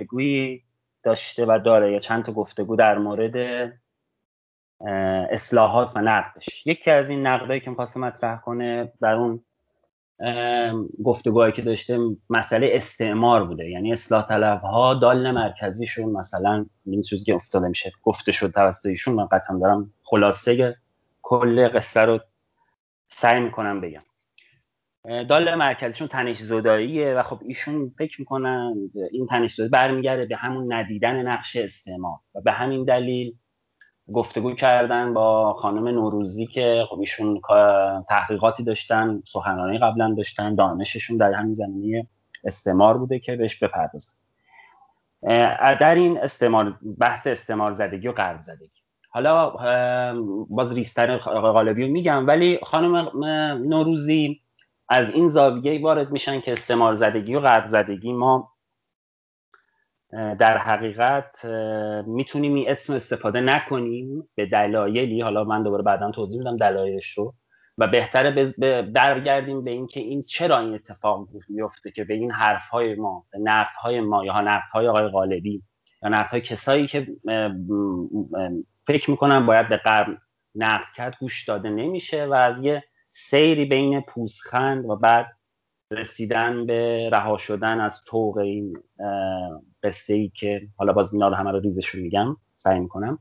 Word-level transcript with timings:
گفتگویی 0.00 0.62
داشته 1.02 1.46
و 1.46 1.58
داره 1.64 1.92
یا 1.92 1.98
چند 1.98 2.24
تا 2.24 2.32
گفتگو 2.32 2.76
در 2.76 2.98
مورد 2.98 3.36
اصلاحات 5.30 5.92
و 5.96 6.00
نقدش 6.00 6.66
یکی 6.66 6.90
از 6.90 7.10
این 7.10 7.26
نقدهایی 7.26 7.60
که 7.60 7.70
می‌خواسته 7.70 8.00
مطرح 8.00 8.40
کنه 8.40 8.92
در 9.00 9.14
اون 9.14 9.44
گفتگوهایی 11.04 11.52
که 11.52 11.62
داشته 11.62 11.98
مسئله 12.30 12.70
استعمار 12.72 13.44
بوده. 13.44 13.70
یعنی 13.70 13.92
اصلاح 13.92 14.28
طلب 14.28 14.60
ها 14.60 14.94
دال 14.94 15.30
مرکزیشون 15.30 16.12
مثلا 16.12 16.66
این 16.86 17.02
چیزی 17.02 17.24
که 17.24 17.34
افتاده 17.34 17.68
میشه 17.68 17.92
گفته 18.02 18.32
شد 18.32 18.52
توسط 18.52 18.86
ایشون 18.86 19.14
من 19.14 19.26
قطعا 19.26 19.58
دارم 19.58 19.92
خلاصه 20.02 20.76
کل 21.22 21.68
قصه 21.68 22.00
رو 22.00 22.20
سعی 23.08 23.40
می‌کنم 23.40 23.80
بگم. 23.80 24.02
دال 25.04 25.54
مرکزیشون 25.54 26.08
تنش 26.08 26.36
زداییه 26.36 27.14
و 27.14 27.22
خب 27.22 27.40
ایشون 27.42 27.94
فکر 27.98 28.20
می‌کنن 28.20 28.74
این 29.12 29.26
تنش 29.26 29.54
زدایی 29.54 29.70
برمیگرده 29.70 30.26
به 30.26 30.36
همون 30.36 30.72
ندیدن 30.72 31.28
نقش 31.28 31.56
استعمار 31.56 32.18
و 32.34 32.40
به 32.40 32.52
همین 32.52 32.84
دلیل 32.84 33.34
گفتگو 34.12 34.54
کردن 34.54 35.14
با 35.14 35.52
خانم 35.52 35.88
نوروزی 35.88 36.46
که 36.46 36.84
خب 36.90 37.00
ایشون 37.00 37.40
تحقیقاتی 38.08 38.64
داشتن 38.64 39.22
سخنرانی 39.32 39.78
قبلا 39.78 40.14
داشتن 40.14 40.54
دانششون 40.54 41.16
در 41.16 41.32
همین 41.32 41.54
زمینه 41.54 42.06
استعمار 42.44 42.98
بوده 42.98 43.18
که 43.18 43.36
بهش 43.36 43.56
بپردازن. 43.58 44.12
در 45.80 45.94
این 45.94 46.18
استعمار 46.18 46.78
بحث 46.98 47.26
استعمار 47.26 47.72
زدگی 47.72 48.08
و 48.08 48.12
غرب 48.12 48.40
زدگی. 48.40 48.70
حالا 49.10 49.50
باز 50.50 50.72
ریستر 50.72 51.16
غالبی 51.16 51.88
میگم 51.88 52.26
ولی 52.26 52.58
خانم 52.62 52.96
نوروزی 53.68 54.40
از 54.88 55.10
این 55.14 55.28
زاویه 55.28 55.82
وارد 55.82 56.10
میشن 56.10 56.40
که 56.40 56.52
استعمار 56.52 56.94
زدگی 56.94 57.34
و 57.34 57.40
غرب 57.40 57.68
زدگی 57.68 58.12
ما 58.12 58.52
در 60.12 60.58
حقیقت 60.58 61.44
می‌تونیم 62.06 62.54
این 62.54 62.70
اسم 62.70 62.94
استفاده 62.94 63.40
نکنیم 63.40 64.28
به 64.34 64.46
دلایلی 64.46 65.20
حالا 65.20 65.44
من 65.44 65.62
دوباره 65.62 65.82
بعدا 65.82 66.10
توضیح 66.10 66.38
میدم 66.38 66.56
دلایلش 66.56 67.10
رو 67.18 67.34
و 67.78 67.86
بهتره 67.86 68.52
درگردیم 68.82 69.64
به 69.64 69.70
اینکه 69.70 70.00
این 70.00 70.22
چرا 70.22 70.58
این 70.58 70.74
اتفاق 70.74 71.28
میفته 71.48 71.90
که 71.90 72.04
به 72.04 72.14
این 72.14 72.30
حرف 72.30 72.68
های 72.68 72.94
ما 72.94 73.26
به 73.32 73.38
نقد 73.38 73.74
های 73.82 74.00
ما 74.00 74.24
یا 74.24 74.40
نقد 74.40 74.68
های 74.72 74.88
آقای 74.88 75.08
غالبی 75.08 75.62
یا 76.02 76.08
نقد 76.08 76.30
های 76.30 76.40
کسایی 76.40 76.86
که 76.86 77.06
فکر 78.86 79.10
می‌کنن 79.10 79.46
باید 79.46 79.68
به 79.68 79.76
غرب 79.76 80.18
نقد 80.54 80.86
کرد 80.96 81.16
گوش 81.20 81.44
داده 81.48 81.70
نمیشه 81.70 82.26
و 82.26 82.32
از 82.32 82.62
یه 82.62 82.84
سیری 83.20 83.64
بین 83.64 84.00
پوزخند 84.00 84.84
و 84.84 84.96
بعد 84.96 85.26
رسیدن 85.90 86.66
به 86.66 87.10
رها 87.12 87.36
شدن 87.36 87.80
از 87.80 88.00
طوق 88.06 88.36
این 88.36 88.82
قصه 89.82 90.14
ای 90.14 90.28
که 90.28 90.68
حالا 90.76 90.92
باز 90.92 91.14
اینا 91.14 91.30
همه 91.30 91.50
رو 91.50 91.60
ریزش 91.60 91.94
میگم 91.94 92.36
سعی 92.56 92.80
می‌کنم. 92.80 93.18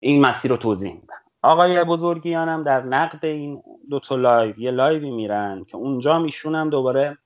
این 0.00 0.20
مسیر 0.20 0.50
رو 0.50 0.56
توضیح 0.56 0.92
میدم. 0.92 1.14
آقای 1.42 1.84
بزرگیانم 1.84 2.62
در 2.62 2.82
نقد 2.82 3.24
این 3.24 3.62
دو 3.90 4.00
تا 4.00 4.16
لایو 4.16 4.58
یه 4.58 4.70
لایوی 4.70 5.10
میرن 5.10 5.64
که 5.64 5.76
اونجا 5.76 6.18
ایشون 6.18 6.54
هم 6.54 6.70
دوباره 6.70 7.18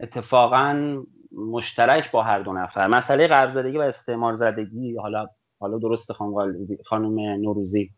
اتفاقا 0.00 0.96
مشترک 1.32 2.10
با 2.10 2.22
هر 2.22 2.38
دو 2.38 2.52
نفر. 2.52 2.86
مسئله 2.86 3.26
غرب 3.26 3.52
زدگی 3.54 3.78
و 3.78 3.80
استعمار 3.80 4.34
زدگی 4.34 4.96
حالا 4.96 5.26
حالا 5.60 5.78
درست 5.78 6.12
خانم 6.84 7.20
نوروزی. 7.20 7.90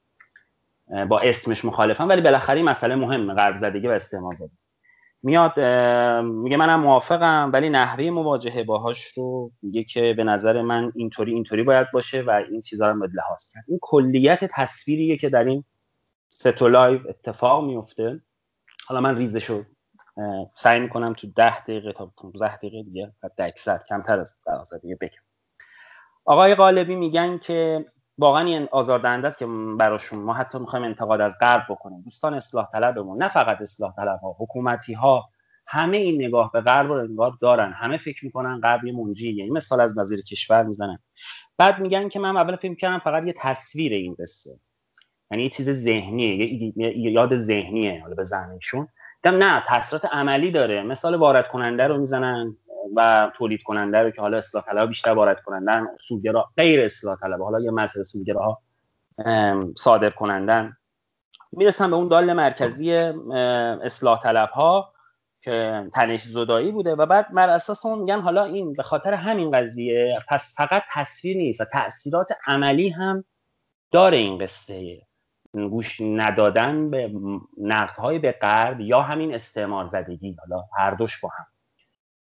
با 1.09 1.21
اسمش 1.21 1.65
مخالفم 1.65 2.09
ولی 2.09 2.21
بالاخره 2.21 2.57
این 2.57 2.69
مسئله 2.69 2.95
مهمه 2.95 3.35
غرب 3.35 3.61
زدگی 3.61 3.87
و 3.87 3.91
استعمار 3.91 4.35
زدگی. 4.35 4.59
میاد 5.23 5.61
میگه 6.23 6.57
منم 6.57 6.81
موافقم 6.81 7.51
ولی 7.53 7.69
نحوه 7.69 8.11
مواجهه 8.11 8.63
باهاش 8.63 9.05
رو 9.17 9.53
میگه 9.63 9.85
که 9.85 10.15
به 10.15 10.25
نظر 10.25 10.63
من 10.63 10.93
اینطوری 10.95 11.35
اینطوری 11.35 11.63
باید 11.63 11.87
باشه 11.93 12.23
و 12.23 12.31
این 12.31 12.63
چیزها 12.63 12.91
رو 12.91 13.01
باید 13.01 13.15
لحاظ 13.15 13.53
کرد. 13.53 13.65
این 13.69 13.79
کلیت 13.83 14.45
تصویریه 14.45 15.17
که 15.17 15.29
در 15.29 15.45
این 15.45 15.65
سه 16.29 16.55
تا 16.55 16.69
لایو 16.69 17.01
اتفاق 17.09 17.65
میفته. 17.65 18.21
حالا 18.87 19.01
من 19.01 19.17
ریزش 19.17 19.45
رو 19.45 19.65
سعی 20.55 20.81
می‌کنم 20.81 21.13
تو 21.13 21.27
ده 21.37 21.61
دقیقه 21.61 21.93
تا 21.93 22.13
15 22.17 22.57
دقیقه 22.57 22.83
دیگه 22.83 23.13
حتی 23.25 23.43
اکثر 23.43 23.81
کمتر 23.89 24.21
از 24.21 24.37
12 24.47 24.79
دیگه 24.79 24.97
بگم. 25.01 25.23
آقای 26.25 26.55
غالبی 26.55 26.95
میگن 26.95 27.39
که 27.39 27.87
واقعا 28.19 28.45
این 28.45 28.69
آزاردهنده 28.73 29.29
است 29.29 29.39
که 29.39 29.47
براشون 29.79 30.19
ما 30.19 30.33
حتی 30.33 30.59
می‌خوایم 30.59 30.85
انتقاد 30.85 31.21
از 31.21 31.37
غرب 31.41 31.63
بکنیم. 31.71 32.03
دوستان 32.03 32.35
اصلاح 32.35 32.69
طلبمون 32.73 33.23
نه 33.23 33.29
فقط 33.29 33.61
اصلاح 33.61 33.95
طلب 33.97 34.19
ها 34.23 34.37
حکومتی 34.39 34.95
ها 34.95 35.29
همه 35.67 35.97
این 35.97 36.25
نگاه 36.25 36.51
به 36.53 36.61
غرب 36.61 36.93
رو 36.93 37.05
انگار 37.05 37.33
دارن. 37.41 37.73
همه 37.73 37.97
فکر 37.97 38.25
می‌کنن 38.25 38.61
غرب 38.61 38.85
یه 38.85 38.93
منجی 38.93 39.33
یعنی 39.33 39.51
مثال 39.51 39.81
از 39.81 39.99
وزیر 39.99 40.23
کشور 40.23 40.63
می‌زنن 40.63 40.99
بعد 41.59 41.79
میگن 41.79 42.09
که 42.09 42.21
من 42.21 42.37
اول 42.37 42.57
فکر 42.57 42.75
کردم 42.75 42.99
فقط 42.99 43.27
یه 43.27 43.35
تصویر 43.37 43.93
این 43.93 44.17
قصه. 44.19 44.51
یعنی 45.31 45.43
یه 45.43 45.49
چیز 45.49 45.71
ذهنیه 45.71 46.53
یه 46.77 47.13
یاد 47.13 47.39
ذهنیه 47.39 48.03
حالا 48.03 48.15
به 48.15 48.25
ذهنشون 48.25 48.89
نه 49.25 49.63
تاثیرات 49.69 50.05
عملی 50.05 50.51
داره. 50.51 50.83
مثال 50.83 51.15
وارد 51.15 51.49
کننده 51.49 51.87
رو 51.87 51.99
می‌زنن. 51.99 52.57
و 52.97 53.31
تولید 53.37 53.63
کننده 53.63 53.99
رو 53.99 54.11
که 54.11 54.21
حالا 54.21 54.39
اصلاح 54.39 54.65
طلب 54.65 54.89
بیشتر 54.89 55.11
وارد 55.11 55.41
کنندن 55.41 55.87
سوگرا 56.09 56.49
غیر 56.57 56.85
اصلاح 56.85 57.17
طلب 57.21 57.43
حالا 57.43 57.61
یه 57.61 57.71
مسئله 57.71 58.05
سوگرا 58.05 58.59
صادر 59.77 60.11
کنندن. 60.11 60.77
می‌رسن 61.53 61.91
به 61.91 61.97
اون 61.97 62.09
دال 62.09 62.33
مرکزی 62.33 62.93
اصلاح 63.83 64.23
طلب 64.23 64.49
ها 64.49 64.93
که 65.43 65.89
تنش 65.95 66.23
زدایی 66.23 66.73
بوده 66.73 66.95
و 66.95 67.07
بعد 67.07 67.35
بر 67.35 67.51
اساس 67.51 67.87
اون 67.87 67.99
میگن 67.99 68.21
حالا 68.21 68.45
این 68.45 68.73
به 68.73 68.83
خاطر 68.83 69.15
همین 69.15 69.51
قضیه 69.51 70.19
پس 70.29 70.55
فقط 70.57 70.83
تصویر 70.93 71.37
نیست 71.37 71.61
و 71.61 71.65
تاثیرات 71.73 72.29
عملی 72.47 72.89
هم 72.89 73.25
داره 73.91 74.17
این 74.17 74.39
قصه. 74.39 75.03
گوش 75.53 76.01
ندادن 76.01 76.91
به 76.91 77.13
نقدهای 77.59 78.19
به 78.19 78.33
غرب 78.33 78.81
یا 78.81 79.03
همین 79.03 79.35
استعمار 79.35 79.89
زدگی 79.89 80.37
حالا 80.39 80.65
هر 80.79 80.91
دوش 80.91 81.21
با 81.21 81.29
هم. 81.39 81.47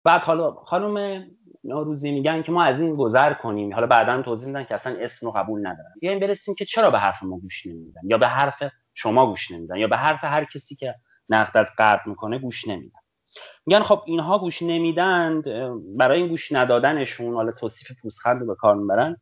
بعد 0.03 0.23
حالا 0.23 0.51
خانم 0.51 1.25
نوروزی 1.63 2.11
میگن 2.11 2.41
که 2.41 2.51
ما 2.51 2.63
از 2.63 2.81
این 2.81 2.95
گذر 2.95 3.33
کنیم. 3.33 3.73
حالا 3.73 3.87
بعدا 3.87 4.21
توضیح 4.21 4.47
میدن 4.47 4.63
که 4.63 4.73
اصلا 4.73 4.95
اسم 4.99 5.25
رو 5.25 5.31
قبول 5.31 5.59
ندارن. 5.59 5.93
بیایم 6.01 6.19
برسیم 6.19 6.55
که 6.55 6.65
چرا 6.65 6.91
به 6.91 6.99
حرف 6.99 7.23
ما 7.23 7.39
گوش 7.39 7.65
نمیدن 7.65 8.01
یا 8.03 8.17
به 8.17 8.27
حرف 8.27 8.63
شما 8.93 9.27
گوش 9.27 9.51
نمیدن 9.51 9.75
یا 9.75 9.87
به 9.87 9.97
حرف 9.97 10.23
هر 10.23 10.45
کسی 10.45 10.75
که 10.75 10.95
نقد 11.29 11.57
از 11.57 11.69
غرب 11.77 11.99
می‌کنه 12.05 12.39
گوش 12.39 12.67
نمیدن. 12.67 12.99
میگن 13.65 13.79
خب 13.79 14.01
اینها 14.05 14.39
گوش 14.39 14.61
نمیدند 14.61 15.43
برای 15.97 16.19
این 16.19 16.27
گوش 16.27 16.51
ندادنشون 16.51 17.33
حالا 17.33 17.51
توصیف 17.51 17.91
پوزخند 18.01 18.41
رو 18.41 18.47
به 18.47 18.55
کار 18.55 18.75
می‌برن. 18.75 19.17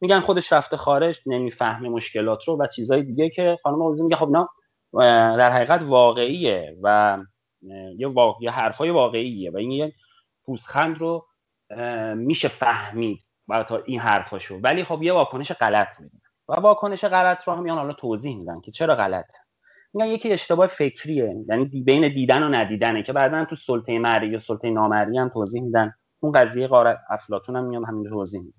میگن 0.00 0.20
خودش 0.20 0.52
رفته 0.52 0.76
خارج 0.76 1.20
نمی‌فهمه 1.26 1.88
مشکلات 1.88 2.48
رو 2.48 2.56
و 2.60 2.66
چیزهای 2.66 3.02
دیگه 3.02 3.30
که 3.30 3.58
خانم 3.62 3.76
نوروزی 3.76 4.02
میگه 4.02 4.16
خب 4.16 4.28
نه 4.28 4.46
در 5.36 5.50
حقیقت 5.50 5.82
واقعیه 5.82 6.76
و 6.82 7.18
یه, 7.98 8.08
واقع... 8.08 8.48
حرفای 8.48 8.90
واقعیه 8.90 9.50
و 9.50 9.56
این 9.56 9.92
پوزخند 10.46 10.98
رو 10.98 11.26
میشه 12.16 12.48
فهمید 12.48 13.18
تا 13.68 13.82
این 13.86 14.00
حرفاشو. 14.00 14.60
ولی 14.62 14.84
خب 14.84 15.02
یه 15.02 15.12
واکنش 15.12 15.52
غلط 15.52 16.00
میدن 16.00 16.18
و 16.48 16.52
واکنش 16.54 17.04
غلط 17.04 17.48
رو 17.48 17.54
هم 17.54 17.62
میان 17.62 17.78
حالا 17.78 17.92
توضیح 17.92 18.38
میدن 18.38 18.60
که 18.60 18.70
چرا 18.70 18.94
غلط. 18.94 19.32
میگن 19.94 20.06
یکی 20.06 20.32
اشتباه 20.32 20.66
فکریه 20.66 21.34
یعنی 21.48 21.64
بین 21.64 22.08
دیدن 22.08 22.42
و 22.42 22.48
ندیدنه 22.48 23.02
که 23.02 23.12
بعدا 23.12 23.44
تو 23.44 23.56
سلطه 23.56 23.98
مری 23.98 24.28
یا 24.28 24.38
سلطه 24.38 24.70
نامری 24.70 25.18
هم 25.18 25.28
توضیح 25.28 25.62
میدن. 25.62 25.94
اون 26.20 26.32
قضیه 26.32 26.66
قاره 26.66 26.98
افلاطون 27.10 27.56
هم 27.56 27.64
میان 27.64 27.84
همین 27.84 28.10
توضیح 28.10 28.40
میدن. 28.40 28.58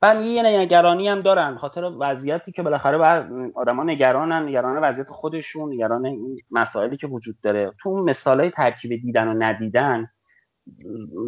بعد 0.00 0.20
یه 0.20 0.42
نگرانی 0.42 1.08
هم 1.08 1.20
دارن 1.20 1.56
خاطر 1.56 1.92
وضعیتی 2.00 2.52
که 2.52 2.62
بالاخره 2.62 2.98
بعد 2.98 3.30
آدما 3.54 3.84
نگرانن 3.84 4.48
نگران 4.48 4.78
وضعیت 4.82 5.08
خودشون 5.08 5.74
نگران 5.74 6.06
این 6.06 6.36
مسائلی 6.50 6.96
که 6.96 7.06
وجود 7.06 7.40
داره. 7.42 7.72
تو 7.80 7.88
اون 7.88 8.10
مثالای 8.10 8.50
ترکیب 8.50 9.02
دیدن 9.02 9.28
و 9.28 9.34
ندیدن 9.38 10.10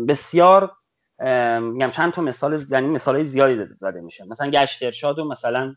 بسیار 0.09 0.73
میگم 1.61 1.91
چند 1.91 2.13
تا 2.13 2.23
مثال 2.23 2.63
یعنی 2.71 2.89
مثال 2.89 3.23
زیادی 3.23 3.65
داده 3.81 4.01
میشه. 4.01 4.25
مثلا 4.29 4.51
گشت 4.51 4.83
ارشاد 4.83 5.19
و 5.19 5.25
مثلا 5.25 5.75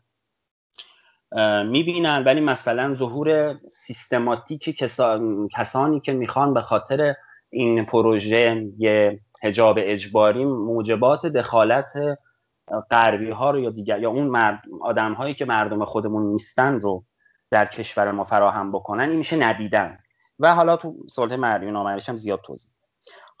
می‌بینن 1.64 2.24
ولی 2.24 2.40
مثلا 2.40 2.94
ظهور 2.94 3.58
سیستماتیک 3.70 4.84
کسانی 5.56 6.00
که 6.00 6.12
می‌خوان 6.12 6.54
به 6.54 6.62
خاطر 6.62 7.14
این 7.50 7.86
پروژه 7.86 8.68
یه 8.78 9.20
حجاب 9.42 9.78
اجباری 9.80 10.44
موجبات 10.44 11.26
دخالت 11.26 11.92
غربی 12.90 13.30
ها 13.30 13.50
رو 13.50 13.60
یا 13.60 13.70
دیگر 13.70 14.00
یا 14.00 14.10
اون 14.10 14.26
مرد 14.26 14.62
آدم 14.80 15.12
هایی 15.12 15.34
که 15.34 15.44
مردم 15.44 15.84
خودمون 15.84 16.22
نیستن 16.32 16.80
رو 16.80 17.04
در 17.50 17.66
کشور 17.66 18.10
ما 18.10 18.24
فراهم 18.24 18.72
بکنن 18.72 19.08
این 19.08 19.18
میشه 19.18 19.36
ندیدن. 19.36 19.98
و 20.38 20.54
حالا 20.54 20.76
تو 20.76 20.94
سلطه 21.08 21.36
مردمی 21.36 21.70
نامریش 21.70 22.08
هم 22.08 22.16
زیاد 22.16 22.40
توضیح 22.40 22.70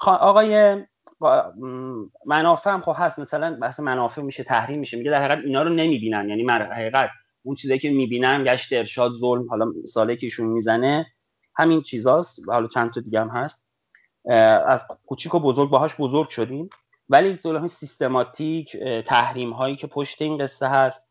آقای 0.00 0.84
منافع 2.26 2.70
هم 2.70 2.80
خب 2.80 2.94
هست. 2.96 3.18
مثلا 3.18 3.58
بحث 3.62 3.80
منافع 3.80 4.22
میشه 4.22 4.44
تحریم 4.44 4.78
میشه. 4.78 4.96
میگه 4.96 5.10
در 5.10 5.24
حقیقت 5.24 5.44
اینا 5.44 5.62
رو 5.62 5.68
نمی‌بینن. 5.68 6.28
یعنی 6.28 6.46
در 6.46 6.72
حقیقت 6.72 7.10
اون 7.42 7.54
چیزایی 7.56 7.80
که 7.80 7.90
می‌بینن 7.90 8.44
گشت 8.44 8.72
ارشاد 8.72 9.12
ظلم 9.20 9.48
حالا 9.48 9.72
ساله 9.86 10.16
که 10.16 10.26
ایشون 10.26 10.46
می‌زنه 10.46 11.06
همین 11.56 11.82
چیزاست. 11.82 12.48
حالا 12.48 12.66
چند 12.66 12.92
تا 12.92 13.00
دیگه 13.00 13.20
هم 13.20 13.28
هست. 13.28 13.64
از 14.66 14.84
کوچیک 15.06 15.34
و 15.34 15.40
بزرگ 15.40 15.70
باهاش 15.70 15.96
بزرگ 15.98 16.28
شدیم. 16.28 16.70
ولی 17.08 17.32
ظلم 17.32 17.66
سیستماتیک 17.66 18.76
تحریم 19.06 19.50
هایی 19.50 19.76
که 19.76 19.86
پشت 19.86 20.22
این 20.22 20.38
قصه 20.38 20.68
هست 20.68 21.10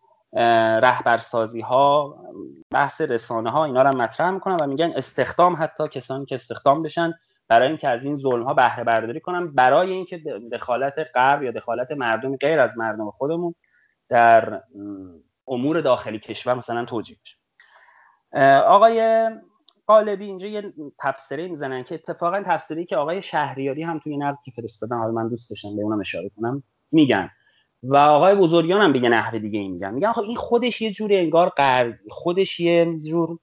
رهبرسازی 0.84 1.62
ها 1.62 2.18
بحث 2.72 3.02
رسانه 3.02 3.50
ها 3.50 3.66
اینا 3.66 3.82
رو 3.82 3.98
مطرح 3.98 4.30
می‌کنن 4.30 4.56
و 4.56 4.68
میگن 4.68 4.94
استخدام 4.96 5.56
حتی 5.60 5.88
کسانی 5.88 6.26
که 6.26 6.36
استخدام 6.36 6.84
بشن 6.84 7.14
برای 7.48 7.68
اینکه 7.68 7.90
از 7.90 8.06
این 8.06 8.18
ظلم 8.18 8.44
ها 8.44 8.54
بهره 8.54 8.84
برداری 8.84 9.20
کنن 9.20 9.54
برای 9.54 9.92
اینکه 9.92 10.18
دخالت 10.52 10.94
غرب 11.16 11.44
یا 11.44 11.52
دخالت 11.52 11.92
مردم 11.92 12.36
غیر 12.36 12.60
از 12.60 12.78
مردم 12.78 13.10
خودمون 13.10 13.56
در 14.10 14.62
امور 15.48 15.82
داخلی 15.82 16.20
کشور 16.20 16.54
مثلا 16.54 16.86
توجیه 16.86 17.18
بشه. 17.24 17.38
آقای 18.60 19.30
قالبی 19.88 20.26
اینجا 20.26 20.48
یه 20.48 20.74
تفسیری 21.00 21.48
می‌زنن 21.48 21.84
که 21.84 21.96
اتفاقا 21.96 22.44
تفسیری 22.46 22.86
که 22.86 22.98
آقای 22.98 23.22
شهریاری 23.22 23.84
هم 23.84 24.00
توی 24.00 24.18
نقد 24.18 24.38
که 24.46 24.52
فرستادن 24.52 24.98
حالا 24.98 25.12
من 25.12 25.30
دوست 25.30 25.50
داشتم 25.50 25.76
به 25.76 25.82
اونم 25.82 26.00
اشاره 26.00 26.32
کنم 26.36 26.64
میگن. 26.92 27.30
و 27.84 27.98
آقای 27.98 28.36
بزرگیان 28.36 28.82
هم 28.82 28.94
به 28.94 29.00
نحو 29.00 29.40
دیگه 29.40 29.60
این 29.60 29.72
میگن. 29.72 29.94
میگن 29.94 30.12
خب 30.12 30.22
این 30.22 30.36
خودش 30.36 30.82
یه 30.82 30.92
جوری 30.92 31.18
انگار 31.18 31.50
قرب 31.50 31.96
خودش 32.10 32.60
یه 32.60 33.00
جور 33.00 33.40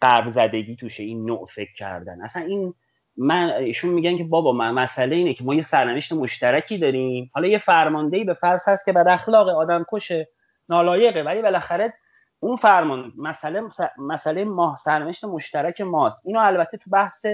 قرب 0.00 0.28
زدگی 0.28 0.76
توشه 0.76 1.02
این 1.02 1.26
نوع 1.26 1.46
فکر 1.54 1.74
کردن. 1.74 2.22
اصلا 2.22 2.42
این 2.42 2.74
من 3.16 3.50
ایشون 3.50 3.90
میگن 3.90 4.16
که 4.16 4.24
بابا 4.24 4.52
مسئله 4.52 5.16
اینه 5.16 5.34
که 5.34 5.44
ما 5.44 5.54
یه 5.54 5.62
سرنوشت 5.62 6.12
مشترکی 6.12 6.78
داریم. 6.78 7.30
حالا 7.34 7.48
یه 7.48 7.58
فرماندهی 7.58 8.24
به 8.24 8.34
فرض 8.34 8.68
هست 8.68 8.84
که 8.84 8.92
بر 8.92 9.08
اخلاق 9.08 9.48
آدم 9.48 9.84
کشه 9.92 10.28
نالایقه 10.68 11.22
ولی 11.22 11.42
بالاخره 11.42 11.94
اون 12.40 12.56
فرمان 12.56 13.12
مسئله 13.16 13.62
مسئله 13.98 14.44
ما 14.44 14.76
سرنوشت 14.76 15.24
مشترک 15.24 15.80
ماست. 15.80 16.26
اینو 16.26 16.40
البته 16.40 16.76
تو 16.76 16.90
بحث 16.90 17.26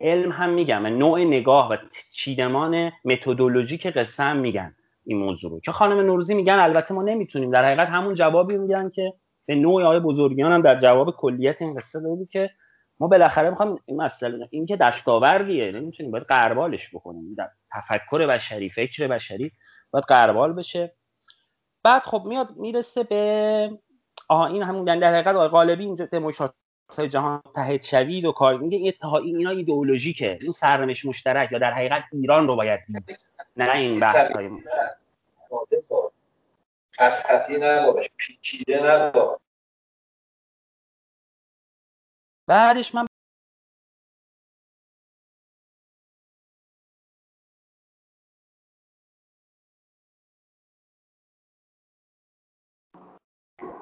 علم 0.00 0.32
هم 0.32 0.50
میگم. 0.50 0.86
نوع 0.86 1.20
نگاه 1.20 1.68
و 1.70 1.76
چیدمان 2.12 2.92
متدولوژیک 3.04 3.86
قصه 3.86 4.22
هم 4.22 4.36
میگن 4.36 4.76
این 5.04 5.18
موضوع 5.18 5.50
رو. 5.50 5.60
که 5.60 5.72
خانم 5.72 6.00
نوروزی 6.00 6.34
میگن 6.34 6.58
البته 6.58 6.94
ما 6.94 7.02
نمی‌تونیم. 7.02 7.50
در 7.50 7.64
حقیقت 7.64 7.88
همون 7.88 8.14
جوابی 8.14 8.58
میگن 8.58 8.88
که 8.88 9.12
به 9.46 9.54
نوع 9.54 9.82
آقای 9.84 10.00
بزرگیان 10.00 10.52
هم 10.52 10.62
در 10.62 10.78
جواب 10.78 11.10
کلیت 11.10 11.62
این 11.62 11.74
قصه 11.74 12.00
دادی 12.00 12.26
که 12.26 12.50
ما 13.00 13.08
بالاخره 13.08 13.50
می‌خوام 13.50 13.78
این 13.86 14.02
مسئله 14.02 14.48
این 14.50 14.66
که 14.66 14.76
دستاوردیه. 14.76 15.72
نمی‌تونیم 15.72 16.12
باید 16.12 16.24
قربالش 16.24 16.94
بکنیم. 16.94 17.34
در 17.34 17.50
تفکر 17.72 18.26
بشری 18.26 18.70
فکر 18.70 19.06
بشری 19.08 19.52
باید 19.90 20.04
قربال 20.04 20.52
بشه. 20.52 20.92
بعد 21.82 22.02
خب 22.02 22.22
میاد 22.26 22.56
می‌رسه 22.56 23.04
به 23.04 23.70
آها 24.28 24.46
این 24.46 24.62
همون 24.62 24.84
در 24.84 25.14
حقیقت 25.14 25.34
آقای 25.34 25.48
غالبی 25.48 25.84
اینجا 25.84 26.06
دموکرات 26.06 26.54
جهان 27.08 27.42
تحت 27.54 27.84
شوید 27.84 28.24
و 28.24 28.32
کار 28.32 28.58
میگه 28.58 28.88
اتحادی 28.88 29.36
اینا 29.36 29.50
ایدئولوژیکه. 29.50 30.38
این 30.42 30.52
سرنوشت 30.52 31.06
مشترک 31.06 31.52
یا 31.52 31.58
در 31.58 31.72
حقیقت 31.72 32.02
ایران 32.12 32.46
رو 32.46 32.56
باید 32.56 32.80
دید. 32.86 33.18
نه 33.56 33.74
این 33.74 34.00
بحث 34.00 34.32
های 34.32 34.50
خطی 36.98 37.58
نباش 37.58 38.10
پیچیده 38.18 38.80
نباش 38.86 39.38
بعدش 42.48 42.94
من 42.94 43.06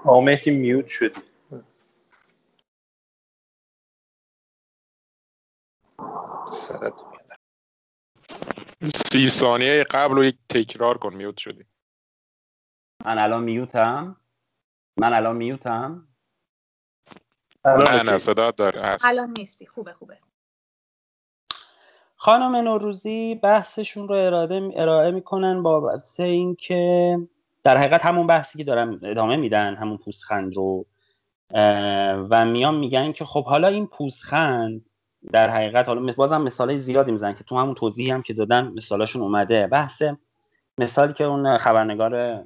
آمهدی 0.04 0.50
میوت 0.50 0.88
شدی. 0.88 1.22
سی 9.12 9.28
ثانیه 9.28 9.84
قبل 9.84 10.16
رو 10.16 10.24
یک 10.24 10.38
تکرار 10.50 10.98
کن 10.98 11.14
میوت 11.14 11.38
شدی. 11.38 11.64
من 13.04 13.18
الان 13.18 13.42
میوتم. 13.42 14.16
من 14.96 15.12
الان 15.12 15.36
میوتم. 15.36 16.08
نه 17.64 18.02
نه 18.02 18.18
صدا 18.18 18.50
داره. 18.50 18.82
هست. 18.82 19.04
الان 19.04 19.34
نیستی. 19.38 19.66
خوبه 19.66 19.92
خوبه. 19.92 20.18
خانم 22.16 22.56
نوروزی 22.56 23.34
بحثشون 23.34 24.08
رو 24.08 24.14
اراده 24.14 24.70
ارائه 24.76 25.10
می‌کنن 25.10 25.62
با 25.62 26.02
اینکه 26.18 27.18
در 27.64 27.76
حقیقت 27.76 28.06
همون 28.06 28.26
بحثی 28.26 28.58
که 28.58 28.64
دارم 28.64 29.00
ادامه 29.02 29.36
میدن 29.36 29.74
همون 29.74 29.96
پوسخند 29.96 30.56
رو 30.56 30.86
و 32.30 32.44
میان 32.44 32.74
میگن 32.74 33.12
که 33.12 33.24
خب 33.24 33.44
حالا 33.44 33.68
این 33.68 33.86
پوسخند 33.86 34.90
در 35.32 35.50
حقیقت 35.50 35.88
حالا 35.88 36.12
بازم 36.16 36.42
مثال 36.42 36.76
زیادی 36.76 37.12
می‌زنن 37.12 37.34
که 37.34 37.44
تو 37.44 37.56
همون 37.58 37.74
توضیحی 37.74 38.10
هم 38.10 38.22
که 38.22 38.34
دادن 38.34 38.68
مثالشون 38.68 39.22
اومده. 39.22 39.66
بحث 39.66 40.02
مثالی 40.78 41.12
که 41.12 41.24
اون 41.24 41.58
خبرنگار 41.58 42.44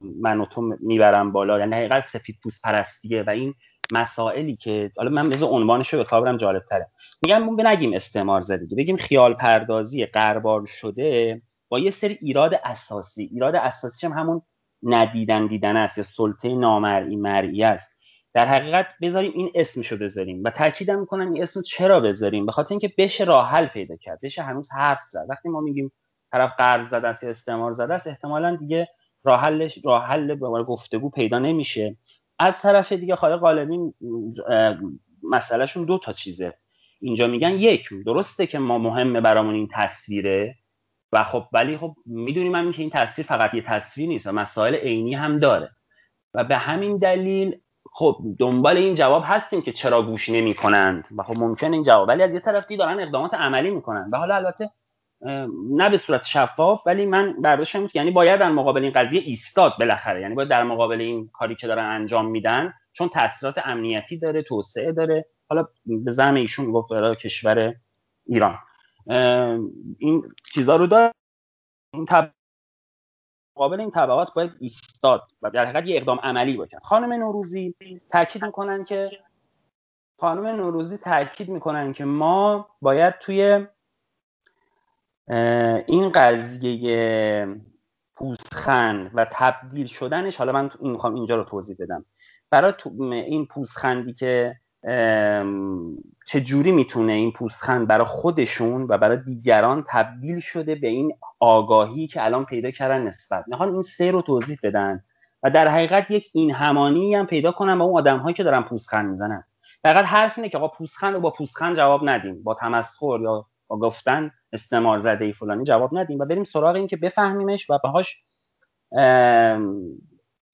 من 0.00 0.40
و 0.40 0.46
تو 0.46 0.76
می‌برم 0.80 1.32
بالا 1.32 1.58
یعنی 1.58 1.74
حقیقت 1.74 2.06
سفید 2.06 2.36
پوست 2.42 2.62
پرستیه 2.62 3.22
و 3.22 3.30
این 3.30 3.54
مسائلی 3.92 4.56
که 4.56 4.90
حالا 4.96 5.10
من 5.10 5.30
بذار 5.30 5.48
عنوانش 5.48 5.92
رو 5.94 5.98
به 5.98 6.04
کار 6.04 6.20
برم 6.20 6.36
جالب 6.36 6.64
تره 6.64 6.90
میگم 7.22 7.38
ما 7.38 7.56
نگیم 7.58 7.94
استعمار 7.94 8.40
زدگی 8.40 8.74
بگیم 8.74 8.96
خیال 8.96 9.34
پردازی 9.34 10.06
قربال 10.06 10.64
شده 10.64 11.42
با 11.68 11.78
یه 11.78 11.90
سری 11.90 12.18
ایراد 12.20 12.60
اساسی. 12.64 13.22
ایراد 13.32 13.56
اساسی 13.56 14.06
هم 14.06 14.12
همون 14.12 14.42
ندیدن 14.82 15.46
دیدن 15.46 15.76
است 15.76 15.98
یا 15.98 16.04
سلطه 16.04 16.54
نامرئی 16.54 17.16
مرئی 17.16 17.64
است. 17.64 17.88
در 18.34 18.46
حقیقت 18.46 18.86
بذاریم 19.02 19.32
این 19.34 19.50
اسمشو 19.54 19.98
بذاریم 19.98 20.42
و 20.44 20.50
تاکیدم 20.50 21.00
می‌کنم 21.00 21.32
این 21.32 21.42
اسم 21.42 21.62
چرا 21.62 22.00
بذاریم؟ 22.00 22.46
به 22.46 22.52
خاطر 22.52 22.72
اینکه 22.72 22.92
بشه 22.98 23.24
راه 23.24 23.48
حل 23.48 23.66
پیدا 23.66 23.96
کرد 23.96 24.18
بشه 24.22 24.42
هنوز 24.42 24.68
حرف 24.72 25.00
زد. 25.10 25.26
وقتی 25.28 25.48
ما 25.48 25.60
میگیم 25.60 25.92
طرف 26.32 26.52
قرض 26.58 26.88
زده 26.88 27.08
است 27.08 27.22
یا 27.22 27.30
استعمار 27.30 27.72
زده 27.72 27.94
است 27.94 28.06
احتمالا 28.06 28.56
دیگه 28.56 28.88
راه 29.24 29.40
حلش 29.40 29.78
راه 29.84 30.04
حل 30.04 30.34
به 30.34 30.46
گفتگو 30.46 31.10
پیدا 31.10 31.38
نمیشه. 31.38 31.96
از 32.38 32.62
طرف 32.62 32.92
دیگه 32.92 33.16
خالق 33.16 33.40
غالبی 33.40 33.78
مسئلهشون 35.22 35.84
دو 35.84 35.98
تا 35.98 36.12
چیزه. 36.12 36.54
اینجا 37.00 37.26
میگن 37.26 37.50
یک 37.50 37.88
درسته 38.06 38.46
که 38.46 38.58
ما 38.58 38.78
مهمه 38.78 39.20
برامون 39.20 39.54
این 39.54 39.68
تصویره 39.72 40.54
و 41.12 41.24
خب 41.24 41.44
ولی 41.52 41.78
خب 41.78 41.94
می‌دونیم 42.06 42.54
هم 42.54 42.72
که 42.72 42.82
این 42.82 42.90
تصویر 42.90 43.26
فقط 43.26 43.54
یه 43.54 43.62
تصویر 43.62 44.08
نیست 44.08 44.26
و 44.26 44.32
مسائل 44.32 44.74
عینی 44.74 45.14
هم 45.14 45.38
داره. 45.38 45.70
و 46.34 46.44
به 46.44 46.56
همین 46.56 46.96
دلیل 46.98 47.60
خب 47.92 48.18
دنبال 48.38 48.76
این 48.76 48.94
جواب 48.94 49.22
هستیم 49.26 49.62
که 49.62 49.72
چرا 49.72 50.02
گوش 50.02 50.28
نمی 50.28 50.54
کنند 50.54 51.08
و 51.16 51.22
خب 51.22 51.34
ممکن 51.38 51.72
این 51.72 51.82
جواب 51.82 52.08
ولی 52.08 52.22
از 52.22 52.34
یه 52.34 52.40
طرف 52.40 52.66
دارن 52.72 53.00
اقدامات 53.00 53.34
عملی 53.34 53.70
می‌کنن. 53.70 54.10
و 54.12 54.16
حالا 54.16 54.34
البته 54.34 54.70
نه 55.70 55.90
به 55.90 55.96
صورت 55.96 56.24
شفاف 56.24 56.86
ولی 56.86 57.06
من 57.06 57.42
برداشتم 57.42 57.88
یعنی 57.94 58.10
باید 58.10 58.40
در 58.40 58.50
مقابل 58.50 58.82
این 58.82 58.92
قضیه 58.92 59.20
ایستاد 59.20 59.72
بالاخره. 59.78 60.20
یعنی 60.20 60.34
باید 60.34 60.48
در 60.48 60.62
مقابل 60.62 61.00
این 61.00 61.28
کاری 61.32 61.54
که 61.54 61.66
دارن 61.66 61.84
انجام 61.84 62.26
میدن 62.26 62.74
چون 62.92 63.08
تاثیرات 63.08 63.54
امنیتی 63.64 64.18
داره 64.18 64.42
توسعه 64.42 64.92
داره. 64.92 65.26
حالا 65.48 65.68
به 65.86 66.10
زعم 66.10 66.34
ایشون 66.34 66.72
گفت 66.72 66.88
برای 66.88 67.16
کشور 67.16 67.74
ایران. 68.26 68.58
این 69.98 70.22
چیزا 70.54 70.76
رو 70.76 70.86
داره 70.86 71.12
این 71.94 72.04
تب... 72.04 72.30
مقابل 73.56 73.80
این 73.80 73.90
تبعات 73.90 74.34
باید 74.34 74.50
ایستاد 74.60 75.22
و 75.42 75.50
در 75.50 75.64
حقیقت 75.64 75.88
یه 75.88 75.96
اقدام 75.96 76.18
عملی 76.22 76.56
باشه 76.56 76.78
خانم 76.82 77.12
نوروزی 77.12 77.74
تاکید 78.10 78.44
می‌کنن 78.44 78.84
که 78.84 79.10
خانم 80.20 80.46
نوروزی 80.46 80.98
تاکید 80.98 81.48
می‌کنن 81.48 81.92
که 81.92 82.04
ما 82.04 82.68
باید 82.82 83.18
توی 83.18 83.66
این 85.86 86.12
قضیه 86.14 87.46
پوسخند 88.16 89.10
و 89.14 89.26
تبدیل 89.32 89.86
شدنش 89.86 90.36
حالا 90.36 90.52
من 90.52 90.70
می‌خوام 90.80 91.14
اینجا 91.14 91.36
رو 91.36 91.44
توضیح 91.44 91.76
بدم. 91.80 92.04
برای 92.50 92.72
این 93.12 93.46
پوسخندی 93.46 94.14
که 94.14 94.56
چه 96.26 96.40
جوری 96.40 96.72
می‌تونه 96.72 97.12
این 97.12 97.32
پوسخند 97.32 97.86
برای 97.86 98.06
خودشون 98.06 98.86
و 98.88 98.98
برای 98.98 99.18
دیگران 99.26 99.84
تبدیل 99.88 100.40
شده 100.40 100.74
به 100.74 100.88
این 100.88 101.12
آگاهی 101.40 102.06
که 102.06 102.24
الان 102.24 102.44
پیدا 102.44 102.70
کردن 102.70 103.02
نسبت؟ 103.02 103.44
می‌خوان 103.48 103.68
این 103.72 103.82
سه 103.82 104.10
رو 104.10 104.22
توضیح 104.22 104.58
بدن 104.62 105.04
و 105.42 105.50
در 105.50 105.68
حقیقت 105.68 106.10
یک 106.10 106.30
این 106.34 106.52
همانی 106.52 107.14
هم 107.14 107.26
پیدا 107.26 107.52
کنن 107.52 107.78
با 107.78 107.84
اون 107.84 107.98
آدم 107.98 108.18
هایی 108.18 108.34
که 108.34 108.42
دارن 108.42 108.62
پوسخند 108.62 109.10
می‌زنن. 109.10 109.44
حقیقت 109.84 110.04
حرف 110.04 110.38
اینه 110.38 110.48
که 110.48 110.58
آقا 110.58 110.68
پوسخند 110.68 111.14
رو 111.14 111.20
با 111.20 111.30
پوسخند 111.30 111.76
جواب 111.76 112.08
ندیم 112.08 112.42
با 112.42 112.54
تمسخر 112.54 113.18
یا 113.22 113.46
با 113.70 113.78
گفتن 113.78 114.30
استعمار 114.52 114.98
زده 114.98 115.24
ای 115.24 115.32
فلانی 115.32 115.64
جواب 115.64 115.98
ندیم 115.98 116.18
و 116.18 116.24
بریم 116.24 116.44
سراغ 116.44 116.74
این 116.76 116.86
که 116.86 116.96
بفهمیمش 116.96 117.70
و 117.70 117.78
باهاش 117.82 118.24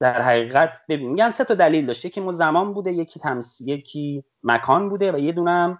در 0.00 0.22
حقیقت 0.22 0.80
ببین 0.88 1.10
میگن 1.10 1.30
سه 1.30 1.44
تا 1.44 1.54
دلیل 1.54 1.86
داشته 1.86 2.08
یکی 2.08 2.20
مو 2.20 2.32
زمان 2.32 2.74
بوده 2.74 2.92
یکی 2.92 3.20
تمس... 3.20 3.60
یکی 3.60 4.24
مکان 4.42 4.88
بوده 4.88 5.12
و 5.12 5.18
یه 5.18 5.32
دونه 5.32 5.78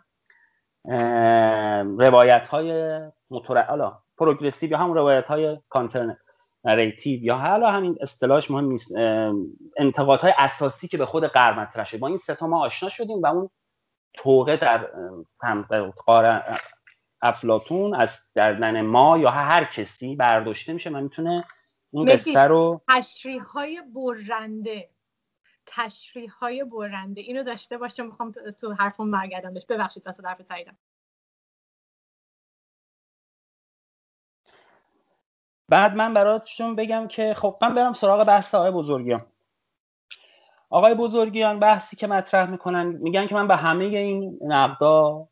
روایت 1.98 2.48
های 2.48 3.00
موتور 3.30 3.92
پروگرسیو 4.18 4.70
یا 4.70 4.78
همون 4.78 4.96
روایت 4.96 5.26
های 5.26 5.58
کانتر 5.68 6.16
نریتیو 6.64 7.22
یا 7.22 7.36
حالا 7.36 7.70
همین 7.70 7.98
اصطلاحش 8.00 8.50
مهم 8.50 8.64
نیست. 8.64 8.92
انتقادهای 9.76 10.32
اساسی 10.38 10.88
که 10.88 10.98
به 10.98 11.06
خود 11.06 11.26
غرب 11.26 11.58
مطرح 11.58 11.98
با 12.00 12.06
این 12.06 12.16
سه 12.16 12.34
تا 12.34 12.46
ما 12.46 12.64
آشنا 12.64 12.88
شدیم 12.88 13.22
و 13.22 13.26
اون 13.26 13.50
توقه 14.14 14.56
در 14.56 14.90
افلاتون 17.23 17.94
از 17.94 18.20
گردن 18.37 18.80
ما 18.80 19.18
یا 19.18 19.30
هر 19.30 19.64
کسی 19.64 20.16
برداشته 20.16 20.73
میشه 20.73 20.90
من 20.90 21.02
می‌تونه 21.02 21.44
این 21.92 22.08
قصه 22.12 22.40
رو 22.40 22.80
تشریح 22.88 23.42
های 23.42 23.82
برنده 23.94 24.90
تشریح 25.66 26.32
های 26.40 26.64
برنده. 26.64 27.20
اینو 27.20 27.42
داشته 27.42 27.78
باشه 27.78 28.02
می‌خوام 28.02 28.32
تو 28.61 28.73
حرفم 28.73 29.11
برگردم 29.11 29.54
ببخشید 29.68 30.06
واسه 30.06 30.23
حرف 30.28 30.38
تاییدم. 30.49 30.76
بعد 35.68 35.96
من 35.96 36.14
براتشون 36.14 36.76
بگم 36.76 37.08
که 37.08 37.35
خب 37.35 37.58
من 37.62 37.75
برم 37.75 37.94
سراغ 37.94 38.25
بحث 38.25 38.54
آقای 38.54 38.70
بزرگیان. 38.70 39.26
آقای 40.70 40.94
بزرگیان 40.94 41.61
بحثی 41.61 41.96
که 41.96 42.06
مطرح 42.06 42.50
می‌کنن 42.50 42.87
میگن 42.87 43.26
که 43.26 43.35
من 43.35 43.49
به 43.49 43.56
همه 43.56 43.85
این 43.85 44.38
نقدا 44.42 45.28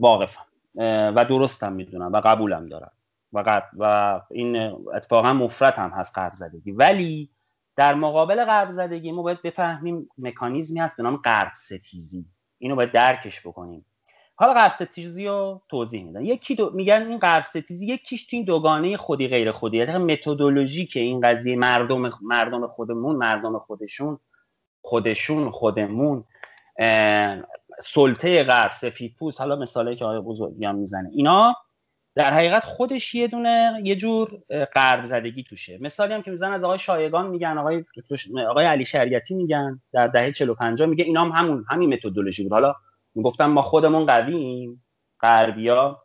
واقفم. 0.00 0.47
و 0.86 1.24
درستم 1.28 1.72
می‌دونم 1.72 2.12
و 2.12 2.20
قبولم 2.20 2.68
دارم. 2.68 2.92
و, 3.32 3.62
و 3.78 4.20
این 4.30 4.56
اتفاقا 4.94 5.32
مفرت 5.32 5.78
هم 5.78 5.90
هست 5.90 6.18
قرب 6.18 6.34
زدگی. 6.34 6.70
ولی 6.72 7.30
در 7.76 7.94
مقابل 7.94 8.44
قرب 8.44 8.70
زدگی 8.70 9.12
ما 9.12 9.22
باید 9.22 9.42
بفهمیم 9.42 10.08
مکانیزمی 10.18 10.80
هست 10.80 10.96
به 10.96 11.02
نام 11.02 11.16
قرب 11.16 11.52
ستیزی. 11.56 12.26
اینو 12.58 12.76
باید 12.76 12.92
درکش 12.92 13.46
بکنیم. 13.46 13.84
حالا 14.34 14.54
قرب 14.54 14.70
ستیزی 14.70 15.26
رو 15.26 15.62
توضیح 15.68 16.04
میدن 16.04 16.24
یکی 16.24 16.54
دو 16.54 16.70
میگن 16.74 17.06
این 17.08 17.18
قرب 17.18 17.42
ستیزی 17.42 17.86
یکیش 17.86 18.26
تو 18.26 18.36
این 18.36 18.44
دوگانه 18.44 18.96
خودی 18.96 19.28
غیر 19.28 19.52
خودی. 19.52 19.76
یعنی 19.76 20.12
متدولوژی 20.12 20.86
که 20.86 21.00
این 21.00 21.20
قضیه 21.20 21.56
مردم 21.56 22.10
مردم 22.22 22.66
خودمون 22.66 23.16
مردم 23.16 23.58
خودشون 23.58 24.18
خودشون 24.82 25.50
خودمون 25.50 26.24
سلطه 27.82 28.44
غرب 28.44 28.72
سفید 28.72 29.14
پوست 29.18 29.40
حالا 29.40 29.56
مثالی 29.56 29.96
که 29.96 30.04
آقای 30.04 30.20
بزرگیان 30.20 30.76
می‌زنه. 30.76 31.10
اینا 31.12 31.54
در 32.14 32.30
حقیقت 32.30 32.64
خودش 32.64 33.14
یه 33.14 33.28
دونه 33.28 33.80
یه 33.84 33.96
جور 33.96 34.28
غرب 34.74 35.04
زدگی 35.04 35.42
توشه. 35.42 35.78
مثالی 35.80 36.14
هم 36.14 36.22
که 36.22 36.30
می‌زنن 36.30 36.52
از 36.52 36.64
آقای 36.64 36.78
شایگان 36.78 37.26
میگن 37.26 37.58
آقای 37.58 37.84
آقای 38.48 38.66
علی 38.66 38.84
شریعتی 38.84 39.34
میگن 39.34 39.80
در 39.92 40.06
دهه 40.06 40.32
45 40.32 40.82
میگه 40.82 41.04
اینا 41.04 41.24
هم 41.24 41.32
همون 41.32 41.64
همین 41.70 41.94
متدولوژی 41.94 42.42
بود. 42.42 42.52
حالا 42.52 42.74
می‌گفتن 43.14 43.44
ما 43.44 43.62
خودمون 43.62 44.06
قوییم 44.06 44.84
غربیا 45.20 46.02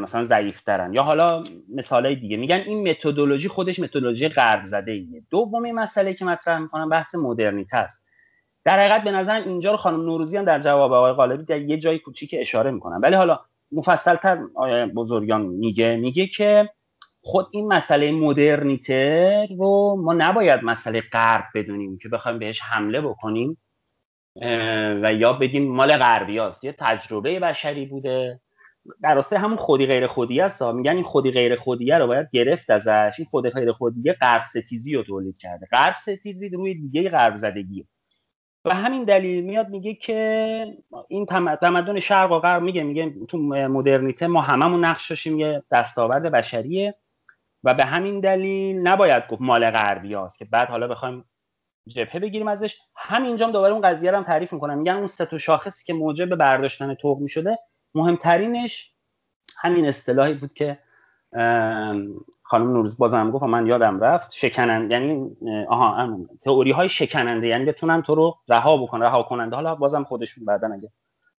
مثلا 0.00 0.24
ضعیفترن. 0.24 0.94
یا 0.94 1.02
حالا 1.02 1.44
مثالای 1.74 2.16
دیگه 2.16 2.36
میگن 2.36 2.56
این 2.56 2.88
متدولوژی 2.90 3.48
خودش 3.48 3.78
متدولوژی 3.78 4.28
غرب 4.28 4.64
زده 4.64 4.92
ایه 4.92 5.22
دومی 5.30 5.72
مسئله 5.72 6.14
که 6.14 6.24
مطرح 6.24 6.58
می‌کنم 6.58 6.88
بحث 6.88 7.14
مدرنیته 7.14 7.76
است 7.76 8.04
در 8.64 8.80
حقیقت 8.80 9.04
به 9.04 9.10
نظر 9.10 9.34
اینجا 9.34 9.70
رو 9.70 9.76
خانم 9.76 10.00
نوروزی 10.00 10.36
هم 10.36 10.44
در 10.44 10.58
جواب 10.58 10.92
آقای 10.92 11.12
غالبی 11.12 11.44
در 11.44 11.60
یه 11.60 11.76
جای 11.76 11.98
کوچیک 11.98 12.34
اشاره 12.38 12.70
می‌کنن. 12.70 13.00
ولی 13.02 13.14
حالا 13.14 13.40
مفصلتر 13.72 14.38
آقای 14.54 14.86
بزرگان 14.86 15.42
میگه 15.42 15.96
میگه 15.96 16.26
که 16.26 16.70
خود 17.20 17.46
این 17.52 17.68
مسئله 17.68 18.12
مدرنیته 18.12 19.46
رو 19.58 19.96
ما 20.04 20.12
نباید 20.12 20.64
مسئله 20.64 21.00
غرب 21.12 21.44
بدونیم 21.54 21.98
که 21.98 22.08
بخوایم 22.08 22.38
بهش 22.38 22.60
حمله 22.62 23.00
بکنیم 23.00 23.58
و 25.02 25.14
یا 25.14 25.32
بگیم 25.32 25.72
مال 25.72 25.96
غربی 25.96 26.38
هست. 26.38 26.64
یه 26.64 26.74
تجربه 26.78 27.40
بشری 27.40 27.86
بوده. 27.86 28.40
در 29.02 29.14
راستای 29.14 29.38
همون 29.38 29.56
خودی 29.56 29.86
غیر 29.86 30.06
خودی 30.06 30.40
هست. 30.40 30.62
میگن 30.62 30.94
این 30.94 31.02
خودی 31.02 31.30
غیر 31.30 31.56
خودیه 31.56 31.98
رو 31.98 32.06
باید 32.06 32.28
گرفت 32.32 32.70
ازش. 32.70 33.14
این 33.18 33.26
خودی 33.26 33.50
غیر 33.50 33.72
خودیه 33.72 34.12
غرب 34.12 34.42
ستیزی 34.42 34.94
رو 34.94 35.02
تولید 35.02 35.38
کرده. 35.38 35.66
غرب 35.72 35.94
ستیزی 35.94 36.48
روی 36.48 36.74
دیگه 36.74 37.10
غرب 37.10 37.36
زدگی 37.36 37.86
و 38.64 38.74
همین 38.74 39.04
دلیل 39.04 39.44
میاد 39.44 39.68
میگه 39.68 39.94
که 39.94 40.66
این 41.08 41.26
تمدن 41.26 42.00
شرق 42.00 42.32
و 42.32 42.38
غرب 42.38 42.62
میگه 42.62 42.82
میگه 42.82 43.26
تو 43.28 43.38
مدرنیته 43.68 44.26
ما 44.26 44.40
هممون 44.40 44.84
نقش 44.84 45.10
داشتیم 45.10 45.38
یه 45.38 45.62
دستاورد 45.70 46.22
بشریه. 46.22 46.94
و 47.64 47.74
به 47.74 47.84
همین 47.84 48.20
دلیل 48.20 48.88
نباید 48.88 49.26
گفت 49.28 49.42
مال 49.42 49.70
غربی 49.70 50.14
هست 50.14 50.38
که 50.38 50.44
بعد 50.44 50.70
حالا 50.70 50.88
بخوایم 50.88 51.24
جبهه 51.86 52.18
بگیریم 52.18 52.48
ازش. 52.48 52.78
همینجا 52.96 53.50
دوباره 53.50 53.72
اون 53.72 53.82
قضیه 53.82 54.10
رو 54.10 54.16
هم 54.16 54.22
تعریف 54.22 54.52
می‌کنم. 54.52 54.78
میگن 54.78 54.92
اون 54.92 55.06
سه 55.06 55.38
شاخصی 55.38 55.84
که 55.84 55.94
موجب 55.94 56.34
برداشتن 56.34 56.94
تخم 56.94 57.26
شده 57.26 57.58
مهمترینش 57.94 58.92
همین 59.60 59.86
اصطلاحی 59.86 60.34
بود 60.34 60.52
که 60.52 60.78
خانم 62.42 62.72
نوروز 62.72 62.98
بازم 62.98 63.30
گفت 63.30 63.42
من 63.42 63.66
یادم 63.66 64.00
رفت 64.00 64.32
شکننده 64.32 64.94
یعنی 64.94 65.36
آها 65.68 66.18
تئوری 66.42 66.70
های 66.70 66.88
شکننده 66.88 67.46
یعنی 67.46 67.64
بتونن 67.64 68.02
تو 68.02 68.14
رو 68.14 68.38
رها 68.48 68.76
بکنه 68.76 69.04
رها 69.04 69.22
کننده. 69.22 69.56
حالا 69.56 69.74
بازم 69.74 70.04
خودشون 70.04 70.44
بعدا 70.44 70.72
اگه 70.72 70.90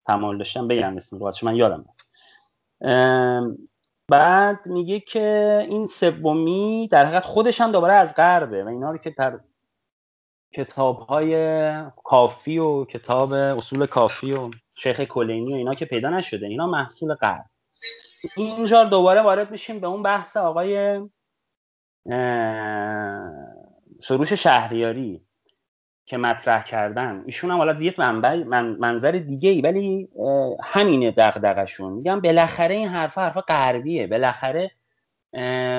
تمایل 0.06 0.38
داشتن 0.38 0.68
بگم 0.68 0.96
اسم 0.96 1.20
رو 1.20 1.32
من 1.44 1.56
یادم 1.56 1.86
رفت. 1.90 2.08
بعد 4.10 4.68
میگه 4.68 5.00
که 5.00 5.58
این 5.70 5.86
سومی 5.86 6.88
در 6.92 7.06
حقیقت 7.06 7.26
خودش 7.26 7.62
هم 7.62 7.72
دوباره 7.72 7.94
از 7.94 8.16
غربه 8.16 8.64
و 8.64 8.68
اینا 8.68 8.92
رو 8.92 8.98
که 8.98 9.10
در 9.10 9.40
کتاب 10.54 11.00
های 11.00 11.36
کافی 12.04 12.60
و 12.60 12.86
کتاب 12.86 13.34
اصول 13.34 13.86
کافی 13.86 14.34
و 14.34 14.52
شیخ 14.76 15.02
کلینی 15.02 15.54
و 15.54 15.56
اینا 15.56 15.76
که 15.76 15.86
پیدا 15.86 16.10
نشده 16.10 16.48
اینا 16.48 16.68
محصول 16.68 17.14
غرب. 17.14 17.46
اینجا 18.38 18.84
دوباره 18.84 19.22
وارد 19.22 19.52
میشیم 19.52 19.80
به 19.80 19.88
اون 19.88 20.04
بحث 20.04 20.38
آقای 20.38 21.02
سروش 24.00 24.34
شهریاری 24.34 25.22
که 26.06 26.18
مطرح 26.18 26.64
کردن. 26.64 27.24
ایشون 27.26 27.52
هم 27.52 27.58
حالا 27.58 27.82
یه 27.82 27.94
منبع 27.98 28.44
منظر 28.80 29.12
دیگه 29.12 29.50
ای 29.50 29.62
ولی 29.62 30.10
همینه 30.64 31.12
دغدغشون 31.12 31.94
میگم 31.94 32.20
بالاخره 32.20 32.76
این 32.76 32.88
حرفا 32.88 33.22
حرفا 33.22 33.42
غربیه. 33.42 34.08
بالاخره 34.08 34.72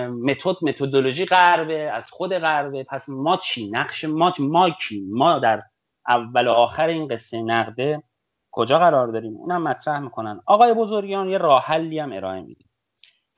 متد 0.08 0.56
متدولوژی 0.62 1.26
غربه 1.26 1.90
از 1.92 2.10
خود 2.10 2.32
غربه. 2.32 2.84
پس 2.84 3.08
ما 3.08 3.36
چی؟ 3.36 3.70
نقش 3.70 4.04
ما 4.04 4.32
ما 4.38 4.70
کی؟ 4.70 5.06
ما 5.10 5.38
در 5.38 5.62
اول 6.08 6.46
و 6.46 6.50
آخر 6.50 6.86
این 6.86 7.08
قصه 7.08 7.42
نقده 7.42 8.02
کجا 8.56 8.78
قرار 8.78 9.08
داریم؟ 9.08 9.36
اونم 9.36 9.62
مطرح 9.62 9.98
می‌کنن. 9.98 10.40
آقای 10.46 10.74
بزرگیان 10.74 11.28
یه 11.28 11.38
راه 11.38 11.62
حلی 11.64 11.98
هم 11.98 12.12
ارائه 12.12 12.40
میده 12.40 12.64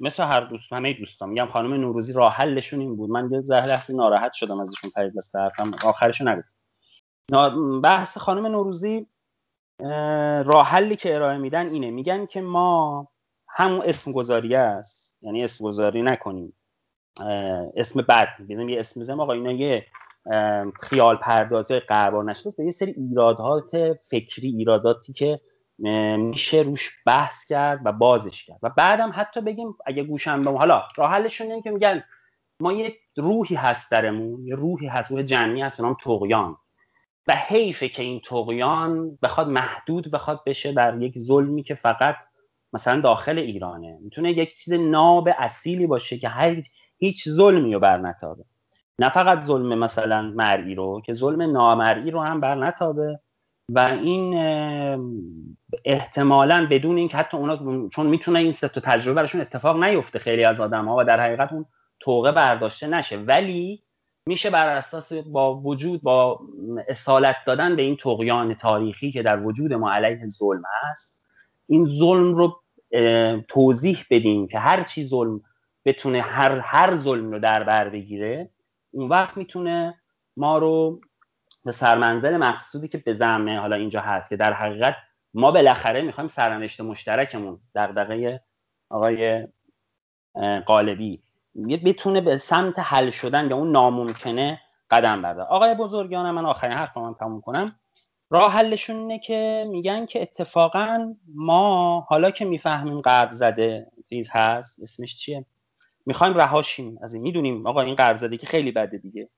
مثل 0.01 0.25
هر 0.25 0.41
دوست 0.41 0.73
همه 0.73 0.93
دوستان. 0.93 1.29
میگم 1.29 1.47
خانم 1.47 1.75
نوروزی 1.75 2.13
راه 2.13 2.33
حلشون 2.33 2.81
این 2.81 2.97
بود. 2.97 3.11
من 3.11 3.31
یه 3.33 3.41
لحظه 3.41 3.95
ناراحت 3.95 4.33
شدم 4.33 4.61
ازشون 4.61 4.91
پرید 4.91 5.17
دست 5.17 5.37
حرفم 5.37 5.71
آخرشو 5.85 6.25
نگفت. 6.25 6.57
بحث 7.83 8.19
خانم 8.19 8.47
نوروزی 8.47 9.07
راه 10.45 10.67
حلی 10.67 10.97
که 10.97 11.15
ارائه 11.15 11.39
میدن 11.39 11.69
اینه. 11.69 11.91
میگن 11.91 12.27
که 12.27 12.41
ما 12.41 13.09
همون 13.49 13.83
اسم 13.85 14.13
گذاری 14.13 14.55
است. 14.55 15.19
یعنی 15.23 15.45
اسم 15.45 15.65
گذاری 15.65 16.03
نکنیم 16.03 16.57
اسم 17.77 18.03
بد. 18.03 18.29
بزنیم 18.49 18.69
یه 18.69 18.81
اسم 18.81 19.01
بزنیم. 19.01 19.21
آقا 19.21 19.33
اینا 19.33 19.53
یه 19.53 19.87
خیال 20.80 21.16
پردازی 21.16 21.78
قرار 21.78 22.25
نشده 22.25 22.50
به 22.59 22.64
یه 22.64 22.71
سری 22.71 22.90
ایرادات 22.90 23.92
فکری 24.11 24.49
ایراداتی 24.49 25.12
که 25.12 25.40
میشه 26.18 26.62
روش 26.62 26.90
بحث 27.06 27.47
کرد 27.47 27.80
و 27.85 27.92
بازش 27.92 28.45
کرد. 28.45 28.59
و 28.62 28.71
بعدم 28.71 29.12
حتی 29.14 29.40
بگیم 29.40 29.75
اگه 29.87 30.02
گوشم 30.02 30.42
به 30.42 30.50
حالا 30.50 30.83
راه 30.97 31.11
حلشون 31.11 31.47
اینه 31.47 31.62
که 31.62 31.71
میگن 31.71 32.04
ما 32.61 32.73
یه 32.73 32.95
روحی 33.16 33.54
هست 33.54 33.90
درمون 33.90 34.47
یه 34.47 34.54
روحی 34.54 34.87
هست 34.87 35.11
روح 35.11 35.23
جنی 35.23 35.62
هست 35.62 35.80
نام 35.80 35.97
تقیان 36.04 36.56
و 37.26 37.37
حیفه 37.37 37.88
که 37.88 38.02
این 38.02 38.21
تقیان 38.21 39.18
بخواد 39.23 39.49
محدود 39.49 40.11
بخواد 40.11 40.45
بشه 40.47 40.73
بر 40.73 41.02
یک 41.02 41.18
ظلمی 41.18 41.62
که 41.62 41.75
فقط 41.75 42.16
مثلا 42.73 43.00
داخل 43.00 43.38
ایرانه. 43.38 43.99
می‌تونه 44.00 44.33
یک 44.33 44.54
چیز 44.54 44.73
ناب 44.73 45.28
اصیلی 45.38 45.87
باشه 45.87 46.18
که 46.18 46.28
هر 46.28 46.62
هیچ 46.99 47.28
ظلمی 47.28 47.75
رو 47.75 47.80
بر 47.80 47.99
نتابه. 47.99 48.45
نه 48.99 49.11
فقط 49.11 49.38
ظلم 49.38 49.79
مثلا 49.79 50.23
مرئی 50.23 50.75
رو 50.75 51.03
که 51.07 51.15
ظلم 51.15 51.53
نامرئی 51.53 52.11
رو 52.11 52.21
هم 52.21 52.41
بر 52.41 52.55
نتابه 52.55 53.21
و 53.73 53.79
این 53.79 54.35
احتمالا 55.85 56.67
بدون 56.71 56.97
اینکه 56.97 57.17
حتی 57.17 57.37
اونا 57.37 57.88
چون 57.88 58.07
می‌تونه 58.07 58.38
این 58.38 58.53
سه 58.53 58.69
تجربه 58.69 59.17
براشون 59.17 59.41
اتفاق 59.41 59.85
نیفته 59.85 60.19
خیلی 60.19 60.45
از 60.45 60.61
آدم 60.61 60.88
ها 60.88 60.97
و 60.99 61.05
در 61.05 61.21
حقیقت 61.21 61.53
اون 61.53 61.67
توقه 62.00 62.33
برداشته 62.33 62.87
نشه. 62.87 63.17
ولی 63.17 63.83
میشه 64.26 64.50
بر 64.50 64.69
اساس 64.76 65.12
با 65.12 65.55
وجود 65.55 66.03
با 66.03 66.41
اصالت 66.88 67.37
دادن 67.47 67.76
به 67.76 67.83
این 67.83 67.97
تقیان 67.97 68.55
تاریخی 68.55 69.12
که 69.12 69.23
در 69.23 69.43
وجود 69.43 69.73
ما 69.73 69.93
علیه 69.93 70.26
ظلم 70.26 70.62
هست 70.83 71.26
این 71.69 71.85
ظلم 71.85 72.35
رو 72.35 72.62
توضیح 73.49 73.99
بدیم 74.11 74.49
که 74.49 74.59
هر 74.59 74.83
چی 74.85 75.05
ظلم 75.07 75.41
بتونه 75.85 76.21
هر 76.21 76.59
هر 76.59 76.97
ظلم 76.97 77.31
رو 77.31 77.38
در 77.38 77.62
بر 77.62 77.88
بگیره 77.88 78.50
اون 78.97 79.09
وقت 79.09 79.37
می‌تونه 79.37 79.95
ما 80.37 80.59
رو 80.59 81.00
به 81.65 81.73
سرمنزل 81.73 82.37
مقصودی 82.37 82.88
که 82.88 82.99
به 82.99 83.15
زمه 83.15 83.59
حالا 83.59 83.76
اینجا 83.76 84.00
هست 84.00 84.29
که 84.29 84.37
در 84.37 84.53
حقیقت 84.53 84.95
ما 85.35 85.53
بالاخره 85.53 86.03
می‌خوایم 86.03 86.29
سرنوشت 86.29 86.81
مشترکمون 86.81 87.61
دغدغه 87.75 88.41
آقای 88.91 89.49
قالبی 90.67 91.23
بتونه 91.85 92.21
به 92.21 92.37
سمت 92.37 92.79
حل 92.79 93.11
شدن 93.11 93.50
یا 93.50 93.57
اون 93.57 93.73
ناممکنه 93.73 94.61
قدم 94.91 95.23
برده 95.23 95.43
آقای 95.43 95.75
بزرگیان 95.75 96.31
من 96.31 96.47
آخرین 96.47 96.76
حرف 96.76 96.97
من 96.97 97.15
تموم 97.15 97.41
کنم. 97.41 97.79
راه 98.31 98.53
حلشون 98.53 98.97
اینه 98.97 99.19
که 99.19 99.67
میگن 99.71 100.07
که 100.07 100.23
اتفاقا 100.23 101.15
ما 101.35 102.00
حالا 102.00 102.31
که 102.31 102.45
می‌فهمیم 102.45 103.00
غرب 103.00 103.33
زده 103.33 103.87
چیز 104.09 104.31
هست 104.33 104.83
اسمش 104.83 105.19
چیه؟ 105.19 105.47
می‌خوایم 106.07 106.35
رهاشیم 106.35 106.99
از 107.03 107.15
این. 107.15 107.23
می‌دونیم 107.23 107.67
آقا 107.67 107.81
این 107.81 108.17
زده 108.17 108.37
که 108.37 108.47
خیلی 108.47 108.73
بده 108.73 108.99
دیگه. 108.99 109.29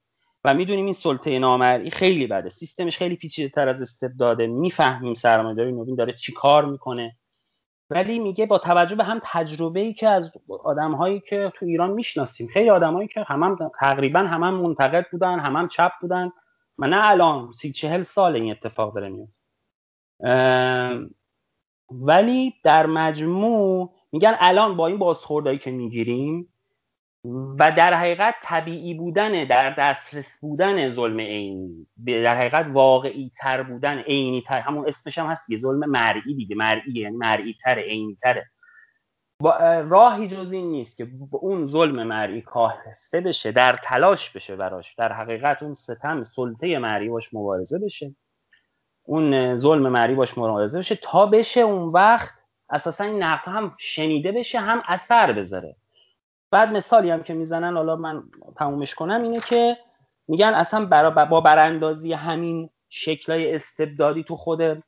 و 0.45 0.55
می‌دونیم 0.55 0.85
این 0.85 0.95
سلطه 0.95 1.39
نامرئی 1.39 1.91
خیلی 1.91 2.27
بده. 2.27 2.49
سیستمش 2.49 2.99
خیلی 2.99 3.17
پیچیده 3.17 3.49
تر 3.49 3.69
از 3.69 3.81
استبداده 3.81 4.47
می‌فهمیم 4.47 5.15
سرمایه‌داری 5.15 5.73
نوین 5.73 5.97
داره 5.97 6.13
چی 6.13 6.33
کار 6.33 6.65
می‌کنه. 6.65 7.17
ولی 7.91 8.19
میگه 8.19 8.47
با 8.47 8.59
توجه 8.59 8.97
به 8.97 9.05
هم 9.05 9.21
تجربه 9.25 9.81
ای 9.81 9.95
که 9.95 10.09
از 10.09 10.33
آدم 10.65 10.95
هایی 10.95 11.21
که 11.21 11.53
تو 11.55 11.67
ایران 11.67 11.91
می‌شناسیم 11.91 12.47
خیلی 12.47 12.71
آدمایی 12.71 13.09
که 13.09 13.25
هم, 13.27 13.43
هم 13.43 13.71
تقریبا 13.81 14.21
هم, 14.21 14.43
هم 14.43 14.55
منتقد 14.55 15.07
بودن 15.13 15.39
هم 15.39 15.57
هم 15.57 15.69
چپ 15.69 15.93
بودن. 16.01 16.31
و 16.79 16.87
نه 16.87 17.11
الان 17.11 17.53
سی 17.53 17.73
چهل 17.73 18.03
سال 18.03 18.35
این 18.37 18.51
اتفاق 18.51 18.95
داره 18.95 19.09
میفته 19.09 19.39
ولی 21.91 22.55
در 22.65 22.87
مجموع 22.87 23.95
میگن 24.13 24.37
الان 24.41 24.77
با 24.77 24.87
این 24.87 24.99
بازخوردهایی 24.99 25.59
که 25.59 25.71
می‌گیریم 25.71 26.55
و 27.59 27.73
در 27.77 27.95
حقیقت 27.95 28.35
طبیعی 28.43 28.95
بودن 28.95 29.45
در 29.45 29.71
دسترس 29.71 30.39
بودن 30.41 30.93
ظلم 30.93 31.21
عینی 31.21 31.87
در 32.07 32.37
حقیقت 32.37 32.67
واقعی 32.73 33.33
تر 33.41 33.63
بودن 33.63 33.99
عینی 33.99 34.43
تر 34.43 34.61
همون 34.61 34.89
اسمش 34.89 35.19
هم 35.19 35.27
هست 35.27 35.51
یه 35.51 35.59
ظلم 35.59 35.91
مرئی 35.91 36.35
دیگه. 36.35 36.57
مرئی 36.57 36.93
یعنی 36.95 37.17
مرئی 37.17 37.55
تر 37.65 37.79
عینی 37.79 38.17
تره 38.23 38.51
راهی 39.89 40.29
جز 40.29 40.53
این 40.53 40.71
نیست 40.71 40.97
که 40.97 41.09
اون 41.31 41.67
ظلم 41.67 42.03
مرئی 42.03 42.43
کاهسته 42.43 43.21
بشه 43.21 43.53
در 43.53 43.77
تلاش 43.85 44.31
بشه 44.31 44.57
براش. 44.57 44.95
در 44.95 45.13
حقیقت 45.13 45.63
اون 45.63 45.75
ستم 45.75 46.25
سلطه 46.25 46.79
مرئی 46.79 47.09
باش 47.09 47.35
مبارزه 47.35 47.79
بشه. 47.79 48.15
اون 49.03 49.57
ظلم 49.57 49.89
مرئی 49.89 50.15
باش 50.15 50.39
مبارزه 50.39 50.79
بشه 50.79 50.99
تا 51.03 51.27
بشه 51.27 51.61
اون 51.61 51.93
وقت 51.93 52.35
اساسا 52.71 53.05
این 53.05 53.23
هم 53.23 53.75
شنیده 53.79 54.33
بشه 54.33 54.59
هم 54.59 54.83
اثر 54.87 55.33
بذاره. 55.33 55.77
بعد 56.50 56.73
مثالی 56.73 57.11
هم 57.11 57.23
که 57.23 57.35
می‌زنن 57.35 57.76
حالا 57.76 57.97
من 57.97 58.23
تمومش 58.57 58.95
کنم 58.95 59.23
اینه 59.23 59.40
که 59.40 59.76
میگن 60.28 60.55
اصلا 60.55 60.87
برا 60.87 61.11
با 61.11 61.40
براندازی 61.40 62.12
همین 62.12 62.71
شکلای 62.88 63.55
استبدادی 63.55 64.25
تو 64.25 64.37
خود 64.37 64.85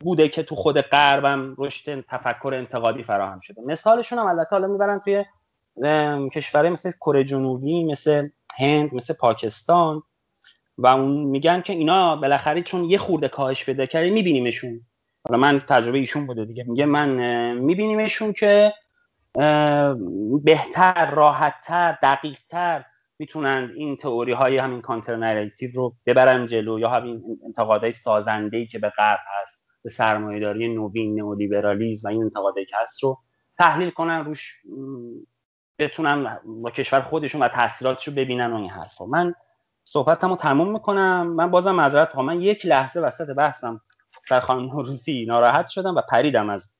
بوده 0.00 0.28
که 0.28 0.42
تو 0.42 0.54
خود 0.54 0.80
غربم 0.80 1.54
رشد 1.58 2.00
تفکر 2.00 2.54
انتقادی 2.54 3.02
فراهم 3.02 3.40
شده. 3.40 3.62
مثالشون 3.66 4.18
هم 4.18 4.26
البته 4.26 4.50
حالا 4.50 4.66
می‌برن 4.66 5.00
توی 5.04 5.24
کشورهای 6.32 6.70
مثل 6.70 6.90
کره 6.90 7.24
جنوبی 7.24 7.84
مثل 7.84 8.28
هند 8.58 8.94
مثل 8.94 9.14
پاکستان 9.20 10.02
و 10.78 10.86
اون 10.86 11.22
میگن 11.22 11.60
که 11.60 11.72
اینا 11.72 12.16
بالاخره 12.16 12.62
چون 12.62 12.84
یه 12.84 12.98
خورده 12.98 13.28
کاهش 13.28 13.64
پیدا 13.64 13.86
کرده 13.86 14.10
میبینیمشون. 14.10 14.80
حالا 15.28 15.40
من 15.40 15.60
تجربه 15.60 15.98
ایشون 15.98 16.26
بوده 16.26 16.44
دیگه. 16.44 16.64
میگه 16.64 16.86
من 16.86 17.10
میبینیمشون 17.52 18.32
که 18.32 18.72
بهتر 20.44 21.10
راحتتر 21.10 21.98
دقیقتر 22.02 22.84
می‌تونن 23.18 23.70
این 23.76 23.96
تئوری 23.96 24.32
های 24.32 24.58
همین 24.58 24.80
counter 24.80 25.16
narrative 25.16 25.70
رو 25.74 25.94
ببرن 26.06 26.46
جلو 26.46 26.78
یا 26.78 26.88
همین 26.88 27.22
انتقادهای 27.46 27.92
سازنده 27.92 28.56
ای 28.56 28.66
که 28.66 28.78
به 28.78 28.92
غرب 28.98 29.18
هست 29.42 29.68
به 29.82 29.90
سرمایه‌داری 29.90 30.74
نوین 30.74 31.20
نئولیبرالیسم 31.20 32.08
و 32.08 32.10
این 32.10 32.22
انتقادایی 32.22 32.66
که 32.66 32.76
هست 32.80 33.02
رو 33.02 33.18
تحلیل 33.58 33.90
کنن 33.90 34.24
روش 34.24 34.62
بتونن 35.78 36.38
با 36.44 36.70
کشور 36.70 37.00
خودشون 37.00 37.42
و 37.42 37.48
تاثیراتش 37.48 38.08
رو 38.08 38.14
ببینن 38.14 38.52
و 38.52 38.56
این 38.56 38.70
حرفا. 38.70 39.06
من 39.06 39.34
صحبتمو 39.84 40.36
تموم 40.36 40.72
می‌کنم. 40.72 41.26
من 41.26 41.50
بازم 41.50 41.74
معذرت 41.74 42.16
من 42.16 42.40
یک 42.40 42.66
لحظه 42.66 43.00
وسط 43.00 43.34
بحثم 43.36 43.80
سر 44.28 44.40
خانم 44.40 44.66
نوروزی 44.66 45.24
ناراحت 45.24 45.66
شدم 45.66 45.94
و 45.94 46.02
پریدم 46.10 46.50
از 46.50 46.74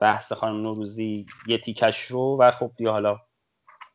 بحث 0.00 0.32
خانم 0.32 0.62
نوروزی 0.62 1.26
یه 1.46 1.58
تیکش 1.58 2.06
رو 2.06 2.38
و 2.40 2.50
خب 2.50 2.70
دیگه 2.76 2.90
حالا 2.90 3.18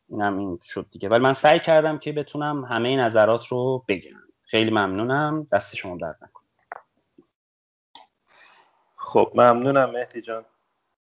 اینم 0.09 0.37
این 0.37 0.59
شد 0.63 0.87
دیگه. 0.91 1.09
ولی 1.09 1.23
من 1.23 1.33
سعی 1.33 1.59
کردم 1.59 1.97
که 1.97 2.11
بتونم 2.11 2.65
همه 2.65 2.95
نظرات 2.95 3.47
رو 3.47 3.85
بگم 3.87 4.19
خیلی 4.41 4.71
ممنونم. 4.71 5.47
دست 5.51 5.75
شما 5.75 5.97
درد 5.97 6.17
نکن 6.21 6.41
خب 8.95 9.31
ممنونم 9.35 9.91
مهدی 9.91 10.21
جان. 10.21 10.45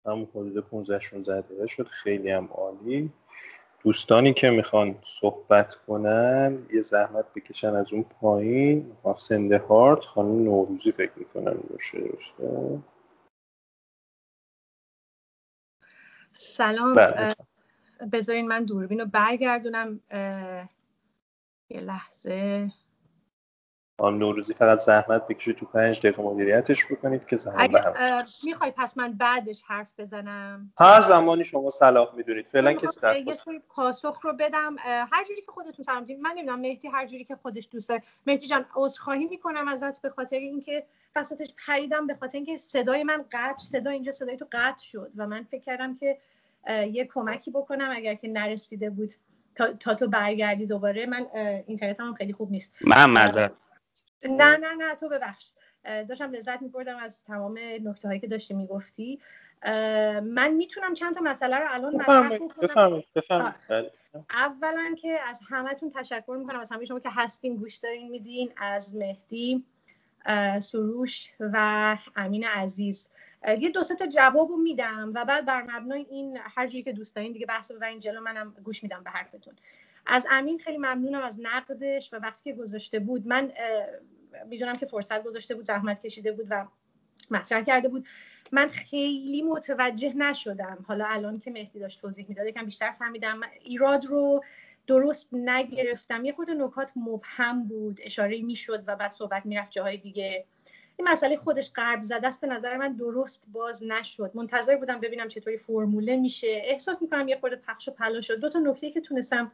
همون 0.07 0.29
حدود 0.35 0.59
15 0.61 1.01
16 1.01 1.41
دقیقه 1.41 1.67
شد. 1.67 1.87
خیلی 1.87 2.31
هم 2.31 2.49
عالی. 2.53 3.13
دوستانی 3.85 4.33
که 4.33 4.51
می‌خوان 4.51 4.99
صحبت 5.03 5.75
کنن 5.75 6.67
یه 6.75 6.81
زحمت 6.81 7.25
بکشن 7.35 7.75
از 7.75 7.93
اون 7.93 8.03
پایین. 8.03 8.93
حاسنده 9.03 9.59
هارت 9.59 10.05
خانم 10.05 10.45
نوروزی 10.45 10.93
فکر 10.93 11.13
می‌کنم 11.17 11.65
باشه 11.71 11.99
سلام 16.33 16.95
بله. 16.97 17.35
بذارین 18.13 18.49
من 18.49 18.65
دوربین 18.65 19.01
رو 19.01 19.07
برگردونم 19.07 20.01
یه 21.71 21.81
لحظه 21.81 22.73
آن 24.01 24.19
نوروزی 24.19 24.55
فقط 24.55 24.79
زحمت 24.79 25.27
بکشید 25.27 25.57
تو 25.57 25.67
پنج 25.67 25.99
دقیقه 25.99 26.23
مدیریتش 26.23 26.93
بکنید 26.93 27.27
که 27.27 27.37
زمان 27.37 27.77
هم 27.77 28.23
می‌خوای 28.47 28.73
پس 28.77 28.97
من 28.97 29.13
بعدش 29.13 29.63
حرف 29.67 29.89
بزنم؟ 29.99 30.73
هر 30.79 31.03
زمانی 31.03 31.45
شما 31.45 31.71
صلاح 31.71 32.15
می‌دونید. 32.17 32.47
فعلا 32.47 32.73
کسی 32.73 33.01
در 33.01 33.17
یه 33.17 33.33
سری 33.33 33.63
پاسخ 33.69 34.21
رو 34.25 34.33
بدم. 34.33 34.77
هر 34.85 35.25
جوری 35.29 35.41
که 35.41 35.53
خودتون 35.53 35.85
سلام 35.85 36.07
من 36.23 36.31
نمی‌دونم 36.31 36.61
مهدی 36.61 36.89
هر 36.89 37.07
جوری 37.07 37.25
که 37.25 37.37
خودش 37.37 37.69
دوست 37.71 37.89
داره. 37.89 38.03
مهدی 38.27 38.47
جان 38.47 38.65
عذرخواهی 38.75 39.25
می‌کنم 39.25 39.69
ازت 39.69 40.03
به 40.03 40.11
خاطر 40.11 40.37
اینکه 40.37 40.87
وسطش 41.17 41.49
پریدم 41.67 42.07
به 42.07 42.15
خاطر 42.15 42.37
اینکه 42.37 42.57
صدای 42.57 43.05
من 43.05 43.25
قطع 43.33 43.65
صدا 43.71 43.91
اینجا 43.91 44.13
صدای 44.13 44.37
تو 44.37 44.47
قطع 44.53 44.85
شد 44.85 45.11
و 45.17 45.27
من 45.27 45.43
فکر 45.51 45.63
کردم 45.63 45.95
که 45.95 46.19
یه 46.69 47.05
کمکی 47.05 47.51
بکنم 47.51 47.93
اگر 47.97 48.15
که 48.15 48.29
نرسیده 48.29 48.91
بود 48.91 49.13
تا, 49.55 49.73
تا 49.73 49.95
تو 49.95 50.09
برگردی 50.09 50.67
دوباره. 50.67 51.07
من 51.07 51.27
اینترنت 51.67 52.01
هم 52.01 52.15
خیلی 52.15 52.33
خوب 52.33 52.51
نیست. 52.51 52.73
من 52.81 53.11
معذرت 53.11 53.53
نه 54.25 54.57
نه 54.57 54.75
نه 54.75 54.95
تو 54.95 55.09
ببخش. 55.09 55.53
داشتم 55.85 56.33
لذت 56.33 56.63
میبردم 56.63 56.97
از 56.97 57.23
تمام 57.23 57.59
نکته 57.59 58.09
هایی 58.09 58.21
که 58.21 58.27
داشتی 58.27 58.55
می‌گفتی. 58.55 59.21
من 60.23 60.49
می‌تونم 60.49 60.95
چند 60.95 61.15
تا 61.15 61.21
مسئله 61.21 61.59
رو 61.59 61.67
الان 61.69 61.95
مطرح 61.95 62.39
بکنم 62.39 63.03
بله. 63.69 63.91
اولا 64.31 64.95
که 64.99 65.21
از 65.29 65.41
همتون 65.49 65.91
تشکر 65.91 66.37
می‌کنم. 66.41 66.61
از 66.61 66.73
همه 66.73 66.85
شما 66.85 67.01
که 67.01 67.11
هستین 67.13 67.57
گوش 67.57 67.77
دارین 67.77 68.11
میدین. 68.11 68.53
از 68.57 68.97
مهدی 68.97 69.65
سروش 70.61 71.33
و 71.41 71.97
امین 72.17 72.45
عزیز. 72.45 73.09
یه 73.59 73.71
دو 73.71 73.83
تا 73.83 74.07
جواب 74.07 74.49
رو 74.49 74.57
میدم 74.57 75.13
و 75.15 75.25
بعد 75.25 75.47
بر 75.47 75.63
مبنای 75.63 76.07
این 76.11 76.39
هر 76.43 76.67
جوری 76.67 76.83
که 76.83 76.93
دوست 76.93 77.17
دارین 77.17 77.33
دیگه 77.33 77.47
بحث 77.47 77.71
ببرین 77.71 78.01
جلو 78.01 78.21
منم 78.21 78.55
گوش 78.65 78.83
میدم 78.83 79.03
به 79.05 79.11
حرفتون. 79.11 79.55
از 80.07 80.27
امین 80.31 80.59
خیلی 80.59 80.79
ممنونم 80.79 81.23
از 81.23 81.39
نقدش 81.43 82.13
و 82.13 82.17
وقتی 82.17 82.45
که 82.45 82.57
گذاشته 82.57 82.99
بود. 82.99 83.27
من 83.27 83.53
می‌دونم 84.49 84.77
که 84.77 84.87
فرصت 84.87 85.25
گذاشته 85.25 85.55
بود 85.55 85.65
زحمت 85.65 86.03
کشیده 86.03 86.33
بود 86.33 86.47
و 86.51 86.67
مطرح 87.31 87.63
کرده 87.63 87.89
بود. 87.89 88.07
من 88.53 88.69
خیلی 88.69 89.43
متوجه 89.43 90.13
نشدم. 90.17 90.85
حالا 90.89 91.07
الان 91.07 91.41
که 91.41 91.51
مهدی 91.51 91.79
داشت 91.79 92.01
توضیح 92.01 92.27
می‌داد 92.29 92.47
یکم 92.47 92.65
بیشتر 92.65 92.91
فهمیدم. 92.91 93.41
ایراد 93.61 94.07
رو 94.07 94.45
درست 94.87 95.29
نگرفتم. 95.33 96.25
یه 96.25 96.33
خورده 96.33 96.55
نکات 96.55 96.93
مبهم 96.97 97.65
بود 97.65 98.01
اشاره 98.03 98.43
می‌شد 98.43 98.85
و 98.87 98.97
بعد 98.97 99.11
صحبت 99.11 99.47
می‌رفت 99.47 99.73
جاهای 99.73 99.97
دیگه. 99.97 100.45
این 100.97 101.09
مسئله 101.09 101.37
خودش 101.37 101.73
قرب 101.73 102.03
زده 102.03 102.29
است. 102.29 102.41
به 102.41 102.47
نظر 102.47 102.77
من 102.77 102.97
درست 102.97 103.45
باز 103.53 103.83
نشد. 103.85 104.31
منتظر 104.35 104.77
بودم 104.77 105.01
ببینم 105.01 105.29
چطوری 105.29 105.57
فرموله 105.57 106.17
میشه. 106.17 106.63
احساس 106.65 107.03
می‌کنم 107.03 107.29
یه 107.29 107.37
خورده 107.37 107.57
پخش 107.57 107.89
و 107.89 107.93
پلا 107.93 108.21
شد. 108.21 108.41
دو 108.41 108.49
تا 108.49 108.59
نکته 108.59 108.91
که 108.91 109.01
تونستم 109.01 109.53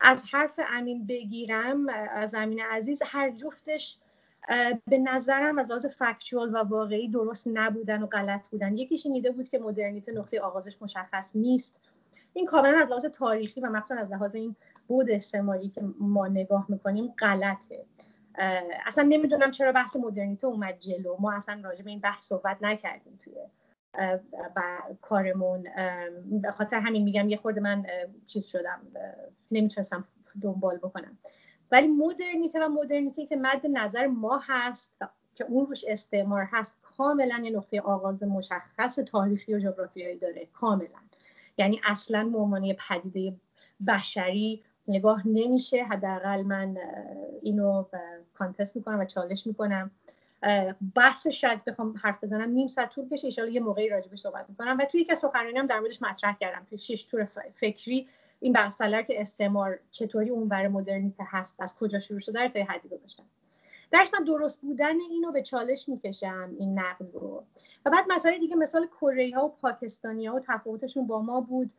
از 0.00 0.22
حرف 0.30 0.60
امین 0.68 1.06
بگیرم 1.06 1.88
از 2.14 2.34
امین 2.34 2.60
عزیز 2.60 3.02
هر 3.06 3.30
جفتش 3.30 3.98
به 4.86 4.98
نظرم 4.98 5.58
از 5.58 5.70
لحاظ 5.70 5.86
فکچوال 5.86 6.54
و 6.54 6.56
واقعی 6.58 7.08
درست 7.08 7.48
نبودن 7.52 8.02
و 8.02 8.06
غلط 8.06 8.48
بودن. 8.48 8.76
یکیش 8.76 9.06
این 9.06 9.32
بود 9.32 9.48
که 9.48 9.58
مدرنیته 9.58 10.12
نقطه 10.12 10.40
آغازش 10.40 10.82
مشخص 10.82 11.36
نیست. 11.36 11.80
این 12.32 12.46
کاملا 12.46 12.78
از 12.78 12.88
لحاظ 12.90 13.06
تاریخی 13.06 13.60
و 13.60 13.70
مخصوصا 13.70 14.00
از 14.00 14.12
لحاظ 14.12 14.34
این 14.34 14.56
بود 14.86 15.10
استعماری 15.10 15.68
که 15.68 15.82
ما 15.98 16.28
نگاه 16.28 16.66
می‌کنیم 16.68 17.14
غلطه. 17.18 17.84
اصلا 18.86 19.04
نمی‌دونم 19.08 19.50
چرا 19.50 19.72
بحث 19.72 19.96
مدرنیته 19.96 20.46
اومد 20.46 20.78
جلو. 20.78 21.16
ما 21.20 21.32
اصلا 21.32 21.60
راجع 21.64 21.84
به 21.84 21.90
این 21.90 22.00
بحث 22.00 22.28
صحبت 22.28 22.56
نکردیم 22.60 23.18
توی 23.24 23.34
کارمون. 25.00 25.66
به 26.42 26.50
خاطر 26.50 26.78
همین 26.78 27.04
میگم 27.04 27.28
یه 27.28 27.36
خورده 27.36 27.60
من 27.60 27.86
چیز 28.26 28.46
شدم 28.46 28.80
نمی‌تونستم 29.50 30.04
دنبال 30.42 30.78
بکنم. 30.78 31.18
ولی 31.70 31.86
مدرنیته 31.86 32.66
و 32.66 32.68
مدرنیته 32.68 33.26
که 33.26 33.36
مد 33.36 33.66
نظر 33.66 34.06
ما 34.06 34.40
هست 34.46 35.02
که 35.34 35.44
اون 35.44 35.66
روش 35.66 35.84
استعمار 35.88 36.48
هست 36.52 36.74
کاملا 36.82 37.40
یه 37.44 37.50
نقطه 37.50 37.80
آغاز 37.80 38.22
مشخص 38.22 38.96
تاریخی 38.96 39.54
و 39.54 39.58
جغرافیایی 39.58 40.18
داره 40.18 40.46
کاملا. 40.52 40.98
یعنی 41.58 41.80
اصلا 41.84 42.28
به 42.32 42.38
عنوان 42.38 42.72
پدیده 42.72 43.36
بشری 43.86 44.62
نگاه 44.88 45.28
نمیشه. 45.28 45.84
حداقل 45.84 46.42
من 46.42 46.76
اینو 47.42 47.84
کانتست 48.34 48.76
می‌کنم 48.76 49.00
و 49.00 49.04
چالش 49.04 49.46
می‌کنم. 49.46 49.90
بحث 50.94 51.26
شاید 51.26 51.64
بخوام 51.64 51.94
حرف 52.02 52.24
بزنم 52.24 52.50
نیم 52.50 52.66
ساعت 52.66 52.90
طول 52.90 53.08
کشه 53.08 53.42
ان 53.42 53.52
یه 53.52 53.60
موقعی 53.60 53.88
راجبش 53.88 54.18
صحبت 54.18 54.46
می‌کنم. 54.48 54.76
و 54.80 54.84
توی 54.84 55.00
یک 55.00 55.10
از 55.10 55.24
هم 55.56 55.66
در 55.66 55.80
موردش 55.80 56.02
مطرح 56.02 56.36
کردم 56.40 56.66
توی 56.68 56.78
شش 56.78 57.02
تور 57.04 57.28
فکری 57.54 58.08
این 58.40 58.52
بحث 58.52 58.82
که 58.82 59.20
استعمار 59.20 59.78
چطوری 59.90 60.30
اون 60.30 60.48
برای 60.48 60.68
مدرنیته 60.68 61.24
هست 61.26 61.60
از 61.60 61.76
کجا 61.78 62.00
شروع 62.00 62.20
شده 62.20 62.48
تا 62.48 62.60
حدی 62.72 62.88
گذاشتم. 62.88 63.24
درش 63.90 64.08
من 64.18 64.24
درست 64.24 64.60
بودن 64.60 65.00
اینو 65.10 65.32
به 65.32 65.42
چالش 65.42 65.88
می‌کشم 65.88 66.50
این 66.58 66.78
نقد 66.78 67.06
رو. 67.12 67.44
و 67.86 67.90
بعد 67.90 68.04
مسائل 68.08 68.38
دیگه 68.38 68.56
مثال 68.56 68.86
کره 68.86 69.32
ها 69.34 69.46
و 69.46 69.48
پاکستانی 69.48 70.26
ها 70.26 70.36
و 70.36 70.40
تفاوتشون 70.40 71.06
با 71.06 71.22
ما 71.22 71.40
بود. 71.40 71.70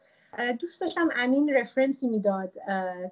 دوست 0.59 0.81
داشتم 0.81 1.09
امین 1.15 1.53
رفرنسی 1.53 2.07
می‌داد 2.07 2.53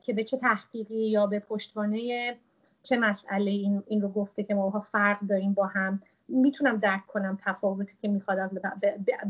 که 0.02 0.14
به 0.14 0.24
چه 0.24 0.38
تحقیقی 0.38 1.10
یا 1.10 1.28
به 1.28 1.40
پشتوانه 1.40 2.36
چه 2.84 2.98
مسئله 2.98 3.52
این, 3.52 3.84
این 3.88 4.02
رو 4.02 4.10
گفته 4.10 4.44
که 4.44 4.54
ما 4.54 4.80
فرق 4.80 5.20
داریم 5.20 5.54
با 5.54 5.66
هم. 5.66 6.02
می‌تونم 6.28 6.78
درک 6.78 7.08
کنم 7.08 7.38
تفاوتی 7.46 7.98
که 8.02 8.08
می‌خواد 8.08 8.40
از, 8.40 8.50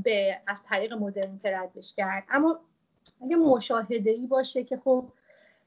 به 0.03 0.41
از 0.47 0.63
طریق 0.63 0.93
مدرنیته 0.93 1.57
ردش 1.57 1.93
کرد. 1.93 2.23
اما 2.29 2.59
اگه 3.21 3.35
مشاهده 3.35 4.11
ای 4.11 4.27
باشه 4.27 4.63
که 4.63 4.77
خب 4.77 5.05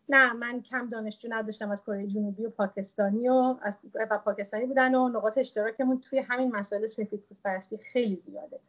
نه 0.09 0.33
من 0.33 0.63
کم 0.63 0.89
دانشجو 0.89 1.29
نداشتم 1.31 1.71
از 1.71 1.83
کره 1.83 2.07
جنوبی 2.07 2.47
و 2.47 2.51
پاکستانی 2.51 3.29
و 3.29 3.57
از 3.63 3.77
و 4.11 4.19
پاکستانی 4.19 4.67
بودن 4.67 4.95
و 4.95 5.09
نقاط 5.09 5.39
اشتراکمون 5.39 6.01
توی 6.01 6.19
همین 6.19 6.57
مسائل 6.57 6.87
سفید 6.87 7.23
پرستی 7.45 7.79
خیلی 7.79 8.17
زیاده. 8.17 8.61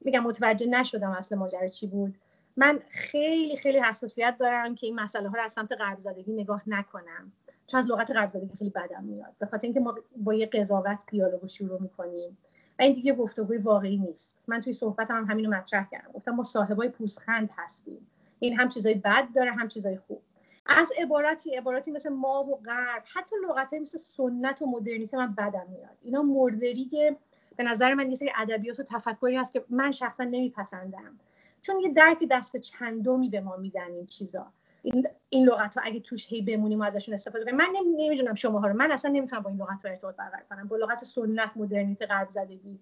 میگم 0.00 0.22
متوجه 0.22 0.66
نشدم 0.66 1.10
اصل 1.10 1.36
ماجرا 1.36 1.68
چی 1.68 1.86
بود. 1.86 2.14
من 2.56 2.80
خیلی 2.90 3.56
خیلی 3.56 3.78
حساسیت 3.78 4.36
دارم 4.40 4.74
که 4.74 4.86
این 4.86 5.00
مسئله 5.00 5.28
ها 5.28 5.36
رو 5.36 5.42
از 5.42 5.52
سمت 5.52 5.72
غرب 5.72 5.98
زدگی 5.98 6.32
نگاه 6.32 6.62
نکنم. 6.66 7.32
چون 7.66 7.78
از 7.78 7.86
لغت 7.86 8.10
غرب 8.10 8.30
زدگی 8.30 8.56
خیلی 8.58 8.70
بدم 8.70 9.04
میاد. 9.04 9.32
به 9.38 9.46
خاطر 9.46 9.66
اینکه 9.66 9.80
ما 9.80 9.94
با 10.16 10.34
یه 10.34 10.46
قضاوت 10.46 10.98
دیالوگ 11.10 11.46
شروع 11.46 11.82
می‌کنیم. 11.82 12.38
و 12.78 12.82
این 12.82 12.92
دیگه 12.92 13.14
گفتگوی 13.14 13.56
واقعی 13.56 13.96
نیست. 13.96 14.44
من 14.48 14.60
توی 14.60 14.72
صحبتم 14.72 15.14
هم 15.14 15.24
همینو 15.24 15.50
مطرح 15.50 15.88
کردم. 15.90 16.12
گفتم 16.12 16.30
ما 16.30 16.42
صاحبای 16.42 16.88
پوزخند 16.88 17.50
هستیم. 17.56 18.06
این 18.38 18.60
هم 18.60 18.68
چیزای 18.68 18.94
بد 18.94 19.28
داره 19.34 19.52
هم 19.52 19.68
چیزای 19.68 19.96
خوب. 19.96 20.22
از 20.66 20.92
عبارتی 20.98 21.56
عباراتی 21.56 21.90
مثل 21.90 22.08
ما 22.08 22.44
و 22.44 22.56
غرب 22.56 23.02
حتی 23.14 23.36
لغت 23.48 23.74
مثل 23.74 23.98
سنت 23.98 24.62
و 24.62 24.66
مدرنیته 24.66 25.16
من 25.16 25.34
بدم 25.34 25.66
میاد. 25.70 25.96
اینا 26.02 26.22
مردری 26.22 26.84
که 26.84 27.16
به 27.56 27.64
نظر 27.64 27.94
من 27.94 28.10
یه 28.10 28.16
سری 28.16 28.32
ادبیات 28.36 28.80
و 28.80 28.82
تفکری 28.82 29.36
هست 29.36 29.52
که 29.52 29.64
من 29.70 29.90
شخصا 29.90 30.24
نمیپسندم. 30.24 31.18
چون 31.62 31.80
یه 31.80 31.88
درک 31.88 32.18
دست 32.30 32.56
چندمی 32.56 33.28
به 33.28 33.40
ما 33.40 33.56
میدن 33.56 33.92
این 33.92 34.06
چیزا. 34.06 34.46
این, 34.82 35.06
این 35.28 35.46
لغت 35.48 35.74
ها 35.74 35.82
اگه 35.84 36.00
توش 36.00 36.32
هی 36.32 36.42
بمونیم 36.42 36.80
و 36.80 36.82
ازشون 36.82 37.14
استفاده 37.14 37.44
کنیم. 37.44 37.56
من 37.56 37.68
نمی‌دونم 37.96 38.34
شماها 38.34 38.66
رو. 38.66 38.74
من 38.74 38.92
اصلا 38.92 39.10
نمی‌تونم 39.10 39.42
با 39.42 39.50
این 39.50 39.58
لغت 39.58 39.84
ها 39.84 39.90
ارتباط 39.90 40.16
برقرار 40.16 40.44
کنم. 40.50 40.68
با 40.68 40.76
لغت 40.76 41.04
سنت 41.04 41.50
مدرنیته 41.56 42.06
غرب 42.06 42.28
زدگی. 42.28 42.78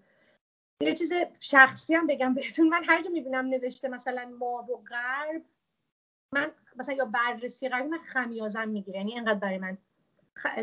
یه 0.82 0.94
چیز 0.94 1.12
شخصی 1.40 1.94
هم 1.94 2.06
بگم 2.06 2.34
بهتون. 2.34 2.68
من 2.68 2.84
هر 2.84 3.02
جا 3.02 3.10
می‌بینم 3.10 3.46
نوشته 3.46 3.88
مثلا 3.88 4.32
ما 4.38 4.66
و 4.68 4.76
غرب 4.90 5.42
من 6.32 6.50
مثلا 6.76 6.94
یا 6.94 7.04
بررسی 7.04 7.68
غربی 7.68 7.88
من 7.88 7.98
خمیازم 7.98 8.68
می‌گیره 8.68 8.98
یعنی 8.98 9.12
اینقدر 9.12 9.38
برای 9.38 9.58
من 9.58 9.78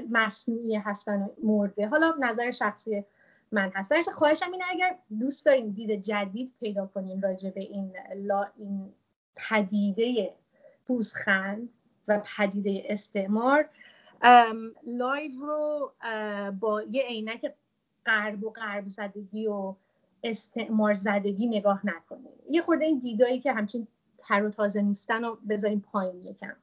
مصنوعی 0.09 0.75
هستن 0.75 1.29
مرده. 1.43 1.87
حالا 1.87 2.15
نظر 2.19 2.51
شخصی 2.51 3.05
من 3.51 3.71
هست. 3.75 3.91
درش 3.91 4.09
خواهشم 4.09 4.51
اینه 4.51 4.63
اگر 4.69 4.97
دوست 5.19 5.45
داریم 5.45 5.69
دید 5.69 6.01
جدید 6.01 6.53
پیدا 6.59 6.85
کنیم 6.85 7.21
راجع 7.21 7.49
به 7.49 7.61
این 7.61 7.93
لا 8.15 8.47
این 8.57 8.93
پدیده 9.35 10.33
پوزخند 10.87 11.69
و 12.07 12.21
پدیده 12.37 12.83
استعمار 12.85 13.69
لایو 14.83 15.39
رو 15.39 15.93
با 16.59 16.81
یه 16.81 17.03
عینک 17.03 17.53
غرب 18.05 18.43
و 18.43 18.49
غرب 18.49 18.87
زدگی 18.87 19.47
و 19.47 19.75
استعمار 20.23 20.93
زدگی 20.93 21.47
نگاه 21.47 21.85
نکنیم 21.85 22.31
یه 22.49 22.61
خورده 22.61 22.85
این 22.85 22.99
دیدایی 22.99 23.39
که 23.39 23.53
همچین 23.53 23.87
تر 24.17 24.43
و 24.43 24.49
تازه 24.49 24.81
نیستن 24.81 25.23
و 25.23 25.35
بذاریم 25.49 25.79
پایین 25.91 26.23
یکم. 26.23 26.55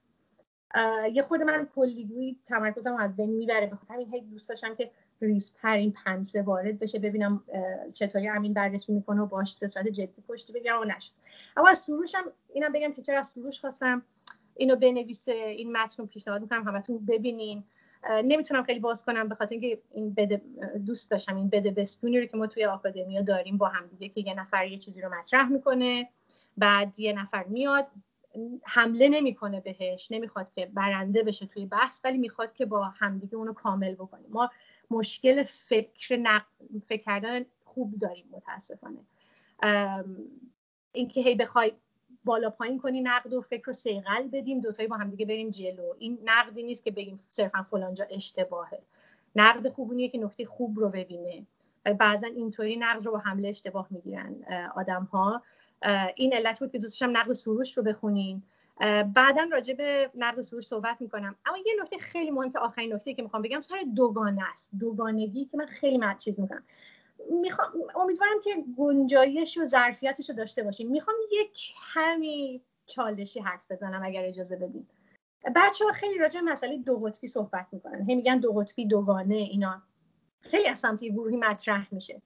یه 1.12 1.22
خود 1.22 1.42
من 1.42 1.68
کلیگویی 1.74 2.38
تمرکزم 2.46 2.96
از 2.96 3.16
بین 3.16 3.30
می‌بره 3.30 3.66
بخاطر 3.66 3.94
همین 3.94 4.14
هی 4.14 4.20
دوست 4.20 4.48
داشتم 4.48 4.74
که 4.74 4.90
ریزتر 5.20 5.72
این 5.72 5.94
پنسه 6.04 6.42
وارد 6.42 6.78
بشه 6.78 6.98
ببینم 6.98 7.44
چطوری 7.92 8.28
امین 8.28 8.54
بررسی 8.54 8.92
می‌کنه 8.92 9.20
و 9.20 9.26
باش 9.26 9.58
به 9.58 9.68
صورت 9.68 9.88
جدی 9.88 10.22
پشتی 10.28 10.52
بگم 10.52 10.80
و 10.80 10.84
نشد. 10.84 11.12
اما 11.56 11.68
از 11.68 11.78
سروشم 11.78 12.32
اینم 12.52 12.72
بگم 12.72 12.92
که 12.92 13.02
چرا 13.02 13.18
از 13.18 13.28
سروش 13.28 13.60
خواستم 13.60 14.02
اینو 14.56 14.76
بنویسه 14.76 15.32
این 15.32 15.72
متن 15.72 16.02
رو 16.02 16.08
پیشنهاد 16.08 16.42
می‌کنم 16.42 16.68
همتون 16.68 17.06
ببینین. 17.06 17.64
نمی‌تونم 18.10 18.62
خیلی 18.62 18.80
باز 18.80 19.04
کنم 19.04 19.28
به 19.28 19.34
خاطر 19.34 19.52
اینکه 19.52 19.78
این 19.94 20.14
بده 20.14 20.42
دوست 20.86 21.10
داشتم 21.10 21.36
این 21.36 21.48
بده 21.48 21.70
بستونی 21.70 22.20
رو 22.20 22.26
که 22.26 22.36
ما 22.36 22.46
توی 22.46 22.64
آکادمیا 22.64 23.22
داریم 23.22 23.56
با 23.56 23.68
هم 23.68 23.86
دیگه 23.86 24.08
که 24.08 24.20
یه 24.20 24.34
نفر 24.34 24.66
یه 24.66 24.78
چیزی 24.78 25.00
رو 25.00 25.14
مطرح 25.14 25.48
می‌کنه 25.48 26.08
بعد 26.56 27.00
یه 27.00 27.12
نفر 27.12 27.44
میاد 27.44 27.86
حمله 28.64 29.08
نمی‌کنه 29.08 29.60
بهش 29.60 30.08
نمی‌خواد 30.10 30.50
که 30.50 30.66
برنده 30.66 31.22
بشه 31.22 31.46
توی 31.46 31.66
بحث 31.66 32.00
ولی 32.04 32.18
می‌خواد 32.18 32.52
که 32.52 32.66
با 32.66 32.84
همدیگه 32.84 33.36
اونو 33.36 33.52
کامل 33.52 33.94
بکنیم. 33.94 34.26
ما 34.30 34.50
مشکل 34.90 35.42
فکر 35.42 36.16
نق... 36.16 36.42
فکر 36.86 37.02
کردن 37.02 37.44
خوب 37.64 37.98
داریم 37.98 38.26
متاسفانه. 38.30 38.98
اینکه 40.92 41.20
هی 41.20 41.34
بخوای 41.34 41.72
بالا 42.26 42.50
پایین 42.50 42.78
کنی 42.78 43.00
نقد 43.00 43.32
و 43.32 43.40
فکر 43.40 43.62
رو 43.66 43.72
سیغل 43.72 44.28
بدیم. 44.32 44.60
دوتایی 44.60 44.88
با 44.88 44.96
همدیگه 44.96 45.26
بریم 45.26 45.50
جلو. 45.50 45.94
این 45.98 46.18
نقدی 46.24 46.62
نیست 46.62 46.84
که 46.84 46.90
بگیم 46.90 47.20
صرفا 47.30 47.62
فلانجا 47.70 48.06
اشتباهه. 48.10 48.78
نقد 49.36 49.68
خوبونیه 49.68 50.08
که 50.08 50.18
نکته 50.18 50.44
خوب 50.44 50.78
رو 50.78 50.88
ببینه. 50.88 51.46
بعضا 51.98 52.26
اینطوری 52.26 52.76
نقد 52.76 53.06
رو 53.06 53.12
با 53.12 53.18
حمله 53.18 53.48
اشتباه 53.48 53.86
می‌گیرن 53.90 54.34
آدم 54.76 55.04
ها 55.04 55.42
این 56.14 56.32
علت 56.32 56.60
بود 56.60 56.72
که 56.72 56.78
دوستشم 56.78 57.10
نقد 57.16 57.32
سروش 57.32 57.76
رو 57.78 57.82
بخونین 57.82 58.42
بعدا 59.14 59.48
راجع 59.52 59.74
به 59.74 60.10
نقد 60.14 60.40
سروش 60.40 60.66
صحبت 60.66 60.96
می‌کنم. 61.00 61.36
اما 61.46 61.56
یه 61.66 61.74
نکته 61.82 61.98
خیلی 61.98 62.30
مهم 62.30 62.52
که 62.52 62.58
آخرین 62.58 62.92
نکته 62.92 63.14
که 63.14 63.22
می‌خوام 63.22 63.42
بگم 63.42 63.60
سر 63.60 63.84
دوگانه 63.96 64.42
است. 64.52 64.70
دوگانگی 64.80 65.44
که 65.44 65.56
من 65.56 65.66
خیلی 65.66 65.98
مرد 65.98 66.18
چیز 66.18 66.40
می‌کنم. 66.40 66.62
می‌خوام 67.30 67.68
امیدوارم 67.94 68.40
که 68.44 68.64
گنجایش 68.78 69.58
و 69.58 69.66
ظرفیتش 69.66 70.30
رو 70.30 70.36
داشته 70.36 70.62
باشیم. 70.62 70.90
می‌خوام 70.90 71.16
یک 71.32 71.50
کمی 71.94 72.62
چالشی 72.86 73.40
حرف 73.40 73.70
بزنم 73.70 74.00
اگر 74.04 74.24
اجازه 74.24 74.56
بدین. 74.56 74.86
بچه 75.56 75.84
ها 75.84 75.92
خیلی 75.92 76.18
راجع 76.18 76.40
مسئله 76.40 76.78
دو 76.78 76.98
قطبی 76.98 77.26
صحبت 77.26 77.66
می‌کنن. 77.72 78.04
هی 78.04 78.14
میگن 78.14 78.38
دو 78.38 78.52
قطبی 78.52 78.86
دوگانه 78.86 79.34
اینا. 79.34 79.82
خیلی 80.40 80.68
از 80.68 80.78
سمت 80.78 81.04
گروهی 81.04 81.36
مطرح 81.36 81.94
میشه. 81.94 82.22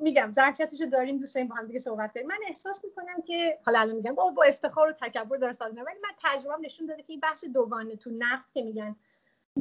میگم 0.00 0.32
ظرفیتش 0.32 0.80
رو 0.80 0.86
داریم 0.86 1.18
دوست 1.18 1.34
داریم 1.34 1.48
با 1.48 1.54
هم 1.54 1.66
دیگه 1.66 1.78
صحبت 1.78 2.12
کنیم. 2.14 2.26
من 2.26 2.38
احساس 2.48 2.84
می‌کنم 2.84 3.22
که 3.26 3.58
حالا 3.64 3.80
الان 3.80 3.96
میگم 3.96 4.14
با, 4.14 4.30
با 4.30 4.44
افتخار 4.44 4.88
و 4.88 4.92
تکبر 4.92 5.36
داره 5.36 5.52
سال 5.52 5.70
ولی 5.70 5.98
من 6.02 6.10
تجربه 6.22 6.56
نشون 6.60 6.86
داده 6.86 7.02
که 7.02 7.12
این 7.12 7.20
بحث 7.20 7.44
دوگانه 7.44 7.96
تو 7.96 8.10
نقد 8.10 8.44
که 8.54 8.62
میگن 8.62 8.96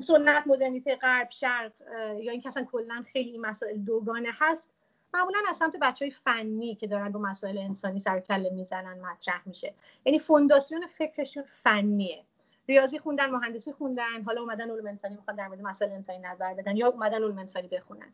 سنت 0.01 0.47
مدرنیته 0.47 0.95
غرب 0.95 1.29
شرق 1.29 1.71
یا 2.19 2.31
این 2.31 2.43
اصلا 2.45 2.63
کلا 2.63 3.03
خیلی 3.11 3.37
مسائل 3.37 3.77
دوگانه 3.77 4.29
هست. 4.33 4.69
معمولا 5.13 5.39
از 5.49 5.57
سمت 5.57 5.77
بچه 5.81 6.05
های 6.05 6.11
فنی 6.11 6.75
که 6.75 6.87
دارن 6.87 7.11
با 7.11 7.19
مسائل 7.19 7.57
انسانی 7.57 7.99
سر 7.99 8.19
کله 8.19 8.49
می‌زنن 8.49 8.99
مطرح 8.99 9.41
میشه. 9.45 9.73
یعنی 10.05 10.19
فونداسیون 10.19 10.87
فکرشون 10.87 11.43
فنیه. 11.63 12.23
ریاضی 12.69 12.99
خوندن 12.99 13.29
مهندسی 13.29 13.71
خوندن 13.71 14.23
حالا 14.25 14.41
اومدن 14.41 14.71
علوم 14.71 14.87
انسانی 14.87 15.15
می‌خوان 15.15 15.37
در 15.37 15.47
مورد 15.47 15.61
مسائل 15.61 15.91
انسانی 15.91 16.19
نظر 16.19 16.53
بدن 16.53 16.77
یا 16.77 16.87
اومدن 16.87 17.15
علوم 17.15 17.37
انسانی 17.37 17.67
بخونن. 17.67 18.13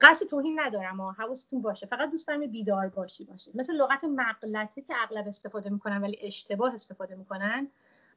قصد 0.00 0.26
توهین 0.26 0.60
ندارم 0.60 1.00
و 1.00 1.12
حواستون 1.12 1.62
باشه. 1.62 1.86
فقط 1.86 2.10
دوست 2.10 2.28
دارم 2.28 2.46
بیدار 2.46 2.88
باشی 2.88 3.24
باشید. 3.24 3.56
مثل 3.56 3.72
لغت 3.72 4.04
مغلطه 4.04 4.82
که 4.82 4.94
اغلب 5.02 5.28
استفاده 5.28 5.70
می‌کنن 5.70 6.02
ولی 6.02 6.18
اشتباه 6.22 6.74
استفاده 6.74 7.14
می‌کنن 7.14 7.68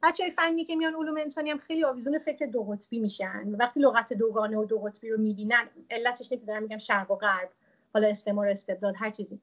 بچه 0.03 0.29
فنی 0.31 0.65
که 0.65 0.75
میان 0.75 0.95
علوم 0.95 1.17
انسانی 1.17 1.49
هم 1.49 1.57
خیلی 1.57 1.83
آویزون 1.83 2.19
فکر 2.19 2.45
دو 2.45 2.63
قطبی 2.63 2.99
میشن. 2.99 3.55
وقتی 3.59 3.79
لغت 3.79 4.13
دوگانه 4.13 4.57
و 4.57 4.65
دو 4.65 4.79
قطبی 4.79 5.09
رو 5.09 5.17
می‌بینن 5.17 5.69
علتش 5.91 6.29
که 6.29 6.37
دارم 6.37 6.63
میگم 6.63 6.77
شرق 6.77 7.11
و 7.11 7.15
غرب 7.15 7.49
حالا 7.93 8.07
استعمار 8.07 8.47
استبداد 8.47 8.95
هر 8.97 9.09
چیزی. 9.09 9.39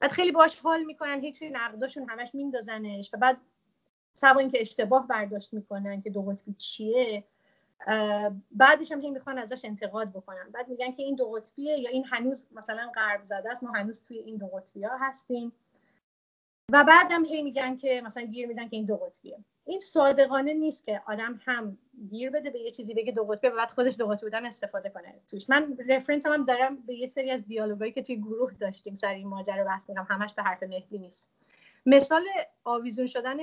بعد 0.00 0.10
خیلی 0.10 0.32
باش 0.32 0.60
حال 0.60 0.84
می‌کنن 0.84 1.20
هیچ 1.20 1.38
توی 1.38 1.50
نقداشون 1.50 2.08
همش 2.08 2.34
میندازنش 2.34 3.10
و 3.14 3.16
بعد 3.16 3.36
سوا 4.12 4.40
اینکه 4.40 4.60
اشتباه 4.60 5.06
برداشت 5.06 5.54
می‌کنن 5.54 6.02
که 6.02 6.10
دو 6.10 6.22
قطبی 6.22 6.52
چیه 6.52 7.24
بعدش 8.52 8.92
هم 8.92 9.12
می‌خوان 9.12 9.38
ازش 9.38 9.64
انتقاد 9.64 10.10
بکنن. 10.10 10.50
بعد 10.52 10.68
میگن 10.68 10.92
که 10.92 11.02
این 11.02 11.14
دو 11.14 11.30
قطبیه 11.30 11.78
یا 11.78 11.90
این 11.90 12.04
هنوز 12.04 12.46
مثلا 12.52 12.92
غرب 12.94 13.24
زده 13.24 13.50
است 13.50 13.64
ما 13.64 13.72
هنوز 13.72 14.02
توی 14.02 14.18
این 14.18 14.36
دو 14.36 14.46
قطبی 14.46 14.84
ها 14.84 14.96
هستیم. 15.00 15.52
و 16.72 16.84
بعدم 16.84 17.24
هی 17.24 17.42
میگن 17.42 17.76
که 17.76 18.02
مثلا 18.04 18.22
گیر 18.22 18.48
میدن 18.48 18.68
که 18.68 18.76
این 18.76 18.84
دو 18.84 18.96
قطبیه. 18.96 19.38
این 19.64 19.80
صادقانه 19.80 20.54
نیست 20.54 20.84
که 20.84 21.02
آدم 21.06 21.40
هم 21.44 21.78
گیر 22.10 22.30
بده 22.30 22.50
به 22.50 22.58
یه 22.58 22.70
چیزی 22.70 22.94
بگه 22.94 23.12
دو 23.12 23.24
قطبیه 23.24 23.50
و 23.50 23.56
بعد 23.56 23.70
خودش 23.70 23.96
دو 23.98 24.06
قطبی 24.06 24.26
بودن 24.26 24.46
استفاده 24.46 24.90
کنه. 24.90 25.14
توش 25.30 25.50
من 25.50 25.76
رفرنس 25.88 26.26
هم 26.26 26.44
دارم 26.44 26.76
به 26.76 26.94
یه 26.94 27.06
سری 27.06 27.30
از 27.30 27.46
دیالوگایی 27.46 27.92
که 27.92 28.02
توی 28.02 28.16
گروه 28.16 28.52
داشتیم 28.52 28.96
سر 28.96 29.14
این 29.14 29.28
ماجرا 29.28 29.64
بحث 29.64 29.88
می‌کنم 29.88 30.06
همش 30.10 30.34
به 30.34 30.42
حرف 30.42 30.62
مهدی 30.62 30.98
نیست. 30.98 31.30
مثال 31.86 32.24
آویزون 32.64 33.06
شدن 33.06 33.36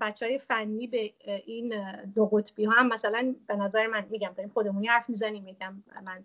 بچه 0.00 0.38
فنی 0.38 0.86
به 0.86 1.12
این 1.46 1.74
دو 2.14 2.26
قطبی 2.26 2.64
ها 2.64 2.72
هم 2.72 2.88
مثلا 2.88 3.34
به 3.46 3.56
نظر 3.56 3.86
من 3.86 4.06
میگم 4.10 4.32
داریم 4.36 4.50
خودمونی 4.52 4.86
حرف 4.86 5.08
می‌زنیم 5.08 5.44
میگم 5.44 5.82
من 6.04 6.24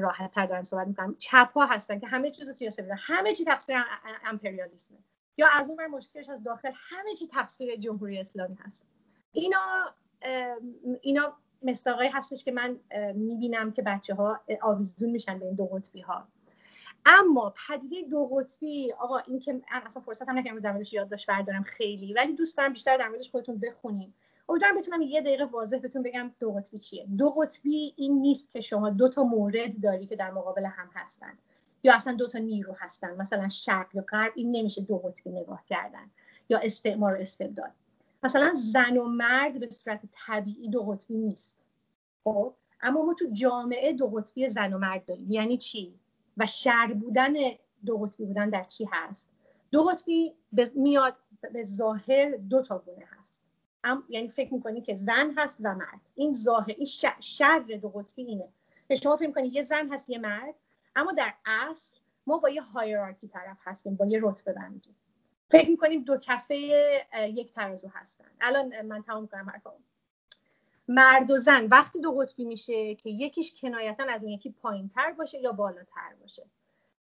راحت 0.00 0.32
تر 0.32 0.46
دارم 0.46 0.64
صحبت 0.64 0.86
می‌کنم. 0.86 1.14
چپ 1.18 1.52
ها 1.54 1.66
هستن 1.66 1.98
که 1.98 2.06
همه 2.06 2.30
چیز 2.30 2.50
بودن 2.82 2.96
همه 2.98 3.32
چی 3.34 3.44
تقصیر 3.44 3.76
امپریالیسمه. 4.24 4.98
یا 5.36 5.48
از 5.52 5.70
اون 5.70 5.86
مشکلش 5.86 6.28
از 6.28 6.42
داخل 6.42 6.70
همه 6.74 7.14
چی 7.14 7.26
تقصیر 7.26 7.76
جمهوری 7.76 8.18
اسلامی 8.20 8.54
هست. 8.54 8.86
اینا 9.32 9.94
اینا 11.00 11.36
مستاقایی 11.62 12.08
هستش 12.08 12.44
که 12.44 12.52
من 12.52 12.80
می‌بینم 13.14 13.72
که 13.72 13.82
بچه 13.82 14.14
ها 14.14 14.40
آویزون 14.62 15.10
میشن 15.10 15.38
به 15.38 15.46
این 15.46 15.54
دو 15.54 15.66
قطبی 15.66 16.00
ها 16.00 16.28
اما 17.06 17.54
پدیده 17.68 18.08
دو 18.08 18.26
قطبی 18.26 18.92
آقا 18.92 19.18
این 19.18 19.40
که 19.40 19.60
اصلا 19.86 20.02
فرصت 20.02 20.28
هم 20.28 20.38
نکردم 20.38 20.60
در 20.60 20.72
موردش 20.72 20.92
یادداشت 20.92 21.26
بردارم 21.26 21.62
خیلی 21.62 22.12
ولی 22.12 22.34
دوست 22.34 22.56
دارم 22.56 22.72
بیشتر 22.72 22.96
در 22.96 23.08
موردش 23.08 23.30
خودتون 23.30 23.58
بخونیم. 23.58 24.14
امیدوارم 24.48 24.76
بتونم 24.76 25.02
یه 25.02 25.20
دقیقه 25.20 25.44
واضح 25.44 25.78
بهتون 25.78 26.02
بگم 26.02 26.30
دو 26.40 26.52
قطبی 26.52 26.78
چیه. 26.78 27.06
دو 27.18 27.30
قطبی 27.30 27.94
این 27.96 28.20
نیست 28.20 28.50
که 28.52 28.60
شما 28.60 28.90
دو 28.90 29.08
تا 29.08 29.22
مورد 29.22 29.80
داری 29.80 30.06
که 30.06 30.16
در 30.16 30.30
مقابل 30.30 30.64
هم 30.64 30.90
هستن. 30.94 31.38
یا 31.84 31.94
اصلا 31.94 32.12
دو 32.12 32.28
تا 32.28 32.38
نیرو 32.38 32.74
هستن 32.78 33.16
مثلا 33.16 33.48
شرق 33.48 33.94
یا 33.94 34.02
غرب 34.02 34.32
این 34.34 34.56
نمیشه 34.56 34.82
دو 34.82 34.98
قطبی 34.98 35.30
نگاه 35.30 35.64
کردن 35.66 36.10
یا 36.48 36.58
استعمار 36.58 37.14
و 37.14 37.16
استبداد. 37.20 37.70
مثلا 38.22 38.52
زن 38.54 38.96
و 38.96 39.04
مرد 39.04 39.60
به 39.60 39.70
صورت 39.70 40.00
طبیعی 40.12 40.68
دو 40.68 40.82
قطبی 40.82 41.16
نیست. 41.16 41.66
خب؟ 42.24 42.54
اما 42.80 43.02
ما 43.02 43.14
تو 43.14 43.26
جامعه 43.32 43.92
دو 43.92 44.06
قطبی 44.06 44.48
زن 44.48 44.72
و 44.72 44.78
مرد 44.78 45.04
داریم. 45.04 45.32
یعنی 45.32 45.56
چی؟ 45.56 45.94
و 46.36 46.46
شر 46.46 46.92
بودن 47.00 47.34
دو 47.86 47.98
قطبی 47.98 48.24
بودن 48.24 48.50
در 48.50 48.64
چی 48.64 48.88
هست؟ 48.92 49.30
دو 49.70 49.82
قطبی 49.82 50.34
میاد 50.74 51.16
به 51.52 51.62
ظاهر 51.62 52.30
دو 52.30 52.62
تا 52.62 52.78
گونه 52.78 53.06
هست. 53.18 53.42
یعنی 54.08 54.28
فکر 54.28 54.54
می‌کنی 54.54 54.80
که 54.80 54.94
زن 54.94 55.34
هست 55.36 55.58
و 55.60 55.74
مرد. 55.74 56.00
این 56.14 56.34
ظاهر 56.34 56.74
این 56.76 56.86
شر, 57.20 57.58
دو 57.82 57.88
قطبی 57.88 58.22
اینه. 58.22 58.48
شما 59.02 59.16
فکر 59.16 59.26
می‌کنی 59.26 59.48
یه 59.48 59.62
زن 59.62 59.88
هست 59.92 60.10
یه 60.10 60.18
مرد. 60.18 60.54
اما 60.96 61.12
در 61.12 61.34
اصل 61.46 61.98
ما 62.26 62.38
با 62.38 62.48
یه 62.48 62.62
هایرارکی 62.62 63.28
طرف 63.28 63.58
هستیم 63.64 63.94
با 63.94 64.06
یه 64.06 64.20
رتبه 64.22 64.52
بندی. 64.52 64.94
فکر 65.48 65.70
می‌کنیم 65.70 66.02
دو 66.02 66.16
کفه 66.16 66.56
یک 67.34 67.52
ترازو 67.52 67.88
هستن. 67.88 68.30
الان 68.40 68.82
من 68.82 69.02
تمام 69.02 69.26
کنم 69.26 69.50
حرفم 69.50 69.72
مرد 70.88 71.30
و 71.30 71.38
زن 71.38 71.66
وقتی 71.66 72.00
دو 72.00 72.12
قطبی 72.12 72.44
میشه 72.44 72.94
که 72.94 73.10
یکیش 73.10 73.54
کنایتا 73.60 74.04
از 74.04 74.22
اون 74.22 74.32
یکی 74.32 74.50
پایین 74.50 74.88
تر 74.88 75.12
باشه 75.12 75.38
یا 75.38 75.52
بالاتر 75.52 76.14
باشه. 76.20 76.46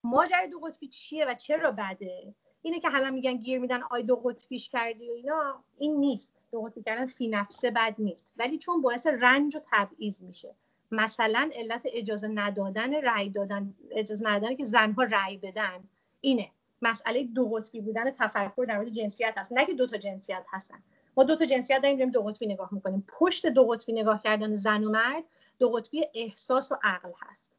ماجرای 0.05 0.49
دو 0.49 0.59
قطبی 0.59 0.89
چیه 0.89 1.27
و 1.27 1.35
چرا 1.35 1.71
بده؟ 1.71 2.35
اینه 2.63 2.81
که 2.81 2.89
همه 2.89 3.11
میگن 3.11 3.37
گیر 3.37 3.59
میدن 3.59 3.83
آی 3.83 4.03
دو 4.03 4.17
قطبیش 4.17 4.69
کردی 4.69 5.11
و 5.11 5.13
اینا. 5.13 5.65
این 5.79 5.97
نیست. 5.97 6.35
دو 6.53 6.63
قطبی 6.63 6.83
کردن 6.83 7.07
فی 7.07 7.29
نفسه 7.29 7.71
بد 7.71 7.95
نیست. 7.99 8.35
ولی 8.37 8.59
چون 8.59 8.83
باعث 8.83 9.07
رنج 9.07 9.57
و 9.57 9.61
تبعیض 9.73 10.23
میشه. 10.23 10.55
مثلا 10.91 11.51
علت 11.55 11.83
اجازه 11.85 12.29
ندادن 12.29 12.95
رأی 12.95 13.31
دادن 13.31 13.75
اجازه 13.91 14.29
ندادن 14.29 14.57
که 14.57 14.65
زنها 14.65 15.03
رأی 15.03 15.37
بدن 15.37 15.85
اینه. 16.21 16.51
مسئله 16.83 17.25
دو 17.25 17.49
قطبی 17.49 17.81
بودن 17.81 18.11
تفکر 18.11 18.65
در 18.69 18.77
مورد 18.77 18.89
جنسیت 18.89 19.35
هست. 19.37 19.53
نه 19.53 19.67
که 19.67 19.75
دو 19.75 19.87
تا 19.87 19.97
جنسیت 19.97 20.45
هستن. 20.49 20.83
ما 21.17 21.25
دو 21.25 21.37
تا 21.37 21.47
جنسیت 21.47 21.83
داریم 21.83 21.97
داریم 21.97 22.13
دو 22.13 22.23
قطبی 22.23 22.47
نگاه 22.47 22.69
می‌کنیم. 22.73 23.05
پشت 23.09 23.47
دو 23.47 23.67
قطبی 23.67 23.93
نگاه 23.93 24.23
کردن 24.23 24.55
زن 24.55 24.85
و 24.85 24.91
مرد 24.91 25.25
دو 25.59 25.71
قطبی 25.71 26.07
احساس 26.15 26.73
و 26.73 26.77
عقل 26.83 27.11
هست. 27.21 27.53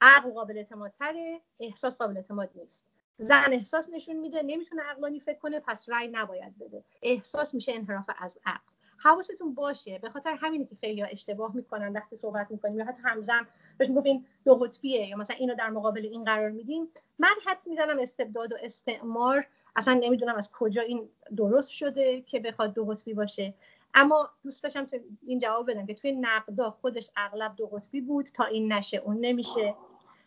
عقل 0.00 0.30
قابل 0.30 0.58
اعتمادتره 0.58 1.40
احساس 1.60 1.96
قابل 1.96 2.16
اعتماد 2.16 2.50
نیست. 2.54 2.86
زن 3.18 3.52
احساس 3.52 3.88
نشون 3.90 4.16
میده 4.16 4.42
نمی‌تونه 4.42 4.82
عقلانی 4.82 5.20
فکر 5.20 5.38
کنه 5.38 5.60
پس 5.60 5.88
رأی 5.88 6.08
نباید 6.08 6.58
بده. 6.58 6.84
احساس 7.02 7.54
میشه 7.54 7.72
انحراف 7.72 8.10
از 8.18 8.38
عقل. 8.44 8.75
حواستون 8.96 9.54
باشه. 9.54 9.98
به 9.98 10.10
خاطر 10.10 10.36
همینه 10.40 10.64
که 10.64 10.76
خیلی 10.80 11.00
ها 11.00 11.06
اشتباه 11.06 11.56
می‌کنن 11.56 11.92
وقتی 11.92 12.16
صحبت 12.16 12.46
می‌کنیم. 12.50 12.78
یا 12.78 12.84
حتی 12.84 13.02
همزم 13.04 13.46
بهش 13.78 13.88
می‌گفتین 13.88 14.26
دو 14.44 14.54
قطبیه 14.54 15.06
یا 15.06 15.16
مثلا 15.16 15.36
اینو 15.36 15.54
در 15.54 15.70
مقابل 15.70 16.00
این 16.00 16.24
قرار 16.24 16.50
میدیم. 16.50 16.88
من 17.18 17.34
حدس 17.46 17.66
می‌زنم 17.66 17.98
استبداد 17.98 18.52
و 18.52 18.56
استعمار 18.62 19.46
اصلا 19.76 19.94
نمی‌دونم 19.94 20.34
از 20.34 20.52
کجا 20.52 20.82
این 20.82 21.08
درست 21.36 21.70
شده 21.70 22.20
که 22.20 22.40
بخواد 22.40 22.74
دو 22.74 22.84
قطبی 22.84 23.14
باشه. 23.14 23.54
اما 23.94 24.30
دوست 24.44 24.62
داشتم 24.62 24.86
تو 24.86 24.96
این 25.26 25.38
جواب 25.38 25.70
بدم 25.70 25.86
که 25.86 25.94
توی 25.94 26.12
نقدا 26.12 26.70
خودش 26.70 27.10
اغلب 27.16 27.56
دو 27.56 27.66
قطبی 27.66 28.00
بود. 28.00 28.26
تا 28.26 28.44
این 28.44 28.72
نشه 28.72 28.96
اون 28.96 29.16
نمیشه. 29.20 29.74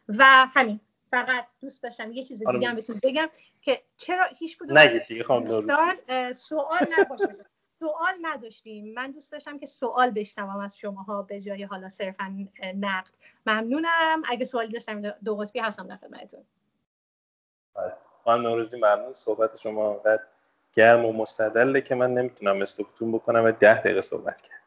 و 0.08 0.24
همین. 0.54 0.80
فقط 1.08 1.46
دوست 1.62 1.84
داشتم 1.84 2.12
یه 2.12 2.24
چیز 2.24 2.44
دیگه 2.44 2.68
هم 2.68 2.76
بهتون 2.76 3.00
بگم 3.04 3.30
که 3.62 3.82
چرا 3.98 4.26
هیچ 4.40 4.58
کدوم 4.58 4.76
سوال 6.32 6.88
نباشه 7.00 7.46
سوال 7.80 8.14
نداشتیم. 8.22 8.94
من 8.94 9.12
دوست 9.12 9.32
داشتم 9.32 9.60
که 9.60 9.66
سوال 9.66 10.12
بشنوم 10.12 10.60
از 10.60 10.78
شماها 10.78 11.22
به 11.22 11.42
جای 11.42 11.64
حالا 11.64 11.90
صرفا 11.90 12.48
نقد. 12.76 13.12
ممنونم. 13.46 14.22
اگه 14.30 14.46
سوالی 14.46 14.72
داشتم 14.72 15.02
دو 15.10 15.36
قطبی 15.36 15.60
هستم 15.60 15.88
در 15.88 15.96
خدمتتون. 15.96 16.46
خانم 18.24 18.42
نوروزی 18.42 18.78
ممنون. 18.78 19.14
صحبت 19.14 19.58
شما 19.58 19.94
انقدر 19.94 20.24
گرم 20.74 21.06
و 21.06 21.14
مستدله 21.14 21.82
که 21.82 21.96
من 21.96 22.14
نمی‌تونم 22.14 22.62
استفتون 22.62 23.12
بکنم 23.12 23.46
و 23.46 23.52
ده 23.52 23.80
دقیقه 23.80 24.02
صحبت 24.02 24.42
کرد 24.42 24.60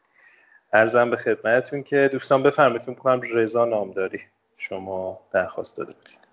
ارزم 0.73 1.09
به 1.09 1.17
خدمتتون 1.17 1.83
که 1.83 2.09
دوستان 2.11 2.43
بفرمایید. 2.43 2.81
فکر 2.81 2.93
کنم 2.93 3.21
رضا 3.33 3.65
نامداری 3.65 4.19
شما 4.55 5.19
درخواست 5.31 5.77
داده 5.77 5.93
بودید 5.93 6.27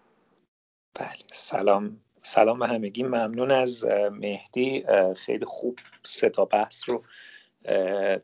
بله. 0.94 1.26
سلام. 1.32 2.00
سلام 2.22 2.58
به 2.58 2.66
همگی. 2.66 3.02
ممنون 3.02 3.50
از 3.50 3.84
مهدی. 4.12 4.84
خیلی 5.16 5.44
خوب 5.44 5.78
سه 6.02 6.28
تا 6.28 6.44
بحث 6.44 6.88
رو 6.88 7.02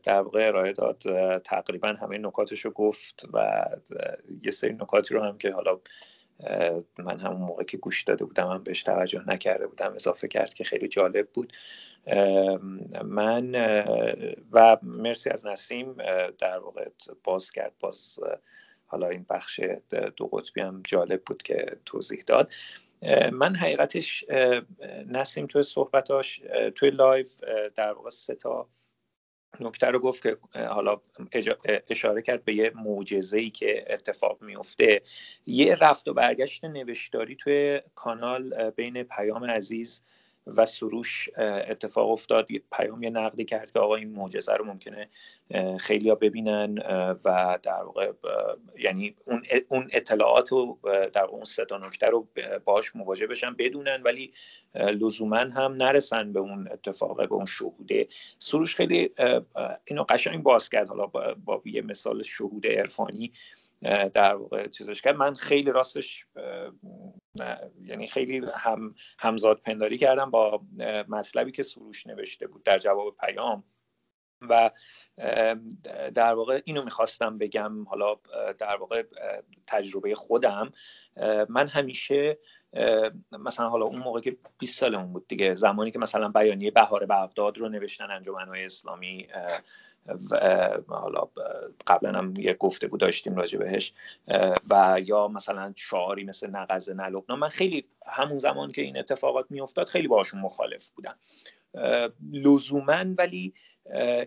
در 0.03 0.21
واقع 0.21 0.47
ارائه 0.47 0.73
داد. 0.73 1.03
تقریبا 1.39 1.87
همه 1.87 2.17
نکاتش 2.17 2.65
رو 2.65 2.71
گفت 2.71 3.25
و 3.33 3.65
یه 4.43 4.51
سری 4.51 4.73
نکاتی 4.73 5.13
رو 5.13 5.23
هم 5.23 5.37
که 5.37 5.51
حالا 5.51 5.79
من 6.97 7.19
همون 7.19 7.41
موقع 7.41 7.63
که 7.63 7.77
گوش 7.77 8.03
داده 8.03 8.25
بودم 8.25 8.47
هم 8.47 8.63
بهش 8.63 8.83
توجه 8.83 9.29
نکرده 9.29 9.67
بودم 9.67 9.93
اضافه 9.93 10.27
کرد 10.27 10.53
که 10.53 10.63
خیلی 10.63 10.87
جالب 10.87 11.27
بود. 11.29 11.53
من 13.05 13.55
و 14.51 14.77
مرسی 14.81 15.29
از 15.29 15.45
نسیم 15.45 15.93
در 16.39 16.59
واقع 16.59 16.89
باز 17.23 17.51
کرد. 17.51 17.73
باز 17.79 18.19
حالا 18.85 19.07
این 19.07 19.25
بخش 19.29 19.61
دو 20.15 20.27
قطبی 20.27 20.61
هم 20.61 20.81
جالب 20.87 21.21
بود 21.25 21.43
که 21.43 21.77
توضیح 21.85 22.23
داد. 22.27 22.53
من 23.31 23.55
حقیقتش 23.55 24.25
نسیم 25.07 25.47
توی 25.47 25.63
صحبتاش 25.63 26.41
توی 26.75 26.89
لایو 26.89 27.25
در 27.75 27.91
واقع 27.91 28.09
سه 28.09 28.35
تا 28.35 28.69
نکته 29.59 29.87
رو 29.87 29.99
گفت 29.99 30.23
که 30.23 30.37
حالا 30.55 31.01
اشاره 31.89 32.21
کرد 32.21 32.45
به 32.45 32.53
یه 32.53 32.71
معجزه 32.75 33.39
ای 33.39 33.49
که 33.49 33.93
اتفاق 33.93 34.41
میفته 34.41 35.01
یه 35.45 35.75
رفت 35.75 36.07
و 36.07 36.13
برگشت 36.13 36.65
نوشتاری 36.65 37.35
توی 37.35 37.81
کانال 37.95 38.69
بین 38.69 39.03
پیام 39.03 39.43
عزیز 39.43 40.03
و 40.57 40.65
سروش 40.65 41.29
اتفاق 41.37 42.09
افتاد. 42.09 42.47
پیام 42.71 43.03
یه 43.03 43.09
نقدی 43.09 43.45
کرد 43.45 43.71
که 43.71 43.79
آقا 43.79 43.95
این 43.95 44.09
معجزه 44.09 44.53
رو 44.53 44.65
ممکنه 44.65 45.09
خیلی 45.79 46.09
ها 46.09 46.15
ببینن 46.15 46.77
و 47.25 47.59
در 47.63 47.83
واقع 47.83 48.11
یعنی 48.79 49.15
اون 49.69 49.87
اطلاعات 49.91 50.53
و 50.53 50.77
در 51.13 51.25
اون 51.25 51.43
سه 51.43 51.65
نکته 51.71 52.07
رو 52.07 52.27
باش 52.65 52.95
مواجه 52.95 53.27
بشن 53.27 53.53
بدونن 53.53 54.01
ولی 54.03 54.31
لزوما 54.75 55.37
هم 55.37 55.73
نرسن 55.73 56.33
به 56.33 56.39
اون 56.39 56.67
اتفاق 56.71 57.29
به 57.29 57.35
اون 57.35 57.45
شهوده 57.45 58.07
سروش 58.39 58.75
خیلی 58.75 59.09
اینو 59.85 60.03
قشنگ 60.03 60.43
باز 60.43 60.69
کرد. 60.69 60.87
حالا 60.87 61.05
با 61.45 61.61
یه 61.65 61.81
مثال 61.81 62.23
شهود 62.23 62.67
عرفانی 62.67 63.31
در 64.13 64.35
واقع 64.35 64.67
چیزش 64.67 65.01
کرد. 65.01 65.15
من 65.15 65.35
خیلی 65.35 65.71
راستش 65.71 66.25
یعنی 67.81 68.07
خیلی 68.07 68.41
هم 68.55 68.95
همزاد 69.19 69.61
پنداری 69.61 69.97
کردم 69.97 70.31
با 70.31 70.61
مطلبی 71.07 71.51
که 71.51 71.63
سروش 71.63 72.07
نوشته 72.07 72.47
بود 72.47 72.63
در 72.63 72.77
جواب 72.77 73.15
پیام. 73.19 73.63
و 74.41 74.71
در 76.15 76.33
واقع 76.33 76.61
اینو 76.65 76.83
می‌خواستم 76.83 77.37
بگم 77.37 77.83
حالا 77.83 78.15
در 78.57 78.75
واقع 78.75 79.03
تجربه 79.67 80.15
خودم. 80.15 80.71
من 81.49 81.67
همیشه 81.67 82.37
مثلا 83.31 83.69
حالا 83.69 83.85
اون 83.85 83.99
موقع 83.99 84.21
که 84.21 84.37
20 84.57 84.79
سالمون 84.79 85.13
بود 85.13 85.27
دیگه 85.27 85.55
زمانی 85.55 85.91
که 85.91 85.99
مثلا 85.99 86.29
بیانیه 86.29 86.71
بهار 86.71 87.05
بغداد 87.05 87.57
رو 87.57 87.69
نوشتن 87.69 88.11
انجمنهای 88.11 88.65
اسلامی 88.65 89.27
حالا 90.87 91.27
قبلا 91.87 92.17
هم 92.17 92.33
یه 92.37 92.53
گفته 92.53 92.87
بود 92.87 92.99
داشتیم 92.99 93.35
راجع 93.35 93.59
بهش 93.59 93.93
و 94.69 95.01
یا 95.05 95.27
مثلا 95.27 95.73
شعاری 95.75 96.23
مثل 96.23 96.49
نقض 96.49 96.89
نلبنا 96.89 97.35
من 97.35 97.47
خیلی 97.47 97.85
همون 98.05 98.37
زمان 98.37 98.71
که 98.71 98.81
این 98.81 98.97
اتفاقات 98.97 99.45
میافتاد 99.49 99.87
خیلی 99.87 100.07
باشون 100.07 100.39
مخالف 100.39 100.89
بودم. 100.89 101.15
لزوما 102.31 103.03
ولی 103.17 103.53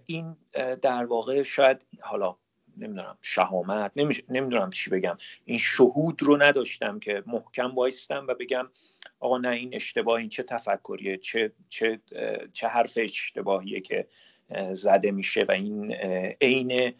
این 0.06 0.36
در 0.82 1.04
واقع 1.04 1.42
شاید 1.42 1.86
حالا 2.02 2.36
نمی‌دونم 2.76 3.18
شهامت 3.22 3.92
نمی‌دونم 4.28 4.70
چی 4.70 4.90
بگم. 4.90 5.18
این 5.44 5.58
شهود 5.58 6.22
رو 6.22 6.42
نداشتم 6.42 6.98
که 6.98 7.22
محکم 7.26 7.74
وایستم 7.74 8.26
و 8.28 8.34
بگم 8.34 8.68
آقا 9.20 9.38
نه 9.38 9.48
این 9.48 9.74
اشتباه 9.74 10.18
این 10.18 10.28
چه 10.28 10.42
تفکریه 10.42 11.16
چه 11.16 11.52
چه 11.68 12.00
چه 12.52 12.68
حرف 12.68 12.98
اشتباهیه 13.02 13.80
که 13.80 14.06
زده 14.72 15.10
میشه 15.10 15.44
و 15.48 15.52
این 15.52 15.92
عین 16.40 16.92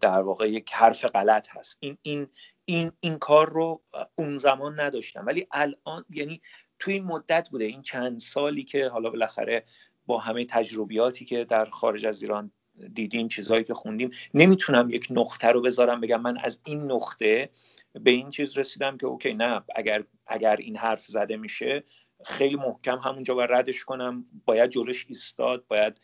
در 0.00 0.20
واقع 0.20 0.50
یک 0.50 0.72
حرف 0.72 1.04
غلط 1.04 1.56
هست. 1.56 1.78
این 1.80 1.98
این 2.02 2.28
این 2.64 2.92
این 3.00 3.18
کار 3.18 3.50
رو 3.50 3.82
اون 4.14 4.36
زمان 4.36 4.80
نداشتم. 4.80 5.26
ولی 5.26 5.46
الان 5.52 6.04
یعنی 6.10 6.40
توی 6.78 6.94
این 6.94 7.04
مدت 7.04 7.48
بوده 7.50 7.64
این 7.64 7.82
چند 7.82 8.18
سالی 8.18 8.64
که 8.64 8.88
حالا 8.88 9.10
بالاخره 9.10 9.64
با 10.06 10.18
همه 10.18 10.44
تجربیاتی 10.44 11.24
که 11.24 11.44
در 11.44 11.64
خارج 11.64 12.06
از 12.06 12.22
ایران 12.22 12.50
دیدیم 12.94 13.28
چیزهایی 13.28 13.64
که 13.64 13.74
خوندیم. 13.74 14.10
نمی‌تونم 14.34 14.90
یک 14.90 15.06
نقطه 15.10 15.48
رو 15.48 15.60
بذارم 15.60 16.00
بگم. 16.00 16.20
من 16.20 16.38
از 16.38 16.60
این 16.64 16.92
نقطه 16.92 17.50
به 17.92 18.10
این 18.10 18.30
چیز 18.30 18.58
رسیدم 18.58 18.96
که 18.96 19.06
اوکی 19.06 19.34
نه 19.34 19.62
اگر 19.74 20.04
اگر 20.26 20.56
این 20.56 20.76
حرف 20.76 21.00
زده 21.06 21.36
میشه 21.36 21.82
خیلی 22.24 22.56
محکم 22.56 22.98
همونجا 22.98 23.34
باید 23.34 23.52
ردش 23.52 23.84
کنم. 23.84 24.26
باید 24.44 24.70
جلوش 24.70 25.06
ایستاد 25.08 25.66
باید 25.66 26.00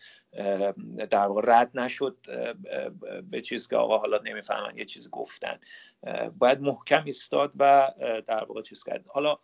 در 1.11 1.27
واقع 1.27 1.43
رد 1.45 1.71
نشد 1.75 2.17
به 3.31 3.41
چیز 3.41 3.69
که 3.69 3.77
آقا 3.77 3.99
حالا 3.99 4.21
نمی‌فهمن 4.25 4.79
یه 4.79 4.85
چیز 4.85 5.11
گفتن. 5.11 5.59
باید 6.39 6.61
محکم 6.61 7.05
ایستاد 7.05 7.53
و 7.59 7.93
در 8.27 8.45
واقع 8.45 8.63
چیز 8.63 8.85
کرد. 8.85 9.05
حالا 9.07 9.39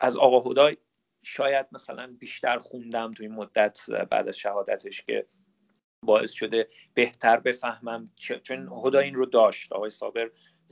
از 0.00 0.16
آقا 0.16 0.50
هدای 0.50 0.76
شاید 1.22 1.66
مثلا 1.72 2.16
بیشتر 2.20 2.58
خوندم 2.58 3.10
تو 3.10 3.22
این 3.22 3.32
مدت 3.32 3.80
بعد 4.10 4.28
از 4.28 4.36
شهادتش 4.36 5.02
که 5.02 5.26
باعث 6.04 6.32
شده 6.32 6.68
بهتر 6.94 7.40
بفهمم 7.40 8.10
چون 8.42 8.68
هدا 8.84 8.98
این 8.98 9.14
رو 9.14 9.26
داشت. 9.26 9.72
آقای 9.72 9.90
صابر 9.90 10.30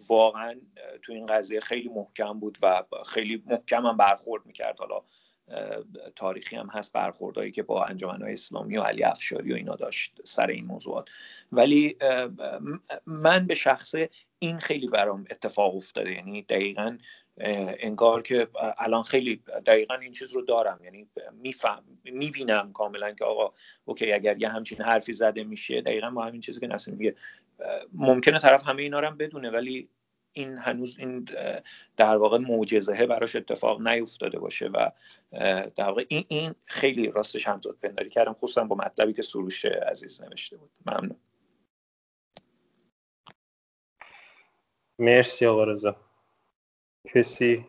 واقعا 0.08 0.60
تو 1.02 1.12
این 1.12 1.26
قضیه 1.26 1.60
خیلی 1.60 1.88
محکم 1.88 2.40
بود 2.40 2.58
و 2.62 2.82
خیلی 3.06 3.42
محکم 3.46 3.86
هم 3.86 3.96
برخورد 3.96 4.46
می‌کرد. 4.46 4.78
حالا 4.78 5.02
تاریخی 6.16 6.56
هم 6.56 6.68
هست 6.72 6.92
برخوردهایی 6.92 7.50
که 7.50 7.62
با 7.62 7.84
انجمنهای 7.84 8.32
اسلامی 8.32 8.76
و 8.76 8.82
علی 8.82 9.04
افشاری 9.04 9.52
و 9.52 9.56
اینا 9.56 9.76
داشت 9.76 10.20
سر 10.24 10.46
این 10.46 10.64
موضوعات. 10.64 11.08
ولی 11.52 11.96
من 13.06 13.46
به 13.46 13.54
شخصه 13.54 14.10
این 14.38 14.58
خیلی 14.58 14.88
برام 14.88 15.24
اتفاق 15.30 15.76
افتاده. 15.76 16.12
یعنی 16.12 16.42
دقیقا 16.42 16.98
انگار 17.80 18.22
که 18.22 18.48
الان 18.78 19.02
خیلی 19.02 19.42
دقیقا 19.66 19.94
این 19.94 20.12
چیز 20.12 20.32
رو 20.32 20.42
دارم. 20.42 20.80
یعنی 20.84 21.08
میفهم 21.32 21.84
می‌بینم 22.04 22.72
کاملا 22.72 23.12
که 23.12 23.24
آقا 23.24 23.52
اوکی 23.84 24.12
اگر 24.12 24.38
یه 24.38 24.48
همچین 24.48 24.82
حرفی 24.82 25.12
زده 25.12 25.44
میشه 25.44 25.80
دقیقا 25.80 26.10
ما 26.10 26.24
همین 26.24 26.40
چیزی 26.40 26.60
که 26.60 26.66
نسیم 26.66 26.94
میگه 26.94 27.14
ممکنه 27.92 28.38
طرف 28.38 28.68
همه 28.68 28.82
اینا 28.82 29.00
رو 29.00 29.10
بدونه 29.10 29.50
ولی 29.50 29.88
این 30.32 30.58
هنوز 30.58 30.98
این 30.98 31.28
در 31.96 32.16
واقع 32.16 32.38
معجزه 32.38 33.06
براش 33.06 33.36
اتفاق 33.36 33.88
نیفتاده 33.88 34.38
باشه 34.38 34.66
و 34.66 34.90
در 35.76 35.88
واقع 35.88 36.04
این, 36.08 36.24
این 36.28 36.54
خیلی 36.64 37.10
راستش 37.10 37.48
همزاد 37.48 37.76
پنداری 37.82 38.10
کردم 38.10 38.32
خصوصا 38.32 38.64
با 38.64 38.76
مطلبی 38.76 39.12
که 39.12 39.22
سروش 39.22 39.64
عزیز 39.64 40.22
نوشته 40.22 40.56
بود. 40.56 40.70
ممنون. 40.86 41.20
مرسی 44.98 45.46
آقا 45.46 45.64
رضا. 45.64 45.96
کسی؟ 47.14 47.66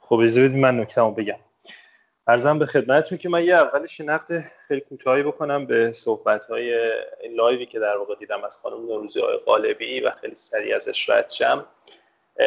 خب 0.00 0.14
اجازه 0.14 0.48
من 0.48 0.80
نکتهمو 0.80 1.10
بگم. 1.10 1.38
ارزم 2.28 2.58
به 2.58 2.66
خدمتتون 2.66 3.18
که 3.18 3.28
من 3.28 3.44
یه 3.44 3.54
اولش 3.54 4.00
نقد 4.00 4.40
خیلی 4.40 4.80
کوتاهی 4.80 5.22
بکنم 5.22 5.66
به 5.66 5.92
صحبت 5.92 6.44
های 6.44 6.90
لایوی 7.30 7.66
که 7.66 7.78
در 7.78 7.96
واقع 7.96 8.14
دیدم 8.14 8.44
از 8.44 8.56
خانم 8.56 8.86
نوروزی 8.86 9.20
های 9.20 9.36
غالبی 9.36 10.00
و 10.00 10.10
خیلی 10.10 10.34
سریع 10.34 10.76
ازش 10.76 11.10
رد 11.10 11.30
شم. 11.30 11.66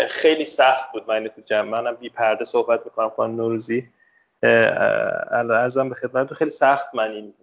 خیلی 0.07 0.45
سخت 0.45 0.91
بود. 0.91 1.03
من 1.07 1.27
تو 1.27 1.41
جمع 1.41 1.69
منم 1.69 1.95
بی 1.95 2.09
پرده 2.09 2.45
صحبت 2.45 2.85
می‌کنم 2.85 3.09
خانم 3.09 3.35
نوروزی. 3.35 3.89
ارزم 4.43 5.89
به 5.89 5.95
خدمتتون 5.95 6.37
خیلی 6.37 6.51
سخت 6.51 6.95
من 6.95 7.11
این 7.11 7.33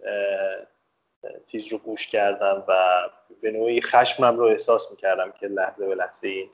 چیز 1.47 1.67
رو 1.67 1.77
گوش 1.77 2.07
کردم 2.07 2.63
و 2.67 2.99
به 3.41 3.51
نوعی 3.51 3.81
خشمم 3.81 4.37
رو 4.37 4.43
احساس 4.45 4.91
می‌کردم 4.91 5.31
که 5.31 5.47
لحظه 5.47 5.87
به 5.87 5.95
لحظه 5.95 6.27
این 6.27 6.49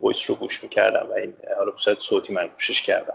ویس 0.00 0.30
رو 0.30 0.36
گوش 0.36 0.62
می‌کردم 0.62 1.06
و 1.10 1.12
این 1.12 1.36
حالا 1.56 1.76
شاید 1.76 1.98
صوتی 1.98 2.32
من 2.32 2.46
گوشش 2.46 2.82
کردم. 2.82 3.14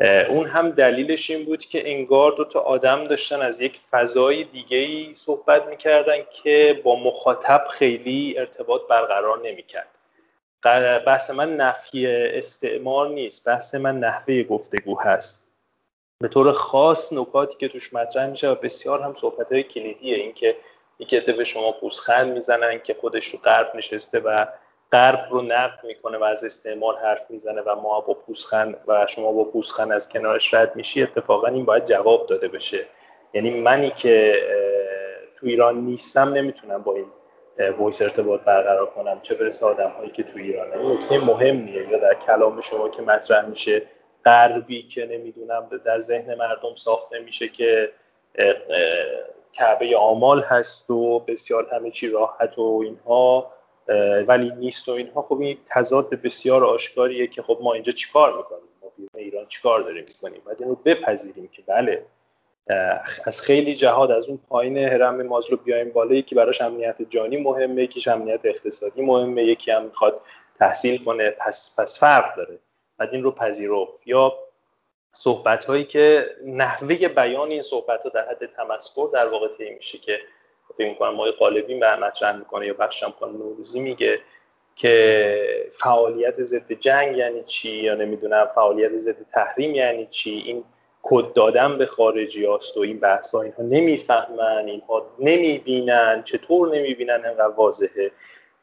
اون 0.00 0.46
هم 0.46 0.70
دلیلش 0.70 1.30
این 1.30 1.44
بود 1.44 1.64
که 1.64 1.90
انگار 1.90 2.32
دو 2.32 2.44
تا 2.44 2.60
آدم 2.60 3.06
داشتن 3.06 3.40
از 3.40 3.60
یک 3.60 3.78
فضای 3.90 4.44
دیگه 4.44 4.76
ای 4.76 5.14
صحبت 5.14 5.66
می‌کردن 5.66 6.18
که 6.30 6.80
با 6.84 6.96
مخاطب 6.96 7.64
خیلی 7.70 8.34
ارتباط 8.38 8.82
برقرار 8.90 9.40
نمی‌کرد. 9.48 9.88
بحث 11.06 11.30
من 11.30 11.56
نفی 11.56 12.06
استعمار 12.06 13.08
نیست 13.08 13.46
بحث 13.46 13.74
من 13.74 13.98
نحوه 13.98 14.42
گفتگو 14.42 15.00
هست. 15.00 15.54
به 16.20 16.28
طور 16.28 16.52
خاص 16.52 17.12
نکاتی 17.12 17.56
که 17.58 17.68
توش 17.68 17.94
مطرح 17.94 18.26
میشه 18.26 18.48
و 18.48 18.54
بسیار 18.54 19.02
هم 19.02 19.14
صحبت 19.14 19.52
های 19.52 19.62
کلیدیه 19.62 20.16
اینکه 20.16 20.56
یکی 20.98 21.20
به 21.20 21.44
شما 21.44 21.72
پوزخند 21.72 22.32
می‌زنن 22.32 22.80
که 22.84 22.96
خودش 23.00 23.26
رو 23.26 23.38
غرب 23.38 23.72
نشسته 23.76 24.20
و 24.20 24.46
غرب 24.94 25.26
رو 25.30 25.42
نقد 25.42 25.84
می‌کنه 25.84 26.18
و 26.18 26.24
از 26.24 26.44
استعمار 26.44 26.96
حرف 26.98 27.30
می‌زنه 27.30 27.60
و 27.60 27.74
ما 27.74 28.00
با 28.00 28.14
پوسخند 28.14 28.76
و 28.86 29.06
شما 29.06 29.32
با 29.32 29.44
پوسخند 29.44 29.92
از 29.92 30.08
کنارش 30.08 30.54
رد 30.54 30.76
میشی 30.76 31.02
اتفاقا 31.02 31.46
این 31.46 31.64
باید 31.64 31.84
جواب 31.84 32.26
داده 32.26 32.48
بشه. 32.48 32.78
یعنی 33.32 33.60
منی 33.60 33.90
که 33.90 34.34
تو 35.36 35.46
ایران 35.46 35.76
نیستم 35.76 36.32
نمی‌تونم 36.32 36.82
با 36.82 36.94
این 36.94 37.06
وایس 37.78 38.02
ارتباط 38.02 38.40
برقرار 38.40 38.86
کنم. 38.86 39.20
چه 39.22 39.34
برسه 39.34 39.66
آدم 39.66 39.90
هایی 39.90 40.10
که 40.10 40.22
تو 40.22 40.38
ایران 40.38 40.72
این 40.72 40.92
نکته 40.92 41.18
مهمیه. 41.18 41.90
یا 41.90 41.98
در 41.98 42.14
کلام 42.14 42.60
شما 42.60 42.88
که 42.88 43.02
مطرح 43.02 43.46
میشه 43.46 43.82
غربی 44.24 44.82
که 44.82 45.06
نمی‌دونم 45.06 45.68
در 45.84 46.00
ذهن 46.00 46.34
مردم 46.34 46.74
ساخته 46.74 47.18
میشه 47.18 47.48
که 47.48 47.92
کعبه 49.52 49.96
آمال 49.96 50.40
هست 50.42 50.90
و 50.90 51.18
بسیار 51.18 51.66
همه 51.72 51.90
چی 51.90 52.10
راحت 52.10 52.58
و 52.58 52.80
اینها. 52.84 53.50
ولی 54.26 54.50
نیست 54.50 54.88
و 54.88 54.92
اینها. 54.92 55.22
خب 55.22 55.40
این 55.40 55.58
تضاد 55.66 56.10
بسیار 56.10 56.64
آشکاریه 56.64 57.26
که 57.26 57.42
خب 57.42 57.58
ما 57.62 57.74
اینجا 57.74 57.92
چیکار 57.92 58.36
می‌کنیم؟ 58.36 58.68
ما 58.82 58.90
ایران 59.16 59.46
چیکار 59.46 59.80
داریم 59.80 60.04
می‌کنیم؟ 60.08 60.42
باید 60.44 60.62
اینو 60.62 60.74
بپذیریم 60.74 61.48
که 61.48 61.62
بله 61.62 62.04
از 63.24 63.40
خیلی 63.40 63.74
جهاد 63.74 64.10
از 64.10 64.28
اون 64.28 64.38
پایین 64.48 64.78
هرم 64.78 65.22
مازلو 65.22 65.56
بیایم 65.56 65.90
بالا. 65.90 66.14
یکی 66.14 66.34
براش 66.34 66.60
امنیت 66.60 66.96
جانی 67.10 67.36
مهمه 67.36 67.82
یکیش 67.82 68.08
امنیت 68.08 68.40
اقتصادی 68.44 69.02
مهمه 69.02 69.44
یکی 69.44 69.70
هم 69.70 69.84
می‌خواد 69.84 70.20
تحصیل 70.58 71.04
کنه. 71.04 71.30
پس 71.30 71.76
پس 71.78 72.00
فرق 72.00 72.36
داره. 72.36 72.58
بعد 72.98 73.08
این 73.12 73.22
رو 73.22 73.30
پذیرفت. 73.30 74.06
یا 74.06 74.38
صحبت 75.12 75.64
هایی 75.64 75.84
که 75.84 76.26
نحوه 76.44 77.08
بیان 77.08 77.50
این 77.50 77.62
صحبت 77.62 78.02
ها 78.02 78.08
در 78.08 78.28
حد 78.30 78.46
تمسخر 78.46 79.06
در 79.12 79.28
واقع 79.28 79.48
میشه 79.76 79.98
که 79.98 80.18
فکر 80.78 80.88
می‌کنم 80.88 81.14
مای 81.14 81.30
قالبی 81.30 81.74
مطرح 81.74 82.36
می‌کنه 82.36 82.66
یا 82.66 82.74
بخشم 82.74 83.14
خانم 83.20 83.36
نوروزی 83.36 83.80
میگه 83.80 84.20
که 84.76 85.68
فعالیت 85.72 86.42
ضد 86.42 86.72
جنگ 86.72 87.16
یعنی 87.16 87.42
چی 87.44 87.70
یا 87.70 87.94
نمی‌دونم 87.94 88.48
فعالیت 88.54 88.96
ضد 88.96 89.16
تحریم 89.32 89.74
یعنی 89.74 90.06
چی 90.10 90.42
این 90.46 90.64
کد 91.02 91.32
دادن 91.32 91.78
به 91.78 91.86
خارجی 91.86 92.46
هاست 92.46 92.76
و 92.76 92.80
این 92.80 92.98
بحث 93.00 93.34
ها 93.34 93.42
اینها 93.42 93.62
نمی‌فهمن 93.62 94.64
اینها 94.66 95.06
نمی‌بینن 95.18 96.22
چطور 96.24 96.76
نمی‌بینن 96.76 97.22
انقدر 97.24 97.48
واضحه. 97.48 98.10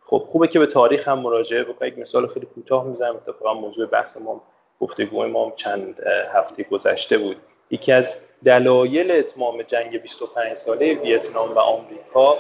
خب 0.06 0.24
خوبه 0.28 0.48
که 0.48 0.60
به 0.60 0.66
تاریخ 0.66 1.08
هم 1.08 1.20
مراجعه 1.20 1.64
بکنم 1.64 1.88
یک 1.88 2.00
مثال 2.00 2.28
خیلی 2.28 2.46
کوتاه 2.46 2.86
می‌زنم 2.88 3.16
اتفاقا 3.16 3.54
موضوع 3.54 3.86
بحث 3.86 4.18
ما 4.22 4.44
گفتگوی 4.80 5.28
ما 5.30 5.54
چند 5.56 6.00
هفته 6.34 6.64
گذشته 6.64 7.18
بود. 7.18 7.38
یکی 7.72 7.92
از 7.92 8.28
دلایل 8.46 9.12
اتمام 9.12 9.62
جنگ 9.62 10.02
25 10.02 10.54
ساله 10.54 10.94
ویتنام 10.94 11.52
و 11.52 11.60
آمریکا 11.60 12.38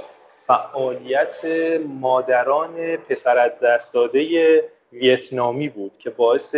فعالیت 0.48 1.46
مادران 1.88 2.98
پسر 2.98 3.38
از 3.38 3.60
دست 3.60 3.94
داده 3.94 4.64
ویتنامی 4.94 5.70
بود 5.70 5.98
که 5.98 6.10
باعث 6.10 6.56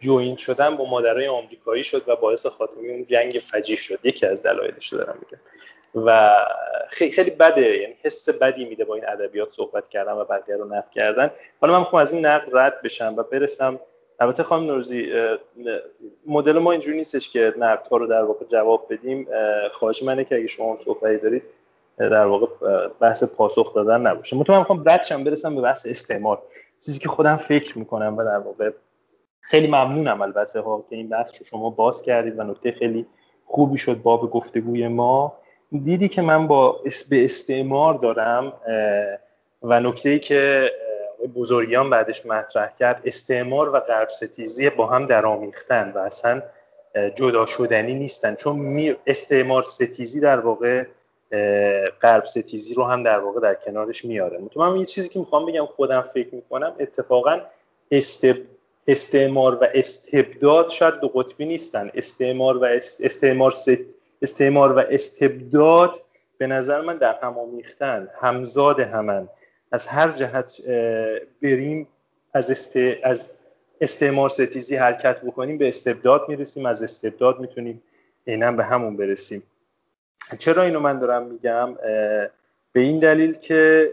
جوین 0.00 0.36
شدن 0.36 0.76
با 0.76 0.84
مادرای 0.84 1.28
آمریکایی 1.28 1.84
شد 1.84 2.08
و 2.08 2.16
باعث 2.16 2.46
خاتمه 2.46 2.88
اون 2.88 3.06
جنگ 3.06 3.42
فجیع 3.50 3.76
شد. 3.76 3.98
یکی 4.02 4.26
از 4.26 4.42
دلایلش 4.42 4.92
دارم 4.92 5.18
میگم. 5.20 5.42
و 6.06 6.36
خیلی 6.88 7.12
خیلی 7.12 7.30
بده 7.30 7.76
یعنی 7.78 7.96
حس 8.02 8.28
بدی 8.28 8.64
میده 8.64 8.84
با 8.84 8.94
این 8.94 9.08
ادبیات 9.08 9.52
صحبت 9.52 9.88
کردن 9.88 10.12
و 10.12 10.24
بقیه 10.24 10.56
رو 10.56 10.64
نقد 10.64 10.90
کردن. 10.90 11.30
حالا 11.60 11.72
من 11.72 11.78
می‌خوام 11.78 12.02
از 12.02 12.12
این 12.12 12.26
نقد 12.26 12.56
رد 12.56 12.82
بشم 12.82 13.14
و 13.16 13.22
برسم 13.22 13.80
البته 14.20 14.42
خانم 14.42 14.66
نوروزی 14.66 15.12
مدل 16.26 16.58
ما 16.58 16.72
اینجوری 16.72 16.96
نیستش 16.96 17.30
که 17.30 17.54
نقدها 17.58 17.96
رو 17.96 18.06
در 18.06 18.22
واقع 18.22 18.46
جواب 18.46 18.86
بدیم. 18.90 19.28
خواهش 19.72 20.02
منه 20.02 20.24
که 20.24 20.36
اگه 20.36 20.46
شما 20.46 20.76
صحبتی 20.76 21.18
دارید 21.18 21.42
در 21.98 22.26
واقع 22.26 22.46
بحث 23.00 23.24
پاسخ 23.24 23.74
دادن 23.74 24.00
نباشه. 24.00 24.36
مطمئن 24.36 24.58
می‌خوام 24.58 24.82
ردشم 24.86 25.24
برسم 25.24 25.54
به 25.54 25.60
بحث 25.60 25.86
استعمار. 25.86 26.42
چیزی 26.84 26.98
که 26.98 27.08
خودم 27.08 27.36
فکر 27.36 27.78
می‌کنم 27.78 28.16
و 28.16 28.24
در 28.24 28.38
واقع 28.38 28.70
خیلی 29.40 29.66
ممنونم 29.66 30.22
البته 30.22 30.60
ها 30.60 30.84
که 30.90 30.96
این 30.96 31.08
بحث 31.08 31.30
رو 31.38 31.46
شما 31.46 31.70
باز 31.70 32.02
کردید 32.02 32.38
و 32.38 32.42
نکته 32.42 32.72
خیلی 32.72 33.06
خوبی 33.46 33.78
شد 33.78 34.02
باب 34.02 34.30
گفتگوی 34.30 34.88
ما. 34.88 35.38
دیدی 35.82 36.08
که 36.08 36.22
من 36.22 36.46
با 36.46 36.80
به 37.10 37.24
استعمار 37.24 37.94
دارم 37.94 38.52
و 39.62 39.80
نکته 39.80 40.18
که 40.18 40.70
بزرگیان 41.26 41.90
بعدش 41.90 42.26
مطرح 42.26 42.74
کرد 42.78 43.00
استعمار 43.04 43.74
و 43.74 43.80
غرب 43.80 44.08
ستیزی 44.08 44.70
با 44.70 44.86
هم 44.86 45.06
درآمیختن 45.06 45.92
و 45.94 45.98
اصلا 45.98 46.42
جدا 47.14 47.46
شدنی 47.46 47.94
نیستن. 47.94 48.34
چون 48.34 48.96
استعمار 49.06 49.62
ستیزی 49.62 50.20
در 50.20 50.40
واقع 50.40 50.84
غرب 52.02 52.24
ستیزی 52.24 52.74
رو 52.74 52.84
هم 52.84 53.02
در 53.02 53.18
واقع 53.18 53.40
در 53.40 53.54
کنارش 53.54 54.04
میاره. 54.04 54.38
من 54.56 54.76
یه 54.76 54.84
چیزی 54.84 55.08
که 55.08 55.18
می‌خوام 55.18 55.46
بگم 55.46 55.66
خودم 55.66 56.02
فکر 56.02 56.34
می‌کنم 56.34 56.74
اتفاقا 56.80 57.40
استعمار 58.86 59.54
و 59.54 59.66
استبداد 59.74 60.70
شاید 60.70 60.94
دو 60.94 61.08
قطبی 61.08 61.46
نیستن. 61.46 61.90
استعمار 61.94 62.56
و 62.56 62.64
استعمار 63.00 63.54
استعمار 64.22 64.72
و 64.72 64.78
استبداد 64.90 66.02
به 66.38 66.46
نظر 66.46 66.80
من 66.80 66.96
در 66.96 67.14
هم 67.22 67.38
آمیختن. 67.38 68.08
همزاد 68.20 68.80
همن. 68.80 69.28
از 69.72 69.86
هر 69.86 70.10
جهت 70.10 70.62
بریم 71.42 71.88
از, 72.34 72.50
است... 72.50 72.76
از 73.02 73.30
استعمار 73.80 74.30
ستیزی 74.30 74.76
حرکت 74.76 75.20
بکنیم 75.22 75.58
به 75.58 75.68
استبداد 75.68 76.28
می‌رسیم 76.28 76.66
از 76.66 76.82
استبداد 76.82 77.40
می‌تونیم 77.40 77.82
عینا 78.26 78.52
به 78.52 78.64
همون 78.64 78.96
برسیم. 78.96 79.42
چرا 80.38 80.62
اینو 80.62 80.80
من 80.80 80.98
دارم 80.98 81.26
میگم؟ 81.26 81.74
به 82.72 82.80
این 82.80 82.98
دلیل 82.98 83.32
که 83.32 83.92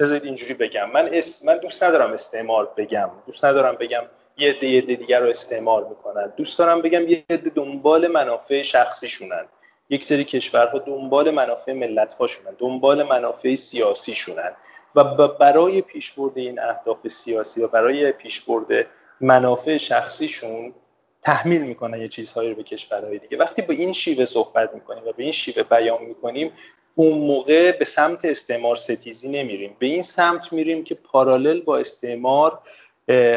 بذارید 0.00 0.24
اینجوری 0.24 0.54
بگم. 0.54 0.90
من 0.90 1.10
من 1.46 1.58
دوست 1.58 1.82
ندارم 1.82 2.12
استعمار 2.12 2.72
بگم. 2.76 3.10
دوست 3.26 3.44
ندارم 3.44 3.74
بگم 3.74 4.02
یه 4.36 4.50
عده 4.50 4.80
دیگر 4.80 5.20
رو 5.20 5.28
استعمار 5.28 5.88
می‌کنن. 5.88 6.32
دوست 6.36 6.58
دارم 6.58 6.82
بگم 6.82 7.08
یه 7.08 7.24
عده 7.30 7.50
دنبال 7.50 8.06
منافع 8.06 8.62
شخصیشونن. 8.62 9.44
یک 9.90 10.04
سری 10.04 10.24
کشورها 10.24 10.78
دنبال 10.78 11.30
منافع 11.30 11.72
ملت 11.72 12.14
هاشونن 12.14 12.56
دنبال 12.58 13.02
منافع 13.02 13.54
سیاسی 13.54 14.14
شونن 14.14 14.56
و 14.94 15.28
برای 15.28 15.82
پیشبرد 15.82 16.38
این 16.38 16.58
اهداف 16.60 17.08
سیاسی 17.08 17.62
و 17.62 17.68
برای 17.68 18.12
پیشبرد 18.12 18.86
منافع 19.20 19.76
شخصیشون 19.76 20.74
تحمیل 21.22 21.62
می‌کنن 21.62 22.00
یه 22.00 22.08
چیزهایی 22.08 22.50
رو 22.50 22.56
به 22.56 22.62
کشورهای 22.62 23.18
دیگه. 23.18 23.36
وقتی 23.36 23.62
با 23.62 23.74
این 23.74 23.92
شیوه 23.92 24.24
صحبت 24.24 24.74
می‌کنیم 24.74 25.04
و 25.04 25.12
به 25.12 25.22
این 25.22 25.32
شیوه 25.32 25.62
بیان 25.62 26.02
می‌کنیم 26.02 26.52
اون 26.94 27.18
موقع 27.18 27.72
به 27.72 27.84
سمت 27.84 28.24
استعمار 28.24 28.76
ستیزی 28.76 29.28
نمیریم. 29.28 29.76
به 29.78 29.86
این 29.86 30.02
سمت 30.02 30.52
میریم 30.52 30.84
که 30.84 30.94
پارالل 30.94 31.60
با 31.60 31.78
استعمار 31.78 32.60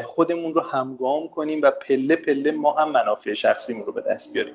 خودمون 0.03 0.53
رو 0.53 0.61
همگام 0.61 1.27
کنیم 1.27 1.61
و 1.61 1.71
پله 1.71 2.15
پله 2.15 2.51
ما 2.51 2.71
هم 2.73 2.91
منافع 2.91 3.33
شخصیمون 3.33 3.85
رو 3.85 3.93
به 3.93 4.01
دست 4.01 4.33
بیاریم. 4.33 4.53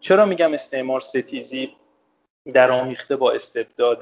چرا 0.00 0.24
میگم 0.24 0.54
استعمار 0.54 1.00
ستیزی 1.00 1.76
در 2.52 2.70
آمیخته 2.70 3.16
با 3.16 3.32
استبداد 3.32 3.98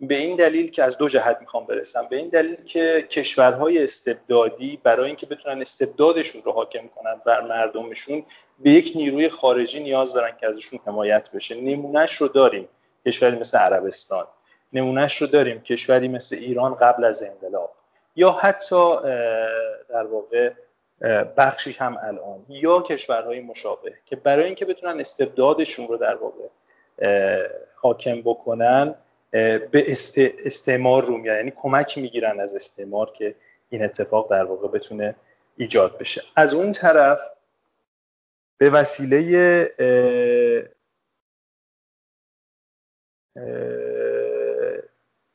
به 0.00 0.14
این 0.14 0.36
دلیل 0.36 0.70
که 0.70 0.82
از 0.82 0.98
دو 0.98 1.08
جهت 1.08 1.36
می‌خوام 1.40 1.66
برسم. 1.66 2.06
به 2.10 2.16
این 2.16 2.28
دلیل 2.28 2.64
که 2.64 3.06
کشورهای 3.10 3.84
استبدادی 3.84 4.80
برای 4.82 5.06
اینکه 5.06 5.26
بتونن 5.26 5.60
استبدادشون 5.60 6.42
رو 6.42 6.52
حاکم 6.52 6.88
کنن 6.88 7.20
بر 7.26 7.40
مردمشون 7.40 8.24
به 8.58 8.70
یک 8.70 8.92
نیروی 8.96 9.28
خارجی 9.28 9.80
نیاز 9.80 10.12
دارن 10.12 10.36
که 10.40 10.46
ازشون 10.46 10.78
حمایت 10.86 11.30
بشه. 11.30 11.60
نمونهش 11.60 12.16
رو 12.16 12.28
داریم. 12.28 12.68
کشوری 13.06 13.38
مثل 13.38 13.58
عربستان. 13.58 14.26
نمونهش 14.72 15.16
رو 15.16 15.26
داریم. 15.26 15.60
کشوری 15.60 16.08
مثل 16.08 16.36
ایران 16.36 16.74
قبل 16.74 17.04
از 17.04 17.22
انقلاب. 17.22 17.72
یا 18.16 18.32
حتی 18.32 18.96
در 19.88 20.06
واقع 20.06 20.52
بخشی 21.36 21.72
هم 21.72 21.98
الان 22.02 22.46
یا 22.48 22.80
کشورهای 22.80 23.40
مشابه 23.40 23.94
که 24.06 24.16
برای 24.16 24.44
اینکه 24.44 24.64
بتونن 24.64 25.00
استبدادشون 25.00 25.88
رو 25.88 25.96
در 25.96 26.14
واقع 26.14 26.48
حاکم 27.74 28.20
بکنن 28.20 28.94
به 29.30 29.84
استعمار 30.44 31.04
رو 31.04 31.16
میارن. 31.16 31.38
یعنی 31.38 31.52
کمک 31.56 31.98
می‌گیرن 31.98 32.40
از 32.40 32.54
استعمار 32.54 33.12
که 33.12 33.34
این 33.68 33.84
اتفاق 33.84 34.30
در 34.30 34.44
واقع 34.44 34.68
بتونه 34.68 35.14
ایجاد 35.56 35.98
بشه. 35.98 36.22
از 36.36 36.54
اون 36.54 36.72
طرف 36.72 37.20
به 38.58 38.70
وسیله 38.70 39.20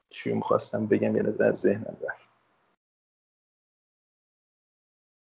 چی 0.09 0.33
می‌خواستم 0.33 0.87
بگم؟ 0.87 1.15
یه 1.15 1.23
نظر 1.23 1.43
از 1.43 1.61
ذهنم 1.61 1.97
رفت. 2.09 2.28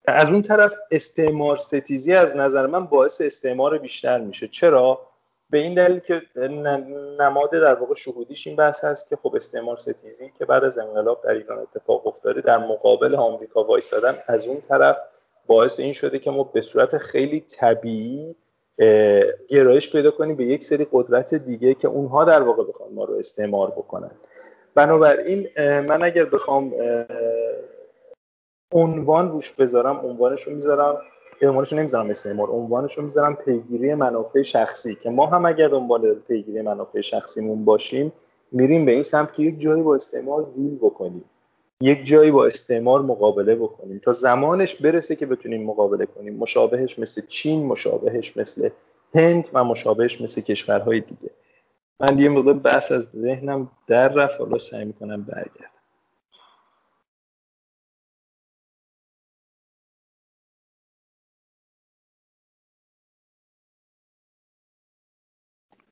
از 0.05 0.29
اون 0.29 0.43
طرف 0.43 0.75
استعمار 0.91 1.57
ستیزی 1.57 2.15
از 2.15 2.37
نظر 2.37 2.67
من 2.67 2.87
باعث 2.87 3.21
استعمار 3.21 3.79
بیشتر 3.79 4.21
میشه. 4.21 4.49
چرا؟ 4.49 5.01
به 5.51 5.59
این 5.59 5.75
دلیل 5.75 5.99
که 5.99 6.23
نماد 7.21 7.51
در 7.51 7.75
واقع 7.75 7.95
شهودیش 7.95 8.47
این 8.47 8.57
بحث 8.57 8.85
هست 8.85 9.09
که 9.09 9.17
خب 9.17 9.35
استعمار 9.37 9.77
ستیزی 9.77 10.33
که 10.39 10.45
بعد 10.45 10.65
از 10.65 10.79
انقلاب 10.79 11.23
در 11.25 11.31
ایران 11.31 11.59
اتفاق 11.59 12.07
افتاده 12.07 12.41
در 12.41 12.59
مقابل 12.59 13.15
آمریکا 13.15 13.65
وایسادن 13.65 14.19
از 14.27 14.47
اون 14.47 14.61
طرف 14.61 14.99
باعث 15.47 15.81
این 15.81 15.93
شده 15.93 16.19
که 16.19 16.31
ما 16.31 16.45
به 16.45 16.61
صورت 16.61 16.99
خیلی 16.99 17.41
طبیعی 17.41 18.37
گرایش 19.49 19.93
پیدا 19.93 20.11
کنیم 20.11 20.37
به 20.37 20.45
یک 20.45 20.65
سری 20.65 20.87
قدرت 20.93 21.35
دیگه 21.35 21.75
که 21.75 21.89
اونها 21.89 22.25
در 22.25 22.43
واقع 22.43 22.65
بخوان 22.65 22.93
ما 22.93 23.05
رو 23.05 23.15
استعمار 23.15 23.71
بکنن. 23.71 24.11
بنابراین 24.75 25.49
من 25.59 26.03
اگر 26.03 26.25
بخوام 26.25 26.75
عنوان 28.73 29.31
روش 29.31 29.51
بذارم 29.53 29.97
عنوانش 29.97 30.43
رو 30.43 30.55
می‌ذارم. 30.55 30.99
عنوانش 31.43 31.73
رو 31.73 31.79
نمی‌ذارم 31.79 32.11
استعمار 32.11 32.51
عنوانش 32.51 32.99
رو 32.99 33.05
می‌ذارم 33.05 33.35
پیگیری 33.35 33.95
منافع 33.95 34.43
شخصی 34.43 34.95
که 34.95 35.11
ما 35.11 35.27
هم 35.27 35.47
اگر 35.47 35.69
دنبال 35.69 36.15
پیگیری 36.15 36.63
منافع 36.63 37.01
شخصیمون 37.01 37.65
باشیم 37.65 38.13
میریم 38.53 38.85
به 38.85 38.93
این 38.93 39.03
سمت 39.03 39.35
که 39.35 39.43
یک 39.43 39.61
جایی 39.61 39.83
با 39.83 39.95
استعمار 39.95 40.53
دیل 40.57 40.77
بکنیم. 40.77 41.25
یک 41.81 42.07
جایی 42.07 42.31
با 42.31 42.47
استعمار 42.47 43.03
مقابله 43.03 43.55
بکنیم. 43.55 44.01
تا 44.05 44.13
زمانش 44.13 44.75
برسه 44.77 45.17
که 45.17 45.27
بتونیم 45.27 45.67
مقابله 45.67 46.07
کنیم. 46.07 46.37
مشابهش 46.37 46.99
مثل 46.99 47.23
چین 47.27 47.67
مشابهش 47.67 48.37
مثل 48.37 48.69
هند 49.15 49.49
و 49.53 49.65
مشابهش 49.65 50.21
مثل 50.21 50.41
کشورهای 50.41 51.01
دیگه. 51.01 51.31
من 52.01 52.19
یه 52.19 52.29
موقع 52.29 52.53
بحث 52.53 52.93
از 52.93 53.09
ذهنم 53.17 53.71
در 53.87 54.09
رفت. 54.09 54.41
حالا 54.41 54.59
سعی 54.59 54.85
می‌کنم 54.85 55.23
برگردم. 55.23 55.70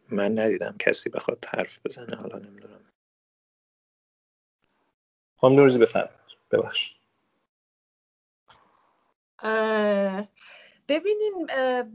من 0.08 0.38
ندیدم 0.38 0.76
کسی 0.78 1.10
بخواد 1.10 1.44
حرف 1.44 1.86
بزنه 1.86 2.16
حالا 2.16 2.38
نمی‌دونم. 2.38 2.80
خانم 5.36 5.56
نوروزی 5.56 5.78
بفرمایید. 5.78 6.18
ببخشید. 6.50 6.98
ببینین 10.88 11.46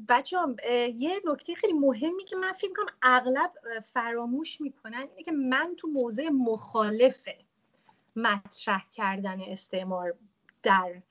بچه 0.10 0.38
هم 0.40 0.56
یه 0.96 1.22
نکته 1.26 1.56
خیلی 1.56 1.74
مهمی 1.74 2.24
که 2.24 2.36
من 2.36 2.52
فکر 2.52 2.74
کنم 2.74 2.96
اغلب 3.02 3.52
فراموش 3.94 4.62
می‌کنن 4.62 5.08
اینه 5.10 5.24
که 5.24 5.32
من 5.32 5.76
تو 5.78 5.88
موضع 5.88 6.30
مخالف 6.30 7.28
مطرح 8.16 8.86
کردن 8.94 9.42
استعمار 9.42 10.16
در 10.64 11.02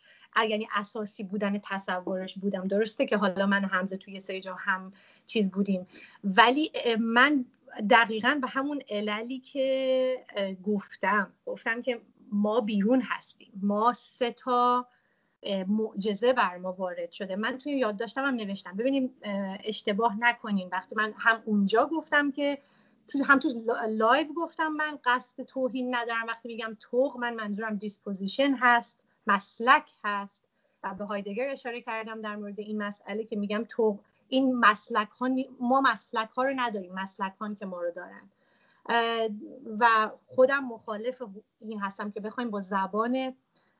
یعنی 0.48 0.68
اساسی 0.74 1.24
بودن 1.24 1.60
تصورش 1.64 2.38
بودم. 2.38 2.68
درسته 2.68 3.06
که 3.06 3.16
حالا 3.16 3.46
من 3.46 3.64
همزه 3.64 3.96
توی 3.96 4.20
سری 4.20 4.40
جا 4.40 4.54
هم 4.54 4.92
چیز 5.26 5.50
بودیم. 5.50 5.86
ولی 6.24 6.70
من 7.00 7.44
دقیقا 7.90 8.38
به 8.42 8.48
همون 8.48 8.82
عللی 8.90 9.38
که 9.38 10.24
گفتم 10.64 11.32
گفتم 11.46 11.82
که 11.82 12.00
ما 12.32 12.60
بیرون 12.60 13.00
هستیم. 13.00 13.52
ما 13.62 13.92
سه 13.92 14.30
تا 14.30 14.86
معجزه 15.68 16.32
بر 16.32 16.56
ما 16.56 16.72
وارد 16.72 17.12
شده. 17.12 17.36
من 17.36 17.58
توی 17.58 17.72
یادداشتم 17.72 18.24
هم 18.24 18.34
نوشتم. 18.34 18.76
ببینیم 18.76 19.14
اشتباه 19.64 20.16
نکنین. 20.18 20.68
وقتی 20.72 20.94
من 20.94 21.14
هم 21.18 21.42
اونجا 21.44 21.86
گفتم 21.86 22.30
که 22.30 22.58
تو 23.08 23.24
هم 23.24 23.38
تو 23.38 23.48
لایو 23.88 24.26
گفتم 24.36 24.68
من 24.68 24.98
قصد 25.04 25.42
توهین 25.42 25.94
ندارم. 25.94 26.26
وقتی 26.28 26.48
میگم 26.48 26.76
طوق 26.80 27.16
من 27.16 27.34
منظورم 27.34 27.76
disposition 27.76 28.56
هست. 28.60 29.00
مسلک 29.26 29.90
هست. 30.04 30.48
و 30.84 30.94
به 30.94 31.04
هایدگر 31.04 31.50
اشاره 31.50 31.80
کردم 31.80 32.20
در 32.20 32.36
مورد 32.36 32.60
این 32.60 32.82
مسئله 32.82 33.24
که 33.24 33.36
میگم 33.36 33.64
تو 33.68 33.98
این 34.28 34.54
مسلک 34.56 35.08
ها 35.08 35.28
ما 35.60 35.80
مسلک 35.80 36.30
ها 36.30 36.42
رو 36.42 36.52
نداریم 36.56 36.94
مسلک 36.94 37.32
ها 37.40 37.54
که 37.54 37.66
ما 37.66 37.82
رو 37.82 37.90
دارن. 37.90 38.28
و 39.78 40.10
خودم 40.26 40.64
مخالف 40.64 41.22
این 41.60 41.80
هستم 41.80 42.10
که 42.10 42.20
بخوایم 42.20 42.50
با 42.50 42.60
زبان 42.60 43.34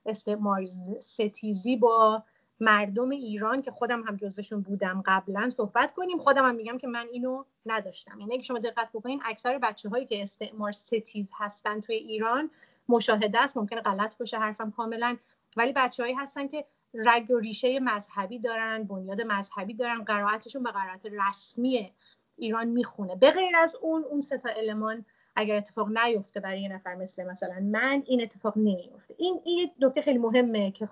استعمار 0.07 0.66
ستیزی 1.01 1.76
با 1.76 2.22
مردم 2.61 3.11
ایران 3.11 3.62
که 3.62 3.70
خودم 3.70 4.03
هم 4.03 4.16
جزوشون 4.16 4.61
بودم 4.61 5.03
قبلا 5.07 5.51
صحبت 5.51 5.95
کنیم. 5.95 6.18
خودم 6.18 6.49
هم 6.49 6.55
میگم 6.55 6.78
که 6.78 6.86
من 6.86 7.07
اینو 7.12 7.45
نداشتم. 7.66 8.20
یعنی 8.20 8.34
اگه 8.34 8.43
شما 8.43 8.59
دقت 8.59 8.88
بکنین 8.95 9.20
اکثر 9.24 9.59
بچه 9.59 9.88
هایی 9.88 10.07
که 10.07 10.22
استعمار 10.22 10.72
ستیز 10.72 11.30
هستن 11.34 11.80
توی 11.80 11.95
ایران 11.95 12.51
مشاهده 12.88 13.40
است. 13.40 13.57
ممکنه 13.57 13.80
غلط 13.80 14.18
باشه 14.18 14.38
حرفم 14.38 14.70
کاملا. 14.70 15.16
ولی 15.57 15.72
بچههایی 15.76 16.14
هستن 16.14 16.48
که 16.48 16.64
رگ 16.94 17.30
و 17.30 17.38
ریشه 17.38 17.80
مذهبی 17.80 18.38
دارن 18.38 18.84
بنیاد 18.84 19.20
مذهبی 19.20 19.74
دارن 19.74 20.05
قرائتشون 20.05 20.62
به 20.62 20.70
قرائت 20.70 21.07
رسمی 21.07 21.92
ایران 22.36 22.68
می‌خونه. 22.68 23.16
به 23.16 23.30
غیر 23.30 23.57
از 23.57 23.74
اون 23.74 24.05
اون 24.05 24.20
سه 24.20 24.38
تا 24.38 24.48
المان 24.48 25.05
اگر 25.36 25.57
اتفاق 25.57 25.98
نیفته 25.98 26.40
برای 26.40 26.62
یه 26.62 26.72
نفر 26.72 26.94
مثل 26.94 27.24
مثلا 27.24 27.61
من 27.61 28.03
این 28.07 28.22
اتفاق 28.22 28.53
نمیفته 28.57 29.14
این 29.18 29.40
این 29.44 29.70
نکته 29.80 30.03
خیلی 30.03 30.18
مهمه 30.18 30.70
که 30.70 30.88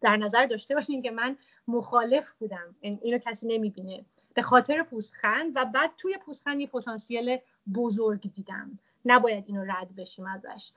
در 0.00 0.16
نظر 0.16 0.46
داشته 0.46 0.74
باشین 0.74 1.02
که 1.02 1.10
من 1.10 1.36
مخالف 1.68 2.30
بودم. 2.30 2.76
اینو 2.80 3.18
کسی 3.18 3.46
نمی‌بینه. 3.46 4.04
به 4.34 4.42
خاطر 4.42 4.82
پوزخند 4.82 5.52
و 5.54 5.64
بعد 5.64 5.90
توی 5.96 6.18
پوزخند 6.18 6.60
یه 6.60 6.66
پتانسیل 6.66 7.36
بزرگ 7.74 8.32
دیدم. 8.34 8.78
نباید 9.04 9.44
اینو 9.46 9.64
رد 9.64 9.96
بشیم 9.96 10.26
ازش. 10.26 10.72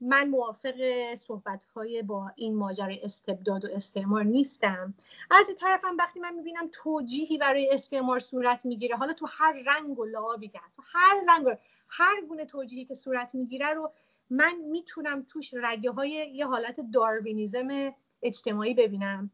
من 0.00 0.28
موافق 0.28 1.14
صحبت 1.14 1.64
های 1.64 2.02
با 2.02 2.30
این 2.36 2.56
ماجرای 2.56 3.00
استبداد 3.02 3.64
و 3.64 3.68
استعمار 3.72 4.24
نیستم. 4.24 4.94
از 5.30 5.48
این 5.48 5.58
طرفم 5.58 5.96
وقتی 5.98 6.20
من 6.20 6.34
می‌بینم 6.34 6.68
توجیهی 6.72 7.38
برای 7.38 7.70
استعمار 7.72 8.18
صورت 8.18 8.66
می‌گیره 8.66 8.96
حالا 8.96 9.12
تو 9.12 9.26
هر 9.30 9.62
رنگ 9.66 9.98
و 9.98 10.04
لعابی 10.04 10.48
که 10.48 10.60
تو 10.76 10.82
هر 10.86 11.24
رنگ 11.28 11.46
و 11.46 11.54
هر 11.88 12.20
گونه 12.28 12.44
توجیهی 12.44 12.84
که 12.84 12.94
صورت 12.94 13.34
می‌گیره 13.34 13.68
رو 13.68 13.92
من 14.30 14.56
می‌تونم 14.56 15.26
توش 15.28 15.54
رگه 15.54 15.90
های 15.90 16.10
یه 16.10 16.46
حالت 16.46 16.76
داروینیزم 16.92 17.94
اجتماعی 18.22 18.74
ببینم. 18.74 19.30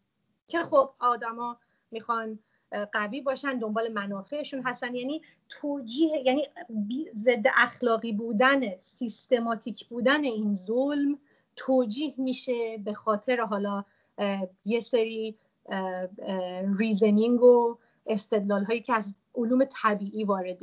که 0.48 0.62
خب 0.62 0.90
آدما 0.98 1.56
می‌خوان 1.90 2.38
قوی 2.92 3.20
باشن 3.20 3.58
دنبال 3.58 3.92
منافعشون 3.92 4.62
هستن. 4.62 4.94
یعنی 4.94 5.22
توجیه 5.48 6.22
یعنی 6.24 6.46
ضد 7.14 7.44
اخلاقی 7.56 8.12
بودن 8.12 8.78
سیستماتیک 8.78 9.86
بودن 9.86 10.24
این 10.24 10.54
ظلم 10.54 11.18
توجیه 11.56 12.14
میشه 12.16 12.78
به 12.78 12.92
خاطر 12.92 13.40
حالا 13.40 13.84
یه 14.64 14.80
سری 14.80 15.36
ریزنینگ 16.78 17.42
و 17.42 17.78
استدلال 18.06 18.64
هایی 18.64 18.80
که 18.80 18.94
از 18.94 19.14
علوم 19.34 19.64
طبیعی 19.82 20.24
وارد 20.24 20.58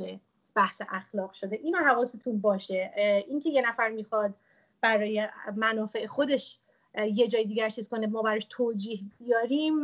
بحث 0.55 0.81
اخلاق 0.89 1.31
شده. 1.31 1.55
اینو 1.55 1.77
حواستون 1.77 2.41
باشه. 2.41 2.91
اینکه 3.27 3.49
یه 3.49 3.61
نفر 3.69 3.89
می‌خواد 3.89 4.33
برای 4.81 5.27
منافع 5.55 6.05
خودش 6.05 6.57
یه 6.95 7.27
جای 7.27 7.45
دیگر 7.45 7.69
چیز 7.69 7.89
کنه 7.89 8.07
ما 8.07 8.21
براش 8.21 8.47
توجیه 8.49 8.99
بیاریم. 9.19 9.81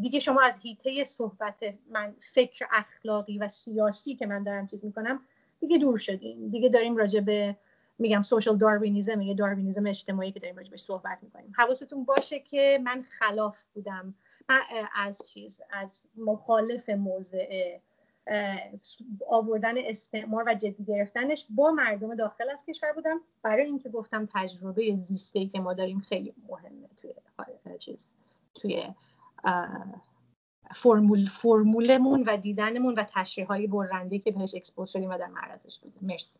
دیگه 0.00 0.18
شما 0.18 0.42
از 0.42 0.58
هیته 0.62 1.04
صحبت 1.04 1.54
من 1.90 2.14
فکر 2.20 2.66
اخلاقی 2.72 3.38
و 3.38 3.48
سیاسی 3.48 4.14
که 4.14 4.26
من 4.26 4.42
دارم 4.42 4.66
چیز 4.66 4.84
می‌کنم 4.84 5.20
دیگه 5.60 5.78
دور 5.78 5.98
شدیم 5.98 6.48
دیگه 6.48 6.68
داریم 6.68 6.96
راجع 6.96 7.20
به 7.20 7.56
میگم 7.98 8.22
سوشال 8.22 8.56
داروینیزم 8.56 9.20
یه 9.20 9.34
داروینیزم 9.34 9.86
اجتماعی 9.86 10.32
که 10.32 10.40
داریم 10.40 10.56
راجع 10.56 10.76
صحبت 10.76 11.18
می‌کنیم. 11.22 11.52
حواستون 11.56 12.04
باشه 12.04 12.40
که 12.40 12.80
من 12.84 13.02
خلاف 13.02 13.64
بودم. 13.74 14.14
من 14.48 14.60
از 14.96 15.22
چیز 15.26 15.60
از 15.70 16.06
مخالف 16.16 16.90
موضع 16.90 17.78
آوردن 19.28 19.74
استعمار 19.78 20.44
و 20.46 20.54
جدی 20.54 20.84
گرفتنش 20.84 21.46
با 21.50 21.70
مردم 21.70 22.14
داخل 22.14 22.50
از 22.50 22.64
کشور 22.68 22.92
بودم. 22.92 23.20
برای 23.42 23.66
اینکه 23.66 23.88
گفتم 23.88 24.28
تجربه 24.34 24.96
زیسته 24.96 25.46
که 25.46 25.60
ما 25.60 25.74
داریم 25.74 26.00
خیلی 26.00 26.34
مهمه 26.48 26.88
توی 26.96 27.12
چیز 27.78 28.14
توی 28.54 28.82
فرمول 30.74 31.26
فرمولمون 31.26 32.22
و 32.26 32.36
دیدنمون 32.36 32.94
و 32.94 33.04
تشریح 33.14 33.46
های 33.46 33.66
برنده 33.66 34.18
که 34.18 34.30
بهش 34.30 34.54
اکسپوز 34.54 34.90
شدیم 34.90 35.10
و 35.10 35.18
در 35.18 35.26
معرضش 35.26 35.78
بودیم. 35.78 35.98
مرسی. 36.02 36.38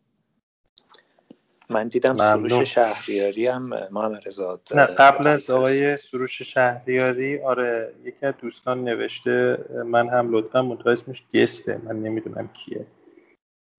من 1.75 1.89
دیدم 1.89 2.15
سروش 2.15 2.75
شهریاری 2.75 3.47
هم 3.47 3.63
محمد 3.91 4.27
رضا 4.27 4.61
نه 4.75 4.87
قبل 4.87 5.27
از 5.27 5.51
آقای 5.51 5.97
سروش 5.97 6.43
شهریاری 6.43 7.43
آره 7.43 7.95
یکی 8.05 8.27
از 8.27 8.35
دوستان 8.39 8.85
نوشته 8.85 9.65
من 9.85 10.09
هم 10.09 10.33
لطفا 10.33 10.63
منتها 10.63 10.91
اسمش 10.93 11.25
گسته 11.35 11.79
من 11.79 11.97
نمی‌دونم 11.97 12.49
کیه. 12.49 12.87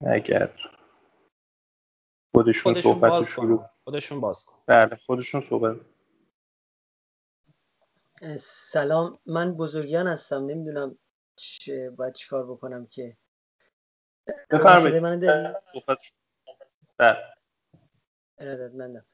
اگر 0.06 0.50
خودشون, 2.34 2.74
خودشون 2.74 2.94
صحبت 2.94 3.26
شروع 3.26 3.66
خودشون 3.84 4.20
باز 4.20 4.44
کن. 4.44 4.56
بله 4.66 4.96
خودشون 4.96 5.40
صحبت 5.40 5.76
سلام 8.40 9.18
من 9.26 9.54
بزرگیان 9.54 10.06
هستم 10.06 10.46
نمی‌دونم 10.46 10.98
چه 11.36 11.90
باید 11.90 12.14
چیکار 12.14 12.46
بکنم 12.52 12.86
که 12.86 13.16
بفرمایید. 14.50 15.02
من 17.00 17.16
ارادتمندم 18.38 19.04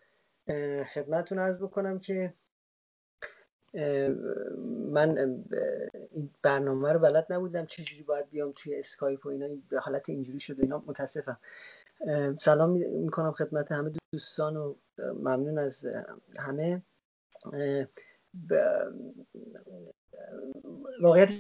خدمتتون 0.84 1.38
ارز 1.38 1.58
بکنم 1.58 1.98
که 1.98 2.34
من 4.90 5.18
این 6.12 6.30
برنامه 6.42 6.92
رو 6.92 6.98
بلد 6.98 7.26
نبودم 7.30 7.66
چجوری 7.66 8.02
باید 8.02 8.30
بیام 8.30 8.52
توی 8.56 8.78
اسکایپ 8.78 9.26
و 9.26 9.28
اینا 9.28 9.48
به 9.68 9.80
حالت 9.80 10.08
اینجوری 10.08 10.40
شد 10.40 10.60
اینا 10.60 10.82
متاسفم. 10.86 11.38
سلام 12.38 12.70
می‌کنم 12.70 13.32
خدمت 13.32 13.72
همه 13.72 13.92
دوستان 14.12 14.56
و 14.56 14.74
ممنون 14.98 15.58
از 15.58 15.86
همه. 16.38 16.82
واقعیت 21.00 21.32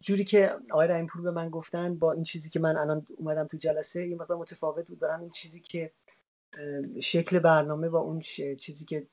جوری 0.00 0.24
که 0.24 0.56
آقای 0.70 0.88
رحیمپور 0.88 1.22
به 1.22 1.30
من 1.30 1.48
گفتن 1.50 1.94
با 1.94 2.12
این 2.12 2.22
چیزی 2.22 2.50
که 2.50 2.60
من 2.60 2.76
الان 2.76 3.06
اومدم 3.16 3.46
تو 3.46 3.56
جلسه 3.56 4.06
یه 4.06 4.16
مقدار 4.16 4.38
متفاوت 4.38 4.86
بود 4.86 4.98
برم 4.98 5.20
این 5.20 5.30
چیزی 5.30 5.60
که 5.60 5.90
شکل 7.00 7.38
برنامه 7.38 7.88
با 7.88 7.98
اون 7.98 8.20
چیزی 8.20 8.84
که 8.84 9.06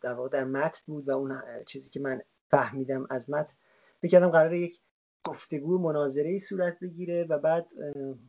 در 0.00 0.12
واقع 0.12 0.28
در 0.28 0.44
متن 0.44 0.82
بود 0.86 1.08
و 1.08 1.12
اون 1.12 1.42
چیزی 1.66 1.90
که 1.90 2.00
من 2.00 2.22
فهمیدم 2.50 3.06
از 3.10 3.30
متن 3.30 3.54
بکردم 4.02 4.30
قرار 4.30 4.54
یک 4.54 4.80
گفتگو 5.24 5.78
مناظره 5.78 6.28
ای 6.30 6.38
صورت 6.38 6.80
بگیره 6.80 7.24
و 7.24 7.38
بعد 7.38 7.66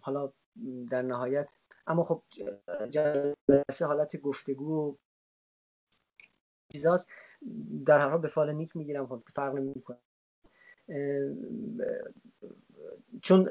حالا 0.01 0.33
در 0.89 1.01
نهایت 1.01 1.53
اما 1.87 2.03
خب 2.03 2.23
جلسه 2.89 3.85
حالت 3.85 4.17
گفتگو 4.17 4.97
چیزاست. 6.71 7.07
در 7.85 7.99
هر 7.99 8.09
حال 8.09 8.21
به 8.21 8.27
فال 8.27 8.51
نیک 8.51 8.75
می‌گیرم 8.75 9.07
خب 9.07 9.23
فرق 9.35 9.55
نمی‌کنه. 9.55 9.97
چون 13.21 13.49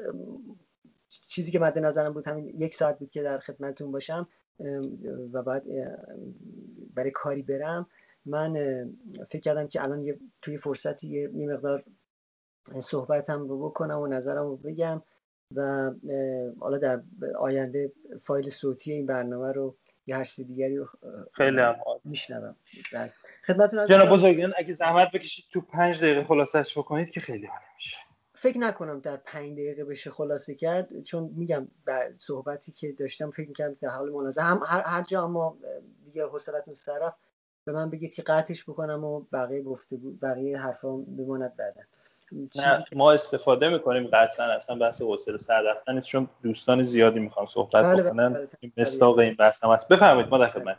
چیزی 1.33 1.51
که 1.51 1.59
مد 1.59 1.79
نظرم 1.79 2.13
بود 2.13 2.27
همین 2.27 2.53
یک 2.57 2.75
ساعت 2.75 2.99
بود 2.99 3.11
که 3.11 3.23
در 3.23 3.39
خدمتتون 3.39 3.91
باشم 3.91 4.27
و 5.33 5.41
بعد 5.41 5.63
برای 6.93 7.11
کاری 7.11 7.41
برم 7.41 7.87
من 8.25 8.53
فکر 9.29 9.39
کردم 9.39 9.67
که 9.67 9.83
الان 9.83 10.03
یه 10.03 10.19
توی 10.41 10.57
فرصتی 10.57 11.07
یه 11.07 11.27
مقدار 11.27 11.83
صحبتم 12.79 13.47
رو 13.47 13.69
بکنم 13.69 13.99
و 13.99 14.07
نظرم 14.07 14.43
رو 14.43 14.57
بگم 14.57 15.01
و 15.55 15.91
حالا 16.59 16.77
در 16.77 17.01
آینده 17.39 17.91
فایل 18.21 18.49
صوتی 18.49 18.91
این 18.91 19.05
برنامه 19.05 19.51
رو 19.51 19.75
یه 20.07 20.15
هر 20.15 20.27
دیگری 20.37 20.77
رو 20.77 20.89
خیلی 21.31 21.59
هم 21.59 21.75
میشنوم. 22.03 22.55
خدمتتون 23.45 23.85
جناب 23.85 24.09
بزرگان 24.09 24.53
اگه 24.57 24.73
زحمت 24.73 25.11
بکشید 25.11 25.45
تو 25.51 25.61
پنج 25.61 26.01
دقیقه 26.01 26.23
خلاصش 26.23 26.77
بکنید 26.77 27.09
که 27.09 27.19
خیلی 27.19 27.45
عالی 27.45 27.65
میشه. 27.75 27.97
فکر 28.43 28.57
نکنم 28.57 28.99
در 28.99 29.17
پنج 29.17 29.53
دقیقه 29.53 29.83
بشه 29.83 30.11
خلاصه 30.11 30.55
کرد 30.55 31.01
چون 31.01 31.33
میگم 31.35 31.67
صحبتی 32.17 32.71
که 32.71 32.91
داشتم 32.91 33.31
فکر 33.31 33.47
می‌کردم 33.47 33.75
در 33.81 33.89
حال 33.89 34.09
مناظره 34.09 34.43
هم 34.43 34.61
هر, 34.65 34.81
هر 34.85 35.01
جا 35.01 35.23
اما 35.23 35.57
دیگه 36.05 36.25
حوصلتون 36.25 36.67
سر 36.67 36.85
رفت 36.85 37.13
به 37.65 37.71
من 37.71 37.89
بگید 37.89 38.13
که 38.13 38.21
قطعش 38.21 38.63
بکنم 38.63 39.03
و 39.03 39.19
بقیه 39.19 39.61
گفته 39.61 39.97
بقیه 40.21 40.57
حرفام 40.57 41.03
بماند 41.03 41.55
بعدا. 41.55 41.81
نه 42.55 42.85
ما 42.95 43.11
استفاده 43.11 43.69
می‌کنیم 43.69 44.07
قطعا 44.07 44.45
اصلا 44.45 44.75
بحث 44.75 45.01
حوصله 45.01 45.37
سر 45.37 45.61
رفتن 45.61 45.99
چون 45.99 46.29
دوستان 46.41 46.83
زیادی 46.83 47.19
می‌خوان 47.19 47.45
صحبت 47.45 47.85
بله 47.85 48.03
بکنن. 48.03 48.33
بله 48.33 48.47
بله 48.61 48.71
مشتاق 48.77 49.19
این 49.19 49.35
بحث 49.35 49.63
هم 49.63 49.69
هست. 49.69 49.87
بفرمایید 49.87 50.29
ما 50.29 50.37
در 50.37 50.47
خدمت 50.47 50.77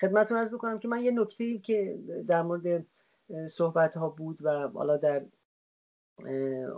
خدمتتون 0.00 0.38
عرض 0.38 0.54
بکنم 0.54 0.78
که 0.78 0.88
من 0.88 1.00
یه 1.00 1.10
نکته 1.10 1.58
که 1.58 1.98
در 2.28 2.42
مورد 2.42 2.86
صحبت 3.48 3.96
ها 3.96 4.08
بود 4.08 4.38
و 4.42 4.68
حالا 4.68 4.96
در 4.96 5.22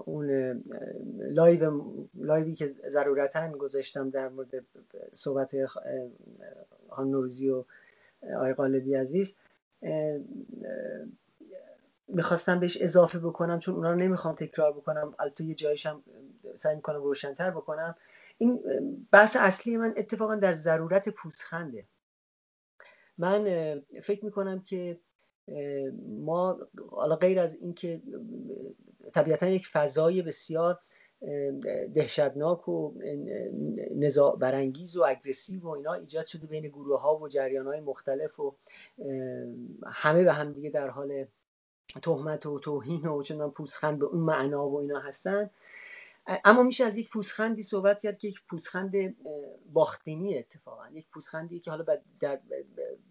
اون 0.05 0.31
لایو 1.19 1.83
لایوی 2.15 2.55
که 2.55 2.75
ضرورتا 2.89 3.53
گذاشتم 3.53 4.11
در 4.11 4.29
مورد 4.29 4.65
صحبت 5.13 5.67
خان 6.89 7.11
نوروزی 7.11 7.51
و 7.51 7.65
آقای 8.37 8.55
قالبی 8.55 8.95
عزیز 8.95 9.37
می‌خواستم 12.09 12.61
بهش 12.61 12.83
اضافه 12.83 13.19
بکنم 13.19 13.59
چون 13.59 13.75
اونا 13.75 13.91
رو 13.93 13.99
نمی‌خوام 13.99 14.35
تکرار 14.35 14.73
بکنم 14.73 15.15
البته 15.19 15.45
یه 15.45 15.55
جایشم 15.55 16.03
سعی 16.57 16.77
می‌کنم 16.77 17.03
روشنتر 17.03 17.51
بکنم. 17.51 17.97
این 18.39 18.61
بحث 19.11 19.37
اصلی 19.41 19.77
من 19.77 19.95
اتفاقا 19.97 20.35
در 20.35 20.55
ضرورت 20.55 21.09
پوزخنده. 21.09 21.85
من 23.19 23.45
فکر 24.03 24.25
می‌کنم 24.25 24.61
که 24.61 24.99
ما 26.09 26.59
حالا 26.91 27.17
غیر 27.17 27.41
از 27.41 27.55
اینکه 27.55 28.03
طبیعتا 29.15 29.47
یک 29.47 29.69
فضای 29.69 30.23
بسیار 30.23 30.79
دهشتناک 31.95 32.69
و 32.69 32.93
نزاع 33.97 34.37
برانگیز 34.37 34.97
و 34.97 35.05
اگرسیو 35.09 35.63
و 35.63 35.69
اینا 35.69 35.93
ایجاد 35.93 36.27
شده 36.27 36.47
بین 36.47 36.69
گروه 36.69 37.01
ها 37.01 37.17
و 37.17 37.29
جریان 37.29 37.67
های 37.67 37.81
مختلف 37.81 38.41
و 38.41 38.57
همه 39.87 40.25
به 40.25 40.33
هم 40.33 40.53
دیگه 40.53 40.71
در 40.71 40.89
حال 40.89 41.27
تهمت 42.03 42.47
و 42.47 42.59
توهین 42.59 43.07
و 43.07 43.23
چنان 43.23 43.51
پوزخند 43.51 43.99
به 43.99 44.07
اون 44.07 44.21
معنا 44.21 44.69
و 44.69 44.81
اینا 44.81 45.01
هستن. 45.01 45.51
اما 46.45 46.63
میشه 46.63 46.85
از 46.85 46.97
یک 46.97 47.11
پوزخندی 47.11 47.63
صحبت 47.63 48.01
کرد 48.01 48.19
که 48.19 48.29
یک 48.29 48.41
پوزخند 48.51 49.17
باختینی 49.73 50.39
اتفاقا. 50.39 50.89
یک 50.93 51.07
پوزخندی 51.11 51.61
که 51.61 51.71
حالا 51.71 51.85
در 52.21 52.41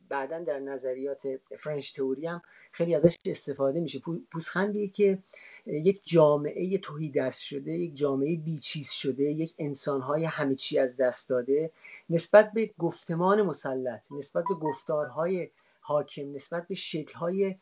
بعدا 0.09 0.39
در 0.39 0.59
نظریات 0.59 1.27
فرنش 1.57 1.91
تئوری 1.91 2.27
هم 2.27 2.41
خیلی 2.71 2.95
ازش 2.95 3.17
استفاده 3.25 3.79
میشه. 3.79 4.01
پوزخندی 4.31 4.87
که 4.87 5.17
یک 5.65 6.01
جامعه 6.03 6.77
توهی 6.77 7.09
دست 7.09 7.39
شده 7.39 7.71
یک 7.71 7.95
جامعه 7.95 8.35
بیچیز 8.35 8.89
شده 8.89 9.23
یک 9.23 9.53
انسانهای 9.59 10.25
همه 10.25 10.55
چی 10.55 10.79
از 10.79 10.97
دست 10.97 11.29
داده 11.29 11.71
نسبت 12.09 12.51
به 12.53 12.71
گفتمان 12.77 13.41
مسلط 13.41 14.11
نسبت 14.11 14.43
به 14.49 14.55
گفتارهای 14.55 15.49
حاکم 15.79 16.31
نسبت 16.31 16.67
به 16.67 16.75
شکلهای 16.75 17.55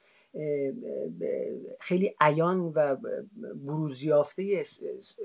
خیلی 1.79 2.15
عیان 2.19 2.59
و 2.59 2.95
بروز 3.55 4.03
یافته 4.03 4.65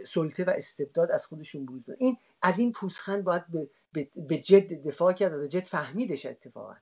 سلطه 0.06 0.44
و 0.44 0.50
استبداد 0.50 1.10
از 1.10 1.26
خودشون 1.26 1.66
بروز 1.66 1.82
این 1.98 2.16
از 2.42 2.58
این 2.58 2.72
پوسخند 2.72 3.24
باید 3.24 3.44
به 4.28 4.38
جد 4.38 4.72
دفاع 4.72 5.12
کرد 5.12 5.32
و 5.32 5.38
به 5.38 5.48
جد 5.48 5.64
فهمیدش 5.64 6.26
اتفاقا. 6.26 6.74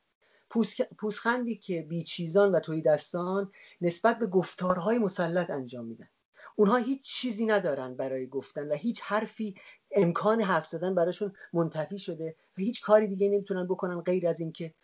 پوسخندی 0.98 1.56
که 1.56 1.82
بیچیزان 1.82 2.52
و 2.52 2.60
توی 2.60 2.82
دستان 2.82 3.52
نسبت 3.80 4.18
به 4.18 4.26
گفتارهای 4.26 4.98
مسلط 4.98 5.50
انجام 5.50 5.84
میدن. 5.84 6.08
اونها 6.56 6.76
هیچ 6.76 7.02
چیزی 7.02 7.46
ندارن 7.46 7.94
برای 7.96 8.26
گفتن 8.26 8.68
و 8.68 8.74
هیچ 8.74 9.00
حرفی 9.00 9.54
امکان 9.90 10.40
حرف 10.40 10.66
زدن 10.66 10.94
براشون 10.94 11.32
منتفی 11.52 11.98
شده 11.98 12.36
و 12.58 12.60
هیچ 12.60 12.82
کاری 12.82 13.06
دیگه 13.06 13.28
نمی‌تونن 13.28 13.66
بکنن 13.66 14.00
غیر 14.00 14.28
از 14.28 14.40
اینکه 14.40 14.74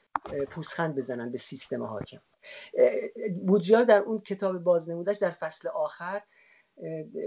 پوسخند 0.50 0.94
بزنن 0.94 1.32
به 1.32 1.38
سیستم 1.38 1.82
حاکم. 1.82 2.20
بودجیار 3.46 3.84
در 3.84 3.98
اون 4.00 4.18
کتاب 4.18 4.58
بازنمودش 4.58 5.16
در 5.16 5.30
فصل 5.30 5.68
آخر 5.68 6.22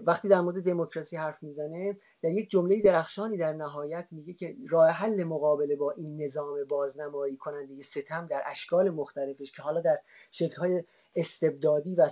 وقتی 0.06 0.28
در 0.28 0.42
مورد 0.42 0.64
دموکراسی 0.64 1.18
حرف 1.18 1.44
می‌زنه 1.44 1.98
در 2.22 2.30
یک 2.30 2.50
جمله 2.50 2.82
درخشانی 2.82 3.38
در 3.38 3.54
نهایت 3.54 4.08
میگه 4.12 4.34
که 4.34 4.56
راه 4.70 4.90
حل 4.90 5.24
مقابله 5.24 5.76
با 5.76 5.92
این 5.92 6.24
نظام 6.24 6.64
بازنمایی 6.64 7.38
کننده 7.38 7.82
ستم 7.82 8.28
در 8.28 8.42
اشکال 8.46 8.90
مختلفش 8.90 9.52
که 9.52 9.62
حالا 9.62 9.82
در 9.82 10.00
شکلهای 10.32 10.84
استبدادی 11.16 11.96
و 11.96 12.10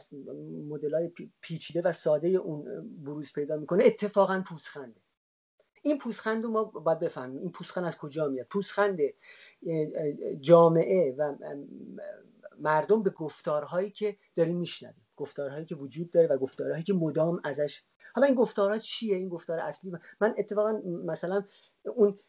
مدلای 0.68 1.12
پیچیده 1.42 1.82
و 1.82 1.92
ساده 1.92 2.28
اون 2.28 2.66
بروز 3.04 3.34
پیدا 3.34 3.58
می‌کنه 3.58 3.84
اتفاقا 3.86 4.44
پوسخنده 4.48 5.02
این 5.86 5.98
پوسخند 5.98 6.44
رو 6.44 6.52
ما 6.52 6.64
باید 6.64 7.00
بفهمیم. 7.00 7.42
این 7.42 7.52
پوسخند 7.52 7.86
از 7.86 7.98
کجا 7.98 8.28
میاد؟ 8.28 8.48
پوسخند 8.48 9.00
جامعه 10.40 11.16
و 11.18 11.36
مردم 12.60 13.04
به 13.04 13.10
گفتارهایی 13.10 13.90
که 13.90 14.18
داریم 14.36 14.58
میشنویم. 14.58 15.05
گفتارهایی 15.18 15.66
که 15.66 15.76
وجود 15.76 16.12
داره 16.12 16.28
و 16.28 16.38
گفتارهایی 16.38 16.84
که 16.84 16.94
مدام 16.94 17.42
ازش 17.44 17.84
حالا 18.14 18.28
این 18.28 18.36
گفتارها 18.36 18.78
چیه؟ 18.78 19.18
این 19.18 19.30
گفتار 19.30 19.60
اصلی 19.60 19.92
من 20.22 20.36
اتفاقا 20.38 20.82
مثلا 21.06 21.44
اون 21.96 22.20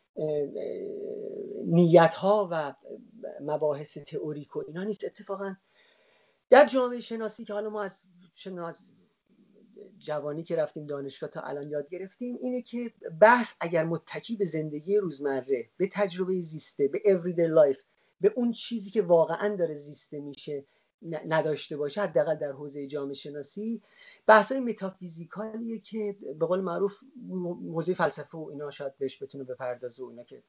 نیت 1.66 2.14
ها 2.14 2.49
و 2.53 2.74
مباحث 3.41 3.99
تئوریک 3.99 4.57
و 4.57 4.62
اینا 4.66 4.84
نیست. 4.84 5.05
اتفاقا 5.05 5.55
در 6.51 6.66
جامعه 6.66 7.01
شناسی 7.01 7.45
که 7.45 7.53
حالا 7.53 7.70
ما 7.70 7.82
از 7.82 8.03
شناس 8.34 8.82
جوانی 9.99 10.43
که 10.43 10.57
رفتیم 10.57 10.87
دانشگاه 10.87 11.30
تا 11.30 11.41
الان 11.41 11.70
یاد 11.70 11.89
گرفتیم 11.89 12.37
اینه 12.41 12.62
که 12.62 12.93
بحث 13.20 13.55
اگر 13.61 13.84
متکی 13.84 14.37
به 14.37 14.45
زندگی 14.45 14.97
روزمره 14.97 15.70
به 15.76 15.89
تجربه 15.93 16.41
زیسته 16.41 16.89
به 16.89 16.99
everyday 16.99 17.74
life 17.74 17.80
به 18.20 18.32
اون 18.37 18.53
چیزی 18.53 18.91
که 18.91 19.03
واقعا 19.03 19.57
داره 19.57 19.74
زیسته 19.74 20.20
میشه 20.20 20.64
نداشته 21.03 21.77
باشه 21.77 22.03
حداقل 22.03 22.35
در 22.35 22.53
حوزه 22.53 22.87
جامعه 22.87 23.15
شناسی. 23.15 23.83
بحث 24.27 24.53
های 24.53 24.61
متافیزیکالیه 24.61 25.79
که 25.79 26.17
به 26.39 26.47
قول 26.47 26.61
معروف 26.61 27.01
حوزه 27.73 27.95
فلسفه 27.95 28.39
و 28.39 28.49
اینا 28.51 28.71
شاید 28.71 28.99
بهش 28.99 29.23
بتونه 29.23 29.45
بپردازه 29.45 30.05
و 30.05 30.07
اینا 30.07 30.25
که 30.25 30.43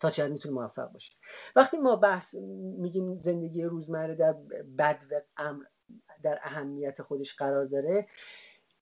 تا 0.00 0.10
چقدر 0.10 0.32
می‌تونه 0.32 0.54
موفق 0.54 0.92
باشه. 0.92 1.14
وقتی 1.56 1.76
ما 1.76 1.96
بحث 1.96 2.34
میگیم 2.78 3.16
زندگی 3.16 3.62
روزمره 3.62 4.14
در 4.14 4.32
بد 4.78 5.02
و 5.10 5.20
امر 5.36 5.64
در 6.22 6.38
اهمیت 6.42 7.02
خودش 7.02 7.34
قرار 7.34 7.64
داره 7.64 8.08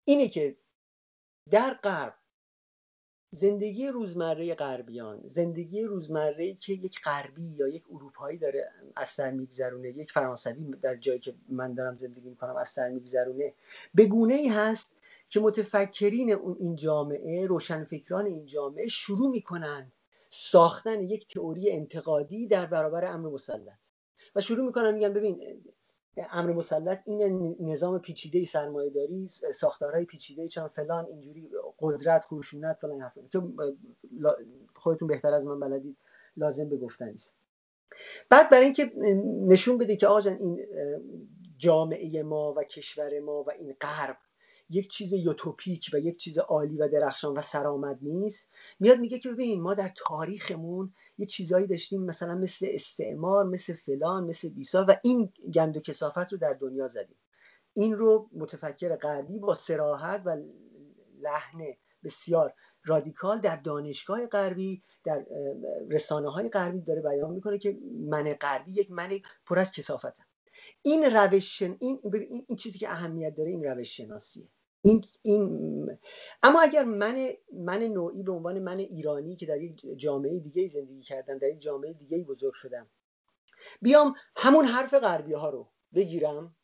اینه 0.05 0.29
که 0.29 0.57
در 1.51 1.75
غرب 1.75 2.15
زندگی 3.31 3.89
روزمره 3.89 4.55
غربیان 4.55 5.21
زندگی 5.25 5.85
روزمره 5.85 6.55
که 6.55 6.73
یک 6.73 7.01
غربی 7.05 7.47
یا 7.47 7.69
یک 7.69 7.85
اروپایی 7.91 8.39
داره 8.39 8.73
از 8.97 9.09
سر 9.09 9.31
میگذرونه. 9.31 9.89
یک 9.89 10.13
فرانسوی 10.13 10.75
در 10.83 10.97
جایی 10.97 11.19
که 11.19 11.35
من 11.49 11.75
دارم 11.75 11.95
زندگی 11.95 12.29
می‌کنم 12.29 12.57
از 12.57 12.69
سر 12.69 12.89
میگذرونه. 12.89 13.55
به 13.95 14.07
گونه 14.07 14.35
ای 14.35 14.49
هست 14.49 14.97
که 15.29 15.41
متفکرین 15.41 16.39
این 16.59 16.77
جامعه 16.77 17.47
روشنفکران 17.47 18.27
این 18.27 18.47
جامعه 18.47 18.89
شروع 18.89 19.31
می‌کنند 19.31 19.93
ساختن 20.31 21.01
یک 21.01 21.29
تئوری 21.29 21.71
انتقادی 21.71 22.49
در 22.49 22.67
برابر 22.67 23.05
امر 23.05 23.29
مسلط. 23.29 23.79
و 24.35 24.41
شروع 24.41 24.67
می‌کنن 24.67 24.95
میگن 24.95 25.13
ببین 25.13 25.63
امر 26.31 26.53
مسلط 26.53 27.01
این 27.05 27.57
نظام 27.61 27.99
پیچیده 27.99 28.45
سرمایه 28.45 28.91
داری 28.91 29.27
ساختارهای 29.55 30.05
پیچیده 30.05 30.49
چون 30.49 30.69
فلان 30.69 31.07
اینجوری 31.07 31.49
قدرت 31.79 32.25
خشونت 32.25 32.79
فلان 32.81 33.01
حرف 33.01 33.19
تو 33.31 33.53
خودتون 34.75 35.09
بهتر 35.09 35.35
از 35.35 35.47
من 35.47 35.61
بلدید 35.61 35.97
لازم 36.37 36.69
به 36.69 36.77
گفتن 36.77 37.09
نیست 37.09 37.37
بعد 38.29 38.51
برای 38.51 38.65
اینکه 38.65 38.93
نشون 39.49 39.79
بده 39.79 39.97
که 39.97 40.07
آقا 40.07 40.31
این 40.31 40.67
جامعه 41.59 42.23
ما 42.23 42.55
و 42.57 42.65
کشور 42.65 43.21
ما 43.21 43.43
و 43.43 43.51
این 43.51 43.75
غرب 43.81 44.17
یک 44.71 44.91
چیز 44.91 45.13
یوتوپیک 45.13 45.91
و 45.93 45.99
یک 45.99 46.17
چیز 46.17 46.39
عالی 46.39 46.77
و 46.77 46.89
درخشان 46.89 47.35
و 47.35 47.43
سرآمد 47.43 47.99
نیست 48.03 48.49
میاد 48.81 48.99
میگه 48.99 49.19
که 49.19 49.29
ببین 49.29 49.61
ما 49.61 49.75
در 49.75 49.93
تاریخمون 49.97 50.93
یه 51.19 51.27
چیزایی 51.27 51.67
داشتیم 51.67 52.05
مثلا 52.05 52.35
مثل 52.35 52.67
استعمار 52.71 53.45
مثل 53.45 53.73
فلان 53.73 54.25
مثل 54.25 54.49
بیسا 54.49 54.85
و 54.89 54.97
این 55.03 55.33
گند 55.55 55.77
و 55.77 55.81
کسافت 55.81 56.33
رو 56.33 56.39
در 56.39 56.53
دنیا 56.53 56.89
زدیم. 56.89 57.17
این 57.73 57.97
رو 57.97 58.29
متفکر 58.33 58.97
غربی 58.97 59.39
با 59.39 59.55
سراحت 59.55 60.23
و 60.25 60.37
لحن 61.21 61.65
بسیار 62.05 62.55
رادیکال 62.89 63.41
در 63.41 63.57
دانشگاه 63.57 64.27
غربی 64.27 64.83
در 65.05 65.27
رسانه 65.91 66.31
های 66.31 66.49
غربی 66.49 66.81
داره 66.81 67.03
بیان 67.03 67.31
می‌کنه 67.31 67.59
که 67.59 67.79
من 68.09 68.33
غربی 68.41 68.73
یک 68.73 68.91
من 68.91 69.11
پر 69.47 69.59
از 69.59 69.73
کسافته 69.73 70.23
این 70.83 71.05
روش 71.05 71.63
این, 71.63 71.79
این, 71.81 72.45
این 72.49 72.57
چیزی 72.57 72.79
که 72.79 72.91
اهمیت 72.91 73.35
داره 73.35 73.51
این 73.51 73.65
روش 73.65 73.97
شناسیه. 73.97 74.49
این, 74.83 75.05
این 75.23 75.99
اما 76.43 76.61
اگر 76.61 76.85
من 76.85 77.29
من 77.53 77.83
نوعی 77.83 78.23
به 78.23 78.33
عنوان 78.33 78.59
من 78.59 78.79
ایرانی 78.79 79.37
که 79.37 79.47
در 79.47 79.63
یک 79.63 79.83
جامعه 79.97 80.41
دیگه 80.41 80.69
زندگی 80.69 81.03
کردم 81.03 81.39
در 81.39 81.49
یک 81.49 81.61
جامعه 81.61 81.93
دیگه 81.93 82.25
بزرگ 82.25 82.55
شدم 82.55 82.87
بیام 83.83 84.15
همون 84.37 84.65
حرف 84.65 84.95
غربی 84.95 85.33
ها 85.33 85.51
رو 85.51 85.69
بگیرم 85.95 86.57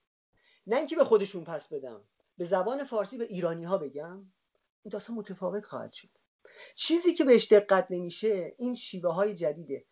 نه 0.66 0.76
اینکه 0.76 0.96
به 0.96 1.04
خودشون 1.04 1.44
پس 1.44 1.68
بدم 1.68 2.00
به 2.38 2.44
زبان 2.44 2.84
فارسی 2.84 3.18
به 3.18 3.24
ایرانی 3.24 3.64
ها 3.64 3.78
بگم. 3.78 4.32
این 4.84 4.90
داستان 4.90 5.16
متفاوت 5.16 5.64
خواهد 5.64 5.92
شد. 5.92 6.08
چیزی 6.74 7.14
که 7.14 7.24
بهش 7.24 7.52
دقت 7.52 7.86
نمیشه 7.90 8.54
این 8.58 8.74
شیوه 8.74 9.14
های 9.14 9.34
جدیده. 9.34 9.84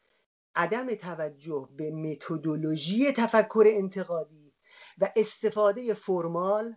عدم 0.54 0.94
توجه 0.94 1.68
به 1.76 1.90
متدولوژی 1.90 3.12
تفکر 3.12 3.64
انتقادی 3.66 4.52
و 4.98 5.12
استفاده 5.16 5.94
فرمال 5.94 6.76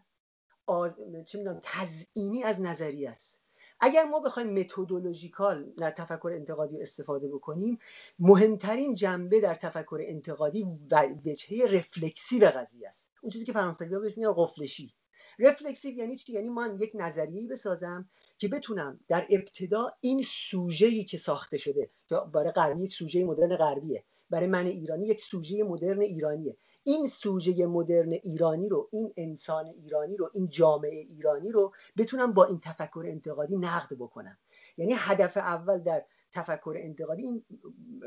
آز... 0.66 0.92
چه 1.26 1.38
می‌دونم 1.38 1.60
تزئینی 1.64 2.44
از 2.44 2.62
نظری 2.62 3.08
است. 3.08 3.42
اگر 3.80 4.04
ما 4.04 4.20
بخوایم 4.20 4.60
متدولوژیکال 4.60 5.72
در 5.78 5.92
تفکر 5.92 6.32
انتقادی 6.36 6.82
استفاده 6.82 7.28
بکنیم 7.28 7.80
مهمترین 8.20 8.94
جنبه 8.94 9.40
در 9.40 9.56
تفکر 9.56 10.00
انتقادی 10.02 10.66
و 10.92 11.08
وجهه 11.26 11.68
رفلکسیو 11.72 12.46
قضیه 12.46 12.88
است. 12.88 13.12
اون 13.22 13.30
چیزی 13.30 13.46
که 13.46 13.54
فرانسوی 13.54 13.94
ها 13.94 14.00
بهش 14.00 14.18
میگن 14.18 14.34
قفلشی. 14.38 14.96
رفلکسیو 15.40 15.96
یعنی 15.96 16.16
چی؟ 16.16 16.34
یعنی 16.34 16.50
من 16.50 16.78
یک 16.80 16.92
نظریه‌ای 16.96 17.48
بسازم 17.48 18.10
که 18.38 18.48
بتونم 18.48 19.00
در 19.08 19.28
ابتدا 19.30 19.92
این 20.02 20.24
سوژه‌ای 20.28 21.04
که 21.04 21.18
ساخته 21.18 21.58
شده 21.58 21.90
برای 22.34 22.52
غربی 22.52 22.84
یک 22.84 22.94
سوژه 22.94 23.24
مدرن 23.24 23.56
غربیه 23.56 24.04
برای 24.30 24.48
من 24.48 24.66
ایرانی 24.66 25.08
یک 25.08 25.22
سوژه 25.22 25.64
مدرن 25.64 26.02
ایرانیه. 26.02 26.58
این 26.84 27.08
سوژه 27.08 27.66
مدرن 27.66 28.12
ایرانی 28.12 28.70
رو 28.70 28.90
این 28.92 29.14
انسان 29.18 29.66
ایرانی 29.68 30.18
رو 30.18 30.30
این 30.34 30.50
جامعه 30.50 31.00
ایرانی 31.00 31.52
رو 31.52 31.74
بتونم 31.98 32.34
با 32.34 32.46
این 32.46 32.60
تفکر 32.60 33.04
انتقادی 33.08 33.58
نقد 33.58 33.96
بکنم. 34.00 34.38
یعنی 34.78 34.94
هدف 34.98 35.38
اول 35.38 35.80
در 35.80 36.06
تفکر 36.32 36.76
انتقادی 36.78 37.24
این 37.24 37.44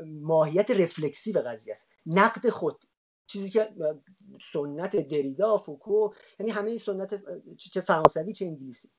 ماهیت 0.05 0.71
رفلکسیو 0.71 1.39
قضیه 1.39 1.73
است. 1.73 1.87
نقد 2.05 2.49
خود. 2.49 2.85
چیزی 3.29 3.49
که 3.49 3.73
سنت 4.53 4.95
دریدا 4.95 5.57
فوکو 5.57 6.09
یعنی 6.39 6.51
همه 6.51 6.77
سنت 6.77 7.21
چه 7.57 7.81
فرانسوی 7.81 8.33
چه 8.33 8.45
انگلیسی. 8.45 8.91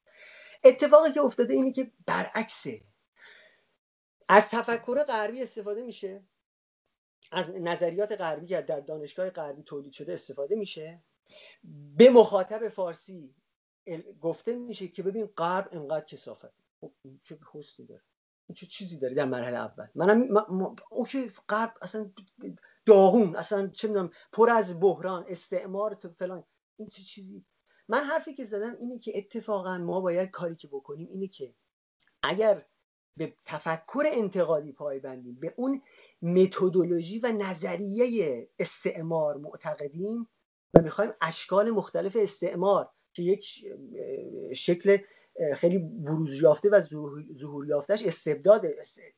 اتفاقی 0.65 1.13
که 1.13 1.21
افتاده 1.21 1.55
اینه 1.55 1.73
که 1.73 1.93
برعکسه. 2.07 2.81
از 4.29 4.49
تفکر 4.49 5.05
غربی 5.05 5.43
استفاده 5.43 5.83
میشه. 5.83 6.25
از 7.33 7.51
نظریات 7.51 8.13
غربی 8.13 8.47
که 8.47 8.63
در 8.63 8.81
دانشگاه 8.81 9.31
غربی 9.31 9.63
تولید 9.63 9.93
شده 9.93 10.13
استفاده 10.13 10.57
میشه. 10.57 11.03
به 11.97 12.11
مخاطب 12.11 12.69
فارسی 12.69 13.35
گفته 14.21 14.57
میشه 14.57 14.89
که 14.89 15.03
ببین 15.03 15.27
غرب 15.27 15.69
انقدر 15.73 16.05
کسافته 16.05 16.51
خب 16.81 16.93
چه 17.23 17.39
حسنی 17.53 17.87
داره. 17.87 18.03
چه 18.55 18.67
چیزی 18.67 18.99
داره 18.99 19.15
در 19.15 19.25
مرحله 19.25 19.57
اول. 19.57 19.87
منم 19.95 20.37
اوکی 20.91 21.31
غرب 21.49 21.75
اصلا 21.83 22.11
داغون 22.91 23.37
اصلا 23.37 23.69
چه 23.69 23.89
می‌دونم 23.89 24.11
پر 24.33 24.51
از 24.51 24.81
بحران 24.81 25.25
استعمار 25.29 25.99
فلان. 26.19 26.45
این 26.77 26.89
چه 26.89 27.03
چیزی؟ 27.03 27.45
من 27.89 27.99
حرفی 27.99 28.35
که 28.35 28.45
زدم 28.45 28.77
اینه 28.79 28.99
که 28.99 29.13
اتفاقا 29.19 29.79
ما 29.79 30.01
باید 30.01 30.31
کاری 30.31 30.57
که 30.57 30.69
بکنیم 30.69 31.09
اینه 31.11 31.29
که 31.29 31.55
اگر 32.23 32.67
به 33.17 33.35
تفکر 33.45 34.03
انتقادی 34.07 34.73
پایبندیم 34.73 35.41
به 35.41 35.55
اون 35.57 35.83
متدولوژی 36.23 37.19
و 37.19 37.33
نظریه 37.33 38.49
استعمار 38.59 39.37
معتقدیم 39.37 40.29
و 40.75 40.83
می‌خوایم 40.83 41.11
اشکال 41.21 41.71
مختلف 41.71 42.17
استعمار 42.21 42.91
که 43.13 43.23
یک 43.23 43.65
شکل 44.55 44.99
خیلی 45.55 45.79
بروز 45.79 46.43
یافته 46.43 46.71
و 46.71 46.81
ظهور 46.81 47.67
یافتهش 47.69 48.03
استبداد 48.03 48.67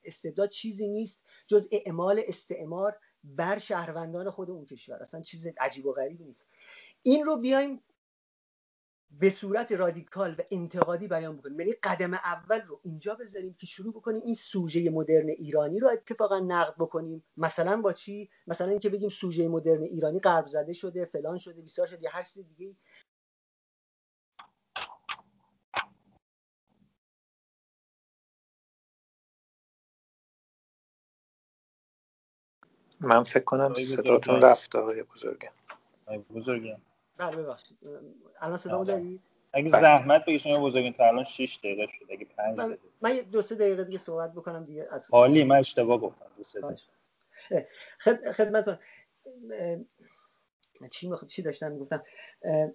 استبداد 0.05 0.49
چیزی 0.49 0.89
نیست 0.89 1.23
جز 1.47 1.68
اعمال 1.73 2.23
استعمار 2.27 2.99
بر 3.25 3.59
شهروندان 3.59 4.31
خود 4.31 4.51
اون 4.51 4.64
کشور. 4.64 5.03
اصلا 5.03 5.20
چیز 5.20 5.47
عجیب 5.61 5.87
و 5.87 5.93
غریبی 5.93 6.25
نیست. 6.25 6.47
این 7.03 7.25
رو 7.25 7.37
بیایم 7.37 7.81
به 9.20 9.31
صورت 9.31 9.73
رادیکال 9.73 10.35
و 10.39 10.43
انتقادی 10.51 11.09
بیان 11.09 11.37
بکنیم. 11.37 11.61
یعنی 11.61 11.73
قدم 11.73 12.14
اول 12.14 12.61
رو 12.61 12.81
اینجا 12.83 13.14
بذاریم 13.14 13.55
که 13.55 13.66
شروع 13.66 13.95
بکنیم 13.95 14.23
این 14.25 14.35
سوژه 14.35 14.91
مدرن 14.91 15.29
ایرانی 15.29 15.81
رو 15.81 15.89
اتفاقا 15.89 16.39
نقد 16.39 16.75
بکنیم. 16.79 17.25
مثلا 17.37 17.81
با 17.81 17.93
چی؟ 17.93 18.31
مثلا 18.47 18.68
اینکه 18.68 18.91
بگیم 18.91 19.09
سوژه 19.09 19.49
مدرن 19.49 19.83
ایرانی 19.83 20.20
غرب 20.20 20.47
زده 20.47 20.73
شده 20.73 21.05
فلان 21.05 21.39
شده 21.39 21.62
بیسار 21.62 21.87
شده 21.87 22.03
یا 22.03 22.11
هر 22.11 22.23
چیز 22.23 22.47
دیگه 22.49 22.77
من 33.03 33.22
فکر 33.22 33.44
کنم 33.44 33.74
صداتون 33.74 34.40
رفت 34.40 34.76
آقای 34.76 35.03
بزرگم 35.03 35.53
بزرگم 36.34 36.80
بله 37.16 37.36
ببخشید. 37.36 37.78
الان 38.40 38.57
صدامو 38.57 38.84
دارید؟ 38.84 39.20
اگه 39.53 39.70
بله. 39.70 39.80
زحمت 39.80 40.24
بگی 40.24 40.38
شما 40.38 40.61
بزرگین 40.61 40.92
تا 40.92 41.09
الان 41.09 41.24
6 41.24 41.59
دقیقه 41.59 41.86
شد. 41.86 42.07
اگه 42.11 42.24
5 42.24 42.59
دقیقه 42.59 42.78
من 43.00 43.16
دو 43.16 43.42
سه 43.42 43.55
دقیقه 43.55 43.84
دیگه 43.84 43.98
صحبت 43.98 44.32
بکنم 44.32 44.64
دیگه 44.64 44.88
از 44.90 45.11
حالی 45.11 45.44
من 45.44 45.57
اشتباه 45.57 45.98
گفتم. 45.98 46.26
دو 46.36 46.42
سه 46.42 46.61
دقیقه. 46.61 47.68
خدمتتون. 48.32 48.78
چی 50.90 51.11
مخ... 51.11 51.24
چی 51.24 51.42
داشتم 51.42 51.72
می‌گفتم؟ 51.72 52.05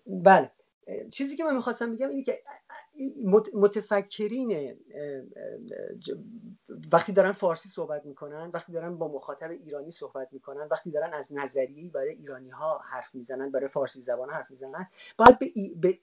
بله. 0.05 0.51
چیزی 1.11 1.35
که 1.35 1.43
من 1.43 1.55
می‌خواستم 1.55 1.91
بگم 1.91 2.09
اینه 2.09 2.23
که 2.23 2.39
متفکرین 3.53 4.77
وقتی 6.91 7.11
دارن 7.11 7.31
فارسی 7.31 7.69
صحبت 7.69 8.05
می‌کنن 8.05 8.51
وقتی 8.53 8.73
دارن 8.73 8.97
با 8.97 9.07
مخاطب 9.07 9.51
ایرانی 9.51 9.91
صحبت 9.91 10.27
می‌کنن 10.31 10.67
وقتی 10.71 10.91
دارن 10.91 11.13
از 11.13 11.33
نظریه 11.33 11.91
برای 11.91 12.13
ایرانی 12.13 12.49
ها 12.49 12.81
حرف 12.83 13.15
می‌زنن 13.15 13.51
برای 13.51 13.67
فارسی 13.67 14.01
زبان 14.01 14.29
حرف 14.29 14.51
می‌زنن 14.51 14.87
باید 15.17 15.39
به, 15.39 15.47
به 15.81 15.97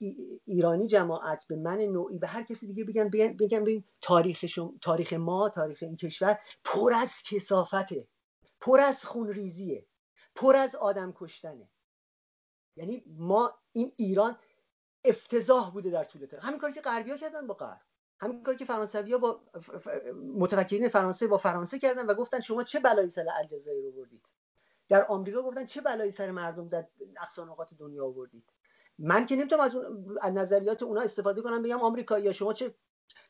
ایرانی 0.45 0.87
جماعت 0.87 1.45
به 1.47 1.55
من 1.55 1.77
نوعی 1.77 2.19
به 2.19 2.27
هر 2.27 2.43
کسی 2.43 2.67
دیگه 2.67 2.83
بگن 2.83 3.09
بگن 3.09 3.37
بگن 3.37 3.83
تاریخ, 4.01 4.45
تاریخ 4.81 5.13
ما 5.13 5.49
تاریخ 5.49 5.83
این 5.83 5.95
کشور 5.95 6.39
پر 6.63 6.93
از 6.93 7.23
کسافته 7.29 8.07
پر 8.59 8.79
از 8.79 9.05
خونریزیه 9.05 9.85
پر 10.35 10.55
از 10.55 10.75
آدم 10.75 11.13
کشتنه. 11.15 11.69
یعنی 12.75 13.03
ما 13.07 13.53
این 13.71 13.91
ایران 13.97 14.37
افتضاح 15.05 15.71
بوده 15.71 15.89
در 15.89 16.03
طول 16.03 16.25
تاریخ. 16.25 16.45
همین 16.45 16.59
کاری 16.59 16.73
که 16.73 16.81
غربیا 16.81 17.17
کردن 17.17 17.47
با 17.47 17.53
غرب. 17.53 17.81
همین 18.19 18.43
کاری 18.43 18.57
که 18.57 18.65
فرانسوی 18.65 19.11
ها 19.11 19.17
با 19.17 19.41
متفکرین 20.37 20.89
فرانسه 20.89 21.27
با 21.27 21.37
فرانسه 21.37 21.79
کردن 21.79 22.05
و 22.05 22.13
گفتن 22.13 22.39
شما 22.39 22.63
چه 22.63 22.79
بلایی 22.79 23.09
سر 23.09 23.25
الجزایر 23.37 23.83
رو 23.85 24.05
در 24.89 25.05
آمریکا 25.05 25.41
گفتن 25.41 25.65
چه 25.65 25.81
بلایی 25.81 26.11
سر 26.11 26.31
مردم 26.31 26.69
در 26.69 26.87
اقصا 27.21 27.45
نقاط 27.45 27.73
دنیا 27.73 28.05
آوردید؟ 28.05 28.43
من 28.99 29.25
که 29.25 29.35
نمی‌تونم 29.35 29.61
از 29.61 29.75
اون 29.75 30.17
از 30.21 30.33
نظریات 30.33 30.83
اونا 30.83 31.01
استفاده 31.01 31.41
کنم 31.41 31.63
بگم 31.63 31.81
آمریکا 31.81 32.19
یا 32.19 32.31
شما 32.31 32.53
چه 32.53 32.75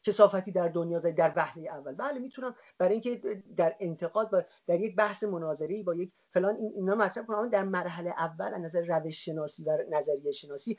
کسافتی 0.04 0.52
در 0.52 0.68
دنیا 0.68 1.00
زدید 1.00 1.16
در 1.16 1.34
وهله 1.36 1.70
اول. 1.70 1.96
بله 1.96 2.20
می‌تونم 2.20 2.56
برای 2.78 2.92
اینکه 2.92 3.44
در 3.56 3.76
انتقاد 3.80 4.32
با 4.32 4.44
در 4.68 4.80
یک 4.80 4.96
بحث 4.96 5.24
مناظری 5.24 5.84
با 5.84 5.96
یک 5.96 6.12
فلان 6.32 6.56
این 6.56 6.72
اینا 6.76 6.96
مطرح 6.96 7.26
کنم 7.26 7.50
در 7.50 7.64
مرحله 7.64 8.10
اول 8.10 8.54
از 8.54 8.62
نظر 8.62 8.86
روش 8.86 9.26
شناسی 9.26 9.64
و 9.64 9.78
نظریه 9.90 10.32
شناسی 10.32 10.78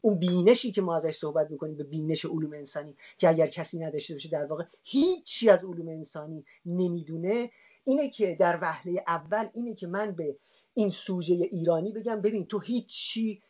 اون 0.00 0.18
بینشی 0.18 0.72
که 0.72 0.82
ما 0.82 0.96
ازش 0.96 1.16
صحبت 1.16 1.50
می‌کنیم 1.50 1.76
به 1.76 1.84
بینش 1.84 2.24
علوم 2.24 2.52
انسانی 2.52 2.96
که 3.18 3.28
اگر 3.28 3.46
کسی 3.46 3.78
نداشته 3.78 4.14
باشه 4.14 4.28
در 4.28 4.44
واقع 4.44 4.64
هیچی 4.82 5.50
از 5.50 5.64
علوم 5.64 5.88
انسانی 5.88 6.44
نمی‌دونه 6.66 7.50
اینه 7.84 8.10
که 8.10 8.34
در 8.34 8.58
وهله 8.62 9.04
اول 9.06 9.48
اینه 9.54 9.74
که 9.74 9.86
من 9.86 10.12
به 10.12 10.36
این 10.74 10.90
سوژه 10.90 11.34
ایرانی 11.34 11.92
بگم 11.92 12.20
ببین 12.20 12.46
تو 12.46 12.58
هیچی 12.58 13.42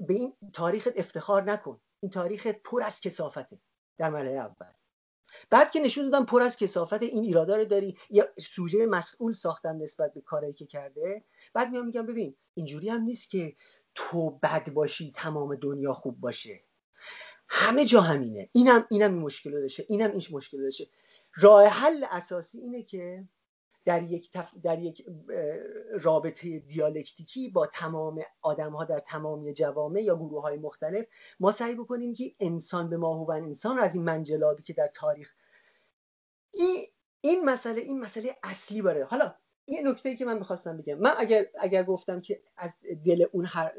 به 0.00 0.14
این 0.14 0.32
تاریخت 0.52 0.92
افتخار 0.96 1.42
نکن. 1.42 1.80
این 2.00 2.10
تاریخ 2.10 2.46
پر 2.46 2.82
از 2.82 3.00
کسافته. 3.00 3.58
در 3.98 4.10
مرحله 4.10 4.30
اول. 4.30 4.72
بعد 5.50 5.70
که 5.70 5.80
نشون 5.80 6.10
دادم 6.10 6.26
پر 6.26 6.42
از 6.42 6.56
کسافت 6.56 7.02
این 7.02 7.24
ایرادا 7.24 7.56
رو 7.56 7.64
داری 7.64 7.98
یا 8.10 8.28
سوژه 8.38 8.86
مسئول 8.86 9.32
ساختن 9.32 9.76
نسبت 9.76 10.14
به 10.14 10.20
کاری 10.20 10.52
که 10.52 10.66
کرده. 10.66 11.24
بعد 11.54 11.70
میام 11.70 11.86
میگم 11.86 12.06
ببین 12.06 12.36
اینجوری 12.54 12.88
هم 12.88 13.02
نیست 13.02 13.30
که 13.30 13.54
تو 13.94 14.30
بد 14.30 14.72
باشی 14.72 15.12
تمام 15.12 15.54
دنیا 15.54 15.92
خوب 15.92 16.20
باشه. 16.20 16.60
همه 17.48 17.84
جا 17.84 18.00
همینه. 18.00 18.48
اینم 18.52 18.86
اینم 18.90 19.12
این 19.14 19.22
مشکل 19.22 19.50
داشته 19.60 19.84
اینم 19.88 20.10
این 20.10 20.22
مشکل 20.32 20.62
داشته. 20.62 20.86
راه 21.34 21.66
حل 21.66 22.04
اساسی 22.10 22.58
اینه 22.58 22.82
که 22.82 23.24
در 23.84 24.02
یک, 24.02 24.30
در 24.62 24.78
یک 24.78 25.06
رابطه 25.92 26.58
دیالکتیکی 26.58 27.50
با 27.50 27.66
تمام 27.66 28.22
آدم 28.42 28.72
ها 28.72 28.84
در 28.84 28.98
تمامی 28.98 29.52
جوامع 29.52 30.02
یا 30.02 30.16
گروه 30.16 30.42
های 30.42 30.56
مختلف 30.56 31.06
ما 31.40 31.52
سعی 31.52 31.74
بکنیم 31.74 32.14
که 32.14 32.24
انسان 32.40 32.90
به 32.90 32.96
ماهو 32.96 33.30
انسان 33.30 33.78
از 33.78 33.94
این 33.94 34.04
منجلابی 34.04 34.62
که 34.62 34.72
در 34.72 34.90
تاریخ 34.94 35.34
این, 36.54 36.84
این 37.20 37.44
مسئله 37.44 37.80
این 37.80 38.00
مسئله 38.00 38.36
اصلی 38.42 38.82
باره 38.82 39.04
حالا 39.04 39.34
این 39.64 39.88
نکته 39.88 40.08
ای 40.08 40.16
که 40.16 40.24
من 40.24 40.38
می‌خواستم 40.38 40.76
بگم. 40.76 40.94
من 40.94 41.10
اگر 41.18 41.46
اگر 41.60 41.84
گفتم 41.84 42.20
که 42.20 42.42
از 42.56 42.70
دل 43.06 43.26
اون 43.32 43.44
هر 43.46 43.72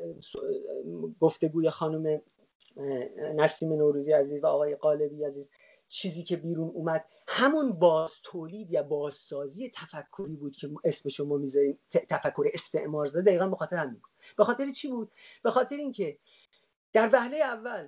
گفتگوی 1.19 1.69
خانم 1.69 2.21
نسیم 3.35 3.73
نوروزی 3.73 4.11
عزیز 4.11 4.43
و 4.43 4.47
آقای 4.47 4.75
قالبی 4.75 5.23
عزیز 5.25 5.49
چیزی 5.87 6.23
که 6.23 6.37
بیرون 6.37 6.69
اومد 6.69 7.05
همون 7.27 7.71
باز 7.71 8.11
تولید 8.23 8.71
یا 8.71 8.83
بازسازی 8.83 9.71
تفکری 9.75 10.35
بود 10.35 10.55
که 10.55 10.69
اسم 10.83 11.09
شما 11.09 11.37
می‌ذاریم 11.37 11.79
تفکر 11.91 12.43
استعمار 12.53 13.05
زده 13.05 13.21
دقیقا 13.21 13.47
به 13.47 13.55
خاطر 13.55 13.75
همین 13.75 14.01
به 14.37 14.43
خاطر 14.43 14.71
چی 14.71 14.87
بود 14.87 15.11
به 15.43 15.51
خاطر 15.51 15.75
اینکه 15.75 16.17
در 16.93 17.09
وهله 17.13 17.37
اول 17.37 17.87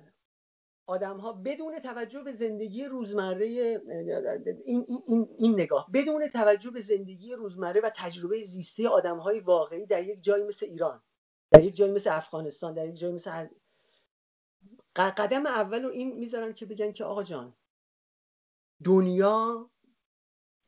آدم 0.86 1.16
ها 1.16 1.32
بدون 1.32 1.78
توجه 1.78 2.22
به 2.22 2.32
زندگی 2.32 2.84
روزمره 2.84 3.46
این, 4.64 4.86
این, 5.06 5.28
این 5.38 5.52
نگاه 5.52 5.90
بدون 5.94 6.28
توجه 6.28 6.70
به 6.70 6.80
زندگی 6.80 7.34
روزمره 7.34 7.80
و 7.80 7.90
تجربه 7.96 8.44
زیسته 8.44 8.88
آدم 8.88 9.18
های 9.18 9.40
واقعی 9.40 9.86
در 9.86 10.04
یک 10.04 10.22
جایی 10.22 10.44
مثل 10.44 10.66
ایران 10.66 11.02
در 11.50 11.64
یک 11.64 11.76
جایی 11.76 11.92
مثل 11.92 12.10
افغانستان 12.12 12.74
در 12.74 12.88
یک 12.88 12.96
جایی 12.98 13.14
مثل. 13.14 13.48
قدم 14.96 15.46
اول 15.46 15.82
رو 15.82 15.90
این 15.90 16.18
می‌ذارن 16.18 16.52
که 16.52 16.66
بگن 16.66 16.92
که 16.92 17.04
آقا 17.04 17.22
جان 17.22 17.54
دنیا 18.84 19.70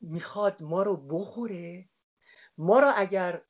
می‌خواد 0.01 0.63
ما 0.63 0.83
رو 0.83 0.97
بخوره. 0.97 1.89
ما 2.57 2.79
رو 2.79 2.91
اگر 2.95 3.41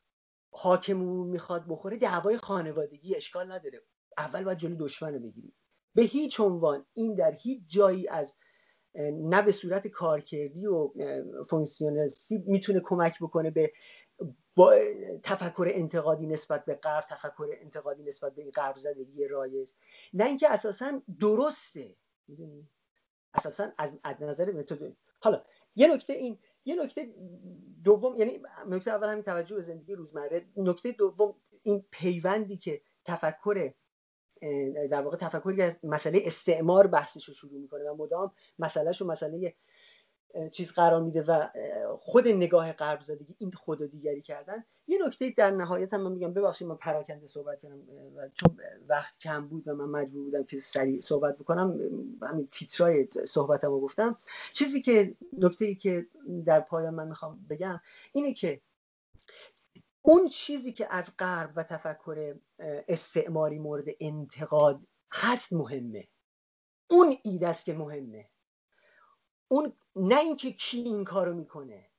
حاکمون 0.53 1.28
می‌خواد 1.28 1.66
بخوره 1.68 1.97
دعوای 1.97 2.38
خانوادگی 2.38 3.16
اشکال 3.16 3.51
نداره. 3.51 3.82
اول 4.18 4.43
باید 4.43 4.57
جلو 4.57 4.76
دشمن 4.76 5.14
رو 5.14 5.20
بگیریم. 5.20 5.55
به 5.95 6.01
هیچ 6.01 6.39
عنوان 6.39 6.86
این 6.93 7.16
در 7.16 7.32
هیچ 7.32 7.64
جایی 7.68 8.07
از 8.07 8.36
نه 9.14 9.41
به 9.41 9.51
صورت 9.51 9.88
کارکردی 9.88 10.68
و 10.68 10.91
فونکسیونالیستی 11.49 12.43
می‌تونه 12.47 12.82
کمک 12.84 13.18
بکنه 13.22 13.51
به 13.51 13.74
با 14.55 14.80
تفکر 15.24 15.68
انتقادی 15.72 16.28
نسبت 16.28 16.66
به 16.66 16.76
غرب 16.76 17.05
تفکر 17.09 17.47
انتقادی 17.62 18.03
نسبت 18.03 18.36
به 18.36 18.41
این 18.41 18.51
غرب 18.51 18.78
زدگی 18.78 19.28
رایج. 19.28 19.72
نه 20.14 20.26
اینکه 20.26 20.49
اساسا 20.49 21.01
درسته. 21.20 21.95
می‌دونی؟ 22.28 22.70
اساسا 23.34 23.72
از, 23.78 24.00
از 24.04 24.22
نظر 24.22 24.52
متد 24.52 24.96
حالا 25.20 25.44
یه 25.76 25.94
نکته 25.94 26.14
این 26.14 26.40
یه 26.66 26.76
نکته 26.84 27.14
دوم 27.84 28.16
یعنی 28.16 28.40
نکته 28.68 28.92
اول 28.92 29.10
همین 29.10 29.24
توجه 29.24 29.56
به 29.56 29.62
زندگی 29.62 29.96
روزمره. 29.96 30.46
نکته 30.58 30.92
دوم 30.92 31.36
این 31.64 31.86
پیوندی 31.92 32.58
که 32.58 32.82
تفکر 33.06 33.74
در 34.92 35.02
واقع 35.02 35.18
تفکری 35.18 35.62
از 35.62 35.80
مسئله 35.84 36.22
استعمار 36.26 36.88
بحثش 36.88 37.26
رو 37.26 37.34
شروع 37.34 37.62
می‌کنه 37.62 37.90
و 37.90 37.96
مدام 37.96 38.32
مسئلهش 38.60 39.02
و 39.02 39.06
مسئله 39.06 39.56
چیز 40.52 40.72
قرار 40.72 41.02
میده 41.02 41.22
و 41.22 41.48
خود 42.00 42.28
نگاه 42.28 42.74
غرب 42.74 43.02
زدگی 43.02 43.36
این 43.38 43.52
خود 43.52 43.92
دیگری 43.92 44.22
کردن. 44.22 44.64
یه 44.88 45.00
نکته 45.06 45.34
در 45.38 45.52
نهایت 45.52 45.94
هم 45.94 46.02
من 46.02 46.12
میگم 46.12 46.34
ببخشید 46.34 46.68
من 46.68 46.76
پراکنده 46.76 47.26
صحبت 47.26 47.62
کردم 47.62 47.80
و 48.16 48.30
چون 48.34 48.58
وقت 48.88 49.20
کم 49.20 49.48
بود 49.48 49.68
و 49.68 49.76
من 49.76 49.86
مجبور 49.86 50.24
بودم 50.24 50.44
که 50.44 50.60
سریع 50.60 51.02
صحبت 51.02 51.38
بکنم 51.38 51.80
همین 52.22 52.48
تیترای 52.52 53.08
صحبتم 53.26 53.70
گفتم. 53.70 54.18
چیزی 54.54 54.82
که 54.82 55.16
نکته 55.38 55.66
ای 55.66 55.76
که 55.76 56.08
در 56.46 56.60
پایان 56.60 56.94
من 56.94 57.08
می‌خوام 57.08 57.46
بگم 57.50 57.82
اینه 58.14 58.34
که 58.34 58.62
اون 60.02 60.28
چیزی 60.28 60.74
که 60.74 60.88
از 60.90 61.18
غرب 61.20 61.54
و 61.56 61.64
تفکر 61.64 62.36
استعماری 62.88 63.60
مورد 63.60 63.86
انتقاد 64.00 64.80
هست 65.14 65.54
مهمه. 65.54 66.08
اون 66.90 67.14
ایده 67.24 67.48
است 67.48 67.66
که 67.66 67.74
مهمه. 67.74 68.30
اون 69.52 69.74
نه 69.95 70.20
اینکه 70.20 70.52
کی 70.52 70.78
این 70.78 71.04
کارو 71.04 71.34
می‌کنه. 71.34 71.89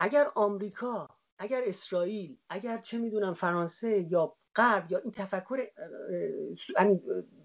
اگر 0.00 0.30
آمریکا 0.34 1.08
اگر 1.38 1.62
اسرائیل 1.66 2.38
اگر 2.48 2.78
چه 2.78 2.98
می‌دونم 2.98 3.34
فرانسه 3.34 4.00
یا 4.00 4.36
غرب 4.56 4.92
یا 4.92 4.98
این 4.98 5.12
تفکر 5.12 5.66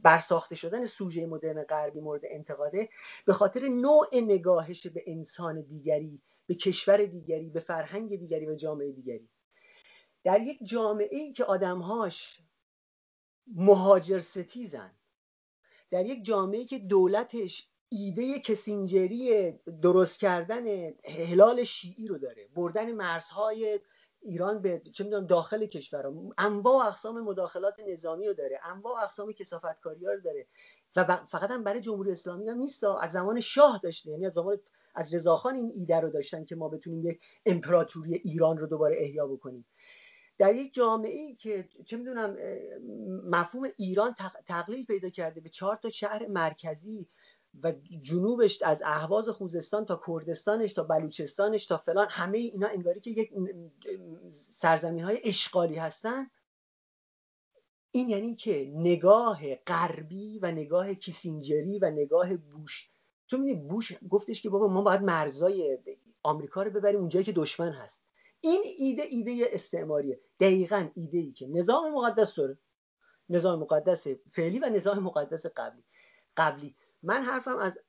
برساخته 0.03 0.55
شدن 0.55 0.85
سوژه 0.85 1.25
مدرن 1.25 1.63
غربی 1.63 1.99
مورد 1.99 2.21
انتقاده 2.23 2.89
به 3.25 3.33
خاطر 3.33 3.67
نوع 3.67 4.07
نگاهش 4.13 4.87
به 4.87 5.03
انسان 5.07 5.61
دیگری 5.61 6.21
به 6.47 6.55
کشور 6.55 7.05
دیگری 7.05 7.49
به 7.49 7.59
فرهنگ 7.59 8.15
دیگری 8.15 8.45
و 8.45 8.55
جامعه 8.55 8.91
دیگری. 8.91 9.29
در 10.23 10.41
یک 10.41 10.59
جامعه 10.63 11.17
ای 11.17 11.33
که 11.33 11.45
آدمهاش 11.45 12.41
مهاجر 13.47 14.19
ستیزن 14.19 14.91
در 15.91 16.05
یک 16.05 16.25
جامعه 16.25 16.65
که 16.65 16.79
دولتش 16.79 17.69
ایده 17.91 18.39
کسینجری 18.39 19.51
درست 19.81 20.19
کردن 20.19 20.63
هلال 21.05 21.63
شیعی 21.63 22.07
رو 22.07 22.17
داره. 22.17 22.47
بردن 22.55 22.91
مرزهای 22.91 23.79
ایران 24.21 24.61
به 24.61 24.81
چه 24.93 25.03
می‌دونم 25.03 25.25
داخل 25.27 25.65
کشور 25.65 26.13
انواع 26.37 26.83
و 26.83 26.87
اقسام 26.87 27.21
مداخلات 27.21 27.79
نظامی 27.87 28.27
رو 28.27 28.33
داره. 28.33 28.59
انواع 28.63 28.93
و 28.99 29.03
اقسام 29.03 29.31
کسافتکاری 29.31 30.05
رو 30.05 30.21
داره. 30.21 30.47
و 30.95 31.15
فقط 31.15 31.51
هم 31.51 31.63
برای 31.63 31.81
جمهوری 31.81 32.11
اسلامی 32.11 32.49
هم 32.49 32.57
نیست. 32.57 32.83
از 32.83 33.11
زمان 33.11 33.39
شاه 33.39 33.79
داشته. 33.83 34.11
یعنی 34.11 34.25
از 34.25 34.33
زمان 34.33 34.59
از 34.95 35.13
رضاخان 35.13 35.55
این 35.55 35.71
ایده 35.73 35.99
رو 35.99 36.09
داشتن 36.09 36.45
که 36.45 36.55
ما 36.55 36.69
بتونیم 36.69 37.05
یک 37.05 37.21
امپراتوری 37.45 38.13
ایران 38.13 38.57
رو 38.57 38.67
دوباره 38.67 38.95
احیا 38.99 39.27
بکنیم. 39.27 39.65
در 40.37 40.55
یک 40.55 40.73
جامعه 40.73 41.19
ای 41.19 41.35
که 41.35 41.69
چه 41.85 41.97
می‌دونم 41.97 42.37
مفهوم 43.23 43.67
ایران 43.77 44.15
تقلیل 44.47 44.85
پیدا 44.85 45.09
کرده 45.09 45.41
به 45.41 45.49
چهار 45.49 45.75
تا 45.75 45.89
شهر 45.89 46.27
مرکزی 46.27 47.09
و 47.63 47.71
جنوبش 48.01 48.61
از 48.61 48.81
اهواز 48.85 49.29
خوزستان 49.29 49.85
تا 49.85 50.01
کردستانش 50.07 50.73
تا 50.73 50.83
بلوچستانش 50.83 51.65
تا 51.65 51.77
فلان 51.77 52.07
همه 52.09 52.37
اینا 52.37 52.67
انگاری 52.67 52.99
که 52.99 53.09
یک 53.09 53.31
سرزمین 54.31 55.03
های 55.03 55.19
اشغالی 55.23 55.75
هستن. 55.75 56.27
این 57.91 58.09
یعنی 58.09 58.35
که 58.35 58.71
نگاه 58.75 59.55
غربی 59.55 60.39
و 60.39 60.51
نگاه 60.51 60.93
کیسینجری 60.93 61.79
و 61.79 61.91
نگاه 61.91 62.37
بوش. 62.37 62.89
چون 63.27 63.41
می‌دونی 63.41 63.67
بوش 63.67 63.93
گفتش 64.09 64.41
که 64.41 64.49
بابا 64.49 64.67
ما 64.67 64.81
باید 64.81 65.01
مرزای 65.01 65.79
آمریکا 66.23 66.63
رو 66.63 66.71
ببریم 66.71 66.99
اونجایی 66.99 67.25
که 67.25 67.31
دشمن 67.31 67.71
هست. 67.71 68.03
این 68.41 68.61
ایده 68.77 69.03
ایده 69.03 69.45
استعماریه. 69.51 70.19
دقیقا 70.39 70.89
ایده 70.93 71.17
ای 71.17 71.31
که 71.31 71.47
نظام 71.47 71.93
مقدس 71.93 72.35
داره. 72.35 72.57
نظام 73.29 73.59
مقدس 73.59 74.07
فعلی 74.31 74.59
و 74.59 74.69
نظام 74.69 74.99
مقدس 74.99 75.45
قبلی. 75.45 75.83
قبلی. 76.37 76.75
من 77.03 77.23
حرفم 77.23 77.57
از 77.57 77.79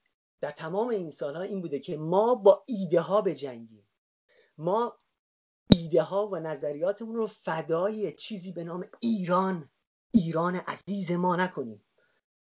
در 0.40 0.50
تمام 0.50 0.88
این 0.88 1.11
سالها 1.11 1.42
این 1.42 1.61
بوده 1.61 1.78
که 1.78 1.96
ما 1.96 2.34
با 2.34 2.64
ایده 2.66 3.00
ها 3.00 3.20
بجنگیم. 3.20 3.88
ما 4.58 4.98
ایده 5.70 6.02
ها 6.02 6.28
و 6.28 6.36
نظریاتمون 6.36 7.16
رو 7.16 7.26
فدای 7.26 8.12
چیزی 8.12 8.52
به 8.52 8.64
نام 8.64 8.84
ایران 9.00 9.70
ایران 10.14 10.54
عزیز 10.54 11.12
ما 11.12 11.36
نکنیم. 11.36 11.84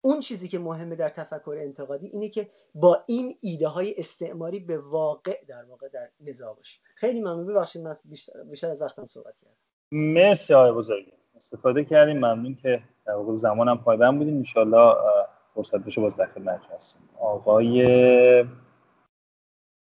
اون 0.01 0.19
چیزی 0.19 0.47
که 0.47 0.59
مهمه 0.59 0.95
در 0.95 1.09
تفکر 1.09 1.57
انتقادی 1.61 2.07
اینه 2.07 2.29
که 2.29 2.51
با 2.75 3.03
این 3.07 3.37
ایده 3.41 3.67
های 3.67 3.95
استعماری 3.97 4.59
به 4.59 4.77
واقع 4.77 5.45
در 5.47 5.63
واقع 5.63 5.89
در 5.89 6.09
نزاع 6.19 6.55
باشیم. 6.55 6.81
خیلی 6.95 7.21
ممنون. 7.21 7.47
ببخشید 7.47 7.81
من 7.81 7.97
بیشتر, 8.03 8.69
از 8.69 8.81
وقتم 8.81 9.05
صحبت 9.05 9.33
کردم. 9.41 9.55
مرسی 9.91 10.53
آقای 10.53 10.71
بزرگی. 10.71 11.13
استفاده 11.35 11.83
کردیم. 11.83 12.17
ممنون 12.17 12.55
که 12.55 12.83
در 13.05 13.13
واقع 13.13 13.35
زمانم 13.35 13.77
پایبند 13.77 14.17
بودیم 14.17 14.37
ان 14.37 14.43
فرصت 15.57 15.77
بشه 15.77 16.01
باز 16.01 16.15
در 16.15 16.25
خدمتتون 16.25 16.75
هستیم 16.75 17.09
آقای 17.19 17.83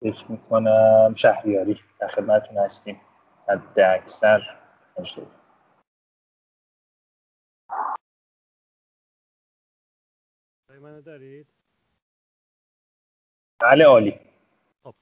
فکر 0.04 0.32
می‌کنم 0.32 1.14
شهریاری. 1.16 1.76
در 2.00 2.08
خدمتتون 2.08 2.58
هستیم. 2.58 3.02
حد 3.48 3.80
اکثر 3.80 4.42
منو 10.82 11.02
دارید؟ 11.02 11.48
بله 13.60 13.86
عالی. 13.86 14.20
خب 14.84 14.96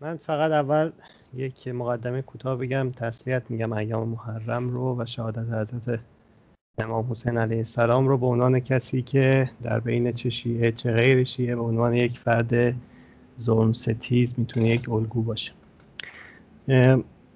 من 0.00 0.16
فقط 0.16 0.50
اول 0.50 0.92
یک 1.34 1.68
مقدمه 1.68 2.22
کوتاه 2.22 2.56
بگم 2.56 2.92
تسلیت 2.92 3.50
میگم 3.50 3.72
ایام 3.72 4.08
محرم 4.08 4.70
رو 4.70 5.02
و 5.02 5.06
شهادت 5.06 5.38
حضرت 5.38 6.00
امام 6.78 7.06
حسین 7.10 7.38
علیه 7.38 7.58
السلام 7.58 8.08
رو 8.08 8.18
به 8.18 8.26
عنوان 8.26 8.60
کسی 8.60 9.02
که 9.02 9.50
در 9.62 9.80
بین 9.80 10.12
چه 10.12 10.30
شیعه 10.30 10.72
چه 10.72 10.92
غیر 10.92 11.24
شیعه 11.24 11.56
به 11.56 11.62
عنوان 11.62 11.94
یک 11.94 12.18
فرد 12.18 12.74
ظلم 13.40 13.72
ستیز 13.72 14.34
می‌تونه 14.38 14.68
یک 14.68 14.90
الگو 14.90 15.22
باشه. 15.22 15.52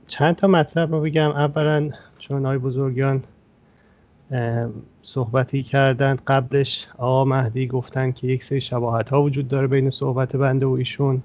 چند 0.07 0.37
تا 0.37 0.47
مطلب 0.47 0.93
رو 0.93 1.01
بگم. 1.01 1.31
اولا 1.31 1.91
چون 2.19 2.47
آقای 2.47 2.59
بزرگیان 2.59 3.23
صحبتی 5.03 5.63
کردند 5.63 6.23
قبلش 6.27 6.89
آقا 6.99 7.25
مهدی 7.25 7.67
گفتن 7.67 8.13
که 8.13 8.27
یک 8.27 8.45
سری 8.45 8.61
شباهت 8.61 9.09
ها 9.09 9.23
وجود 9.23 9.49
داره 9.49 9.67
بین 9.67 9.91
صحبت 9.91 10.37
بنده 10.37 10.67
و 10.67 10.71
ایشون. 10.71 11.23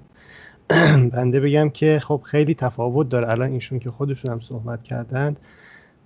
بنده 1.14 1.40
بگم 1.40 1.70
که 1.70 2.00
خب 2.02 2.20
خیلی 2.24 2.54
تفاوت 2.54 3.08
داره. 3.08 3.30
الان 3.30 3.52
ایشون 3.52 3.78
که 3.78 3.90
خودشون 3.90 4.30
هم 4.30 4.40
صحبت 4.40 4.82
کردند 4.82 5.36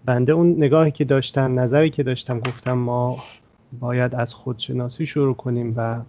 بنده 0.07 0.32
اون 0.32 0.54
نگاهی 0.57 0.90
که 0.90 1.04
داشتم 1.04 1.61
نظری 1.61 1.90
که 1.90 2.02
داشتم 2.02 2.40
گفتم 2.40 2.72
ما 2.72 3.24
باید 3.80 4.14
از 4.14 4.34
خودشناسی 4.34 5.07
شروع 5.07 5.34
کنیم 5.34 5.74
و 5.76 6.02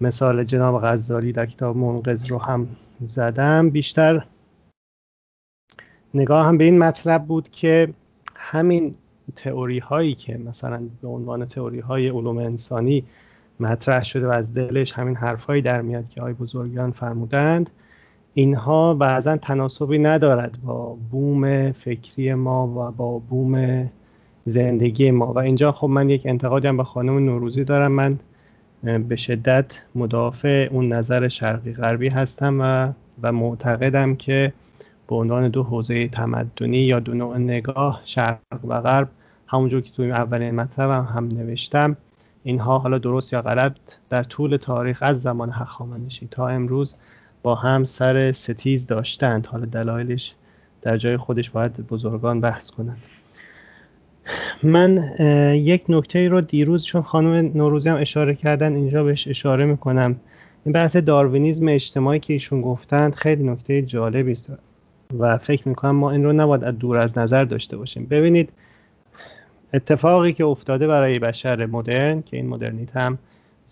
مثال 0.00 0.44
جناب 0.44 0.82
غزالی 0.82 1.32
در 1.32 1.46
کتاب 1.46 1.76
منقذ 1.76 2.26
رو 2.26 2.38
هم 2.38 2.68
زدم. 3.06 3.70
بیشتر 3.70 4.26
نگاه 6.14 6.46
هم 6.46 6.58
به 6.58 6.64
این 6.64 6.78
مطلب 6.78 7.24
بود 7.24 7.50
که 7.50 7.94
همین 8.36 8.94
تئوری 9.36 9.78
هایی 9.78 10.14
که 10.14 10.38
مثلا 10.38 10.88
به 11.02 11.08
عنوان 11.08 11.44
تئوری 11.44 11.80
های 11.80 12.08
علوم 12.08 12.38
انسانی 12.38 13.04
مطرح 13.60 14.04
شده 14.04 14.26
و 14.26 14.30
از 14.30 14.54
دلش 14.54 14.92
همین 14.92 15.16
حرفهایی 15.16 15.62
در 15.62 15.82
میاد 15.82 16.08
که 16.08 16.22
آی 16.22 16.32
بزرگان 16.32 16.90
فرمودند 16.90 17.70
اینها 18.34 18.94
بعضا 18.94 19.36
تناسبی 19.36 19.98
ندارد 19.98 20.58
با 20.64 20.96
بوم 21.10 21.72
فکری 21.72 22.34
ما 22.34 22.66
و 22.66 22.92
با 22.92 23.18
بوم 23.18 23.86
زندگی 24.46 25.10
ما. 25.10 25.32
و 25.32 25.38
اینجا 25.38 25.72
خب 25.72 25.86
من 25.86 26.10
یک 26.10 26.22
انتقادی 26.24 26.72
به 26.72 26.84
خانم 26.84 27.18
نوروزی 27.18 27.64
دارم. 27.64 27.92
من 27.92 28.18
به 29.08 29.16
شدت 29.16 29.80
مدافع 29.94 30.68
اون 30.72 30.92
نظر 30.92 31.28
شرقی 31.28 31.72
غربی 31.72 32.08
هستم 32.08 32.60
و 32.60 32.92
و 33.22 33.32
معتقدم 33.32 34.16
که 34.16 34.52
به 35.08 35.14
عنوان 35.16 35.48
دو 35.48 35.62
حوزه 35.62 36.08
تمدنی 36.08 36.78
یا 36.78 37.00
دو 37.00 37.14
نوع 37.14 37.38
نگاه 37.38 38.00
شرق 38.04 38.64
و 38.68 38.80
غرب 38.80 39.08
همونجور 39.46 39.80
که 39.80 39.90
توی 39.92 40.10
اولین 40.10 40.54
مطلبم 40.54 41.04
هم, 41.04 41.16
هم 41.16 41.28
نوشتم 41.28 41.96
اینها 42.44 42.78
حالا 42.78 42.98
درست 42.98 43.32
یا 43.32 43.42
غلط 43.42 43.76
در 44.10 44.22
طول 44.22 44.56
تاریخ 44.56 45.02
از 45.02 45.22
زمان 45.22 45.50
هخامنشی 45.50 46.28
تا 46.30 46.48
امروز 46.48 46.94
با 47.42 47.54
هم 47.54 47.84
سر 47.84 48.32
ستیز 48.32 48.86
داشتند. 48.86 49.46
حالا 49.46 49.66
دلایلش 49.66 50.34
در 50.82 50.96
جای 50.96 51.16
خودش 51.16 51.50
باید 51.50 51.86
بزرگان 51.86 52.40
بحث 52.40 52.70
کنند. 52.70 53.02
من 54.62 55.02
یک 55.54 55.84
نکته 55.88 56.28
رو 56.28 56.40
دیروز 56.40 56.84
چون 56.84 57.02
خانم 57.02 57.50
نوروزی 57.54 57.88
هم 57.88 57.96
اشاره 57.96 58.34
کردن 58.34 58.74
اینجا 58.74 59.04
بهش 59.04 59.28
اشاره 59.28 59.64
می‌کنم. 59.64 60.16
این 60.64 60.72
بحث 60.72 60.96
داروینیزم 60.96 61.68
اجتماعی 61.68 62.20
که 62.20 62.32
ایشون 62.32 62.60
گفتند 62.60 63.14
خیلی 63.14 63.44
نکته 63.44 63.82
جالبی 63.82 64.32
است. 64.32 64.52
و 65.18 65.38
فکر 65.38 65.68
می‌کنم 65.68 65.96
ما 65.96 66.10
این 66.10 66.24
رو 66.24 66.32
نباید 66.32 66.64
از 66.64 66.78
دور 66.78 66.96
از 66.96 67.18
نظر 67.18 67.44
داشته 67.44 67.76
باشیم. 67.76 68.06
ببینید 68.06 68.52
اتفاقی 69.74 70.32
که 70.32 70.44
افتاده 70.44 70.86
برای 70.86 71.18
بشر 71.18 71.66
مدرن 71.66 72.22
که 72.22 72.36
این 72.36 72.48
مدرنیت 72.48 72.96
هم 72.96 73.18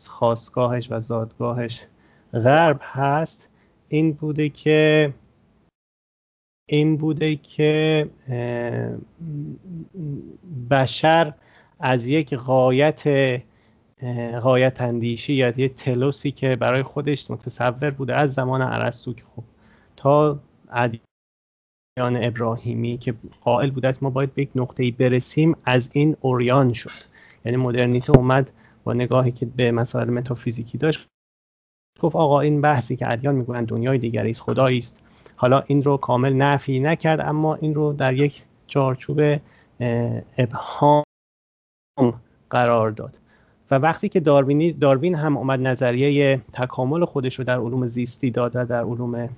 خواستگاهش 0.07 0.89
و 0.91 1.01
زادگاهش 1.01 1.81
غرب 2.33 2.81
هست 2.83 3.49
این 3.89 4.13
بوده 4.13 4.49
که 4.49 5.13
این 6.69 6.97
بوده 6.97 7.37
که 7.37 8.09
بشر 10.71 11.35
از 11.81 12.07
یک 12.07 12.35
غایت 12.35 13.05
غایت 14.43 14.81
اندیشی 14.81 15.35
یا 15.35 15.55
یه 15.57 15.69
تلوسی 15.69 16.31
که 16.31 16.57
برای 16.57 16.83
خودش 16.83 17.31
متصور 17.31 17.91
بوده 17.91 18.15
از 18.15 18.33
زمان 18.33 18.63
عرستو 18.63 19.15
که 19.15 19.23
خب 19.37 19.45
تا 19.97 20.41
ادیان 20.71 21.05
ابراهیمی 22.25 22.99
که 22.99 23.15
قائل 23.41 23.71
بوده 23.71 23.89
است 23.89 24.03
ما 24.03 24.11
باید 24.11 24.35
به 24.35 24.43
یک 24.43 24.51
نقطه 24.55 24.91
برسیم 24.91 25.57
از 25.65 25.91
این 25.93 26.17
اوریان 26.21 26.73
شد. 26.73 26.91
یعنی 27.45 27.57
مدرنیته 27.57 28.19
اومد 28.19 28.51
با 28.85 28.93
نگاهی 28.93 29.33
که 29.33 29.47
به 29.47 29.73
مسائل 29.73 30.11
متافیزیکی 30.11 30.79
داشت. 30.79 31.09
گفت 32.01 32.17
آقا 32.17 32.41
این 32.41 32.61
بحثی 32.61 32.97
که 32.97 33.13
ادیان 33.13 33.35
می‌گویند 33.35 33.67
دنیای 33.67 33.99
دیگری 33.99 34.31
است 34.31 34.41
خدایی 34.41 34.79
است. 34.79 34.99
حالا 35.37 35.63
این 35.67 35.83
رو 35.83 35.97
کامل 35.97 36.33
نفی 36.33 36.81
نکرد 36.81 37.21
اما 37.21 37.55
این 37.55 37.75
رو 37.75 37.93
در 37.93 38.15
یک 38.15 38.43
چارچوب 38.67 39.21
ابهام 40.39 41.05
قرار 42.51 42.91
داد. 42.91 43.19
و 43.71 43.75
وقتی 43.75 44.09
که 44.09 44.21
داروینی 44.21 44.73
داروین 44.73 45.15
هم 45.15 45.37
اومد 45.37 45.61
نظریه 45.61 46.41
تکامل 46.53 47.05
خودش 47.05 47.39
رو 47.39 47.45
در 47.45 47.59
علوم 47.59 47.87
زیستی 47.87 48.31
داد 48.31 48.53
و 48.55 48.65
در 48.65 48.85
علوم 48.85 49.29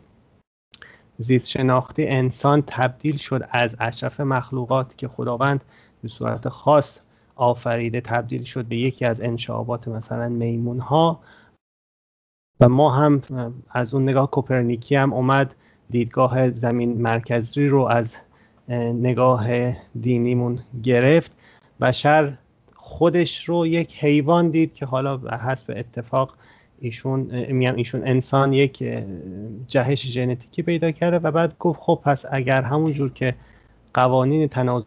زیست 1.18 1.48
شناختی 1.48 2.06
انسان 2.06 2.62
تبدیل 2.66 3.16
شد 3.16 3.48
از 3.50 3.76
اشرف 3.80 4.20
مخلوقات 4.20 4.98
که 4.98 5.08
خداوند 5.08 5.64
به 6.02 6.08
صورت 6.08 6.48
خاص 6.48 6.98
آفریده 7.36 8.00
تبدیل 8.00 8.44
شد 8.44 8.64
به 8.64 8.76
یکی 8.76 9.04
از 9.04 9.20
انشابات 9.20 9.88
مثلا 9.88 10.28
میمون 10.28 10.78
ها 10.78 11.20
و 12.60 12.68
ما 12.68 12.90
هم 12.90 13.22
از 13.70 13.94
اون 13.94 14.02
نگاه 14.02 14.30
کوپرنیکی 14.30 14.94
هم 14.94 15.12
اومد 15.12 15.54
دیدگاه 15.90 16.50
زمین 16.50 17.02
مرکزی 17.02 17.66
رو 17.66 17.82
از 17.82 18.16
نگاه 18.94 19.72
دینیمون 20.00 20.58
گرفت 20.82 21.32
بشر 21.80 22.38
خودش 22.74 23.48
رو 23.48 23.66
یک 23.66 23.96
حیوان 24.04 24.50
دید 24.50 24.74
که 24.74 24.86
حالا 24.86 25.16
بر 25.16 25.38
حسب 25.38 25.74
اتفاق 25.76 26.34
ایشون 26.80 27.20
میگم 27.52 27.76
ایشون 27.76 28.02
انسان 28.08 28.52
یک 28.52 28.84
جهش 29.66 30.06
ژنتیکی 30.06 30.62
پیدا 30.62 30.90
کرده 30.90 31.18
و 31.18 31.30
بعد 31.30 31.58
گفت 31.58 31.80
خب 31.80 32.00
پس 32.04 32.24
اگر 32.30 32.62
همون 32.62 32.92
جور 32.92 33.12
که 33.12 33.34
قوانین 33.94 34.48
تناسب 34.48 34.86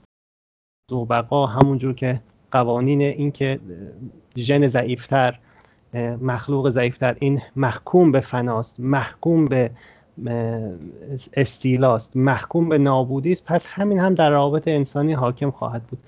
و 0.92 1.06
بقا 1.06 1.46
همون 1.46 1.78
جور 1.78 1.94
که 1.94 2.22
قوانین 2.52 3.02
این 3.02 3.32
که 3.32 3.60
ژن 4.38 4.68
ضعیفتر 4.68 5.40
مخلوق 6.22 6.70
ضعیفتر. 6.70 7.16
این 7.20 7.42
محکوم 7.56 8.12
به 8.12 8.20
فناست 8.20 8.80
محکوم 8.80 9.46
به 9.46 9.72
استیلاست 11.34 12.18
محکوم 12.18 12.70
به 12.70 12.78
نابودی 12.78 13.32
است. 13.32 13.46
پس 13.46 13.66
همین 13.70 14.00
هم 14.00 14.16
در 14.16 14.30
روابط 14.30 14.68
انسانی 14.68 15.14
حاکم 15.14 15.52
خواهد 15.52 15.84
بود. 15.84 16.00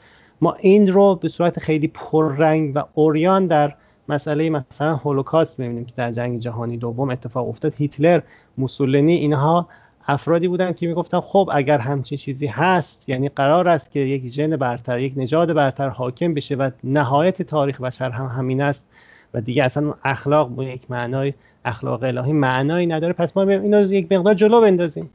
ما 0.42 0.54
این 0.54 0.94
رو 0.94 1.16
به 1.16 1.30
صورت 1.30 1.60
خیلی 1.60 1.88
پررنگ 1.88 2.72
و 2.76 2.84
اوریان 2.94 3.48
در 3.48 3.76
مسئله 4.10 4.50
مثلا 4.50 4.96
هولوکاست 4.96 5.60
می‌بینیم 5.60 5.86
که 5.86 5.94
در 5.96 6.12
جنگ 6.12 6.40
جهانی 6.40 6.78
دوم 6.78 7.10
اتفاق 7.10 7.50
افتاد. 7.50 7.74
هیتلر 7.78 8.22
موسولینی 8.58 9.14
اینها 9.14 9.68
افرادی 10.08 10.48
بودن 10.48 10.74
که 10.74 10.88
می‌گفتن 10.88 11.20
خب 11.20 11.50
اگر 11.54 11.78
همچین 11.78 12.18
چیزی 12.18 12.48
هست 12.48 13.10
یعنی 13.10 13.30
قرار 13.30 13.68
است 13.68 13.92
که 13.92 14.00
یک 14.00 14.28
ژن 14.28 14.56
برتر 14.56 15.00
یک 15.00 15.14
نژاد 15.16 15.54
برتر 15.54 15.90
حاکم 15.90 16.34
بشه 16.34 16.56
و 16.56 16.70
نهایت 16.84 17.42
تاریخ 17.42 17.82
بشر 17.82 18.10
هم 18.10 18.26
همین 18.26 18.62
است. 18.62 18.86
و 19.34 19.42
دیگه 19.42 19.64
اصلا 19.64 19.94
اخلاق 20.04 20.50
با 20.50 20.64
یک 20.64 20.82
معنای 20.92 21.34
اخلاق 21.66 22.04
الهی 22.04 22.32
معنایی 22.32 22.88
نداره. 22.88 23.14
پس 23.14 23.38
ما 23.38 23.44
اینو 23.44 23.94
یک 23.94 24.12
مقدار 24.12 24.34
جلو 24.34 24.62
بندازیم. 24.62 25.10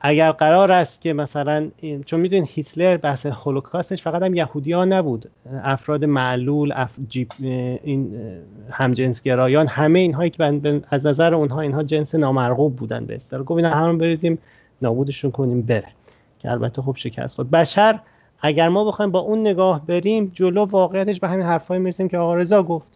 اگر 0.00 0.32
قرار 0.32 0.72
است 0.72 1.00
که 1.00 1.12
مثلا 1.12 1.70
چون 2.06 2.20
می‌دونید 2.20 2.48
هیتلر 2.48 2.96
بحث 2.96 3.26
هولوکاستش 3.26 4.02
فقط 4.02 4.22
هم 4.22 4.34
یهودی 4.34 4.72
ها 4.72 4.84
نبود. 4.84 5.30
افراد 5.62 6.04
معلول 6.04 6.72
اف 6.76 6.90
جیب 7.08 7.28
این 7.40 8.20
همجنسگرایان 8.70 9.66
همه 9.66 9.98
اینهایی 9.98 10.30
که 10.30 10.80
از 10.90 11.06
نظر 11.06 11.34
اونها 11.34 11.60
اینها 11.60 11.82
جنس 11.82 12.14
نامرغوب 12.14 12.76
بودن 12.76 13.04
به 13.06 13.14
اصطلاح. 13.16 13.42
گفت 13.42 13.64
همون 13.64 13.98
بریزیم 13.98 14.38
نابودشون 14.82 15.30
کنیم 15.30 15.62
بره. 15.62 15.88
که 16.38 16.50
البته 16.50 16.82
خوب 16.82 16.96
شکست 16.96 17.36
خود 17.36 17.50
بشر 17.50 18.00
اگر 18.40 18.68
ما 18.68 18.84
بخوایم 18.84 19.10
با 19.10 19.18
اون 19.18 19.40
نگاه 19.40 19.86
بریم 19.86 20.30
جلو 20.34 20.64
واقعیتش 20.64 21.20
به 21.20 21.28
همین 21.28 21.46
حرفای 21.46 21.78
می‌رسیم 21.78 22.08
که 22.08 22.18
آقا 22.18 22.34
رضا 22.34 22.62
گفت. 22.62 22.88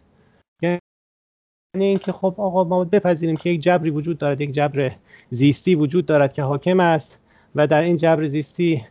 یعنی 0.61 1.85
اینکه 1.85 2.11
خب 2.11 2.35
آقا 2.37 2.63
ما 2.63 2.83
بپذیریم 2.83 3.35
که 3.35 3.49
یک 3.49 3.61
جبری 3.61 3.89
وجود 3.89 4.17
دارد 4.17 4.41
یک 4.41 4.51
جبر 4.51 4.91
زیستی 5.29 5.75
وجود 5.75 6.05
دارد 6.05 6.33
که 6.33 6.43
حاکم 6.43 6.79
است 6.79 7.17
و 7.55 7.67
در 7.67 7.81
این 7.81 7.97
جبر 7.97 8.27
زیستی 8.27 8.85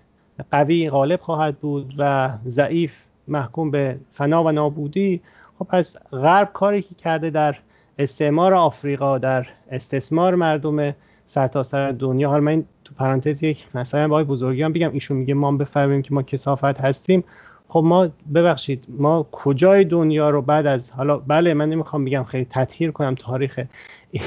قوی 0.50 0.90
غالب 0.90 1.20
خواهد 1.20 1.58
بود 1.58 1.94
و 1.98 2.30
ضعیف 2.48 2.92
محکوم 3.28 3.70
به 3.70 3.98
فنا 4.12 4.44
و 4.44 4.52
نابودی. 4.52 5.20
خب 5.58 5.64
پس 5.64 5.96
غرب 6.12 6.52
کاری 6.52 6.82
که 6.82 6.94
کرده 6.94 7.30
در 7.30 7.56
استعمار 7.98 8.54
آفریقا 8.54 9.18
در 9.18 9.46
استثمار 9.70 10.34
مردم 10.34 10.94
سرتاسر 11.26 11.92
دنیا 11.92 12.28
حالا 12.28 12.40
من 12.40 12.64
تو 12.92 13.04
پرانتز 13.04 13.42
یک 13.42 13.64
مثلا 13.74 14.08
با 14.08 14.24
بزرگیان 14.24 14.72
بگم 14.72 14.90
ایشون 14.92 15.16
میگه 15.16 15.34
ما 15.34 15.52
بفهمیم 15.52 16.02
که 16.02 16.14
ما 16.14 16.22
کسافت 16.22 16.80
هستیم. 16.80 17.24
خب 17.68 17.82
ما 17.84 18.08
ببخشید 18.34 18.84
ما 18.88 19.26
کجای 19.32 19.84
دنیا 19.84 20.30
رو 20.30 20.42
بعد 20.42 20.66
از 20.66 20.90
حالا 20.90 21.18
بله 21.18 21.54
من 21.54 21.68
نمی‌خوام 21.68 22.04
بگم 22.04 22.24
خیلی 22.24 22.46
تطهیر 22.50 22.90
کنم 22.90 23.14
تاریخ 23.14 23.60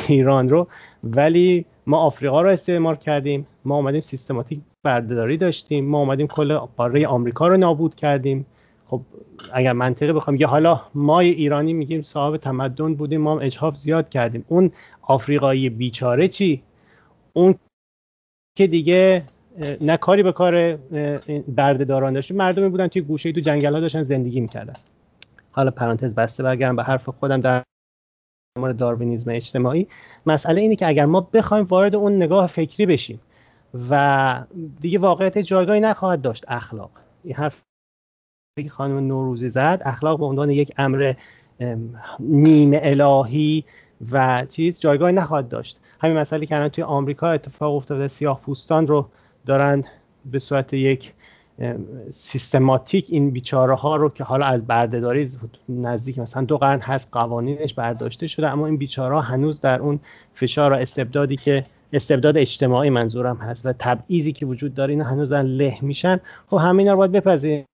ایران 0.08 0.50
رو 0.50 0.68
ولی 1.04 1.66
ما 1.88 1.98
آفریقا 1.98 2.42
رو 2.42 2.50
استعمار 2.50 2.96
کردیم 2.96 3.48
ما 3.66 3.76
اومدیم 3.76 4.02
سیستماتیک 4.02 4.60
بردهداری 4.84 5.38
داشتیم 5.38 5.86
ما 5.86 5.98
اومدیم 5.98 6.28
کل 6.28 6.58
قاره 6.58 7.08
آمریکا 7.08 7.48
رو 7.48 7.58
نابود 7.58 7.96
کردیم. 7.96 8.46
خب 8.88 9.02
اگر 9.54 9.74
منطقی 9.74 10.14
بخوام 10.14 10.36
یه 10.36 10.48
حالا 10.48 10.82
ما 10.96 11.20
ایرانی 11.20 11.74
میگیم 11.74 12.02
صاحب 12.02 12.38
تمدن 12.38 12.96
بودیم 12.96 13.22
ما 13.22 13.32
هم 13.32 13.40
اجحاف 13.42 13.76
زیاد 13.76 14.10
کردیم. 14.10 14.46
اون 14.48 14.72
آفریقایی 15.02 15.70
بیچاره 15.70 16.28
چی؟ 16.28 16.64
اون 17.34 17.56
که 18.58 18.68
دیگه 18.68 19.24
نه 19.82 19.98
کاری 19.98 20.24
به 20.24 20.32
کار 20.32 20.76
بردهداران 21.48 22.14
داشت. 22.14 22.32
مردمی 22.32 22.70
بودن 22.70 22.88
توی 22.88 23.02
گوشه 23.02 23.32
تو 23.32 23.40
جنگل 23.40 23.74
ها 23.74 23.80
داشتن 23.80 24.04
زندگی 24.04 24.42
می‌کردن. 24.42 24.74
حالا 25.52 25.72
پرانتز 25.72 26.16
بسته 26.16 26.44
برگردم 26.44 26.76
به 26.76 26.84
حرف 26.84 27.10
خودم 27.10 27.42
در 27.42 27.64
مورد 28.60 28.78
داروینیزم 28.78 29.32
اجتماعی. 29.32 29.88
مسئله 30.26 30.62
اینه 30.62 30.76
که 30.76 30.88
اگر 30.88 31.06
ما 31.06 31.22
بخوایم 31.22 31.66
وارد 31.66 31.96
اون 31.96 32.16
نگاه 32.16 32.48
فکری 32.48 32.86
بشیم 32.86 33.20
و 33.90 34.44
دیگه 34.82 35.00
واقعیت 35.00 35.38
جایگاهی 35.38 35.80
نخواهد 35.80 36.22
داشت 36.22 36.46
اخلاق. 36.48 36.92
این 37.24 37.36
حرف 37.36 37.62
که 38.64 38.70
خانم 38.70 39.08
نوروزی 39.08 39.50
زد 39.50 39.82
اخلاق 39.86 40.20
به 40.20 40.26
عنوان 40.26 40.50
یک 40.50 40.72
امر 40.78 41.14
نیمه 42.20 42.80
الهی 42.84 43.64
و 44.12 44.46
چیز 44.50 44.80
جایگاهی 44.80 45.14
نخواهد 45.14 45.50
داشت. 45.50 45.80
همین 46.00 46.18
مسئله 46.18 46.46
که 46.46 46.56
الان 46.56 46.70
توی 46.70 46.84
آمریکا 46.84 47.32
اتفاق 47.32 47.76
افتاده 47.76 48.08
سیاه 48.08 48.42
پوستان 48.42 48.88
رو 48.88 49.10
دارن 49.46 49.84
به 50.26 50.40
صورت 50.40 50.74
یک 50.74 51.14
سیستماتیک 52.10 53.06
این 53.10 53.32
بیچاره 53.32 53.76
ها 53.76 53.96
رو 53.96 54.10
که 54.10 54.24
حالا 54.24 54.46
از 54.46 54.68
بردهداری 54.68 55.30
نزدیک 55.70 56.20
مثلا 56.20 56.44
دو 56.44 56.58
قرن 56.58 56.80
هست 56.80 57.08
قوانینش 57.12 57.74
برداشته 57.74 58.28
شده 58.28 58.50
اما 58.50 58.66
این 58.66 58.78
بیچاره 58.78 59.22
هنوز 59.22 59.62
در 59.62 59.80
اون 59.80 60.00
فشار 60.34 60.74
و 60.74 60.76
استبدادی 60.76 61.36
که 61.36 61.64
استبداد 61.94 62.38
اجتماعی 62.38 62.90
منظورم 62.90 63.36
هست 63.38 63.66
و 63.66 63.74
تبعیضی 63.80 64.34
که 64.34 64.46
وجود 64.46 64.74
داره 64.74 64.92
اینا 64.92 65.04
هنوز 65.04 65.32
له 65.34 65.78
میشن. 65.82 66.20
خب 66.48 66.58
همین 66.58 66.88
رو 66.88 66.98
باید 66.98 67.12
بپذیریم. 67.12 67.66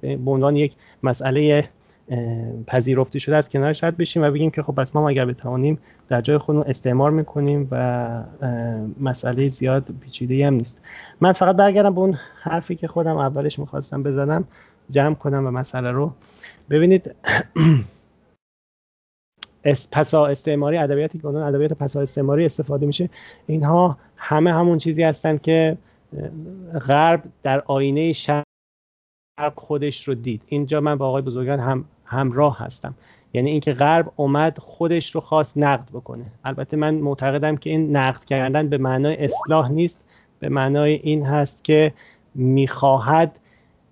به 0.00 0.30
عنوان 0.30 0.56
یک 0.56 0.76
مسئله 1.02 1.68
پذیرفته 2.66 3.18
شده 3.18 3.36
از 3.36 3.48
کنارش 3.48 3.84
رد 3.84 3.96
بشیم 3.96 4.22
و 4.22 4.30
بگیم 4.30 4.50
که 4.50 4.62
خب 4.62 4.74
پس 4.74 4.94
ما 4.94 5.08
اگر 5.08 5.24
بتوانیم 5.24 5.78
در 6.08 6.20
جای 6.20 6.38
خودمون 6.38 6.64
استعمار 6.66 7.10
می‌کنیم 7.10 7.68
و 7.70 8.24
مسئله 9.00 9.48
زیاد 9.48 9.88
پیچیده 10.00 10.46
هم 10.46 10.54
نیست. 10.54 10.78
من 11.20 11.32
فقط 11.32 11.56
برگردم 11.56 11.94
به 11.94 12.00
اون 12.00 12.18
حرفی 12.40 12.76
که 12.76 12.88
خودم 12.88 13.16
اولش 13.16 13.58
می‌خواستم 13.58 14.02
بزنم 14.02 14.44
جمع 14.90 15.14
کنم 15.14 15.46
و 15.46 15.50
مسئله 15.50 15.90
رو. 15.90 16.12
ببینید 16.70 17.14
پسا 19.92 20.26
استعماری 20.26 20.76
ادبیاتی 20.76 21.18
که 21.18 21.26
ادبیات 21.26 21.72
پسا 21.72 22.00
استعماری 22.00 22.44
استفاده 22.44 22.86
میشه 22.86 23.10
اینها 23.46 23.98
همه 24.16 24.52
همون 24.52 24.78
چیزی 24.78 25.02
هستند 25.02 25.42
که 25.42 25.76
غرب 26.88 27.22
در 27.42 27.60
آینه 27.60 28.12
شرق 28.12 28.44
خودش 29.54 30.08
رو 30.08 30.14
دید. 30.14 30.42
اینجا 30.46 30.80
من 30.80 30.94
با 30.98 31.08
آقای 31.08 31.22
بزرگان 31.22 31.60
هم 31.60 31.84
همراه 32.04 32.58
هستم. 32.58 32.94
یعنی 33.36 33.50
اینکه 33.50 33.72
غرب 33.72 34.12
اومد 34.16 34.58
خودش 34.58 35.14
رو 35.14 35.20
خواست 35.20 35.58
نقد 35.58 35.88
بکنه. 35.92 36.24
البته 36.44 36.76
من 36.76 36.94
معتقدم 36.94 37.56
که 37.56 37.70
این 37.70 37.96
نقد 37.96 38.24
کردن 38.24 38.68
به 38.68 38.78
معنای 38.78 39.24
اصلاح 39.24 39.72
نیست. 39.72 39.98
به 40.40 40.48
معنای 40.48 40.92
این 40.92 41.22
هست 41.22 41.64
که 41.64 41.92
می‌خواهد 42.34 43.38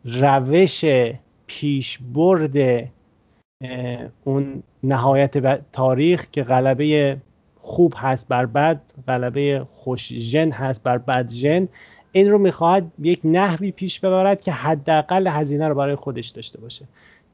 روش 0.05 0.85
پیشبرد 1.47 2.89
اون 4.25 4.63
نهایت 4.83 5.61
تاریخ 5.73 6.27
که 6.33 6.43
غلبه 6.43 7.17
خوب 7.61 7.95
هست 7.97 8.29
بر 8.29 8.47
بد 8.47 8.81
غلبه 9.09 9.67
خوش 9.75 10.13
ژن 10.13 10.51
هست 10.51 10.83
بر 10.83 10.99
بد 10.99 11.31
ژن 11.31 11.69
این 12.13 12.31
رو 12.31 12.39
می‌خواهد 12.39 12.93
یک 12.99 13.21
نحوی 13.25 13.71
پیش 13.71 14.01
ببرد 14.01 14.41
که 14.41 14.53
حداقل 14.53 15.27
هزینه 15.27 15.69
رو 15.69 15.75
برای 15.75 15.95
خودش 15.95 16.29
داشته 16.29 16.61
باشه. 16.61 16.85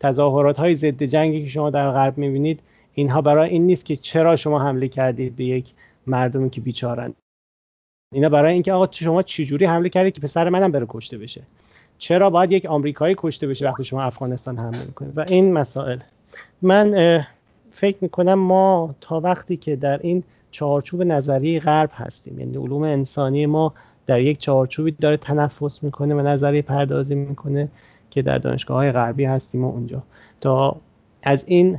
تظاهرات 0.01 0.59
های 0.59 0.77
ضد 0.77 1.03
جنگی 1.03 1.43
که 1.43 1.49
شما 1.49 1.71
در 1.71 1.91
غرب 1.91 2.19
می‌بینید 2.19 2.61
اینها 2.95 3.21
برای 3.23 3.51
این 3.51 3.67
نیست 3.67 3.85
که 3.85 3.97
چرا 3.97 4.37
شما 4.37 4.59
حمله 4.59 4.89
کردید 4.89 5.37
به 5.37 5.45
یک 5.45 5.65
مردمی 6.07 6.51
که 6.51 6.61
بیچارن 6.61 7.15
اینا 8.15 8.29
برای 8.29 8.53
اینکه 8.53 8.73
آقا 8.73 8.89
شما 8.93 9.23
چجوری 9.23 9.65
حمله 9.65 9.89
کردید 9.89 10.15
که 10.15 10.21
پسر 10.21 10.49
منم 10.49 10.73
بره 10.73 10.87
کشته 10.89 11.19
بشه؟ 11.19 11.43
چرا 11.99 12.31
باید 12.31 12.53
یک 12.53 12.67
آمریکایی 12.67 13.15
کشته 13.19 13.47
بشه 13.47 13.69
وقتی 13.69 13.85
شما 13.85 14.03
افغانستان 14.03 14.59
حمله 14.59 14.85
می‌کنید؟ 14.87 15.19
و 15.19 15.25
این 15.29 15.53
مسائل. 15.53 15.99
من 16.63 17.21
فکر 17.71 17.97
می‌کنم 18.01 18.35
ما 18.35 18.95
تا 19.01 19.21
وقتی 19.21 19.57
که 19.57 19.77
در 19.77 19.99
این 20.03 20.23
چارچوب 20.51 21.03
نظری 21.03 21.61
غرب 21.61 21.91
هستیم 21.95 22.39
یعنی 22.41 22.57
علوم 22.57 22.83
انسانی 22.83 23.47
ما 23.47 23.75
در 24.07 24.21
یک 24.21 24.39
چارچوبی 24.39 24.91
داره 24.91 25.17
تنفس 25.17 25.83
می‌کنه 25.83 26.15
و 26.15 26.21
نظری 26.21 26.63
پردازی 26.63 27.15
می‌کنه 27.15 27.69
که 28.11 28.23
در 28.23 28.39
دانشگاه 28.39 28.77
های 28.77 28.93
غربی 28.93 29.25
هستیم 29.25 29.65
و 29.65 29.69
اونجا. 29.69 30.03
تا 30.41 30.77
از 31.23 31.45
این 31.47 31.79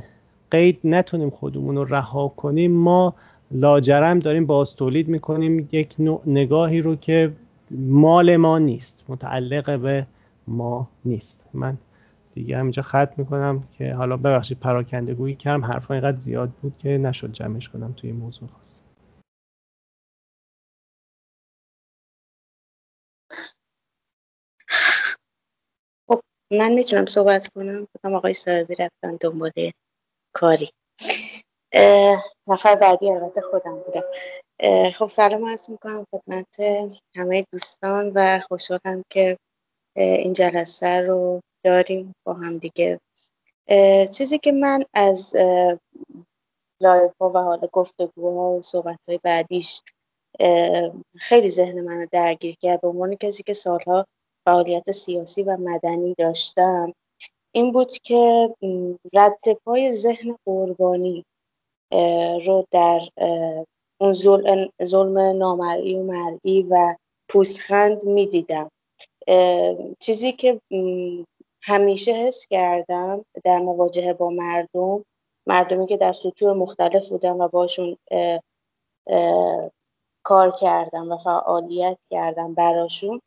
قید 0.50 0.80
نتونیم 0.84 1.30
خودمون 1.30 1.76
رو 1.76 1.84
رها 1.84 2.28
کنیم 2.28 2.72
ما 2.72 3.14
لاجرم 3.50 4.18
داریم 4.18 4.46
باز 4.46 4.76
تولید 4.76 5.08
می‌کنیم. 5.08 5.68
یک 5.72 5.94
نوع 5.98 6.22
نگاهی 6.26 6.80
رو 6.80 6.96
که 6.96 7.32
مال 7.70 8.36
ما 8.36 8.58
نیست 8.58 9.04
متعلق 9.08 9.80
به 9.80 10.06
ما 10.48 10.88
نیست. 11.04 11.46
من 11.54 11.78
دیگه 12.34 12.58
همینجا 12.58 12.82
ختم 12.82 13.12
می‌کنم 13.16 13.62
که 13.78 13.94
حالا 13.94 14.16
ببخشید 14.16 14.58
پراکنده 14.60 15.14
گویی 15.14 15.34
کردم 15.34 15.64
حرف 15.64 15.90
اینقدر 15.90 16.18
زیاد 16.20 16.50
بود 16.62 16.74
که 16.78 16.88
نشد 16.98 17.32
جمعش 17.32 17.68
کنم 17.68 17.92
توی 17.96 18.12
موضوع 18.12 18.48
خاص 18.48 18.78
خب 26.08 26.20
من 26.52 26.72
می‌تونم 26.72 27.06
صحبت 27.06 27.48
کنم؟ 27.48 27.88
بکنم 27.94 28.14
آقای 28.14 28.34
صاحبی 28.34 28.74
رفتن 28.74 29.16
دنبال 29.20 29.52
کاری. 30.34 30.70
نفر 32.48 32.74
بعدی 32.74 33.10
البته 33.10 33.40
خودم 33.40 33.78
بودم. 33.78 34.04
خب 34.90 35.06
سلام 35.06 35.48
عرض 35.48 35.70
می‌کنم 35.70 36.06
خدمت 36.10 36.60
همه 37.16 37.44
دوستان 37.52 38.12
و 38.14 38.40
خوشحالم 38.48 39.02
که 39.10 39.38
این 39.96 40.32
جلسه 40.32 41.00
رو 41.00 41.40
داریم 41.64 42.14
با 42.26 42.32
هم 42.32 42.58
دیگه. 42.58 43.00
چیزی 44.10 44.38
که 44.38 44.52
من 44.52 44.84
از 44.94 45.36
لایف 46.80 47.12
ها 47.20 47.30
و 47.30 47.38
حالا 47.38 47.68
گفتگوها 47.72 48.50
و 48.50 48.62
صحبت 48.62 48.98
های 49.08 49.20
بعدیش 49.22 49.82
خیلی 51.16 51.50
ذهن 51.50 51.80
من 51.80 51.98
رو 52.00 52.06
درگیر 52.12 52.56
کرد 52.60 52.80
به 52.80 52.88
عنوان 52.88 53.16
کسی 53.16 53.42
که 53.42 53.52
سالها 53.52 54.06
فعالیت 54.44 54.90
سیاسی 54.90 55.42
و 55.42 55.56
مدنی 55.56 56.14
داشتم. 56.18 56.92
این 57.52 57.72
بود 57.72 57.92
که 57.92 58.50
رد 59.12 59.52
پای 59.64 59.92
ذهن 59.92 60.36
قربانی 60.46 61.24
رو 62.46 62.66
در 62.70 63.00
اون 64.00 64.12
ظلم 64.84 65.18
نامرئی 65.18 65.94
و 65.94 66.02
مرئی 66.02 66.66
و 66.70 66.94
پوسخند 67.28 68.04
می‌دیدم. 68.04 68.70
چیزی 70.00 70.32
که 70.32 70.60
همیشه 71.62 72.12
حس 72.12 72.46
کردم 72.46 73.24
در 73.44 73.58
مواجهه 73.58 74.12
با 74.12 74.30
مردم 74.30 75.04
مردمی 75.46 75.86
که 75.86 75.96
در 75.96 76.12
سطوح 76.12 76.52
مختلف 76.52 77.08
بودم 77.08 77.40
و 77.40 77.48
باشون 77.48 77.96
کار 80.24 80.50
کردم 80.50 81.12
و 81.12 81.16
فعالیت 81.16 81.98
کردم 82.10 82.54
براشون 82.54 83.20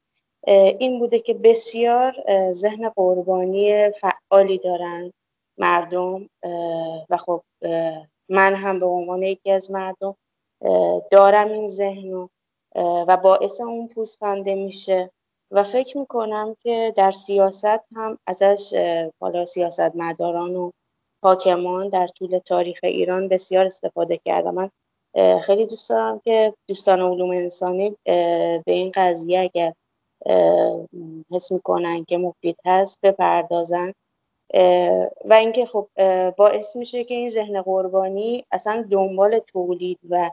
این 0.47 0.99
بوده 0.99 1.19
که 1.19 1.33
بسیار 1.33 2.13
ذهن 2.53 2.89
قربانی 2.89 3.89
فعالی 3.91 4.57
دارن 4.57 5.11
مردم 5.57 6.29
و 7.09 7.17
خب 7.17 7.43
من 8.29 8.55
هم 8.55 8.79
به 8.79 8.85
عنوان 8.85 9.23
یکی 9.23 9.51
از 9.51 9.71
مردم 9.71 10.15
دارم 11.11 11.51
این 11.51 11.67
ذهن 11.67 12.29
و 13.07 13.17
باعث 13.17 13.61
اون 13.61 13.87
پوستنده 13.87 14.55
میشه. 14.55 15.11
و 15.51 15.63
فکر 15.63 15.97
می‌کنم 15.97 16.55
که 16.59 16.93
در 16.97 17.11
سیاست 17.11 17.79
هم 17.95 18.17
ازش 18.27 18.73
حالا 19.21 19.45
سیاست 19.45 19.95
مداران 19.95 20.55
و 20.55 20.71
حاکمان 21.23 21.89
در 21.89 22.07
طول 22.07 22.39
تاریخ 22.39 22.79
ایران 22.83 23.27
بسیار 23.27 23.65
استفاده 23.65 24.19
کردم 24.25 24.53
من 24.53 24.69
خیلی 25.41 25.65
دوست 25.65 25.89
دارم 25.89 26.21
که 26.25 26.53
دوستان 26.67 27.01
علوم 27.01 27.29
انسانی 27.29 27.97
به 28.05 28.63
این 28.65 28.91
قضیه 28.95 29.39
اگر 29.39 29.73
حس 31.31 31.51
می‌کنن 31.51 32.05
که 32.05 32.17
مفید 32.17 32.57
هست 32.65 32.99
بپردازن. 33.03 33.93
و 35.25 35.33
اینکه 35.33 35.65
خب 35.65 35.87
باعث 36.37 36.75
میشه 36.75 37.03
که 37.03 37.13
این 37.13 37.29
ذهن 37.29 37.61
قربانی 37.61 38.45
اصلا 38.51 38.87
دنبال 38.91 39.39
تولید 39.39 39.99
و 40.09 40.31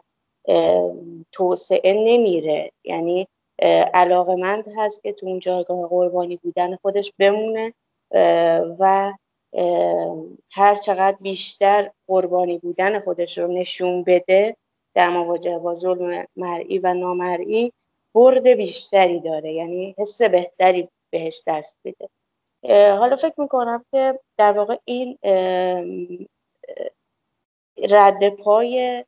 توسعه 1.33 1.93
نمیره. 1.95 2.71
یعنی 2.85 3.29
علاقمند 3.95 4.65
هست 4.77 5.03
که 5.03 5.13
تو 5.13 5.27
اون 5.27 5.39
جایگاه 5.39 5.89
قربانی 5.89 6.37
بودن 6.37 6.77
خودش 6.77 7.13
بمونه 7.19 7.75
و 8.79 9.13
هر 10.51 10.75
چقدر 10.75 11.17
بیشتر 11.21 11.91
قربانی 12.09 12.59
بودن 12.59 13.01
خودش 13.01 13.39
رو 13.39 13.47
نشون 13.47 14.05
بده 14.05 14.57
در 14.95 15.09
مواجهه 15.09 15.59
با 15.59 15.75
ظلم 15.75 16.27
مرئی 16.37 16.79
و 16.79 16.95
نامرئی 16.95 17.73
برد 18.15 18.49
بیشتری 18.49 19.21
داره 19.21 19.53
یعنی 19.53 19.95
حس 19.99 20.23
بهتری 20.23 20.89
بهش 21.11 21.43
دست 21.47 21.79
بده 21.85 22.09
حالا 22.97 23.17
فکر 23.17 23.41
می‌کنم 23.41 23.85
که 23.93 24.21
در 24.39 24.53
واقع 24.53 24.77
این 24.85 25.19
رد 27.91 28.29
پای 28.29 29.05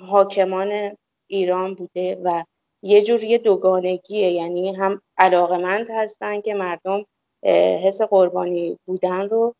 حاکمان 0.00 0.96
ایران 1.26 1.74
بوده 1.74 2.20
و 2.24 2.44
یه 2.82 3.02
جور 3.02 3.24
یه 3.24 3.38
دوگانگیه. 3.38 4.30
یعنی 4.30 4.74
هم 4.74 5.02
علاقمند 5.18 5.86
هستن 5.90 6.40
که 6.40 6.54
مردم 6.54 7.06
حس 7.82 8.02
قربانی 8.02 8.78
بودن 8.86 9.28
رو 9.28 9.54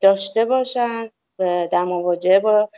داشته 0.00 0.44
باشن 0.44 1.10
در 1.38 1.84
مواجهه 1.84 2.38
با 2.38 2.68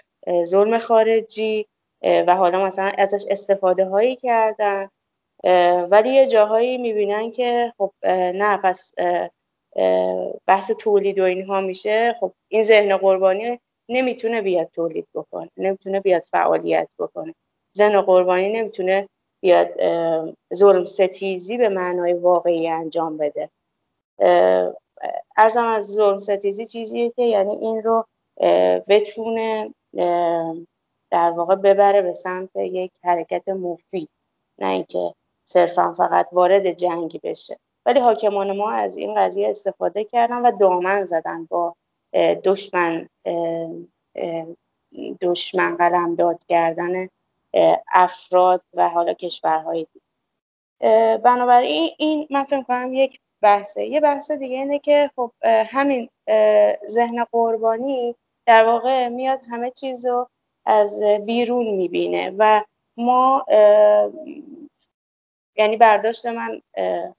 ظلم 0.44 0.78
خارجی 0.78 1.66
و 2.02 2.36
حالا 2.36 2.64
مثلا 2.66 2.92
ازش 2.98 3.24
استفاده 3.30 3.84
هایی 3.84 4.16
کردن 4.16 4.88
ولی 5.90 6.10
یه 6.10 6.26
جاهایی 6.26 6.78
می‌بینن 6.78 7.30
که 7.30 7.72
خب 7.78 7.92
نه 8.34 8.56
پس 8.56 8.94
بحث 10.46 10.70
تولید 10.70 11.18
و 11.18 11.22
اینها 11.24 11.60
میشه. 11.60 12.12
خب 12.20 12.32
این 12.48 12.62
ذهن 12.62 12.96
قربانی 12.96 13.60
نمی‌تونه 13.88 14.42
بیاد 14.42 14.68
تولید 14.74 15.06
بکنه 15.14 15.50
نمی‌تونه 15.56 16.00
بیاد 16.00 16.22
فعالیت 16.22 16.88
بکنه. 16.98 17.34
ذهن 17.78 18.00
قربانی 18.00 18.52
نمی‌تونه 18.52 19.08
بیاد 19.42 19.68
ظلم 20.54 20.84
ستیزی 20.84 21.56
به 21.56 21.68
معنای 21.68 22.12
واقعی 22.12 22.68
انجام 22.68 23.16
بده. 23.16 23.50
ارزم 25.36 25.64
از 25.68 25.86
ظلم 25.86 26.18
ستیزی 26.18 26.66
چیزیه 26.66 27.10
که 27.10 27.22
یعنی 27.22 27.56
این 27.56 27.82
رو 27.82 28.04
بتونه 28.88 29.74
در 31.12 31.30
واقع 31.30 31.54
ببره 31.54 32.02
به 32.02 32.12
سمت 32.12 32.56
یک 32.56 32.92
حرکت 33.04 33.48
مفید. 33.48 34.08
نه 34.58 34.68
اینکه 34.68 35.14
صرفا 35.44 35.92
فقط 35.92 36.28
وارد 36.32 36.72
جنگی 36.72 37.20
بشه. 37.22 37.56
ولی 37.86 38.00
حاکمان 38.00 38.56
ما 38.56 38.70
از 38.70 38.96
این 38.96 39.14
قضیه 39.14 39.48
استفاده 39.48 40.04
کردن 40.04 40.42
و 40.42 40.58
دامن 40.58 41.04
زدن 41.04 41.44
با 41.44 41.74
دشمن 42.44 43.08
دشمن 45.20 45.76
قلم 45.76 46.14
داد 46.14 46.44
کردن 46.48 47.08
افراد 47.92 48.62
و 48.74 48.88
حالا 48.88 49.12
کشورهای 49.12 49.86
دیگه 49.92 50.06
بنابراین 51.24 51.90
این 51.98 52.26
من 52.30 52.44
فکر 52.44 52.62
کنم 52.62 52.94
یک 52.94 53.20
بحثه. 53.42 53.84
یه 53.84 54.00
بحث 54.00 54.30
دیگه 54.30 54.56
اینه 54.56 54.78
که 54.78 55.10
خب 55.16 55.32
همین 55.46 56.08
ذهن 56.88 57.24
قربانی 57.32 58.16
در 58.46 58.64
واقع 58.64 59.08
میاد 59.08 59.40
همه 59.50 59.70
چیز 59.70 60.06
رو 60.06 60.28
از 60.64 61.02
بیرون 61.26 61.66
می‌بینه 61.66 62.34
و 62.38 62.62
ما 62.96 63.44
یعنی 65.56 65.76
برداشت 65.76 66.26
من 66.26 66.62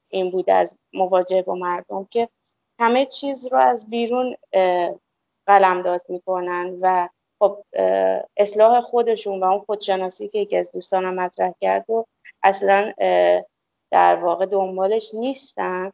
این 0.10 0.32
بود 0.32 0.50
از 0.50 0.80
مواجهه 0.94 1.42
با 1.42 1.56
مردم 1.56 2.08
که 2.12 2.30
همه 2.80 3.06
چیز 3.06 3.48
رو 3.48 3.58
از 3.58 3.90
بیرون 3.90 4.36
قلمداد 5.48 6.02
می‌کنن 6.10 6.78
و 6.82 7.10
خب 7.40 7.64
اصلاح 8.38 8.82
خودشون 8.82 9.40
و 9.40 9.44
اون 9.44 9.60
خودشناسی 9.60 10.28
که 10.28 10.40
یکی 10.40 10.58
از 10.58 10.72
دوستانم 10.72 11.14
مطرح 11.14 11.54
کرد 11.62 11.90
و 11.90 12.06
اصلا 12.44 12.94
در 13.92 14.16
واقع 14.16 14.46
دنبالش 14.46 15.14
نیستن 15.14 15.92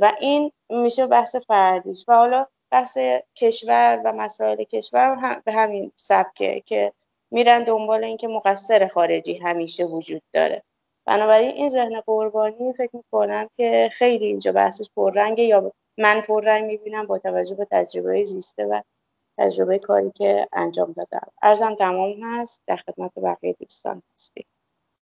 و 0.00 0.12
این 0.20 0.52
میشه 0.70 1.06
بحث 1.06 1.36
فردیش. 1.36 2.04
و 2.08 2.14
حالا 2.14 2.46
بحث 2.70 2.98
کشور 3.36 4.02
و 4.04 4.12
مسائل 4.12 4.64
کشور 4.64 5.14
هم 5.14 5.42
به 5.44 5.52
همین 5.52 5.92
سبکه 5.96 6.62
که 6.66 6.92
میرن 7.30 7.64
دنبال 7.64 8.04
اینکه 8.04 8.28
مقصر 8.28 8.88
خارجی 8.88 9.38
همیشه 9.38 9.84
وجود 9.84 10.22
داره. 10.32 10.62
بنابراین 11.06 11.50
این 11.50 11.70
ذهن 11.70 12.00
قربانی 12.00 12.72
فکر 12.72 12.96
می‌کنم 12.96 13.48
که 13.56 13.90
خیلی 13.92 14.26
اینجا 14.26 14.52
بحثش 14.52 14.90
پررنگه 14.96 15.44
یا 15.44 15.72
من 15.98 16.20
پررنگ 16.20 16.64
می‌بینم 16.64 17.06
با 17.06 17.18
توجه 17.18 17.54
به 17.54 17.66
تجربه 17.70 18.24
زیسته 18.24 18.64
و 18.64 18.80
تجربه 19.38 19.78
کاری 19.78 20.10
که 20.14 20.48
انجام 20.52 20.92
دادم. 20.92 21.32
ارزم 21.42 21.74
تمام 21.74 22.22
هست. 22.22 22.62
در 22.66 22.76
خدمت 22.76 23.12
بقیه 23.16 23.56
دوستان 23.60 24.02
هستی 24.14 24.44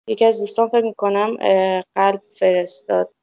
یکی 0.07 0.25
از 0.25 0.39
دوستان 0.39 0.67
فکر 0.69 0.85
می‌کنم 0.85 1.37
قلب 1.95 2.21
فرستاد. 2.39 3.13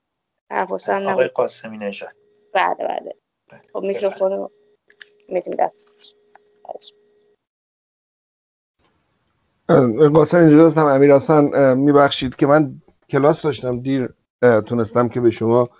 حواسم 0.50 1.06
آقای 1.06 1.28
قاسمی 1.28 1.78
نژاد. 1.78 2.12
بله 2.54 2.74
بله. 2.74 3.14
خب 3.72 3.82
میکروفون 3.82 4.32
رو 4.32 4.50
میدیم 5.28 5.54
دست 5.54 5.86
قاسم 10.14 10.38
اینجا 10.38 10.66
هستم 10.66 10.86
امیر 10.86 11.14
حسن 11.14 11.74
میبخشید 11.78 12.36
که 12.36 12.46
من 12.46 12.82
کلاس 13.10 13.42
داشتم 13.42 13.80
دیر 13.80 14.14
تونستم 14.66 15.08
که 15.08 15.20
به 15.20 15.30
شما 15.30 15.70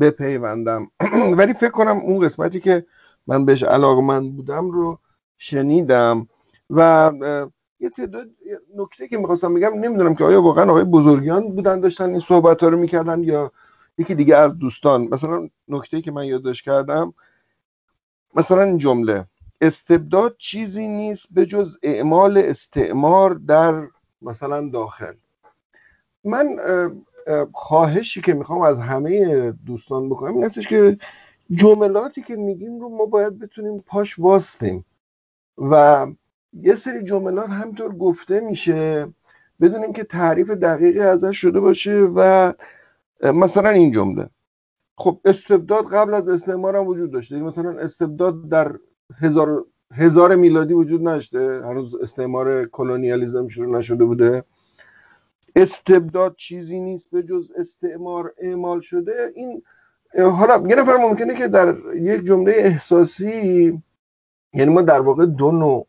بپیوندم. 0.00 0.90
ولی 1.38 1.54
فکر 1.54 1.70
کنم 1.70 1.96
اون 1.98 2.20
قسمتی 2.20 2.60
که 2.60 2.86
من 3.26 3.44
بهش 3.44 3.62
علاقمند 3.62 4.36
بودم 4.36 4.70
رو 4.70 4.98
شنیدم 5.38 6.28
و 6.70 7.12
یه 7.80 7.90
تعداد 7.90 8.28
نکته 8.76 9.08
که 9.08 9.18
می‌خواستم 9.18 9.54
بگم 9.54 9.74
نمی‌دونم 9.74 10.14
که 10.14 10.24
آیا 10.24 10.42
واقعا 10.42 10.70
آقای 10.70 10.84
بزرگیان 10.84 11.54
بودن 11.54 11.80
داشتن 11.80 12.10
این 12.10 12.20
صحبت 12.20 12.62
ها 12.62 12.68
رو 12.68 12.78
می‌کردن 12.78 13.22
یا 13.22 13.52
یکی 13.98 14.14
دیگه 14.14 14.36
از 14.36 14.58
دوستان 14.58 15.08
مثلا 15.10 15.48
نکته 15.68 16.00
که 16.00 16.10
من 16.10 16.26
یادداشت 16.26 16.64
کردم 16.64 17.14
مثلا 18.34 18.62
این 18.62 18.78
جمله 18.78 19.26
استبداد 19.60 20.36
چیزی 20.38 20.88
نیست 20.88 21.26
به 21.30 21.46
جز 21.46 21.76
اعمال 21.82 22.38
استعمار 22.38 23.34
در 23.34 23.88
مثلا 24.22 24.68
داخل. 24.68 25.14
من 26.24 26.56
خواهشی 27.52 28.20
که 28.20 28.34
می‌خوام 28.34 28.62
از 28.62 28.80
همه 28.80 29.52
دوستان 29.66 30.08
بکنم 30.08 30.34
این 30.34 30.44
هستش 30.44 30.68
که 30.68 30.98
جملاتی 31.50 32.22
که 32.22 32.36
میگیم 32.36 32.80
رو 32.80 32.88
ما 32.88 33.06
باید 33.06 33.38
بتونیم 33.38 33.80
پاش 33.80 34.18
واستیم. 34.18 34.84
و 35.58 36.06
یه 36.52 36.74
سری 36.74 37.04
جملات 37.04 37.50
همینطور 37.50 37.94
گفته 37.96 38.40
میشه 38.40 39.08
بدون 39.60 39.84
اینکه 39.84 40.04
تعریف 40.04 40.50
دقیقی 40.50 41.00
ازش 41.00 41.36
شده 41.36 41.60
باشه 41.60 42.00
و 42.14 42.52
مثلا 43.22 43.70
این 43.70 43.92
جمله. 43.92 44.30
خب 44.98 45.20
استبداد 45.24 45.84
قبل 45.84 46.14
از 46.14 46.28
استعمار 46.28 46.76
هم 46.76 46.86
وجود 46.86 47.10
داشته. 47.10 47.34
یعنی 47.34 47.46
مثلا 47.46 47.70
استبداد 47.70 48.48
در 48.48 48.76
هزار, 49.20 49.64
هزار 49.94 50.34
میلادی 50.34 50.74
وجود 50.74 51.08
نداشته. 51.08 51.62
هنوز 51.64 51.94
استعمار 51.94 52.64
کلونیالیزم 52.64 53.48
شروع 53.48 53.78
نشده 53.78 54.04
بوده. 54.04 54.44
استبداد 55.56 56.34
چیزی 56.36 56.80
نیست 56.80 57.10
به 57.10 57.22
جز 57.22 57.50
استعمار 57.56 58.34
اعمال 58.38 58.80
شده. 58.80 59.32
این 59.34 59.62
حالا 60.18 60.68
یه 60.68 60.76
نفر 60.76 60.96
ممکنه 60.96 61.34
که 61.34 61.48
در 61.48 61.74
یک 61.94 62.24
جمله 62.24 62.52
احساسی 62.56 63.82
یعنی 64.54 64.70
ما 64.72 64.82
در 64.82 65.00
واقع 65.00 65.26
دو 65.26 65.52
نوع 65.52 65.86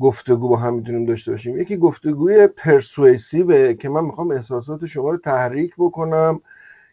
گفتگو 0.00 0.48
با 0.48 0.56
هم 0.56 0.74
می‌تونیم 0.74 1.04
داشته 1.04 1.30
باشیم. 1.30 1.60
یکی 1.60 1.76
گفتگوی 1.76 2.46
پرسویسیوه 2.46 3.74
که 3.74 3.88
من 3.88 4.04
می‌خوام 4.04 4.30
احساسات 4.30 4.86
شما 4.86 5.10
رو 5.10 5.16
تحریک 5.16 5.74
بکنم. 5.78 6.40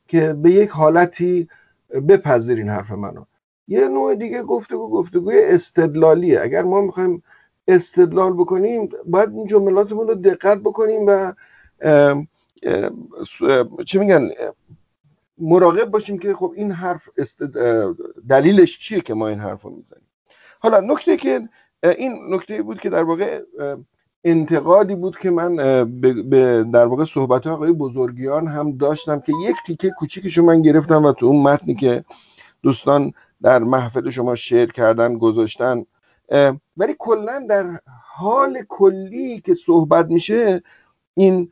که 0.09 0.33
به 0.33 0.51
یک 0.51 0.69
حالتی 0.69 1.47
بپذیرین 2.09 2.69
حرف 2.69 2.91
منو. 2.91 3.23
یه 3.67 3.87
نوع 3.87 4.15
دیگه 4.15 4.43
گفتگو 4.43 4.89
گفتگوی 4.89 5.41
استدلالیه. 5.43 6.41
اگر 6.41 6.63
ما 6.63 6.81
می‌خوایم 6.81 7.23
استدلال 7.67 8.33
بکنیم 8.33 8.89
باید 9.05 9.29
این 9.29 9.47
جملاتمون 9.47 10.07
رو 10.07 10.15
دقت 10.15 10.57
بکنیم 10.57 11.01
و 11.07 11.33
چی 13.85 13.99
میگن 13.99 14.29
مراقب 15.37 15.85
باشیم 15.85 16.19
که 16.19 16.33
خب 16.33 16.53
این 16.55 16.71
حرف 16.71 17.09
دلیلش 18.29 18.79
چیه 18.79 19.01
که 19.01 19.13
ما 19.13 19.27
این 19.27 19.39
حرف 19.39 19.61
رو 19.61 19.69
می‌زنیم. 19.69 20.07
حالا 20.59 20.79
نکته 20.79 21.17
که 21.17 21.49
این 21.83 22.19
نکته 22.29 22.61
بود 22.61 22.79
که 22.79 22.89
در 22.89 23.03
واقع 23.03 23.41
انتقادی 24.23 24.95
بود 24.95 25.17
که 25.19 25.31
من 25.31 25.55
به 26.29 26.65
در 26.73 26.85
واقع 26.85 27.05
صحبت 27.05 27.47
آقای 27.47 27.71
بزرگیان 27.71 28.47
هم 28.47 28.77
داشتم 28.77 29.19
که 29.19 29.33
یک 29.43 29.55
تیکه 29.65 29.89
کوچیکشو 29.89 30.43
من 30.43 30.61
گرفتم 30.61 31.05
و 31.05 31.11
تو 31.11 31.25
اون 31.25 31.41
متنی 31.41 31.75
که 31.75 32.03
دوستان 32.63 33.11
در 33.41 33.59
محفل 33.59 34.09
شما 34.09 34.35
شعر 34.35 34.71
کردن 34.71 35.17
گذاشتن. 35.17 35.85
ولی 36.77 36.95
کلا 36.99 37.45
در 37.49 37.79
حال 38.03 38.63
کلی 38.67 39.39
که 39.39 39.53
صحبت 39.53 40.05
میشه 40.05 40.63
این 41.13 41.51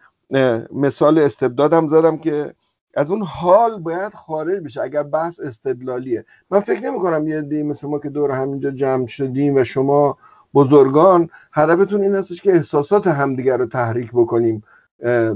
مثال 0.72 1.18
استبدادم 1.20 1.88
زدم 1.88 2.18
که 2.18 2.54
از 2.94 3.12
اون 3.12 3.24
حال 3.24 3.80
باید 3.80 4.14
خارج 4.14 4.64
بشه 4.64 4.82
اگر 4.82 5.04
بحث 5.04 5.40
استدلالیه. 5.40 6.26
من 6.50 6.60
فکر 6.60 6.80
نمی 6.80 7.00
کنم 7.00 7.28
یه 7.28 7.42
دی 7.42 7.64
مثل 7.64 7.88
ما 7.88 8.00
که 8.00 8.10
دور 8.10 8.32
همینجا 8.32 8.72
جمع 8.72 9.08
شدیم 9.08 9.56
و 9.56 9.64
شما 9.64 10.18
بزرگان 10.58 11.30
هدفتون 11.54 12.02
این 12.02 12.16
هستش 12.16 12.42
که 12.42 12.54
احساسات 12.54 13.08
همدیگر 13.08 13.58
رو 13.58 13.66
تحریک 13.66 14.12
بکنیم. 14.14 14.64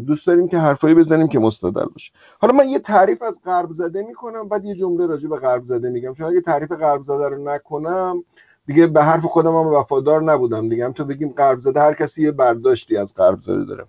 دوست 0.07 0.27
داریم 0.27 0.47
که 0.47 0.57
حرفایی 0.57 0.95
بزنیم 0.95 1.27
که 1.27 1.39
مستدل 1.39 1.85
باشه. 1.85 2.11
حالا 2.39 2.53
من 2.53 2.69
یه 2.69 2.79
تعریف 2.79 3.21
از 3.21 3.39
غرب 3.45 3.71
زده 3.71 4.03
می‌کنم 4.03 4.47
بعد 4.47 4.65
یه 4.65 4.75
جمله 4.75 5.05
راجع 5.05 5.29
به 5.29 5.37
غرب 5.37 5.63
زده 5.63 5.89
میگم. 5.89 6.13
چون 6.13 6.27
اگه 6.27 6.41
تعریف 6.41 6.71
غرب 6.71 7.03
زده 7.03 7.29
رو 7.29 7.43
نکنم 7.43 8.23
دیگه 8.65 8.87
به 8.87 9.03
حرف 9.03 9.25
خودم 9.25 9.55
هم 9.55 9.67
وفادار 9.67 10.23
نبودم 10.23 10.69
دیگه. 10.69 10.85
هم 10.85 10.91
تو 10.91 11.05
بگیم 11.05 11.29
غرب 11.29 11.59
زده 11.59 11.79
هر 11.79 11.93
کسی 11.93 12.23
یه 12.23 12.31
برداشتی 12.31 12.97
از 12.97 13.13
غرب 13.15 13.39
زده 13.39 13.65
داره. 13.65 13.85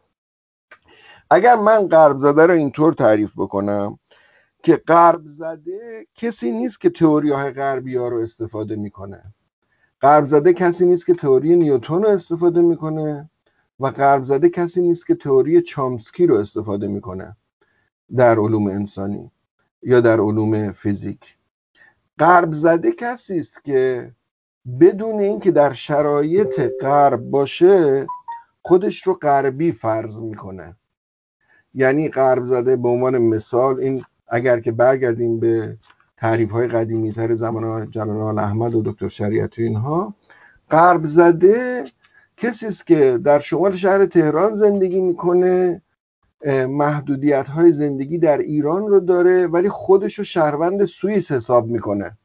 اگر 1.31 1.57
من 1.57 1.89
غرب 1.89 2.19
زده 2.19 2.47
رو 2.47 2.53
اینطور 2.53 2.93
تعریف 2.93 3.33
بکنم 3.37 3.99
که 4.63 4.77
غرب 4.77 5.21
زده 5.25 6.07
کسی 6.15 6.53
نیست 6.53 6.81
که 6.81 6.91
تئوری 6.91 7.31
های 7.31 7.51
غربی 7.51 7.97
ها 7.97 8.09
رو 8.09 8.19
استفاده 8.19 8.77
می‌کنه. 8.77 9.23
غرب 10.03 10.25
زده 10.25 10.53
کسی 10.53 10.87
نیست 10.87 11.07
که 11.07 11.15
تئوری 11.15 11.57
نیوتن 11.57 12.03
رو 12.03 12.09
استفاده 12.09 12.63
می‌کنه 12.63 13.31
و 13.81 13.91
غرب 13.91 14.23
زده 14.23 14.49
کسی 14.49 14.83
نیست 14.83 15.07
که 15.07 15.15
تئوری 15.15 15.63
چامسکی 15.63 16.27
رو 16.27 16.35
استفاده 16.37 16.89
می‌کنه 16.89 17.37
در 18.17 18.39
علوم 18.39 18.67
انسانی 18.67 19.31
یا 19.83 20.01
در 20.01 20.21
علوم 20.21 20.73
فیزیک. 20.73 21.37
غرب 22.19 22.53
زده 22.53 22.93
کسی 22.93 23.39
است 23.39 23.65
که 23.65 24.13
بدون 24.81 25.21
اینکه 25.21 25.51
در 25.51 25.73
شرایط 25.73 26.61
غرب 26.81 27.21
باشه 27.21 28.07
خودش 28.63 29.07
رو 29.07 29.15
غربی 29.15 29.73
فرض 29.73 30.21
می‌کنه. 30.21 30.77
یعنی 31.75 32.09
غرب 32.09 32.45
زده 32.45 32.77
به 32.77 32.89
عنوان 32.89 33.19
مثال 33.19 33.81
این 33.81 34.05
اگر 34.29 34.61
که 34.61 34.73
برگردیم 34.73 35.41
به 35.41 35.79
تعریف 36.23 36.51
های 36.51 36.67
قدیمی 36.67 37.13
تر 37.13 37.35
زمان 37.35 37.91
جلال 37.91 38.39
احمد 38.39 38.75
و 38.75 38.83
دکتر 38.83 39.09
شریعتی 39.09 39.63
اینها 39.63 40.15
غرب 40.71 41.05
زده. 41.05 41.85
کسی 42.37 42.67
است 42.67 42.87
که 42.87 43.19
در 43.25 43.39
شمال 43.39 43.77
شهر 43.77 44.07
تهران 44.07 44.55
زندگی 44.55 45.01
می‌کنه 45.01 45.83
محدودیت 46.69 47.49
های 47.49 47.73
زندگی 47.73 48.19
در 48.19 48.39
ایران 48.39 48.87
رو 48.89 49.01
داره 49.01 49.47
ولی 49.47 49.69
خودش 49.69 50.15
رو 50.19 50.25
شهروند 50.25 50.85
سوئیس 50.85 51.33
حساب 51.33 51.67
می‌کنه. 51.67 52.19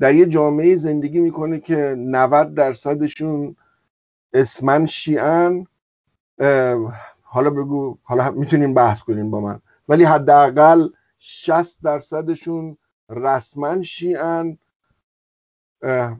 در 0.00 0.14
یه 0.14 0.26
جامعه 0.26 0.76
زندگی 0.76 1.20
می‌کنه 1.20 1.60
که 1.60 1.94
90 1.98 2.54
درصدشون 2.54 3.56
اسمن 4.32 4.86
شیعن. 4.86 5.66
حالا 7.22 7.50
بگو 7.50 7.98
حالا 8.02 8.30
می‌تونیم 8.30 8.74
بحث 8.74 9.02
کنیم 9.02 9.30
با 9.30 9.40
من. 9.40 9.60
ولی 9.88 10.04
حداقل 10.04 10.88
60 11.18 11.82
درصدشون 11.82 12.76
رسما 13.10 13.82
شیعن. 13.82 14.58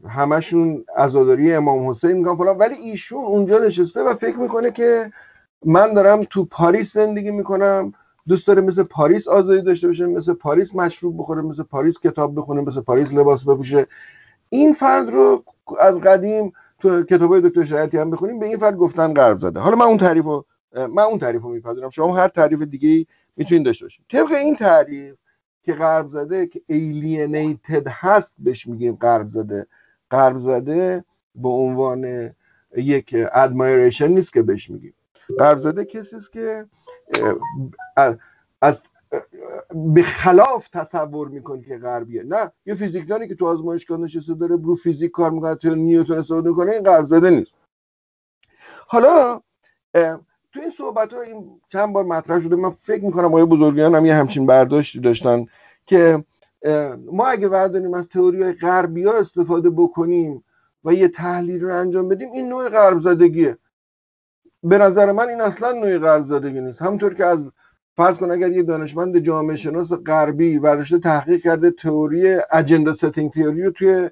همشون 0.09 0.85
عزاداری 0.97 1.55
امام 1.55 1.91
حسین 1.91 2.13
میگن 2.13 2.37
فلان. 2.37 2.59
ولی 2.59 2.75
ایشون 2.75 3.25
اونجا 3.25 3.59
نشسته 3.59 4.03
و 4.03 4.15
فکر 4.15 4.37
می‌کنه 4.37 4.71
که 4.71 5.13
من 5.65 5.95
دارم 5.95 6.25
تو 6.25 6.45
پاریس 6.45 6.95
زندگی 6.95 7.31
می‌کنم. 7.31 7.93
دوست 8.29 8.47
داره 8.47 8.63
مثل 8.63 8.83
پاریس 8.83 9.29
آزادی 9.29 9.63
داشته 9.63 9.87
باشه 9.87 10.07
مثل 10.07 10.35
پاریس 10.35 10.75
مشروب 10.75 11.19
بخوره 11.19 11.43
مثل 11.43 11.63
پاریس 11.63 11.99
کتاب 11.99 12.39
بخونه 12.39 12.61
مثل 12.61 12.81
پاریس 12.81 13.13
لباس 13.13 13.45
بپوشه. 13.45 13.87
این 14.49 14.73
فرد 14.73 15.11
رو 15.11 15.45
از 15.81 16.01
قدیم 16.01 16.53
تو 16.79 17.03
کتابای 17.03 17.41
دکتر 17.41 17.65
شریعتی 17.65 17.99
هم 17.99 18.11
بخونیم 18.11 18.39
به 18.39 18.47
این 18.47 18.59
فرد 18.59 18.77
گفتن 18.77 19.15
غرب 19.15 19.37
زده. 19.37 19.61
حالا 19.61 19.77
من 19.77 19.87
اون 19.87 19.99
تعریف 19.99 20.25
رو 20.25 20.47
من 20.73 21.03
اون 21.03 21.19
تعریف 21.19 21.43
رو 21.43 21.49
میپذیرم. 21.49 21.91
شما 21.91 22.17
هر 22.17 22.29
تعریف 22.29 22.63
دیگه 22.63 23.07
می‌تونید 23.39 23.65
داشته 23.65 23.85
باشید 23.85 24.05
طبق 24.09 24.33
این 24.33 24.57
تعریف 24.57 25.17
که 25.63 25.75
غرب 25.75 26.07
زده 26.07 26.47
که 26.47 26.63
alienated 26.71 27.87
هست 27.89 28.35
بهش 28.39 28.67
میگیم 28.67 28.97
غرب 28.97 29.29
زده. 29.29 29.67
غرب 30.11 30.37
زده 30.37 31.05
به 31.35 31.49
عنوان 31.49 32.35
یک 32.77 33.17
ادمایریشن 33.33 34.09
نیست 34.09 34.33
که 34.33 34.43
بهش 34.43 34.71
میگیم. 34.71 34.95
غرب 35.39 35.59
زده 35.59 35.85
کسی 35.85 36.17
است 36.17 36.33
که 36.33 36.67
از 38.61 38.83
به 39.75 40.03
خلاف 40.03 40.69
تصور 40.69 41.29
می‌کنه 41.29 41.63
که 41.63 41.79
غربیه. 41.79 42.23
نه 42.23 42.53
یه 42.67 42.75
فیزیکدانی 42.75 43.29
که 43.29 43.35
تو 43.35 43.47
آزمایشگاه 43.47 44.01
نشسته 44.01 44.35
داره 44.35 44.57
برو 44.57 44.75
فیزیک 44.75 45.11
کار 45.11 45.31
می‌کنه 45.31 45.55
تو 45.55 45.75
نیوتن 45.75 46.19
استفاده 46.19 46.49
می‌کنه 46.49 46.73
این 46.73 46.83
غرب 46.83 47.05
زده 47.05 47.31
نیست. 47.31 47.57
حالا 48.87 49.41
تو 50.53 50.61
این 50.61 50.71
صحبت 50.71 51.13
ها 51.13 51.21
این 51.21 51.61
چند 51.69 51.93
بار 51.93 52.05
مطرح 52.05 52.41
شده 52.41 52.57
من 52.57 52.71
فکر 52.71 53.05
می‌کنم 53.05 53.25
آقای 53.25 53.45
بزرگیان 53.45 53.95
هم 53.95 54.07
یه 54.07 54.15
همچین 54.15 54.47
برداشتی 54.47 55.01
داشتن 55.01 55.47
که 55.87 56.25
ما 57.13 57.27
اگه 57.27 57.49
برداریم 57.49 57.95
از 57.95 58.09
تئوری 58.09 58.43
های 58.43 58.53
غربی 58.53 59.05
ها 59.05 59.13
استفاده 59.13 59.71
بکنیم 59.71 60.45
و 60.85 60.93
یه 60.93 61.09
تحلیل 61.09 61.65
رو 61.65 61.75
انجام 61.75 62.09
بدیم 62.09 62.33
این 62.33 62.49
نوع 62.49 62.69
غرب 62.69 62.99
زدگیه 62.99 63.59
به 64.63 64.79
نظر 64.79 65.13
من 65.13 65.29
این 65.29 65.41
اصلا 65.41 65.73
نوع 65.73 65.99
غرب 65.99 66.25
زدگی 66.25 66.61
نیست. 66.61 66.83
همونطور 66.83 67.15
که 67.15 67.25
از 67.25 67.53
فرض 67.97 68.19
کن 68.19 68.31
اگر 68.31 68.53
یه 68.53 68.63
دانشمند 68.63 69.19
جامعه 69.19 69.57
شناس 69.57 69.93
غربی 69.93 70.59
برداشته 70.59 70.99
تحقیق 70.99 71.43
کرده 71.43 71.71
تئوری 71.71 72.37
agenda 72.51 72.95
setting 72.95 73.33
theory 73.33 73.63
رو 73.63 73.71
توی 73.71 74.11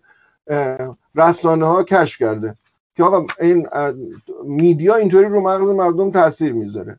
رسانه 1.15 1.67
ها 1.67 1.83
کشف 1.83 2.19
کرده. 2.19 2.55
که 2.97 3.05
آقا 3.05 3.27
این 3.41 3.69
media 4.45 4.95
اینطوری 4.95 5.29
رو 5.29 5.41
مغز 5.41 5.69
مردم 5.69 6.11
تاثیر 6.11 6.53
می‌ذاره. 6.53 6.99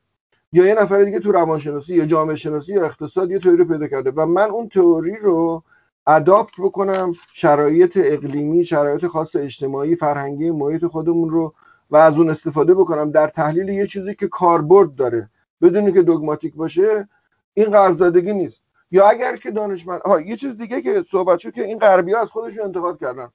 یا 0.52 0.66
یه 0.66 0.74
نفر 0.74 1.02
دیگه 1.02 1.20
تو 1.20 1.32
روانشناسی 1.32 1.96
یا 1.96 2.06
جامعه 2.06 2.36
شناسی 2.36 2.74
یا 2.74 2.86
اقتصاد 2.86 3.32
یه 3.32 3.40
تئوری 3.40 3.64
پیدا 3.64 3.88
کرده 3.88 4.12
و 4.12 4.26
من 4.26 4.50
اون 4.50 4.70
تئوری 4.70 5.16
رو 5.16 5.64
adapt 6.08 6.54
بکنم 6.60 7.14
شرایط 7.34 8.00
اقلیمی 8.04 8.66
شرایط 8.66 9.06
خاص 9.06 9.36
اجتماعی 9.36 9.96
فرهنگی 9.96 10.52
محیط 10.52 10.86
خودمون 10.86 11.30
رو 11.30 11.54
و 11.92 11.98
از 11.98 12.18
اون 12.18 12.30
استفاده 12.30 12.74
بکنم. 12.74 13.12
در 13.12 13.28
تحلیل 13.28 13.70
یه 13.70 13.88
چیزی 13.88 14.16
که 14.16 14.28
کاربرد 14.28 14.96
داره 14.96 15.30
بدونی 15.62 15.92
که 15.92 16.02
دگماتیک 16.02 16.56
باشه 16.56 17.08
این 17.54 17.72
قرض 17.72 18.02
نیست. 18.02 18.62
یا 18.92 19.10
اگر 19.10 19.38
که 19.38 19.52
دانشمند 19.52 20.02
یه 20.26 20.36
چیز 20.36 20.58
دیگه 20.58 20.82
که 20.82 21.04
صحبت 21.12 21.40
شد 21.40 21.52
که 21.52 21.64
این 21.64 21.80
غربی 21.80 22.14
ها 22.14 22.22
از 22.22 22.30
خودشون 22.30 22.64
انتقاد 22.64 23.00
کردن. 23.00 23.30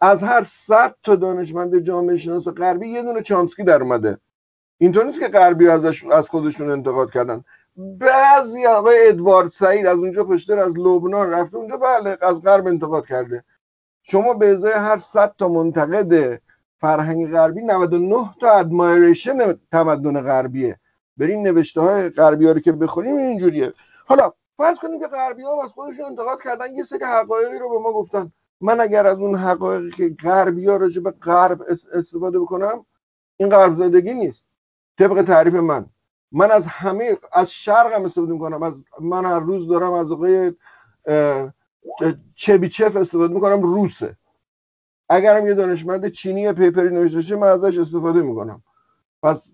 از 0.00 0.22
هر 0.22 0.44
100 0.44 0.94
تا 1.02 1.16
دانشمند 1.16 1.78
جامعه 1.78 2.16
شناس 2.16 2.48
غربی 2.48 2.88
یه 2.88 3.02
دونه 3.02 3.22
چامسکی 3.22 3.64
در 3.64 3.82
اومده. 3.82 4.18
اینطور 4.78 5.04
نیست 5.04 5.20
که 5.20 5.28
غربی 5.28 5.68
ازش 5.68 6.06
از 6.06 6.28
خودشون 6.28 6.70
انتقاد 6.70 7.10
کردن. 7.10 7.44
بعضی 7.76 8.66
آقای 8.66 9.08
ادوارد 9.08 9.48
سعید 9.48 9.86
از 9.86 9.98
اونجا 9.98 10.24
پشتر 10.24 10.58
از 10.58 10.78
لبنان 10.78 11.30
رفته 11.30 11.56
اونجا 11.56 11.76
بله 11.76 12.18
از 12.20 12.42
غرب 12.42 12.66
انتقاد 12.66 13.06
کرده. 13.06 13.44
شما 14.02 14.34
به 14.34 14.48
ازای 14.48 14.72
هر 14.72 14.96
100 14.96 15.34
تا 15.38 15.48
منتقد 15.48 16.40
فرهنگ 16.80 17.30
غربی 17.30 17.62
99 17.62 18.34
تا 18.40 18.50
ادمایریشن 18.50 19.58
تمدن 19.72 20.22
غربیه. 20.22 20.80
برین 21.16 21.42
نوشته 21.42 21.80
های 21.80 22.08
غربی 22.08 22.46
ها 22.46 22.52
رو 22.52 22.60
که 22.60 22.72
بخونیم 22.72 23.16
اینجوریه. 23.16 23.72
حالا 24.06 24.32
فرض 24.56 24.78
کنیم 24.78 25.00
که 25.00 25.06
غربی 25.06 25.42
ها 25.42 25.64
از 25.64 25.70
خودشون 25.70 26.04
انتقاد 26.04 26.42
کردن 26.42 26.76
یه 26.76 26.82
سری 26.82 27.04
حقایقی 27.04 27.58
رو 27.58 27.68
به 27.68 27.78
ما 27.78 27.92
گفتن. 27.92 28.32
من 28.60 28.80
اگر 28.80 29.06
از 29.06 29.18
اون 29.18 29.34
حقایقی 29.34 29.90
که 29.90 30.16
غربی 30.22 30.66
ها 30.66 30.76
راجع 30.76 31.02
غرب 31.02 31.64
استفاده 31.92 32.40
بکنم 32.40 32.86
این 33.36 33.48
غرب 33.48 33.72
زدگی 33.72 34.14
نیست. 34.14 34.46
طبق 34.98 35.22
تعریف 35.22 35.54
من. 35.54 35.86
من 36.32 36.50
از 36.50 36.66
همه 36.66 37.18
از 37.32 37.52
شرق 37.52 37.92
هم 37.92 38.04
استفاده 38.04 38.32
می‌کنم 38.32 38.62
از 38.62 38.84
من 39.00 39.24
هر 39.24 39.38
روز 39.38 39.68
دارم 39.68 39.92
از 39.92 40.12
آقای 40.12 40.52
چبیچف 42.34 42.96
استفاده 42.96 43.34
می‌کنم 43.34 43.62
روسه. 43.62 44.16
اگرم 45.08 45.46
یه 45.46 45.54
دانشمند 45.54 46.08
چینی 46.08 46.52
پیپری 46.52 46.90
نوشته 46.90 47.36
من 47.36 47.48
ازش 47.48 47.78
استفاده 47.78 48.22
می‌کنم. 48.22 48.62
پس 49.22 49.52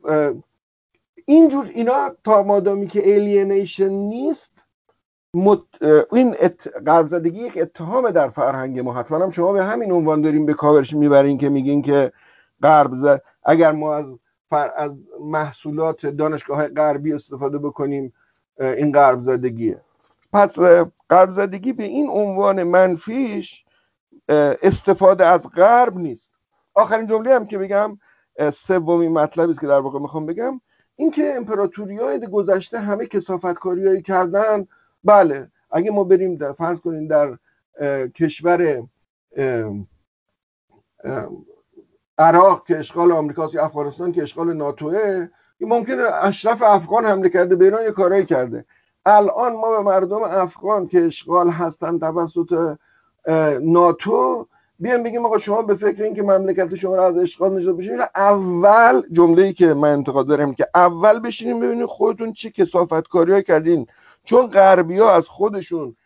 اینجور 1.26 1.70
اینا 1.74 2.10
تا 2.24 2.42
مادامی 2.42 2.86
که 2.86 3.14
الینیشن 3.14 3.88
نیست 3.88 4.53
مت... 5.34 5.82
این 6.12 6.36
ات... 6.40 6.68
غرب 6.86 7.26
یک 7.26 7.58
اتهام 7.62 8.10
در 8.10 8.28
فرهنگ 8.28 8.80
ما 8.80 8.94
حتما 8.94 9.30
شما 9.30 9.52
به 9.52 9.64
همین 9.64 9.92
عنوان 9.92 10.20
داریم 10.20 10.46
به 10.46 10.54
کاورش 10.54 10.94
می‌برین 10.94 11.38
که 11.38 11.48
میگین 11.48 11.82
که 11.82 12.12
غرب. 12.62 13.20
اگر 13.44 13.72
ما 13.72 13.94
از 13.94 14.18
فر... 14.50 14.70
از 14.76 14.96
محصولات 15.20 16.06
دانشگاه 16.06 16.68
غربی 16.68 17.12
استفاده 17.12 17.58
بکنیم 17.58 18.12
این 18.60 18.92
غرب 18.92 19.18
پس 20.32 20.58
غرب 21.10 21.50
به 21.76 21.84
این 21.84 22.10
عنوان 22.10 22.62
منفیش 22.62 23.64
استفاده 24.62 25.26
از 25.26 25.50
غرب 25.56 25.96
نیست 25.96 26.30
آخرین 26.74 27.06
جمله 27.06 27.34
هم 27.34 27.46
که 27.46 27.58
بگم 27.58 27.98
سومین 28.52 29.12
مطلبی 29.12 29.50
است 29.50 29.60
که 29.60 29.66
در 29.66 29.80
واقع 29.80 29.98
می‌خوام 29.98 30.26
بگم 30.26 30.60
اینکه 30.96 31.34
امپراتوری 31.36 31.96
های 31.96 32.20
گذشته 32.26 32.78
همه 32.78 33.06
کسافتکاری 33.06 34.02
کردن 34.02 34.66
بله 35.04 35.50
اگه 35.70 35.90
ما 35.90 36.04
بریم 36.04 36.36
در 36.36 36.52
فرض 36.52 36.80
کنیم 36.80 37.08
در 37.08 37.38
کشور 38.08 38.82
عراق 42.18 42.66
که 42.66 42.78
اشغال 42.78 43.12
آمریکاست 43.12 43.54
یا 43.54 43.64
افغانستان 43.64 44.12
که 44.12 44.22
اشغال 44.22 44.56
ناتوه 44.56 45.28
ممکنه 45.60 46.02
اشرف 46.02 46.62
افغان 46.62 47.04
حمله 47.04 47.28
کرده 47.28 47.56
به 47.56 47.64
ایران 47.64 47.84
یه 47.84 47.90
کارایی 47.90 48.24
کرده. 48.24 48.64
الان 49.06 49.52
ما 49.52 49.70
به 49.70 49.82
مردم 49.82 50.22
افغان 50.22 50.86
که 50.86 51.04
اشغال 51.04 51.50
هستن 51.50 51.98
توسط 51.98 52.76
ناتو 53.60 54.48
بیان 54.78 55.02
بگیم 55.02 55.26
آقا 55.26 55.38
شما 55.38 55.62
به 55.62 55.74
فکر 55.74 56.02
اینکه 56.02 56.22
مملکت 56.22 56.74
شما 56.74 56.96
رو 56.96 57.02
از 57.02 57.18
اشغال 57.18 57.56
نجات 57.56 57.76
بشین 57.76 58.00
اول 58.14 59.02
جمله 59.12 59.42
ای 59.42 59.52
که 59.52 59.74
من 59.74 59.92
انتقاد 59.92 60.26
دارم 60.26 60.54
که 60.54 60.68
اول 60.74 61.18
بشینیم 61.18 61.60
ببینید 61.60 61.86
خودتون 61.86 62.32
چه 62.32 62.50
کسافتکاری 62.50 63.42
کردین. 63.42 63.86
چون 64.24 64.46
غربی 64.46 64.98
ها 64.98 65.12
از 65.12 65.28
خودشون 65.28 65.96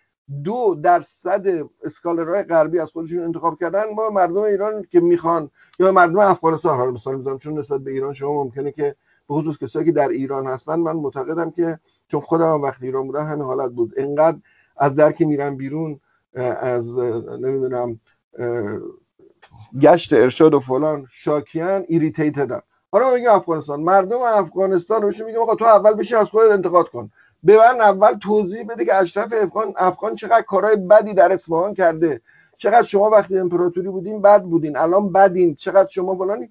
دو 0.45 0.77
درصد 0.83 1.47
اسکالرهای 1.85 2.43
غربی 2.43 2.79
از 2.79 2.91
خودشون 2.91 3.25
انتخاب 3.25 3.59
کردن 3.61 3.85
ما 3.97 4.11
مردم 4.11 4.41
ایران 4.41 4.85
که 4.91 5.01
می‌خوان 5.01 5.51
یا 5.79 5.93
مردم 5.93 6.19
افغانستان 6.19 6.77
حالا 6.77 6.91
مثال 6.91 7.17
می‌زنم 7.17 7.39
چون 7.39 7.59
نسبت 7.59 7.81
به 7.81 7.91
ایران 7.91 8.15
شما 8.15 8.45
ممکنه 8.45 8.73
که 8.73 8.97
به 9.29 9.35
خصوص 9.35 9.59
کسایی 9.59 9.87
که 9.87 9.93
در 9.93 10.09
ایران 10.09 10.47
هستن 10.47 10.75
من 10.75 10.93
معتقدم 10.93 11.51
که 11.51 11.79
چون 12.09 12.21
خودم 12.21 12.63
وقتی 12.63 12.87
ایران 12.87 13.07
بودم 13.07 13.27
همین 13.27 13.45
حالت 13.45 13.71
بود. 13.71 13.95
انقدر 13.97 14.39
از 14.77 14.95
درک 14.95 15.23
میرن 15.23 15.57
بیرون 15.57 16.01
از 16.61 16.99
نمی‌دونم 17.41 18.01
گشت 19.81 20.13
ارشاد 20.13 20.55
و 20.55 20.59
فلان 20.59 21.07
شاکیان 21.11 21.85
ایریتیتدن. 21.89 22.61
حالا 22.93 23.15
میگم 23.15 23.33
افغانستان. 23.33 23.81
مردم 23.81 24.19
افغانستان 24.19 25.03
رو 25.03 25.27
میگم 25.27 25.39
آقا 25.39 25.55
تو 25.55 25.65
اول 25.65 25.95
بشی 25.95 26.15
از 26.15 26.29
خودت 26.29 26.51
انتقاد 26.51 26.89
کن. 26.89 27.11
به 27.43 27.57
من 27.57 27.81
اول 27.81 28.13
توضیح 28.13 28.63
بده 28.65 28.85
که 28.85 28.95
اشرف 28.95 29.33
افغان 29.33 29.75
افغان 29.77 30.15
چقدر 30.15 30.43
کارهای 30.43 30.77
بدی 30.77 31.15
در 31.15 31.33
اصفهان 31.33 31.75
کرده. 31.75 32.21
چقدر 32.57 32.83
شما 32.83 33.11
وقتی 33.11 33.39
امپراتوری 33.39 33.89
بودین 33.89 34.23
بد 34.23 34.43
بودین 34.43 34.77
الان 34.77 35.13
بدین 35.13 35.55
چقدر 35.55 35.89
شما 35.89 36.17
فلانی. 36.17 36.51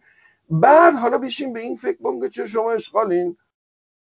بعد 0.49 0.93
حالا 0.93 1.17
بشین 1.17 1.53
به 1.53 1.59
این 1.59 1.77
فکر 1.77 1.97
بکن 1.99 2.29
چه 2.29 2.47
شما 2.47 2.71
آشغالین. 2.71 3.37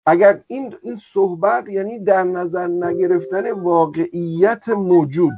اگر 0.06 0.40
این 0.46 0.74
این 0.82 0.96
صحبت 0.96 1.68
یعنی 1.68 1.98
در 1.98 2.24
نظر 2.24 2.66
نگرفتن 2.66 3.50
واقعیت 3.50 4.68
موجود. 4.68 5.32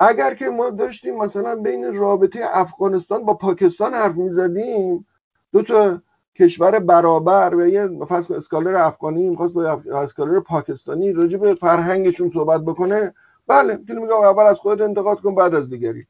اگر 0.00 0.34
که 0.34 0.50
ما 0.50 0.70
داشتیم 0.70 1.16
مثلا 1.16 1.54
بین 1.54 1.94
رابطه 1.94 2.40
افغانستان 2.52 3.24
با 3.24 3.34
پاکستان 3.34 3.94
حرف 3.94 4.14
می‌زدیم 4.14 5.06
دو 5.52 5.62
تا 5.62 6.02
کشور 6.38 6.78
برابر 6.78 7.54
و 7.54 7.66
یه 7.66 7.88
فرض 8.08 8.30
scholar 8.30 8.76
افغانی 8.76 9.28
می‌خواست 9.28 9.54
با 9.54 9.82
scholar 9.94 10.40
پاکستانی 10.40 11.12
راجع 11.12 11.38
به 11.38 11.54
فرهنگشون 11.54 12.30
صحبت 12.30 12.60
بکنه. 12.60 13.14
بله 13.46 13.76
می‌تونیم 13.76 14.02
میگم 14.02 14.16
اول 14.16 14.42
از 14.42 14.58
خودت 14.58 14.80
انتقاد 14.80 15.20
کن 15.20 15.34
بعد 15.34 15.54
از 15.54 15.70
دیگری. 15.70 16.06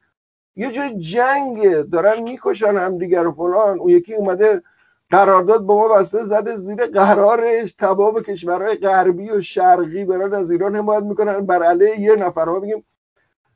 یه 0.55 0.71
جای 0.71 0.97
جنگ 0.97 1.81
دارن 1.81 2.23
می‌کشن 2.23 2.77
هم 2.77 2.97
دیگر 2.97 3.27
و 3.27 3.31
فلان. 3.31 3.79
اون 3.79 3.89
یکی 3.89 4.15
اومده 4.15 4.61
قرارداد 5.11 5.61
با 5.61 5.77
ما 5.77 5.87
بسته 5.87 6.23
زده 6.23 6.55
زیر 6.55 6.85
قرارش. 6.85 7.73
تمام 7.73 8.21
کشورهای 8.21 8.75
غربی 8.75 9.29
و 9.29 9.41
شرقی 9.41 10.05
دارن 10.05 10.33
از 10.33 10.51
ایران 10.51 10.75
حمایت 10.75 11.03
می‌کنن. 11.03 11.45
بر 11.45 11.63
علیه 11.63 11.99
یه 11.99 12.15
نفر 12.15 12.45
ما 12.45 12.59
بگیم 12.59 12.85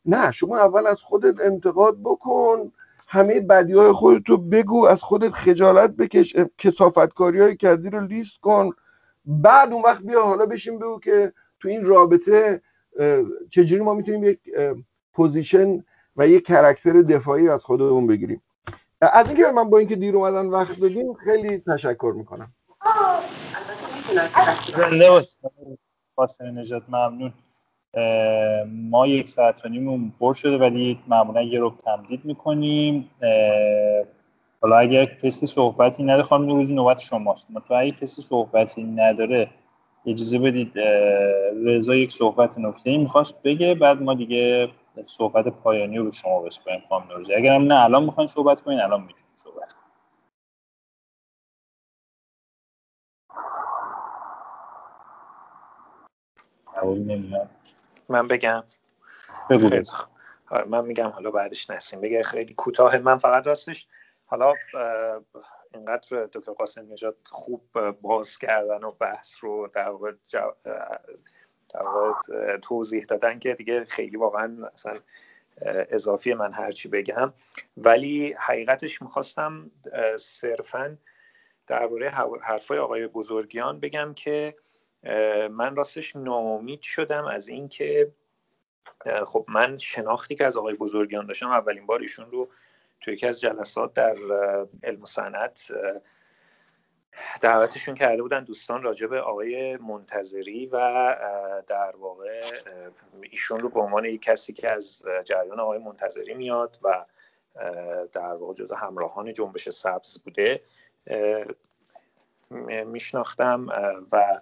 نه 0.05 0.31
شما 0.31 0.57
اول 0.57 0.87
از 0.87 1.01
خودت 1.01 1.39
انتقاد 1.39 1.97
بکن. 2.03 2.71
همه 3.13 3.39
بدی 3.39 3.73
های 3.73 3.91
خودتو 3.91 4.37
بگو 4.37 4.85
از 4.85 5.03
خودت 5.03 5.29
خجالت 5.31 5.89
بکش 5.89 6.35
کسافتکاری 6.57 7.41
های 7.41 7.55
کردی 7.55 7.89
رو 7.89 8.07
لیست 8.07 8.39
کن. 8.39 8.69
بعد 9.25 9.73
اون 9.73 9.81
وقت 9.81 10.01
بیا 10.01 10.23
حالا 10.23 10.45
بشین 10.45 10.79
بگو 10.79 10.99
که 10.99 11.33
تو 11.59 11.69
این 11.69 11.85
رابطه 11.85 12.61
چجوری 13.49 13.81
ما 13.81 13.93
می‌تونیم 13.93 14.23
یک 14.23 14.39
position 15.13 15.83
و 16.17 16.27
یک 16.27 16.45
character 16.45 17.01
دفاعی 17.01 17.49
از 17.49 17.63
خودمون 17.63 18.07
بگیریم. 18.07 18.41
از 19.01 19.27
اینکه 19.27 19.51
من 19.51 19.69
با 19.69 19.77
اینکه 19.77 19.95
دیر 19.95 20.15
اومدن 20.15 20.45
وقت 20.45 20.79
بدیم 20.79 21.13
خیلی 21.13 21.59
تشکر 21.59 22.13
می‌کنم. 22.17 22.53
زنده 24.77 26.51
نجات 26.51 26.83
ممنون. 26.89 27.33
ما 28.67 29.07
یک 29.07 29.27
ساعت 29.27 29.65
و 29.65 29.69
نیم 29.69 30.15
پر 30.19 30.33
شده 30.33 30.57
ولی 30.57 30.99
معمولا 31.07 31.41
یه 31.41 31.59
رو 31.59 31.73
تمدید 31.85 32.25
می‌کنیم. 32.25 33.09
حالا 34.61 34.77
اگر 34.77 35.05
کسی 35.05 35.45
صحبتی 35.45 36.03
نداره 36.03 36.23
خانم 36.23 36.45
نوروزی 36.45 36.75
نوبت 36.75 36.99
شماست. 36.99 37.47
تو 37.67 37.91
کسی 37.91 38.21
صحبتی 38.21 38.83
نداره 38.83 39.49
اجازه 40.05 40.39
بدید 40.39 40.71
رضا 41.65 41.95
یک 41.95 42.11
صحبت 42.11 42.57
نکته 42.59 42.89
ای 42.89 42.97
می‌خواست 42.97 43.43
بگه 43.43 43.75
بعد 43.75 44.01
ما 44.01 44.13
دیگه 44.13 44.69
صحبت 45.05 45.47
پایانی 45.47 45.97
رو 45.97 46.11
شما 46.11 46.39
بسپاریم 46.41 46.81
خانم 46.89 47.07
نوروزی 47.09 47.33
اگر 47.35 47.55
هم 47.55 47.63
نه 47.63 47.83
الان 47.83 48.03
می‌خواین 48.03 48.27
صحبت 48.27 48.61
کنین 48.61 48.79
الان 48.79 49.01
می‌تونید 49.01 49.25
صحبت 49.35 49.73
کنین 56.75 57.35
من 58.09 58.27
بگم. 58.27 58.63
بگو 59.49 59.69
آره، 60.49 60.65
من 60.65 60.85
میگم 60.85 61.09
حالا 61.09 61.31
بعدش 61.31 61.69
نسیم. 61.69 62.01
بگه 62.01 62.23
خیلی 62.23 62.53
کوتاه. 62.53 62.97
من 62.97 63.17
فقط 63.17 63.47
راستش 63.47 63.87
حالا 64.25 64.53
اینقدر 65.73 66.25
دکتر 66.25 66.51
قاسم 66.51 66.91
نجات 66.91 67.15
خوب 67.25 67.91
باز 67.91 68.37
کردن 68.37 68.83
و 68.83 68.91
بحث 68.91 69.43
رو 69.43 69.69
در 69.73 69.89
واقع 69.89 70.11
توضیح 72.57 73.03
دادن 73.03 73.39
که 73.39 73.53
دیگه 73.53 73.85
خیلی 73.85 74.17
واقعا 74.17 74.67
اصلا 74.73 74.99
اضافی 75.65 76.33
من 76.33 76.53
هرچی 76.53 76.89
بگم. 76.89 77.33
ولی 77.77 78.33
حقیقتش 78.33 79.01
می‌خواستم 79.01 79.71
صرفا 80.15 80.97
درباره 81.67 82.09
حرفای 82.41 82.79
آقای 82.79 83.07
بزرگیان 83.07 83.79
بگم 83.79 84.13
که 84.13 84.55
من 85.49 85.75
راستش 85.75 86.15
ناامید 86.15 86.81
شدم 86.81 87.25
از 87.25 87.49
اینکه 87.49 88.11
خب 89.25 89.45
من 89.47 89.77
شناختی 89.77 90.35
که 90.35 90.45
از 90.45 90.57
آقای 90.57 90.73
بزرگیان 90.73 91.25
داشتم 91.25 91.49
اولین 91.49 91.85
بار 91.85 91.99
ایشون 91.99 92.31
رو 92.31 92.49
تو 93.01 93.11
یکی 93.11 93.27
از 93.27 93.41
جلسات 93.41 93.93
در 93.93 94.15
علم 94.83 95.01
و 95.01 95.05
صنعت 95.05 95.71
دعوتشون 97.41 97.95
کرده 97.95 98.21
بودن. 98.21 98.43
دوستان 98.43 98.83
راجع 98.83 99.17
آقای 99.17 99.77
منتظری 99.77 100.65
و 100.65 100.77
در 101.67 101.95
واقع 101.95 102.41
ایشون 103.21 103.59
رو 103.59 103.69
به 103.69 103.79
عنوان 103.79 104.05
یک 104.05 104.21
کسی 104.21 104.53
که 104.53 104.69
از 104.69 105.03
جریان 105.25 105.59
آقای 105.59 105.79
منتظری 105.79 106.33
میاد 106.33 106.77
و 106.83 107.05
در 108.11 108.33
واقع 108.33 108.53
جز 108.53 108.71
همراهان 108.71 109.33
جنبش 109.33 109.69
سبز 109.69 110.23
بوده 110.23 110.61
میشناختم 112.85 113.67
و 114.11 114.41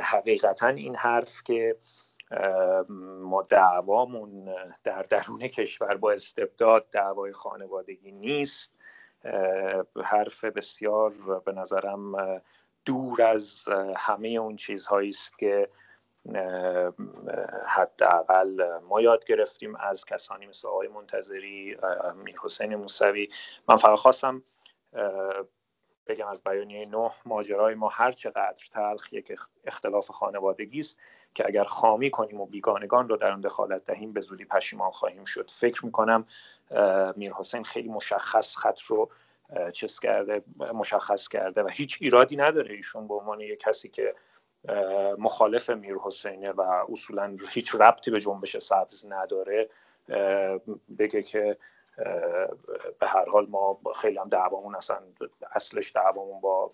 حقیقتا 0.00 0.68
این 0.68 0.96
حرف 0.96 1.42
که 1.42 1.76
ما 3.20 3.42
دعوامون 3.42 4.54
در 4.84 5.02
درون 5.02 5.48
کشور 5.48 5.96
با 5.96 6.12
استبداد 6.12 6.90
دعوای 6.90 7.32
خانوادگی 7.32 8.12
نیست 8.12 8.74
حرف 10.04 10.44
بسیار 10.44 11.12
به 11.44 11.52
نظرم 11.52 12.42
دور 12.84 13.22
از 13.22 13.68
همه 13.96 14.28
اون 14.28 14.56
چیزهایی 14.56 15.08
است 15.08 15.38
که 15.38 15.68
حداقل 17.66 18.78
ما 18.88 19.00
یاد 19.00 19.24
گرفتیم 19.24 19.76
از 19.76 20.04
کسانی 20.04 20.46
مثل 20.46 20.68
آقای 20.68 20.88
منتظری 20.88 21.76
میر 22.24 22.36
حسین 22.42 22.74
موسوی. 22.74 23.28
من 23.68 23.76
فقط 23.76 23.98
خواستم 23.98 24.42
بگم 26.06 26.26
از 26.26 26.42
بیانیه 26.42 26.86
نه 26.86 27.10
ماجرای 27.24 27.74
ما 27.74 27.88
هر 27.88 28.12
چقدر 28.12 28.66
تلخ 28.72 29.12
یک 29.12 29.32
اختلاف 29.64 30.10
خانوادگی 30.10 30.78
است 30.78 30.98
که 31.34 31.46
اگر 31.46 31.64
خامی 31.64 32.10
کنیم 32.10 32.40
و 32.40 32.46
بیگانگان 32.46 33.08
رو 33.08 33.16
در 33.16 33.32
آن 33.32 33.40
دخالت 33.40 33.84
دهیم 33.84 34.12
به 34.12 34.20
زودی 34.20 34.44
پشیمان 34.44 34.90
خواهیم 34.90 35.24
شد. 35.24 35.50
فکر 35.50 35.84
می‌کنم 35.84 36.26
میر 37.16 37.32
حسین 37.32 37.64
خیلی 37.64 37.88
مشخص 37.88 38.56
خط 38.56 38.80
رو 38.80 39.10
چس 39.72 40.00
کرده 40.00 40.42
مشخص 40.74 41.28
کرده 41.28 41.62
و 41.62 41.68
هیچ 41.68 41.98
ایرادی 42.00 42.36
نداره 42.36 42.74
ایشون 42.74 43.08
به 43.08 43.14
عنوان 43.14 43.40
یک 43.40 43.60
کسی 43.60 43.88
که 43.88 44.12
مخالف 45.18 45.70
میر 45.70 45.96
حسینه 46.02 46.50
و 46.50 46.60
اصولا 46.88 47.36
هیچ 47.50 47.74
ربطی 47.74 48.10
به 48.10 48.20
جنبش 48.20 48.56
سبز 48.56 49.06
نداره 49.08 49.68
بگه 50.98 51.22
که 51.22 51.56
به 52.98 53.06
هر 53.06 53.28
حال 53.28 53.46
ما 53.46 53.80
خیلی 54.00 54.18
هم 54.18 54.28
دعوامون 54.28 54.74
اصلا 54.74 54.98
اصلش 55.52 55.92
دعوامون 55.92 56.40
با 56.40 56.72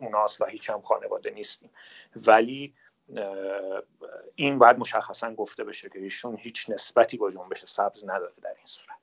اوناست 0.00 0.40
و 0.40 0.44
هیچ 0.44 0.70
هم 0.70 0.80
خانواده 0.80 1.30
نیستیم. 1.30 1.70
ولی 2.26 2.74
این 4.34 4.58
باید 4.58 4.78
مشخصا 4.78 5.34
گفته 5.34 5.64
بشه 5.64 5.88
که 5.88 5.98
ایشون 5.98 6.36
هیچ 6.36 6.70
نسبتی 6.70 7.16
با 7.16 7.30
جنبش 7.30 7.64
سبز 7.64 8.08
نداره 8.08 8.32
در 8.42 8.54
این 8.56 8.66
صورت. 8.66 8.96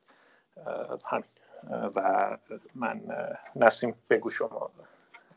همین. 1.04 1.24
و 1.96 2.38
من 2.74 3.00
نسیم 3.56 3.94
بگو 4.10 4.30
شما 4.30 4.70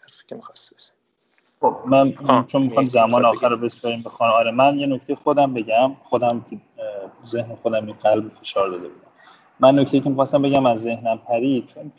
حرفی 0.02 0.28
که 0.28 0.36
می‌خواستی 0.36 0.76
خب 1.62 1.78
من 1.86 2.16
چون 2.46 2.62
می‌خوام 2.62 2.88
زمان 2.88 3.26
آخر 3.26 3.50
رو 3.50 3.58
بسپاریم 3.58 4.04
به 4.04 4.10
آره 4.26 4.52
من 4.52 4.80
یه 4.80 4.88
نکته 4.88 5.16
خودم 5.16 5.54
بگم 5.54 5.96
خودم 6.04 6.46
ذهن 7.26 7.56
خودم 7.56 7.86
این 7.86 7.96
قلب 7.96 8.28
فشار 8.28 8.70
داده 8.70 8.88
بودم. 8.88 9.11
من 9.62 9.80
نکته 9.80 10.00
که 10.00 10.10
می‌خواستم 10.10 10.42
بگم 10.42 10.66
از 10.66 10.82
ذهنم 10.82 11.18
پرید 11.28 11.66
چون 11.66 11.92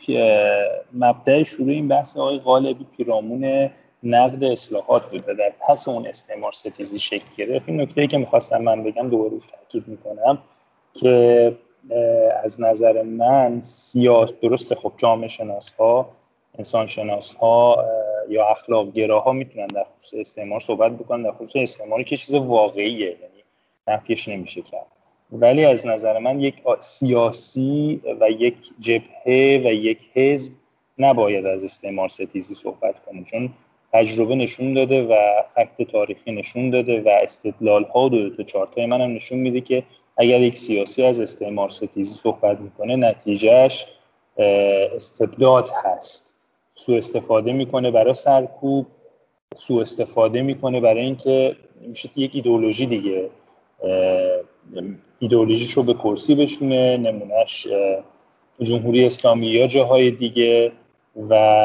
مبدع 0.93 1.43
شروع 1.43 1.69
این 1.69 1.87
بحث 1.87 2.17
آقای 2.17 2.39
غالبی 2.39 2.85
پیرامون 2.97 3.69
نقد 4.03 4.43
اصلاحات 4.43 5.11
بود 5.11 5.25
در 5.25 5.53
پس 5.67 5.87
اون 5.87 6.07
استعمار 6.07 6.51
ستیزی 6.51 6.99
شکل 6.99 7.25
گرفت. 7.37 7.69
این 7.69 7.81
نکته 7.81 8.07
که 8.07 8.17
می‌خواستم 8.17 8.57
من 8.57 8.83
بگم 8.83 9.09
دوباره 9.09 9.29
روش 9.29 9.43
تاکید 9.45 9.87
می‌کنم 9.87 10.37
که 10.93 11.55
از 12.43 12.61
نظر 12.61 13.01
من 13.01 13.61
سیاس 13.61 14.33
درسته 14.41 14.75
خب 14.75 14.91
جامعه 14.97 15.27
شناس 15.27 15.73
ها 15.73 16.09
انسان 16.57 16.87
شناس 16.87 17.33
ها 17.33 17.85
یا 18.29 18.45
اخلاق 18.47 18.91
گراها 18.91 19.31
می‌تونن 19.31 19.67
در 19.67 19.85
خصوص 19.97 20.19
استعمار 20.19 20.59
صحبت 20.59 20.91
بکنن 20.91 21.23
در 21.23 21.31
خصوص 21.31 21.55
استعمار 21.55 22.03
که 22.03 22.17
چیز 22.17 22.33
واقعیه 22.33 23.07
یعنی 23.07 23.43
نفیش 23.87 24.27
نمیشه 24.27 24.61
کرد. 24.61 24.85
ولی 25.33 25.65
از 25.65 25.87
نظر 25.87 26.19
من 26.19 26.39
یک 26.39 26.55
سیاسی 26.79 28.01
و 28.19 28.29
یک 28.29 28.55
جبهه 28.79 29.61
و 29.65 29.73
یک 29.73 29.99
حزب 30.13 30.53
نباید 30.97 31.45
از 31.45 31.63
استعمار 31.63 32.07
ستیزی 32.07 32.55
صحبت 32.55 33.05
کنه. 33.05 33.23
چون 33.23 33.49
تجربه 33.93 34.35
نشون 34.35 34.73
داده 34.73 35.03
و 35.03 35.15
فکت 35.55 35.91
تاریخی 35.91 36.31
نشون 36.31 36.69
داده 36.69 37.01
و 37.01 37.09
استدلال 37.09 37.83
ها 37.83 38.09
دو 38.09 38.35
تا 38.35 38.43
چارت 38.43 38.77
منم 38.77 39.15
نشون 39.15 39.39
میده 39.39 39.61
که 39.61 39.83
اگر 40.17 40.41
یک 40.41 40.57
سیاسی 40.57 41.03
از 41.03 41.19
استعمار 41.19 41.69
ستیزی 41.69 42.13
صحبت 42.13 42.59
می‌کنه 42.59 42.95
نتیجهش 42.95 43.85
استبداد 44.95 45.69
هست. 45.83 46.33
سوء 46.75 46.97
استفاده 46.97 47.53
می‌کنه 47.53 47.91
برای 47.91 48.13
سرکوب 48.13 48.85
سوء 49.55 49.81
استفاده 49.81 50.41
می‌کنه 50.41 50.81
برای 50.81 51.01
اینکه 51.01 51.55
میشه 51.81 52.09
یک 52.15 52.31
ایدئولوژی 52.33 52.85
دیگه 52.85 53.29
ایدئولوژیش 55.19 55.71
رو 55.71 55.83
به 55.83 55.93
کرسی 55.93 56.35
بشونه 56.35 56.97
نمونهش 56.97 57.67
جمهوری 58.61 59.05
اسلامی 59.05 59.47
یا 59.47 59.67
جاهای 59.67 60.11
دیگه 60.11 60.71
و 61.29 61.63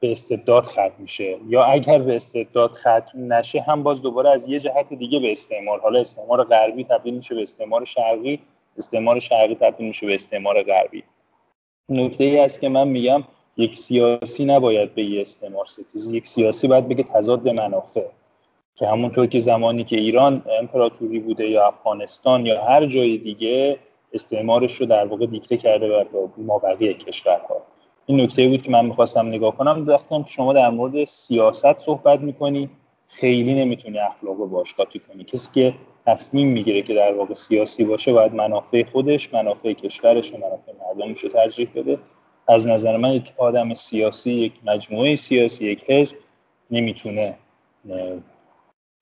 به 0.00 0.12
استبداد 0.12 0.64
ختم 0.64 0.92
میشه. 0.98 1.36
یا 1.48 1.64
اگر 1.64 1.98
به 1.98 2.16
استبداد 2.16 2.70
ختم 2.70 3.32
نشه 3.32 3.60
هم 3.60 3.82
باز 3.82 4.02
دوباره 4.02 4.30
از 4.30 4.48
یه 4.48 4.58
جهت 4.58 4.92
دیگه 4.92 5.18
به 5.18 5.32
استعمار 5.32 5.80
حالا 5.80 6.00
استعمار 6.00 6.44
غربی 6.44 6.84
تبدیل 6.84 7.14
میشه 7.14 7.34
به 7.34 7.42
استعمار 7.42 7.84
شرقی 7.84 8.40
استعمار 8.78 9.20
شرقی 9.20 9.54
تبدیل 9.54 9.86
میشه 9.86 10.06
به 10.06 10.14
استعمار 10.14 10.62
غربی. 10.62 11.04
نکته 11.88 12.24
ای 12.24 12.38
است 12.38 12.60
که 12.60 12.68
من 12.68 12.88
میگم 12.88 13.24
یک 13.56 13.76
سیاسی 13.76 14.44
نباید 14.44 14.94
به 14.94 15.04
یه 15.04 15.20
استعمار 15.20 15.64
ستیزی 15.64 16.16
یک 16.16 16.26
سیاسی 16.26 16.68
باید 16.68 16.88
بگه 16.88 17.02
تضاد 17.02 17.48
منافع 17.48 18.06
که 18.76 18.86
همونطور 18.86 19.26
که 19.26 19.38
زمانی 19.38 19.84
که 19.84 19.96
ایران 19.96 20.42
امپراتوری 20.58 21.18
بوده 21.18 21.48
یا 21.48 21.66
افغانستان 21.66 22.46
یا 22.46 22.64
هر 22.64 22.86
جای 22.86 23.18
دیگه 23.18 23.78
استعمارش 24.12 24.74
رو 24.74 24.86
در 24.86 25.06
واقع 25.06 25.26
دیکته 25.26 25.56
کرده 25.56 25.88
بر 25.88 26.06
ما 26.36 26.58
بقیه 26.58 26.94
کشورها. 26.94 27.62
این 28.06 28.20
نکته 28.20 28.48
بود 28.48 28.62
که 28.62 28.70
من 28.70 28.86
می‌خواستم 28.86 29.26
نگاه 29.26 29.56
کنم. 29.56 29.84
وقتی 29.86 30.22
که 30.22 30.30
شما 30.30 30.52
در 30.52 30.70
مورد 30.70 31.04
سیاست 31.04 31.78
صحبت 31.78 32.20
می‌کنی 32.20 32.70
خیلی 33.08 33.54
نمی‌تونی 33.54 33.98
اخلاق 33.98 34.36
رو 34.36 34.46
باش 34.46 34.74
قاطی 34.74 34.98
کنی. 34.98 35.24
کسی 35.24 35.50
که 35.54 35.74
تصمیم 36.06 36.48
می‌گیره 36.48 36.82
که 36.82 36.94
در 36.94 37.14
واقع 37.14 37.34
سیاسی 37.34 37.84
باشه 37.84 38.12
باید 38.12 38.34
منافع 38.34 38.84
خودش 38.84 39.34
منافع 39.34 39.72
کشورش 39.72 40.32
و 40.32 40.36
منافع 40.36 40.72
مردمش 40.80 41.20
رو 41.20 41.28
ترجیح 41.28 41.68
بده. 41.74 41.98
از 42.48 42.66
نظر 42.66 42.96
من 42.96 43.12
یک 43.12 43.32
آدم 43.36 43.74
سیاسی 43.74 44.32
یک 44.32 44.52
مجموعه 44.64 45.16
سیاسی 45.16 45.64
یک 45.64 45.90
حزب 45.90 46.16
نمی‌تونه 46.70 47.34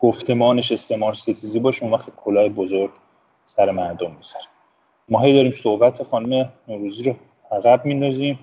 گفتمانش 0.02 0.72
استعمار 0.72 1.12
ستیزی 1.14 1.60
باشه 1.60 1.82
اون 1.82 1.92
وقت 1.92 2.16
کلاه 2.16 2.48
بزرگ 2.48 2.90
سر 3.44 3.70
مردم 3.70 4.16
می‌ذاره 4.16 4.44
ما 5.08 5.20
هی 5.20 5.32
داریم 5.32 5.52
صحبت 5.52 6.02
خانم 6.02 6.52
نوروزی 6.68 7.02
رو 7.02 7.16
عقب 7.50 7.86
میندازیم. 7.86 8.38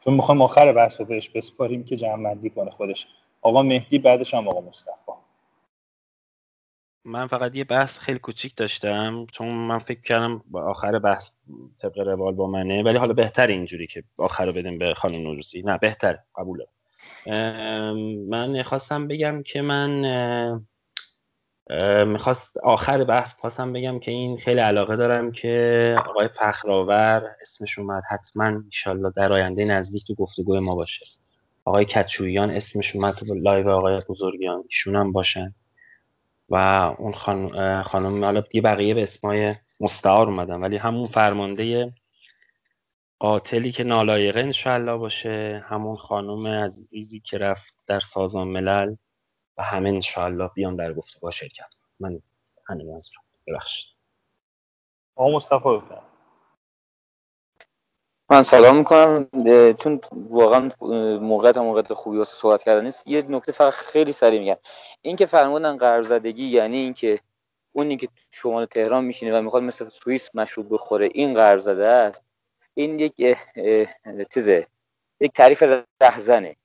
چون 0.00 0.14
می‌خوایم 0.14 0.42
آخر 0.42 0.72
بحث 0.72 1.00
رو 1.00 1.06
بهش 1.06 1.30
بسپاریم 1.30 1.84
که 1.84 1.96
جمع 1.96 2.48
کنه 2.48 2.70
خودش. 2.70 3.06
آقا 3.42 3.62
مهدی 3.62 3.98
بعدش 3.98 4.34
هم 4.34 4.48
آقا 4.48 4.60
مصطفی. 4.60 5.12
من 7.04 7.26
فقط 7.26 7.56
یه 7.56 7.64
بحث 7.64 7.98
خیلی 7.98 8.18
کوچیک 8.18 8.56
داشتم 8.56 9.26
چون 9.32 9.48
من 9.48 9.78
فکر 9.78 10.00
کردم 10.00 10.44
با 10.50 10.62
آخر 10.62 10.98
بحث 10.98 11.30
طبق 11.82 11.98
روال 11.98 12.34
با 12.34 12.46
منه 12.46 12.82
ولی 12.82 12.98
حالا 12.98 13.12
بهتر 13.12 13.46
اینجوری 13.46 13.86
که 13.86 14.04
آخر 14.18 14.46
رو 14.46 14.52
بدیم 14.52 14.78
به 14.78 14.94
خانم 14.94 15.22
نوروزی. 15.22 15.62
نه 15.62 15.78
بهتر 15.78 16.18
قبوله. 16.36 16.66
من 18.28 18.62
خواستم 18.62 19.08
بگم 19.08 19.42
که 19.42 19.62
من 19.62 20.04
می‌خواست 22.06 22.58
آخر 22.58 23.04
بحث 23.04 23.40
پاسم 23.40 23.72
بگم 23.72 23.98
که 23.98 24.10
این 24.10 24.38
خیلی 24.38 24.60
علاقه 24.60 24.96
دارم 24.96 25.32
که 25.32 25.94
آقای 26.08 26.28
فخرآور 26.28 27.30
اسمش 27.40 27.78
اومد. 27.78 28.02
حتما 28.10 28.44
انشالله 28.44 29.12
در 29.16 29.32
آینده 29.32 29.64
نزدیک 29.64 30.06
تو 30.06 30.14
گفتگوی 30.14 30.58
ما 30.58 30.74
باشه. 30.74 31.06
آقای 31.64 31.84
کچویان 31.84 32.50
اسمش 32.50 32.96
اومد 32.96 33.14
تو 33.14 33.34
لایو 33.34 33.70
آقای 33.70 34.00
بزرگیان. 34.08 34.62
ایشون 34.68 34.96
هم 34.96 35.12
باشن. 35.12 35.54
و 36.48 36.54
اون 36.98 37.12
خانم, 37.12 37.82
خانم 37.82 38.24
حالا 38.24 38.40
دیگه 38.40 38.60
بقیه 38.60 38.94
به 38.94 39.02
اسمای 39.02 39.54
مستعار 39.80 40.28
اومدن 40.28 40.60
ولی 40.60 40.76
همون 40.76 41.06
فرمانده 41.06 41.92
قاتلی 43.18 43.72
که 43.72 43.84
نالایقه 43.84 44.40
انشالله 44.40 44.96
باشه 44.96 45.64
همون 45.68 45.94
خانم 45.94 46.46
عزیزی 46.46 47.20
که 47.20 47.38
رفت 47.38 47.74
در 47.88 48.00
سازمان 48.00 48.48
ملل. 48.48 48.96
و 49.58 49.62
همه 49.62 49.88
انشاءالله 49.88 50.50
بیان 50.54 50.76
در 50.76 50.92
گفتگاه 50.92 51.30
شرکت 51.30 51.68
من 52.00 52.22
همین 52.66 52.94
از 52.94 53.10
ببخشید. 53.46 53.96
آقا 55.16 55.30
مصطفی 55.36 55.82
من 58.30 58.42
سلام 58.42 58.76
می‌کنم. 58.76 59.28
چون 59.72 60.00
واقعا 60.12 60.68
موقعیت 61.18 61.58
موقعیت 61.58 61.92
خوبی 61.92 62.18
واسه 62.18 62.36
صحبت 62.36 62.62
کردن 62.62 62.84
نیست 62.84 63.08
یه 63.08 63.22
نکته 63.22 63.52
فقط 63.52 63.72
خیلی 63.72 64.12
سریع 64.12 64.40
میگم. 64.40 64.56
این 65.02 65.16
که 65.16 65.26
فرمودن 65.26 65.76
قرض 65.76 66.08
زدگی 66.08 66.44
یعنی 66.44 66.76
اینکه 66.76 67.20
اونی 67.72 67.96
که 67.96 68.08
شمال 68.30 68.66
تهران 68.66 69.04
میشینه 69.04 69.38
و 69.38 69.42
می‌خواد 69.42 69.62
مثل 69.62 69.88
سوئیس 69.88 70.30
مشروب 70.34 70.74
بخوره 70.74 71.08
این 71.14 71.34
قرض 71.34 71.64
زده 71.64 71.86
است. 71.86 72.24
این 72.74 72.98
یک 72.98 73.38
چیزه. 74.34 74.66
یک 75.20 75.32
تعریف 75.32 75.64
رهزنه 76.00 76.56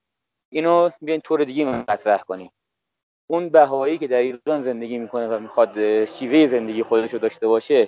اینو 0.49 0.89
بیاین 1.01 1.21
طور 1.21 1.43
دیگه 1.43 1.65
مطرح 1.65 2.21
کنیم. 2.21 2.51
اون 3.31 3.49
بهایی 3.49 3.97
که 3.97 4.07
در 4.07 4.17
ایران 4.17 4.61
زندگی 4.61 4.97
می‌کنه 4.97 5.27
و 5.27 5.39
می‌خواد 5.39 6.05
شیوه 6.05 6.45
زندگی 6.45 6.83
خودش 6.83 7.13
رو 7.13 7.19
داشته 7.19 7.47
باشه 7.47 7.87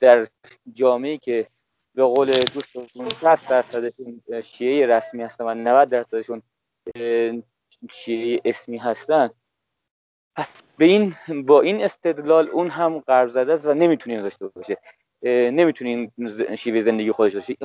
در 0.00 0.26
جامعه 0.72 1.18
که 1.18 1.46
به 1.94 2.04
قول 2.04 2.32
دوستون 2.32 2.86
60 3.20 3.48
درصدشون 3.48 4.22
شیعه 4.42 4.86
رسمی 4.86 5.22
هستن 5.22 5.44
و 5.44 5.54
90 5.54 5.88
درصدشون 5.88 6.42
شیعه 7.90 8.40
اسمی 8.44 8.78
هستن 8.78 9.30
پس 10.36 10.62
به 10.76 10.84
این 10.84 11.14
با 11.46 11.60
این 11.60 11.84
استدلال 11.84 12.48
اون 12.48 12.68
هم 12.70 12.98
قرض 12.98 13.32
زده 13.32 13.52
است 13.52 13.66
و 13.66 13.74
نمی‌تونه 13.74 14.22
داشته 14.22 14.48
باشه 14.48 14.76
نمی‌تونین 15.50 16.12
شیوه 16.56 16.80
زندگی 16.80 17.12
خودش 17.12 17.32
داشته 17.32 17.56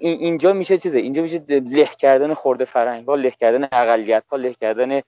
اینجا 0.00 0.52
میشه 0.52 0.78
چیزه؟ 0.78 0.98
اینجا 0.98 1.22
میشه 1.22 1.44
له 1.48 1.88
کردن 1.98 2.34
خورده 2.34 2.64
فرهنگ 2.64 3.06
ها 3.06 3.14
له 3.14 3.30
کردن 3.30 3.68
اقلیت 3.72 4.24
ها 4.30 4.36
له 4.36 4.54
کردن 4.54 5.00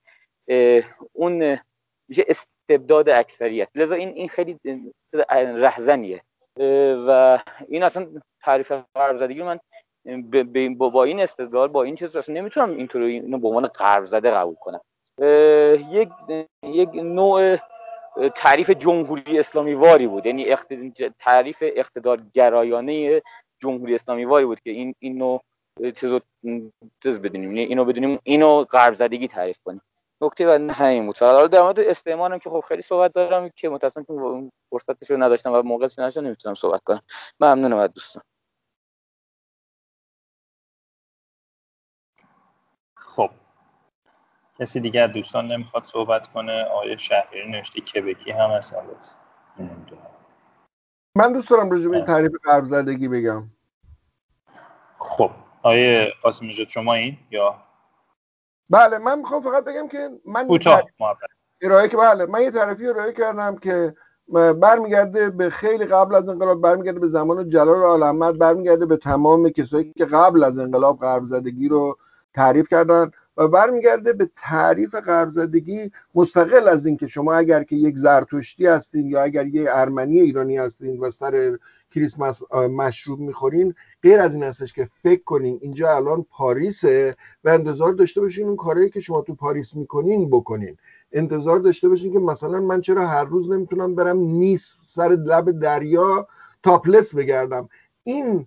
اون 1.12 1.58
میشه 2.08 2.24
استبداد 2.28 3.08
اکثریت. 3.08 3.68
لذا 3.74 3.94
این 3.94 4.08
این 4.08 4.28
خیلی 4.28 4.58
رهزنیه. 5.32 6.22
و 7.06 7.38
این 7.68 7.82
اصلا 7.82 8.06
تعریف 8.42 8.72
قرض 8.94 9.18
زدگی 9.18 9.42
من 9.42 9.60
با 10.78 11.04
این 11.04 11.20
استدلال 11.20 11.68
با 11.68 11.82
این 11.82 11.94
چیز 11.94 12.16
اصلا 12.16 12.34
نمی‌تونم 12.34 12.76
اینطوری 12.76 13.04
اینو 13.04 13.38
به 13.38 13.48
عنوان 13.48 13.66
قرض 13.66 14.10
زده 14.10 14.30
قبول 14.30 14.54
کنم. 14.54 14.80
یک 15.90 16.08
یک 16.62 16.88
نوع 16.94 17.56
تعریف 18.34 18.70
جمهوری 18.70 19.38
اسلامی 19.38 19.74
واری 19.74 20.06
بود. 20.06 20.26
یعنی 20.26 20.56
تعریف 21.18 21.62
اقتدار 21.66 22.20
گرایانه 22.34 23.22
جمهوری 23.62 23.94
اسلامی 23.94 24.24
واری 24.24 24.46
بود 24.46 24.60
که 24.60 24.70
این 24.70 24.94
اینو 24.98 25.38
چیزو 25.94 26.20
چیز 27.02 27.20
بدونیم. 27.20 27.56
یعنی 27.56 27.68
اینو 27.68 27.84
بدونیم 27.84 28.18
اینو 28.22 28.64
قرض 28.64 28.96
زدگی 28.96 29.28
تعریف 29.28 29.58
کنیم. 29.64 29.80
نکته 30.24 30.46
بعد 30.46 30.70
همین 30.70 31.06
بود. 31.06 31.18
حالا 31.18 31.46
در 31.46 31.62
مورد 31.62 31.80
استعمارم 31.80 32.38
که 32.38 32.50
خب 32.50 32.64
خیلی 32.68 32.82
صحبت 32.82 33.12
دارم 33.12 33.48
که 33.48 33.68
متأسفانه 33.68 34.06
چون 34.06 34.52
فرصتش 34.70 35.10
رو 35.10 35.22
نداشتم 35.22 35.52
و 35.52 35.62
موقعش 35.62 35.98
نداشتم 35.98 36.20
نمی‌تونم 36.20 36.54
صحبت 36.54 36.80
کنم. 36.82 37.00
ممنونم 37.40 37.76
از 37.76 37.92
دوستان. 37.92 38.22
خب. 42.96 43.30
کسی 44.60 44.80
دیگه 44.80 45.06
دوستان 45.06 45.52
نمی‌خواد 45.52 45.84
صحبت 45.84 46.28
کنه؟ 46.28 46.64
آیه 46.64 46.96
شهری 46.96 47.50
نوشته 47.50 47.80
کبکی 47.80 48.30
هم 48.30 48.50
هست 48.50 48.74
من 51.16 51.32
دوست 51.32 51.50
دارم 51.50 51.70
راجع 51.70 51.88
به 51.88 52.04
تعریف 52.04 52.32
قرض 52.44 52.68
زدگی 52.68 53.08
بگم. 53.08 53.50
خب. 54.98 55.30
آیه 55.62 56.12
قاسم 56.22 56.50
شما 56.50 56.94
این 56.94 57.18
یا 57.30 57.63
بله 58.70 58.98
من 58.98 59.18
می‌خوام 59.18 59.42
فقط 59.42 59.64
بگم 59.64 59.88
که 59.88 60.10
من 60.26 60.46
ارائه 61.62 61.88
که 61.88 61.96
بله 61.96 62.26
من 62.26 62.42
یه 62.42 62.50
تعریفی 62.50 62.86
ارائه 62.86 63.12
کردم 63.12 63.56
که 63.56 63.94
برمیگرده 64.60 65.30
به 65.30 65.50
خیلی 65.50 65.84
قبل 65.84 66.14
از 66.14 66.28
انقلاب 66.28 66.60
برمیگرده 66.60 66.98
به 66.98 67.08
زمان 67.08 67.48
جلال 67.48 67.84
آل 67.84 68.02
احمد 68.02 68.38
برمیگرده 68.38 68.86
به 68.86 68.96
تمام 68.96 69.48
کسایی 69.48 69.92
که 69.96 70.04
قبل 70.04 70.44
از 70.44 70.58
انقلاب 70.58 70.98
قرض 70.98 71.28
زدگی 71.28 71.68
رو 71.68 71.98
تعریف 72.34 72.68
کردن 72.68 73.10
و 73.36 73.48
برمیگرده 73.48 74.12
به 74.12 74.30
تعریف 74.36 74.94
قرضزدگی 74.94 75.90
مستقل 76.14 76.68
از 76.68 76.86
اینکه 76.86 77.06
شما 77.06 77.34
اگر 77.34 77.62
که 77.62 77.76
یک 77.76 77.96
زرتشتی 77.96 78.66
هستین 78.66 79.06
یا 79.06 79.22
اگر 79.22 79.46
یک 79.46 79.66
ارمنی 79.70 80.20
ایرانی 80.20 80.56
هستین 80.56 81.00
و 81.00 81.10
سر 81.10 81.58
کریسمس 81.94 82.42
مشروب 82.52 83.20
می‌خورین 83.20 83.74
غیر 84.02 84.20
از 84.20 84.34
این 84.34 84.42
هستش 84.44 84.72
که 84.72 84.88
فکر 85.02 85.22
کنین 85.24 85.58
اینجا 85.62 85.96
الان 85.96 86.26
پاریسه 86.30 87.16
و 87.44 87.48
انتظار 87.48 87.92
داشته 87.92 88.20
باشین 88.20 88.46
اون 88.46 88.56
کاری 88.56 88.90
که 88.90 89.00
شما 89.00 89.20
تو 89.20 89.34
پاریس 89.34 89.74
می‌کنین 89.76 90.30
بکنین. 90.30 90.76
انتظار 91.12 91.58
داشته 91.58 91.88
باشین 91.88 92.12
که 92.12 92.18
مثلا 92.18 92.60
من 92.60 92.80
چرا 92.80 93.06
هر 93.06 93.24
روز 93.24 93.50
نمی‌تونم 93.50 93.94
برم 93.94 94.18
نیس 94.18 94.76
سر 94.86 95.08
لب 95.08 95.50
دریا 95.50 96.28
تاپلس 96.62 97.14
بگردم. 97.14 97.68
این 98.04 98.46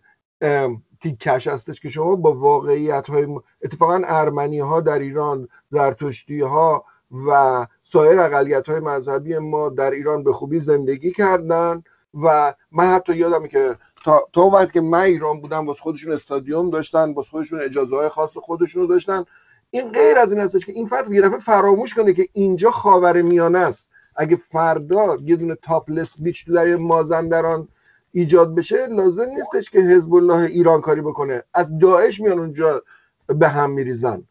تیکش 1.02 1.48
هستش 1.48 1.80
که 1.80 1.90
شما 1.90 2.15
با 2.15 2.34
واقعیت 2.34 3.10
های 3.10 3.28
اتفاقا 3.64 4.02
ارمنی 4.06 4.60
ها 4.60 4.82
در 4.82 4.99
ایران 4.99 5.48
زرتشتی 5.69 6.41
ها 6.41 6.86
و 7.28 7.68
سایر 7.84 8.19
اقلیت 8.19 8.69
های 8.69 8.80
مذهبی 8.80 9.38
ما 9.38 9.69
در 9.69 9.91
ایران 9.91 10.24
به 10.24 10.34
خوبی 10.34 10.60
زندگی 10.60 11.11
کردن. 11.11 11.84
و 12.13 12.53
من 12.71 12.85
حتی 12.85 13.15
یادم 13.15 13.47
که 13.47 13.75
تا, 14.05 14.27
تا 14.34 14.41
وقت 14.41 14.73
که 14.73 14.81
من 14.81 14.99
ایران 14.99 15.41
بودم 15.41 15.67
واسه 15.67 15.81
خودشون 15.81 16.13
استادیوم 16.13 16.69
داشتن 16.69 17.13
واسه 17.13 17.29
خودشون 17.29 17.61
اجازه 17.61 17.95
های 17.95 18.09
خاص 18.09 18.38
خودشون 18.38 18.81
رو 18.81 18.88
داشتن. 18.88 19.23
این 19.71 19.91
غیر 19.91 20.17
از 20.17 20.31
این 20.31 20.41
هستش 20.41 20.65
که 20.65 20.71
این 20.71 20.88
فرد 20.88 21.11
یه 21.11 21.29
فراموش 21.29 21.93
کنه 21.93 22.13
که 22.13 22.27
اینجا 22.34 22.71
خاور 22.71 23.21
میانه 23.21 23.59
است. 23.59 23.89
اگه 24.15 24.35
فردا 24.35 25.17
یه 25.23 25.35
دونه 25.35 25.55
تاپلس 25.55 26.21
بیچ 26.21 26.45
تو 26.45 26.53
در 26.53 26.75
مازندران 26.75 27.67
ایجاد 28.11 28.55
بشه 28.55 28.88
لازم 28.88 29.29
نیستش 29.29 29.69
که 29.69 29.79
حزب 29.79 30.13
الله 30.13 30.45
ایران 30.45 30.81
کاری 30.81 31.01
بکنه. 31.01 31.43
از 31.53 31.79
داعش 31.79 32.19
میان 32.19 32.39
اونجا 32.39 32.84
به 33.27 33.47
هم 33.47 33.71
میریزن. 33.71 34.23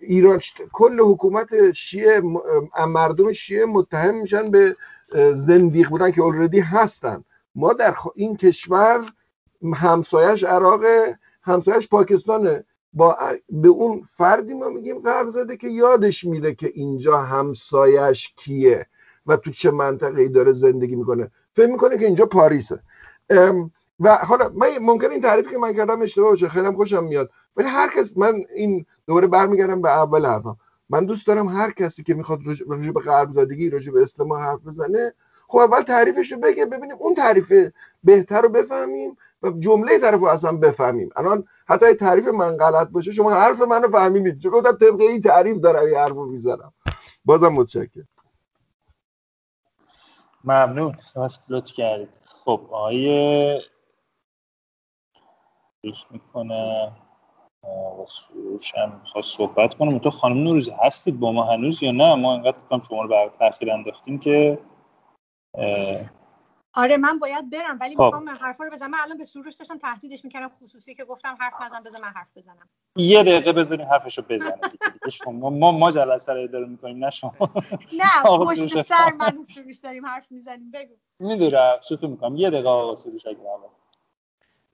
ایران 0.00 0.40
کل 0.72 1.00
حکومت 1.00 1.72
شیعه 1.72 2.22
مردم 2.88 3.32
شیعه 3.32 3.64
متهم 3.64 4.14
میشن 4.14 4.50
به 4.50 4.76
زندیق 5.34 5.88
بودن 5.88 6.10
که 6.10 6.22
اوردی 6.22 6.60
هستن. 6.60 7.24
ما 7.54 7.72
در 7.72 7.94
این 8.14 8.36
کشور 8.36 9.12
همسایش 9.74 10.44
عراق 10.44 10.80
همسایش 11.42 11.88
پاکستانه. 11.88 12.64
با 12.92 13.16
به 13.50 13.68
اون 13.68 14.02
فردی 14.16 14.54
ما 14.54 14.68
میگیم 14.68 14.98
قرب 14.98 15.30
زده 15.30 15.56
که 15.56 15.68
یادش 15.68 16.24
میره 16.24 16.54
که 16.54 16.70
اینجا 16.74 17.18
همسایش 17.18 18.34
کیه 18.36 18.86
و 19.26 19.36
تو 19.36 19.50
چه 19.50 19.70
منطقه 19.70 20.28
داره 20.28 20.52
زندگی 20.52 20.96
می‌کنه. 20.96 21.30
فکر 21.52 21.70
می‌کنه 21.70 21.98
که 21.98 22.04
اینجا 22.04 22.26
پاریسه. 22.26 22.82
و 24.00 24.14
حالا 24.16 24.48
من 24.54 24.68
ممکن 24.80 25.10
این 25.10 25.20
تعریفی 25.20 25.50
که 25.50 25.58
من 25.58 25.72
کردم 25.72 26.02
اشتباه 26.02 26.30
باشه 26.30 26.48
خیلی 26.48 26.70
خوشم 26.70 27.04
میاد. 27.04 27.30
ولی 27.56 27.68
هر 27.68 27.88
کس 27.96 28.16
من 28.16 28.44
این 28.54 28.86
دوباره 29.06 29.26
برمیگردم 29.26 29.82
به 29.82 29.88
اول 29.90 30.26
حرفم. 30.26 30.56
من 30.90 31.04
دوست 31.04 31.26
دارم 31.26 31.48
هر 31.48 31.70
کسی 31.70 32.02
که 32.02 32.14
می‌خواد 32.14 32.40
راجع 32.68 32.92
به 32.92 33.00
غرب 33.00 33.30
زدگی 33.30 33.70
راجع 33.70 33.92
به 33.92 34.02
استعمار 34.02 34.42
حرف 34.42 34.60
بزنه 34.66 35.14
خب 35.48 35.58
اول 35.58 35.82
تعریفش 35.82 36.32
رو 36.32 36.38
بگه 36.38 36.66
ببینیم 36.66 36.96
اون 37.00 37.14
تعریف 37.14 37.52
بهتر 38.04 38.40
رو 38.40 38.48
بفهمیم 38.48 39.16
و 39.42 39.50
جمله 39.50 39.98
طرف 39.98 40.20
رو 40.20 40.26
اصلا 40.26 40.52
بفهمیم. 40.52 41.10
الان 41.16 41.44
حتی 41.66 41.94
تعریف 41.94 42.28
من 42.28 42.56
غلط 42.56 42.88
باشه 42.88 43.12
شما 43.12 43.30
حرف 43.30 43.60
منو 43.60 43.88
فهمیدید. 43.88 44.38
چون 44.38 44.52
گفتم 44.52 44.72
طبق 44.72 45.00
این 45.00 45.20
تعریف 45.20 45.56
دارم 45.58 45.86
این 45.86 45.96
حرف 45.96 46.12
رو 46.12 46.26
می‌زنم. 46.26 46.72
بازم 47.24 47.48
متشکرم. 47.48 48.08
ممنون. 50.44 50.94
لطف 51.50 51.72
کردید. 51.72 52.20
خب 52.44 52.68
آیه 52.70 53.60
فکر 55.82 57.07
می‌کنه 57.64 58.06
سروش 58.06 58.74
هم 58.74 59.02
خواست 59.04 59.36
صحبت 59.36 59.74
کنم 59.74 59.98
تو 59.98 60.10
خانم 60.10 60.38
نوروزی 60.44 60.72
هستید 60.82 61.20
با 61.20 61.32
ما 61.32 61.44
هنوز 61.44 61.82
یا 61.82 61.90
نه؟ 61.90 62.14
ما 62.14 62.34
انقدر 62.34 62.58
فکرم 62.58 62.82
شما 62.88 63.02
رو 63.02 63.08
بر 63.08 63.28
تاخیر 63.28 63.72
انداختیم 63.72 64.18
که 64.18 64.58
آره 66.74 66.96
من 66.96 67.18
باید 67.18 67.50
برم 67.50 67.78
ولی 67.80 67.96
خب. 67.96 68.02
می‌خوام 68.02 68.28
حرفا 68.28 68.64
رو 68.64 68.70
بزنم. 68.70 68.90
من 68.90 68.98
الان 69.02 69.18
به 69.18 69.24
سروش 69.24 69.54
داشتم 69.54 69.78
تهدیدش 69.78 70.24
می‌کردم 70.24 70.48
خصوصی 70.48 70.94
که 70.94 71.04
گفتم 71.04 71.36
حرف 71.40 71.54
نزن 71.62 71.82
بزن 71.82 72.00
من 72.00 72.08
حرف 72.08 72.28
بزنم. 72.36 72.68
یه 72.96 73.22
دقیقه 73.22 73.52
بذارین 73.52 73.86
حرفشو 73.86 74.22
بزنه 74.28 74.60
شما 75.12 75.50
ما 75.50 75.72
ما 75.72 75.90
جلسه 75.90 76.32
رو 76.34 76.40
اداره 76.40 76.66
می‌کنیم 76.66 77.04
نه 77.04 77.10
شما. 77.10 77.32
نه 77.92 78.22
پشت 78.46 78.82
سر 78.82 79.12
من 79.12 79.44
سروش 79.54 79.78
داریم 79.78 80.06
حرف 80.06 80.32
می‌زنیم 80.32 80.70
بگو. 80.70 80.94
می‌دونم 81.20 81.76
شوخی 81.88 82.06
می‌کنم. 82.06 82.36
یه 82.36 82.50
دقیقه 82.50 82.68
آقا 82.68 82.94
سروش 82.94 83.26
اگه 83.26 83.38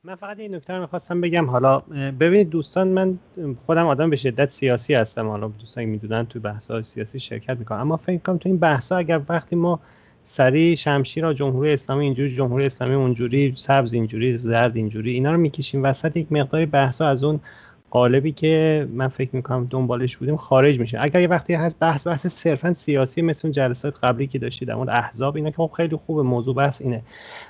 من 0.07 0.15
فقط 0.15 0.39
این 0.39 0.55
نکته 0.55 0.73
رو 0.73 0.81
می‌خواستم 0.81 1.21
بگم. 1.21 1.51
حالا 1.51 1.79
ببینید 2.21 2.51
دوستان 2.51 2.89
من 2.89 3.19
خودم 3.67 3.87
آدم 3.87 4.11
به 4.11 4.17
شدت 4.17 4.51
سیاسی 4.51 4.95
هستم. 4.95 5.29
حالا 5.29 5.49
دوستان 5.49 5.85
می‌دونن 5.85 6.27
تو 6.27 6.41
بحث 6.41 6.73
سیاسی 6.73 7.21
شرکت 7.21 7.59
می‌کنم. 7.59 7.81
اما 7.81 7.97
فکر 7.97 8.19
کنم 8.19 8.39
تو 8.39 8.49
این 8.49 8.59
بحث 8.59 8.93
اگر 8.93 9.21
وقتی 9.29 9.57
ما 9.57 9.81
سری 10.25 10.77
شمشیر 10.77 11.33
جمهوری 11.33 11.73
اسلامی 11.73 12.05
اینجوری 12.05 12.37
جمهوری 12.37 12.67
اسلامی 12.67 12.95
اونجوری 12.95 13.53
سبز 13.57 13.93
اینجوری 13.95 14.37
زرد 14.37 14.77
اینجوری 14.77 15.11
اینا 15.11 15.33
رو 15.33 15.39
می‌کشیم 15.39 15.83
وسط 15.83 16.17
یک 16.17 16.33
مقداری 16.33 16.67
بحثا 16.67 17.09
از 17.09 17.25
اون 17.25 17.41
قالبی 17.95 18.33
که 18.33 18.87
من 18.93 19.09
فکر 19.09 19.37
می‌کنم 19.37 19.67
دنبالش 19.71 20.17
بودیم 20.17 20.37
خارج 20.37 20.81
میشه. 20.81 20.99
اگر 21.01 21.21
یه 21.21 21.29
وقتی 21.29 21.55
هست 21.55 21.79
بحث 21.79 22.07
بحث 22.07 22.27
صرفا 22.27 22.73
سیاسی 22.73 23.23
مثل 23.23 23.51
جلسات 23.51 23.95
قبلی 24.03 24.27
که 24.27 24.39
داشتید 24.39 24.69
در 24.69 24.91
احزاب 24.91 25.37
اینا 25.37 25.51
که 25.51 25.57
خب 25.57 25.71
خیلی 25.77 25.97
خوبه 25.97 26.23
موضوع 26.23 26.55
بحث 26.55 26.83
اینه. 26.83 27.03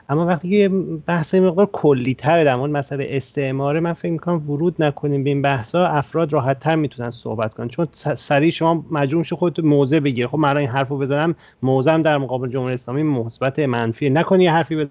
اما 0.08 0.26
وقتی 0.26 0.50
که 0.50 0.68
بحث 1.06 1.34
مقدار 1.34 1.68
کلی 1.72 2.14
تره 2.14 2.44
در 2.44 2.56
مورد 2.56 2.72
مسئله 2.72 3.06
استعماره 3.10 3.80
من 3.80 3.92
فکر 3.92 4.10
می‌کنم 4.10 4.50
ورود 4.50 4.82
نکنیم 4.82 5.24
به 5.24 5.30
این 5.30 5.42
بحثا 5.42 5.86
افراد 5.86 6.32
راحت 6.32 6.60
تر 6.60 6.76
می‌تونن 6.76 7.10
صحبت 7.10 7.54
کنن. 7.54 7.68
چون 7.68 7.88
سریع 7.94 8.50
شما 8.50 8.84
مجبور 8.90 9.18
میشه 9.18 9.36
خودت 9.36 9.60
موضع 9.60 10.00
بگیری. 10.00 10.26
خب 10.26 10.38
من 10.38 10.56
این 10.56 10.68
حرفو 10.68 10.98
بزنم 10.98 11.34
موضعم 11.62 12.02
در 12.02 12.18
مقابل 12.18 12.48
جمهوری 12.48 12.74
اسلامی 12.74 13.02
مثبت 13.02 13.58
منفی. 13.58 14.10
نکنی 14.10 14.46
حرفی 14.46 14.88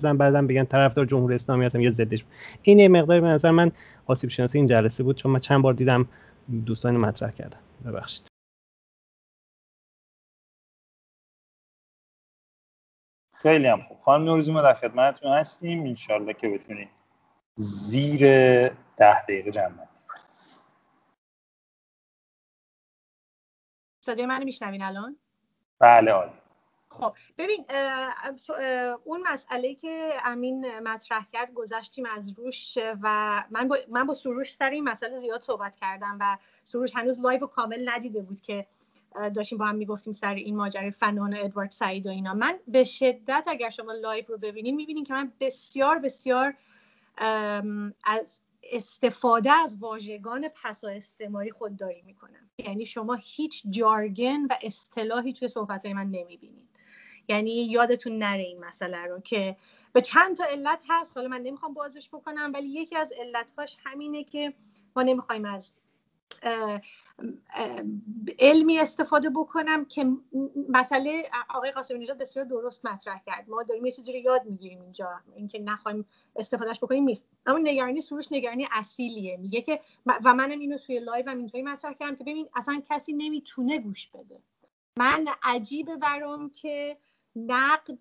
بزن 0.00 0.16
بعدم 0.16 0.46
بگن 0.46 0.64
طرفدار 0.64 1.04
جمهوری 1.04 1.34
اسلامی 1.34 1.64
هستم 1.64 1.80
یا 1.80 1.90
ضدش. 1.90 2.24
این 2.62 2.78
یه 2.78 2.88
مقدار 2.88 3.20
به 3.20 3.26
نظر 3.26 3.50
من 3.50 3.72
آسیب 4.08 4.30
شناسی 4.30 4.58
این 4.58 4.66
جلسه 4.66 5.02
بود 5.02 5.16
چون 5.16 5.32
من 5.32 5.40
چند 5.40 5.62
بار 5.62 5.74
دیدم 5.74 6.08
دوستان 6.66 6.96
مطرح 6.96 7.30
کردم 7.30 7.60
ببخشید. 7.86 8.28
خیلی 13.34 13.66
هم 13.66 13.80
خوب. 13.80 13.98
خانم 13.98 14.24
نوروزی 14.24 14.52
ما 14.52 14.62
در 14.62 14.74
خدمتتون 14.74 15.32
هستیم. 15.32 15.82
انشالله 15.82 16.34
که 16.34 16.48
بتونیم 16.48 16.90
زیر 17.56 18.20
ده 18.96 19.22
دقیقه 19.22 19.50
جمع 19.50 19.88
صدای 24.04 24.26
منو 24.26 24.44
میشنوین 24.44 24.82
الان؟ 24.82 25.18
بله 25.78 26.10
عالی. 26.12 26.32
خب 26.98 27.14
ببین 27.38 27.64
اون 29.04 29.22
مسئله 29.32 29.74
که 29.74 30.12
امین 30.24 30.78
مطرح 30.78 31.26
کرد 31.26 31.54
گذشتیم 31.54 32.06
از 32.06 32.38
روش 32.38 32.78
و 33.02 33.44
من 33.50 33.68
با, 33.68 33.76
من 33.88 34.06
با 34.06 34.14
سروش 34.14 34.52
سر 34.52 34.70
این 34.70 34.84
مسئله 34.84 35.16
زیاد 35.16 35.40
صحبت 35.40 35.76
کردم 35.76 36.16
و 36.20 36.38
سروش 36.64 36.96
هنوز 36.96 37.20
live 37.20 37.44
و 37.44 37.46
کامل 37.46 37.88
ندیده 37.88 38.22
بود 38.22 38.40
که 38.40 38.66
داشتیم 39.34 39.58
با 39.58 39.66
هم 39.66 39.74
می‌گفتیم 39.74 40.12
سر 40.12 40.34
این 40.34 40.56
ماجرای 40.56 40.90
فانون 40.90 41.34
و 41.34 41.36
ادوارد 41.40 41.70
سعید 41.70 42.06
و 42.06 42.10
اینا. 42.10 42.34
من 42.34 42.58
به 42.68 42.84
شدت 42.84 43.44
اگر 43.46 43.70
شما 43.70 43.92
live 43.92 44.24
رو 44.28 44.38
ببینین 44.38 44.76
می‌بینین 44.76 45.04
که 45.04 45.12
من 45.14 45.32
بسیار 45.40 45.98
بسیار 45.98 46.54
از 48.04 48.40
استفاده 48.62 49.52
از 49.52 49.76
واژگان 49.80 50.48
پسا 50.48 50.88
استعماری 50.88 51.50
خودداری 51.50 52.02
می‌کنم. 52.02 52.50
یعنی 52.58 52.86
شما 52.86 53.14
هیچ 53.14 53.62
jargon 53.70 54.46
و 54.50 54.56
اصطلاحی 54.62 55.32
توی 55.32 55.48
صحبت 55.48 55.84
های 55.84 55.94
من 55.94 56.06
نمی‌بینین. 56.06 56.67
یعنی 57.28 57.50
یادتون 57.50 58.18
نره 58.18 58.42
این 58.42 58.64
مسئله 58.64 59.06
رو 59.06 59.20
که 59.20 59.56
به 59.92 60.00
چند 60.00 60.36
تا 60.36 60.44
علت 60.44 60.84
هست. 60.88 61.16
حالا 61.16 61.28
من 61.28 61.40
نمی‌خوام 61.40 61.74
بازش 61.74 62.08
بکنم 62.08 62.50
ولی 62.54 62.68
یکی 62.68 62.96
از 62.96 63.12
علتهاش 63.18 63.76
همینه 63.84 64.24
که 64.24 64.54
ما 64.96 65.02
نمی‌خوایم 65.02 65.44
از 65.44 65.72
علمی 68.38 68.78
استفاده 68.78 69.30
بکنم 69.30 69.84
که 69.84 70.06
مسئله 70.68 71.30
آقای 71.50 71.70
قاسمی 71.70 71.98
نژاد 71.98 72.18
بسیار 72.18 72.44
درست 72.44 72.86
مطرح 72.86 73.22
کرد. 73.26 73.48
ما 73.48 73.62
داریم 73.62 73.86
یه 73.86 73.92
چیزی 73.92 74.12
رو 74.12 74.18
یاد 74.18 74.44
می‌گیریم 74.44 74.80
اینجا. 74.80 75.10
اینکه 75.36 75.58
نخوایم 75.58 76.06
استفادهش 76.36 76.78
بکنیم 76.78 77.04
نیست. 77.04 77.28
اما 77.46 77.58
نگرانی 77.58 78.00
سروش 78.00 78.32
نگرانی 78.32 78.68
اصیلیه. 78.72 79.36
میگه 79.36 79.62
که 79.62 79.80
و 80.06 80.34
منم 80.34 80.60
اینو 80.60 80.78
توی 80.78 80.98
لایو 80.98 81.30
هم 81.30 81.38
اینطوری 81.38 81.62
مطرح 81.62 81.92
کردم 81.92 82.16
که 82.16 82.24
ببین 82.24 82.48
اصلا 82.54 82.82
کسی 82.90 83.12
نمی‌تونه 83.12 83.78
گوش 83.78 84.06
بده. 84.06 84.40
من 84.96 85.26
عجیبه 85.42 85.96
برام 85.96 86.50
که 86.50 86.96
نقد 87.36 87.98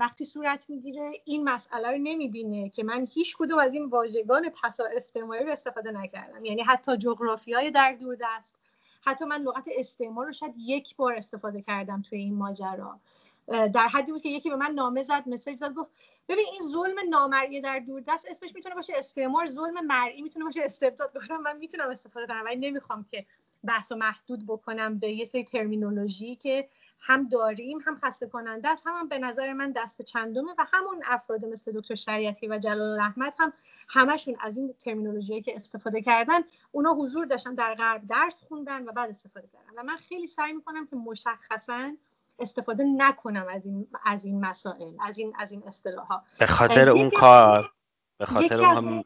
وقتی 0.00 0.24
صورت 0.24 0.70
می‌گیره 0.70 1.12
این 1.24 1.44
مسئله 1.44 1.90
رو 1.90 1.98
نمی‌بینه 1.98 2.68
که 2.68 2.84
من 2.84 3.06
هیچ 3.10 3.36
کدوم 3.36 3.58
از 3.58 3.74
این 3.74 3.84
واژگان 3.84 4.48
پسا 4.62 4.84
استعماری 4.96 5.44
رو 5.44 5.52
استفاده 5.52 5.90
نکردم. 5.90 6.44
یعنی 6.44 6.62
حتی 6.62 6.96
جغرافی 6.96 7.52
های 7.52 7.70
در 7.70 7.92
دوردست 7.92 8.56
حتی 9.00 9.24
من 9.24 9.42
لغت 9.42 9.68
استعمار 9.76 10.26
رو 10.26 10.32
شاید 10.32 10.54
یک 10.58 10.96
بار 10.96 11.14
استفاده 11.14 11.62
کردم 11.62 12.02
توی 12.02 12.18
این 12.18 12.34
ماجرا. 12.34 13.00
در 13.46 13.88
حدی 13.88 14.12
بود 14.12 14.22
که 14.22 14.28
یکی 14.28 14.50
به 14.50 14.56
من 14.56 14.70
نامه 14.70 15.02
زد 15.02 15.22
مسیج 15.26 15.58
زد 15.58 15.74
گفت 15.74 15.90
ببین 16.28 16.46
این 16.52 16.62
ظلم 16.62 16.96
نامرئی 17.08 17.60
در 17.60 17.78
دوردست 17.78 18.28
اسمش 18.30 18.54
می‌تونه 18.54 18.74
باشه 18.74 18.92
استعمار 18.96 19.46
ظلم 19.46 19.86
مرئی 19.86 20.22
می‌تونه 20.22 20.44
باشه 20.44 20.62
استبداد. 20.64 21.16
گفتم 21.16 21.36
من 21.36 21.56
می‌تونم 21.56 21.90
استفاده 21.90 22.26
کنم 22.26 22.42
ولی 22.44 22.56
نمی‌خوام 22.56 23.06
که 23.10 23.26
بحث 23.64 23.92
محدود 23.92 24.46
بکنم 24.46 24.98
به 24.98 25.12
یه 25.12 25.24
سری 25.24 25.44
ترمینولوژی 25.44 26.36
که 26.36 26.68
هم 27.00 27.28
داریم 27.28 27.78
هم 27.86 27.98
خسته 28.04 28.26
کننده 28.26 28.68
است 28.68 28.86
هم, 28.86 28.94
هم 28.94 29.08
به 29.08 29.18
نظر 29.18 29.52
من 29.52 29.72
دست 29.72 30.02
چندمه 30.02 30.52
و 30.58 30.66
همون 30.72 31.02
افراد 31.06 31.44
مثل 31.44 31.72
دکتر 31.80 31.94
شریعتی 31.94 32.48
و 32.48 32.58
جلال 32.58 33.00
رحمت 33.00 33.34
هم 33.38 33.52
همشون 33.88 34.36
از 34.40 34.56
این 34.56 34.72
ترمینولوژی 34.72 35.42
که 35.42 35.56
استفاده 35.56 36.02
کردن 36.02 36.38
اونا 36.72 36.94
حضور 36.94 37.26
داشتن 37.26 37.54
در 37.54 37.74
غرب 37.74 38.02
درس 38.08 38.42
خوندن 38.48 38.88
و 38.88 38.92
بعد 38.92 39.10
استفاده 39.10 39.48
کردن. 39.52 39.78
و 39.78 39.82
من 39.82 39.96
خیلی 39.96 40.26
سعی 40.26 40.52
می‌کنم 40.52 40.86
که 40.86 40.96
مشخصا 40.96 41.96
استفاده 42.38 42.84
نکنم 42.84 43.46
از 43.50 43.66
این 43.66 43.88
از 44.04 44.24
این 44.24 44.40
مسائل 44.40 44.94
از 45.00 45.18
این 45.18 45.32
از 45.38 45.52
این 45.52 45.62
اصطلاحات 45.66 46.22
به 46.38 46.46
خاطر 46.46 46.88
اون 46.88 47.10
کار 47.10 47.72
به 48.18 48.26
خاطر 48.26 48.64
اون 48.64 49.04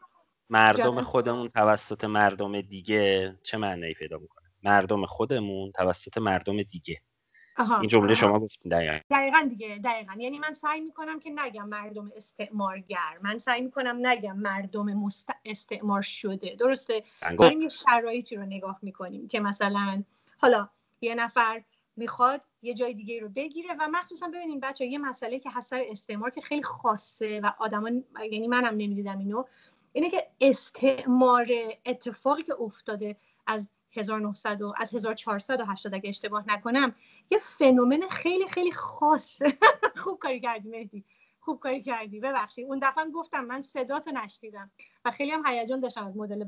مردم 0.50 1.02
خودمون 1.02 1.48
توسط 1.48 2.04
مردم 2.04 2.60
دیگه 2.60 3.34
چه 3.42 3.58
معنی 3.58 3.94
پیدا 3.94 4.18
می‌کنه؟ 4.18 4.48
مردم 4.62 5.06
خودمون 5.06 5.72
توسط 5.72 6.18
مردم 6.18 6.62
دیگه. 6.62 7.00
آها، 7.58 7.78
این 7.78 7.88
جمله 7.88 8.14
شما 8.14 8.38
گفتین 8.40 8.72
دقیقا. 8.72 8.98
دقیقا 9.10 9.46
دیگه 9.48 9.80
دقیقا. 9.84 10.12
یعنی 10.18 10.38
من 10.38 10.52
سعی 10.52 10.80
می‌کنم 10.80 11.20
که 11.20 11.30
نگم 11.30 11.68
مردم 11.68 12.12
استعمارگر. 12.16 13.18
من 13.22 13.38
سعی 13.38 13.60
می‌کنم 13.60 14.06
نگم 14.06 14.36
مردم 14.36 14.94
مست... 14.94 15.30
استعمار 15.44 16.02
شده. 16.02 16.56
درسته؟ 16.58 17.04
داریم 17.38 17.62
یه 17.62 17.68
شرایطی 17.68 18.36
رو 18.36 18.42
نگاه 18.42 18.78
می‌کنیم 18.82 19.28
که 19.28 19.40
مثلا 19.40 20.02
حالا 20.38 20.68
یه 21.00 21.14
نفر 21.14 21.62
می‌خواد 21.96 22.40
یه 22.62 22.74
جای 22.74 22.94
دیگه 22.94 23.20
رو 23.20 23.28
بگیره 23.28 23.74
و 23.80 23.88
مخصوصا 23.92 24.28
ببینیم 24.28 24.60
بچه 24.60 24.86
یه 24.86 24.98
مسئله 24.98 25.38
که 25.38 25.50
حسر 25.50 25.84
استعمار 25.90 26.30
که 26.30 26.40
خیلی 26.40 26.62
خاصه 26.62 27.40
و 27.40 27.52
آدما 27.58 27.90
یعنی 28.32 28.48
منم 28.48 28.74
نمی‌دیدم 28.76 29.18
اینو 29.18 29.44
اینه 29.92 30.10
که 30.10 30.26
استعمار 30.40 31.46
اتفاقی 31.86 32.42
که 32.42 32.54
افتاده 32.60 33.16
از 33.46 33.70
1900 33.98 34.62
و 34.62 34.74
از 34.76 34.94
1480 34.94 35.94
اگه 35.94 36.08
اشتباه 36.08 36.44
نکنم. 36.48 36.94
یه 37.30 37.38
فنومن 37.38 38.08
خیلی 38.10 38.48
خیلی 38.48 38.72
خاصه 38.72 39.58
خوب 40.02 40.18
کاری 40.18 40.40
کردی 40.40 40.68
مهدی. 40.68 41.04
خوب 41.40 41.60
کاری 41.60 41.82
کردی. 41.82 42.20
ببخشید. 42.20 42.66
اون 42.66 42.78
دفعه 42.82 43.10
گفتم 43.10 43.44
من 43.44 43.60
صداتو 43.60 44.10
نشنیدم 44.10 44.70
و 45.04 45.10
خیلی 45.10 45.30
هم 45.30 45.46
هیجان 45.46 45.80
داشتم 45.80 46.06
از 46.06 46.16
مدل 46.16 46.44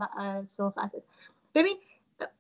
صحبتت. 0.46 1.02
ببین 1.54 1.76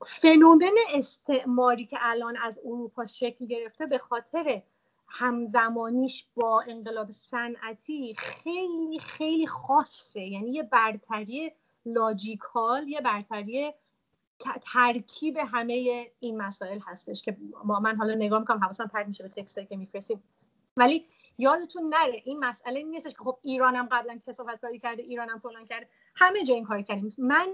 فنومن 0.06 0.74
استعماری 0.94 1.86
که 1.86 1.96
الان 2.00 2.36
از 2.36 2.60
اروپا 2.64 3.04
شکل 3.04 3.46
گرفته 3.46 3.86
به 3.86 3.98
خاطر 3.98 4.62
همزمانیش 5.08 6.26
با 6.34 6.64
انقلاب 6.68 7.10
صنعتی 7.10 8.16
خیلی 8.18 8.98
خیلی 8.98 9.46
خاصه. 9.46 10.20
یعنی 10.20 10.50
یه 10.50 10.62
برتری 10.62 11.52
لاجیکال 11.86 12.88
یه 12.88 13.00
برتری 13.00 13.72
ترکیب 14.72 15.36
همه 15.36 16.06
این 16.20 16.42
مسائل 16.42 16.78
هستش 16.86 17.22
که 17.22 17.36
ما 17.64 17.80
من 17.80 17.96
حالا 17.96 18.14
نگاه 18.14 18.38
می‌کنم 18.38 18.64
حواسم 18.64 18.86
پرت 18.86 19.06
میشه 19.06 19.28
به 19.28 19.42
تکستایی 19.42 19.66
که 19.66 19.76
میفرستیم 19.76 20.22
ولی 20.76 21.06
یادتون 21.38 21.82
نره 21.88 22.22
این 22.24 22.44
مسئله 22.44 22.82
نیستش 22.82 23.12
که 23.12 23.18
خب 23.18 23.38
ایرانم 23.42 23.88
قبلا 23.92 24.20
کسافت 24.26 24.60
کاری 24.60 24.78
کرده 24.78 25.02
ایرانم 25.02 25.38
فلان 25.38 25.66
کرده. 25.66 25.88
همه 26.14 26.44
جا 26.44 26.54
این 26.54 26.64
کار 26.64 26.82
کردیم. 26.82 27.14
من 27.18 27.48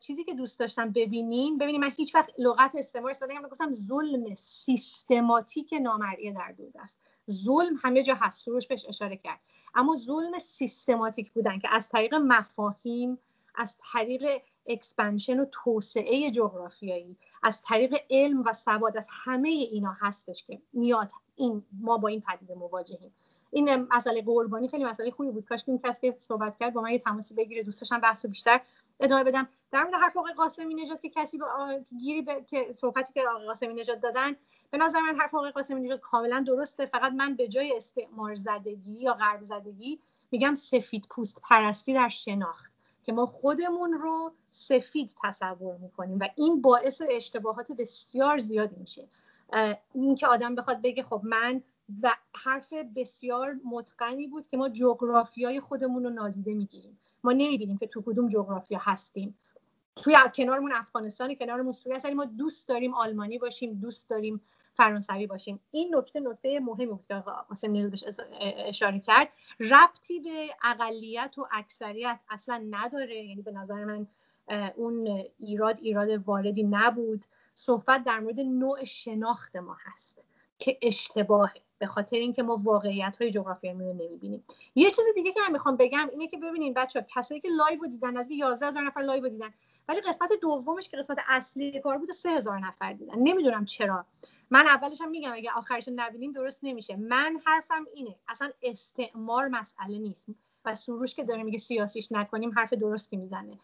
چیزی 0.00 0.24
که 0.24 0.34
دوست 0.34 0.58
داشتم 0.58 0.90
ببینین 0.90 1.58
ببینین 1.58 1.80
من 1.80 1.90
هیچ 1.96 2.14
وقت 2.14 2.30
لغت 2.38 2.74
استعمار 2.74 3.10
استفاده 3.10 3.34
نکردم 3.34 3.48
گفتم 3.48 3.72
ظلم 3.72 4.34
سیستماتیک 4.34 5.74
نامرئی 5.82 6.32
در 6.32 6.52
دود 6.52 6.76
است. 6.78 7.00
ظلم 7.30 7.80
همه 7.82 8.02
جا 8.02 8.14
هست. 8.14 8.44
سروش 8.44 8.66
بهش 8.66 8.86
اشاره 8.88 9.16
کرد. 9.16 9.40
اما 9.74 9.94
ظلم 9.96 10.38
سیستماتیک 10.38 11.32
بودن 11.32 11.58
که 11.58 11.68
از 11.74 11.88
طریق 11.88 12.14
مفاهیم 12.14 13.18
از 13.54 13.78
طریق 13.92 14.42
expansion 14.68 15.40
و 15.40 15.46
توسعه 15.52 16.30
جغرافیایی. 16.30 17.16
از 17.42 17.62
طریق 17.62 17.94
علم 18.10 18.42
و 18.46 18.52
سواد 18.52 18.96
از 18.96 19.08
همه 19.10 19.48
اینا 19.48 19.96
هستش 20.00 20.44
که 20.44 20.60
میاد 20.72 21.10
این 21.36 21.62
ما 21.80 21.98
با 21.98 22.08
این 22.08 22.20
پدیده 22.20 22.54
مواجهیم. 22.54 23.12
این 23.50 23.74
مسئله 23.74 24.22
قربانی 24.22 24.68
خیلی 24.68 24.84
مسئله 24.84 25.10
خوبی 25.10 25.30
بود. 25.30 25.44
کاش 25.44 25.62
این 25.66 25.78
کسی 25.78 26.12
که 26.12 26.18
صحبت 26.18 26.58
کرد 26.58 26.72
با 26.72 26.80
من 26.80 26.90
یه 26.90 26.98
تماسی 26.98 27.34
بگیره. 27.34 27.62
دوستشم 27.62 28.00
بحث 28.00 28.26
بیشتر 28.26 28.60
ادامه 29.00 29.24
بدم. 29.24 29.48
در 29.70 29.82
مورد 29.84 29.94
حرف 29.94 30.16
آقای 30.16 30.32
قاسمی 30.32 30.74
نژاد 30.74 31.00
که 31.00 31.10
کسی 31.10 31.38
با 31.38 31.78
گیری 31.98 32.26
که 32.50 32.72
صحبتی 32.72 33.12
که 33.12 33.28
آقای 33.28 33.46
قاسمی 33.46 33.74
نژاد 33.74 34.00
دادن 34.00 34.36
به 34.70 34.78
نظر 34.78 35.00
من 35.00 35.16
حرف 35.20 35.34
آقای 35.34 35.50
قاسمی 35.50 35.80
نژاد 35.80 36.00
کاملا 36.00 36.44
درسته. 36.46 36.86
فقط 36.86 37.12
من 37.12 37.34
به 37.34 37.48
جای 37.48 37.76
استعمار 37.76 38.34
زدگی 38.34 38.92
یا 38.92 39.12
غرب 39.12 39.44
زدگی 39.44 40.00
میگم 40.30 40.54
سفید 40.54 41.06
پوست 41.10 41.40
پرستی 41.42 41.94
در 41.94 42.08
شناخت 42.08 42.72
که 43.02 43.12
ما 43.12 43.26
خودمون 43.26 43.92
رو 43.92 44.32
سفید 44.56 45.14
تصور 45.22 45.76
می‌کنیم 45.76 46.18
و 46.20 46.28
این 46.36 46.62
باعث 46.62 47.02
اشتباهات 47.10 47.72
بسیار 47.72 48.38
زیادی 48.38 48.76
میشه. 48.76 49.08
این 49.94 50.14
که 50.14 50.26
آدم 50.26 50.54
بخواد 50.54 50.82
بگه 50.82 51.02
خب 51.02 51.20
من 51.24 51.62
و 52.02 52.16
حرف 52.32 52.72
بسیار 52.72 53.56
متقنی 53.64 54.26
بود 54.26 54.46
که 54.46 54.56
ما 54.56 54.68
جغرافیای 54.68 55.60
خودمون 55.60 56.04
رو 56.04 56.10
نادیده 56.10 56.54
می‌گیریم. 56.54 56.98
ما 57.24 57.32
نمی‌بینیم 57.32 57.78
که 57.78 57.86
تو 57.86 58.02
کدوم 58.02 58.28
جغرافیا 58.28 58.78
هستیم. 58.82 59.38
توی 59.96 60.16
کنارمون 60.34 60.72
افغانستان 60.72 61.34
کنارمون 61.34 61.72
سوریه 61.72 62.00
ولی 62.04 62.14
ما 62.14 62.24
دوست 62.24 62.68
داریم 62.68 62.94
آلمانی 62.94 63.38
باشیم 63.38 63.74
دوست 63.74 64.10
داریم 64.10 64.40
فرانسوی 64.74 65.26
باشیم. 65.26 65.60
این 65.70 65.96
نکته 65.96 66.20
نکته 66.20 66.60
مهمی 66.60 66.86
بود 66.86 67.02
که 67.02 67.14
آقا 67.14 67.32
بهش 67.62 68.04
اشاره 68.40 69.00
کرد. 69.00 69.28
ربطی 69.60 70.20
به 70.20 70.48
اقلیت 70.64 71.34
و 71.38 71.46
اکثریت 71.52 72.20
اصلا 72.30 72.66
نداره. 72.70 73.24
یعنی 73.24 73.42
به 73.42 73.52
نظر 73.52 73.84
من 73.84 74.06
اون 74.76 75.24
ایراد 75.38 75.78
ایراد 75.80 76.08
واردی 76.10 76.62
نبود. 76.62 77.24
صحبت 77.54 78.04
در 78.04 78.20
مورد 78.20 78.40
نوع 78.40 78.84
شناخت 78.84 79.56
ما 79.56 79.76
هست 79.80 80.22
که 80.58 80.78
اشتباهه 80.82 81.60
به 81.78 81.86
خاطر 81.86 82.16
اینکه 82.16 82.42
ما 82.42 82.60
واقعیت 82.62 83.16
های 83.20 83.30
جغرافیایی 83.30 83.78
رو 83.78 83.92
نمی‌بینیم. 83.92 84.44
یه 84.74 84.90
چیز 84.90 85.04
دیگه 85.14 85.32
که 85.32 85.40
من 85.40 85.52
می‌خوام 85.52 85.76
بگم 85.76 86.08
اینه 86.12 86.28
که 86.28 86.36
ببینید 86.36 86.74
بچه 86.74 87.06
کسایی 87.14 87.40
که 87.40 87.48
live 87.48 87.80
رو 87.80 87.88
دیدن 87.88 88.16
از 88.16 88.30
11 88.30 88.66
هزار 88.66 88.82
نفر 88.82 89.00
live 89.00 89.22
رو 89.22 89.28
دیدن 89.28 89.54
ولی 89.88 90.00
قسمت 90.00 90.32
دومش 90.42 90.88
که 90.88 90.96
قسمت 90.96 91.18
اصلی 91.28 91.80
کار 91.80 91.98
بود 91.98 92.12
سه 92.12 92.30
هزار 92.30 92.58
نفر 92.58 92.92
دیدن. 92.92 93.18
نمی‌دونم 93.18 93.64
چرا. 93.64 94.06
من 94.50 94.66
اولش 94.66 95.00
هم 95.00 95.10
میگم 95.10 95.32
اگه 95.32 95.50
آخرش 95.56 95.88
نبینیم 95.94 96.32
درست 96.32 96.60
نمیشه. 96.62 96.96
من 96.96 97.40
حرفم 97.44 97.86
اینه 97.94 98.16
اصلا 98.28 98.50
استعمار 98.62 99.48
مسئله 99.48 99.98
نیست. 99.98 100.26
و 100.64 100.74
سروش 100.74 101.14
که 101.14 101.24
داره 101.24 101.42
میگه 101.42 101.58
سیاسیش 101.58 102.12
نکنیم 102.12 102.52
حرف 102.58 102.72
درستی 102.72 103.16
می‌زنه. 103.16 103.58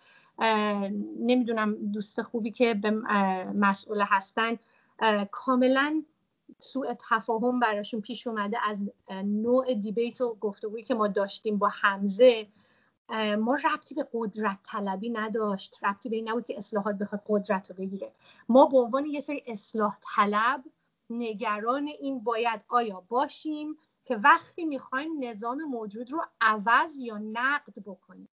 نمی‌دونم 1.19 1.75
دوست 1.93 2.23
خوبی 2.23 2.51
که 2.51 2.75
به 2.75 2.91
مسئول 3.55 4.05
هستن. 4.07 4.59
کاملا 5.31 6.03
سوء 6.59 6.95
تفاهم 7.11 7.61
براشون 7.61 8.01
پیش 8.01 8.27
اومده 8.27 8.59
از 8.69 8.91
نوع 9.25 9.75
دیبیت 9.75 10.21
و 10.21 10.35
گفتگویی 10.41 10.85
که 10.85 10.95
ما 10.95 11.09
داشتیم 11.09 11.59
با 11.59 11.69
حمزه 11.69 12.47
ما 13.39 13.55
ربطی 13.55 13.95
به 13.95 14.09
قدرت 14.13 14.59
طلبی 14.65 15.11
نداشت. 15.11 15.79
ربطی 15.83 16.09
به 16.09 16.17
این 16.17 16.29
نبود 16.29 16.47
که 16.47 16.59
اصلاحات 16.59 16.97
بخواد 16.97 17.23
قدرت 17.29 17.71
رو 17.71 17.77
بگیره. 17.77 18.13
ما 18.49 18.67
به 18.67 18.79
عنوان 18.79 19.07
یه 19.07 19.21
سری 19.21 19.43
اصلاح 19.47 19.99
طلب 20.17 20.65
نگران 21.11 21.87
این 21.87 22.21
باید 22.21 22.61
آیا 22.69 23.05
باشیم 23.09 23.77
که 24.05 24.17
وقتی 24.17 24.65
می‌خوایم 24.65 25.25
نظام 25.25 25.63
موجود 25.65 26.13
رو 26.13 26.25
عوض 26.41 26.99
یا 26.99 27.19
نقد 27.19 27.73
بکنیم. 27.87 28.29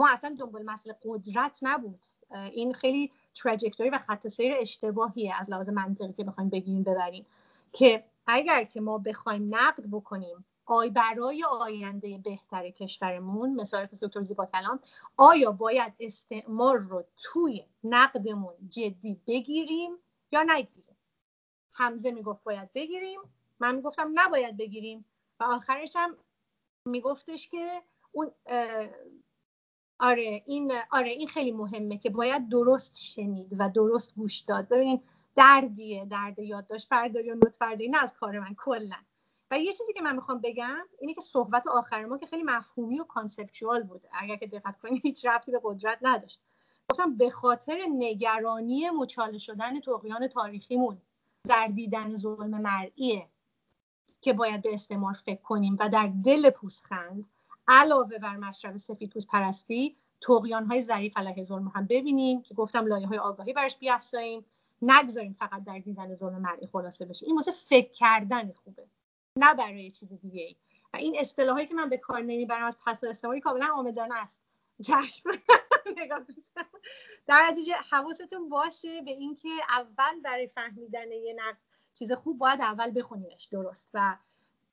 ما 0.00 0.08
اصلا 0.08 0.36
دنبال 0.38 0.62
مسئله 0.62 0.96
قدرت 1.04 1.58
نبود. 1.62 2.00
این 2.30 2.74
خیلی 2.74 3.12
تراجکتوری 3.34 3.90
و 3.90 3.98
خط 3.98 4.28
سیر 4.28 4.54
اشتباهیه 4.60 5.34
از 5.40 5.50
لحاظ 5.50 5.68
منطقی 5.68 6.12
که 6.12 6.24
بخوایم 6.24 6.50
بگیریم 6.50 6.82
ببریم. 6.82 7.26
که 7.72 8.04
اگر 8.26 8.64
که 8.64 8.80
ما 8.80 8.98
بخوایم 8.98 9.54
نقد 9.54 9.84
بکنیم 9.92 10.44
آی 10.66 10.90
برای 10.90 11.44
آینده 11.44 12.18
بهتر 12.18 12.70
کشورمون 12.70 13.54
مثال 13.54 13.86
دکتر 13.86 14.22
زیبا 14.22 14.46
کلام 14.46 14.80
آیا 15.16 15.52
باید 15.52 15.92
استعمار 16.00 16.78
رو 16.78 17.04
توی 17.16 17.64
نقدمون 17.84 18.54
جدی 18.70 19.20
بگیریم 19.26 19.92
یا 20.32 20.42
نگیریم؟ 20.42 20.96
حمزه 21.72 22.10
می‌گفت 22.10 22.44
باید 22.44 22.72
بگیریم 22.72 23.20
من 23.60 23.74
می‌گفتم 23.74 24.10
نباید 24.14 24.56
بگیریم. 24.56 25.04
و 25.40 25.44
آخرش 25.44 25.96
هم 25.96 26.16
میگفتش 26.84 27.48
که 27.48 27.82
اون 28.12 28.30
آره 29.98 30.42
این 30.46 30.72
آره 30.90 31.10
این 31.10 31.28
خیلی 31.28 31.52
مهمه 31.52 31.98
که 31.98 32.10
باید 32.10 32.48
درست 32.48 33.00
شنید 33.00 33.56
و 33.58 33.70
درست 33.70 34.14
گوش 34.14 34.38
داد. 34.40 34.68
ببینید 34.68 35.00
دردیه 35.36 36.04
درد 36.04 36.38
یادداشت 36.38 36.88
برداری 36.88 37.30
و 37.30 37.34
نوت 37.34 37.58
برداری 37.58 37.88
نه 37.88 38.02
از 38.02 38.14
کار 38.14 38.38
من 38.38 38.54
کلا. 38.54 38.96
و 39.50 39.58
یه 39.58 39.72
چیزی 39.72 39.92
که 39.92 40.02
من 40.02 40.14
می‌خوام 40.14 40.40
بگم 40.44 40.84
اینه 41.00 41.14
که 41.14 41.20
صحبت 41.20 41.66
آخر 41.66 42.04
ما 42.04 42.18
که 42.18 42.26
خیلی 42.26 42.42
مفهومی 42.42 43.00
و 43.00 43.04
کانسپچوال 43.04 43.82
بود. 43.82 44.02
اگر 44.12 44.36
که 44.36 44.46
دقت 44.46 44.78
کنید 44.78 45.02
هیچ 45.02 45.26
ربطی 45.26 45.52
به 45.52 45.60
قدرت 45.62 45.98
نداشت. 46.02 46.40
گفتم 46.88 47.16
به 47.16 47.30
خاطر 47.30 47.78
نگرانی 47.88 48.90
مچاله 48.90 49.38
شدن 49.38 49.80
توقیان 49.80 50.28
تاریخیمون 50.28 50.98
در 51.48 51.66
دیدن 51.66 52.16
ظلم 52.16 52.60
مرئیه 52.60 53.26
که 54.20 54.32
باید 54.32 54.62
به 54.62 54.74
استعمار 54.74 55.12
فکر 55.12 55.42
کنیم 55.42 55.76
و 55.80 55.88
در 55.88 56.12
دل 56.24 56.50
پوسخند 56.50 57.26
علاوه 57.68 58.18
بر 58.18 58.36
مشرب 58.36 58.76
سفید 58.76 59.10
پوست 59.10 59.26
پرستی 59.26 59.96
توقیان 60.20 60.66
های 60.66 60.80
ظریف 60.80 61.16
علیه 61.16 61.44
ظلم 61.44 61.72
هم 61.74 61.86
ببینیم 61.86 62.42
که 62.42 62.54
گفتم 62.54 62.86
لایه 62.86 63.06
های 63.06 63.18
آگاهی 63.18 63.52
برش 63.52 63.76
بیافزاییم. 63.76 64.44
نگذاریم 64.82 65.36
فقط 65.38 65.64
در 65.64 65.78
دیدن 65.78 66.14
ظلم 66.14 66.38
مرئی 66.38 66.66
خلاصه 66.66 67.06
بشه. 67.06 67.26
این 67.26 67.36
واسه 67.36 67.52
فکر 67.52 67.92
کردن 67.92 68.52
خوبه 68.52 68.86
نه 69.38 69.54
برای 69.54 69.90
چیز 69.90 70.12
دیگه 70.12 70.42
ای 70.42 70.56
و 70.94 70.96
این 70.96 71.16
اصطلاحی 71.18 71.66
که 71.66 71.74
من 71.74 71.88
به 71.88 71.96
کار 71.96 72.20
نمی‌برم 72.20 72.64
از 72.64 72.78
پس 72.86 73.04
استعماری 73.04 73.40
کاملا 73.40 73.66
آمدانه 73.74 74.14
است. 74.14 74.42
چشم 74.82 75.30
در 77.26 77.48
نتیجه 77.50 77.74
حواستون 77.90 78.48
باشه 78.48 79.02
به 79.02 79.10
اینکه 79.10 79.48
اول 79.68 80.20
برای 80.24 80.48
فهمیدن 80.48 81.12
یه 81.12 81.34
نقد 81.34 81.58
چیز 81.94 82.12
خوب 82.12 82.38
باید 82.38 82.60
اول 82.60 82.98
بخونیمش. 82.98 83.44
درست. 83.44 83.90
و 83.94 84.16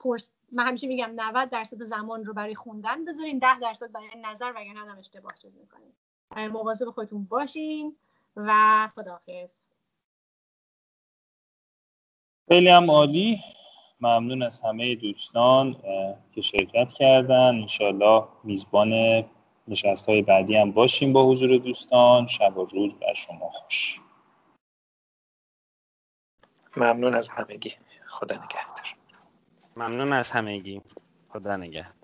فرس 0.03 0.31
من 0.51 0.67
همیشه 0.67 0.87
میگم 0.87 1.11
90 1.15 1.49
درصد 1.49 1.83
زمان 1.83 2.25
رو 2.25 2.33
برای 2.33 2.55
خوندن 2.55 3.05
بذارین 3.05 3.39
10 3.39 3.59
درصد 3.59 3.91
برای 3.91 4.09
نظر 4.21 4.53
وگرنه 4.55 4.79
هم 4.79 4.97
اشتباه 4.97 5.33
چیز 5.41 5.57
می‌کنین 5.57 5.93
مواظب 6.47 6.89
خودتون 6.89 7.23
باشین 7.23 7.95
و 8.35 8.53
خداحافظ. 8.95 9.55
خیلی 12.47 12.69
هم 12.69 12.91
عالی. 12.91 13.39
ممنون 14.01 14.43
از 14.43 14.61
همه 14.61 14.95
دوستان 14.95 15.75
که 16.35 16.41
شرکت 16.41 16.91
کردن. 16.91 17.55
انشالله 17.55 18.27
میزبان 18.43 19.23
نشست 19.67 20.09
های 20.09 20.21
بعدی 20.21 20.55
هم 20.55 20.71
باشیم 20.71 21.13
با 21.13 21.25
حضور 21.25 21.57
دوستان. 21.57 22.27
شب 22.27 22.57
و 22.57 22.65
روز 22.65 22.95
بر 22.95 23.13
شما 23.13 23.49
خوش. 23.49 24.01
ممنون 26.77 27.15
از 27.15 27.29
همگی. 27.29 27.73
خدا 28.07 28.35
نگهدار. 28.35 29.02
ممنون 29.77 30.13
از 30.13 30.31
همگی. 30.31 30.81
خدا 31.29 31.57
نگهدار. 31.57 32.02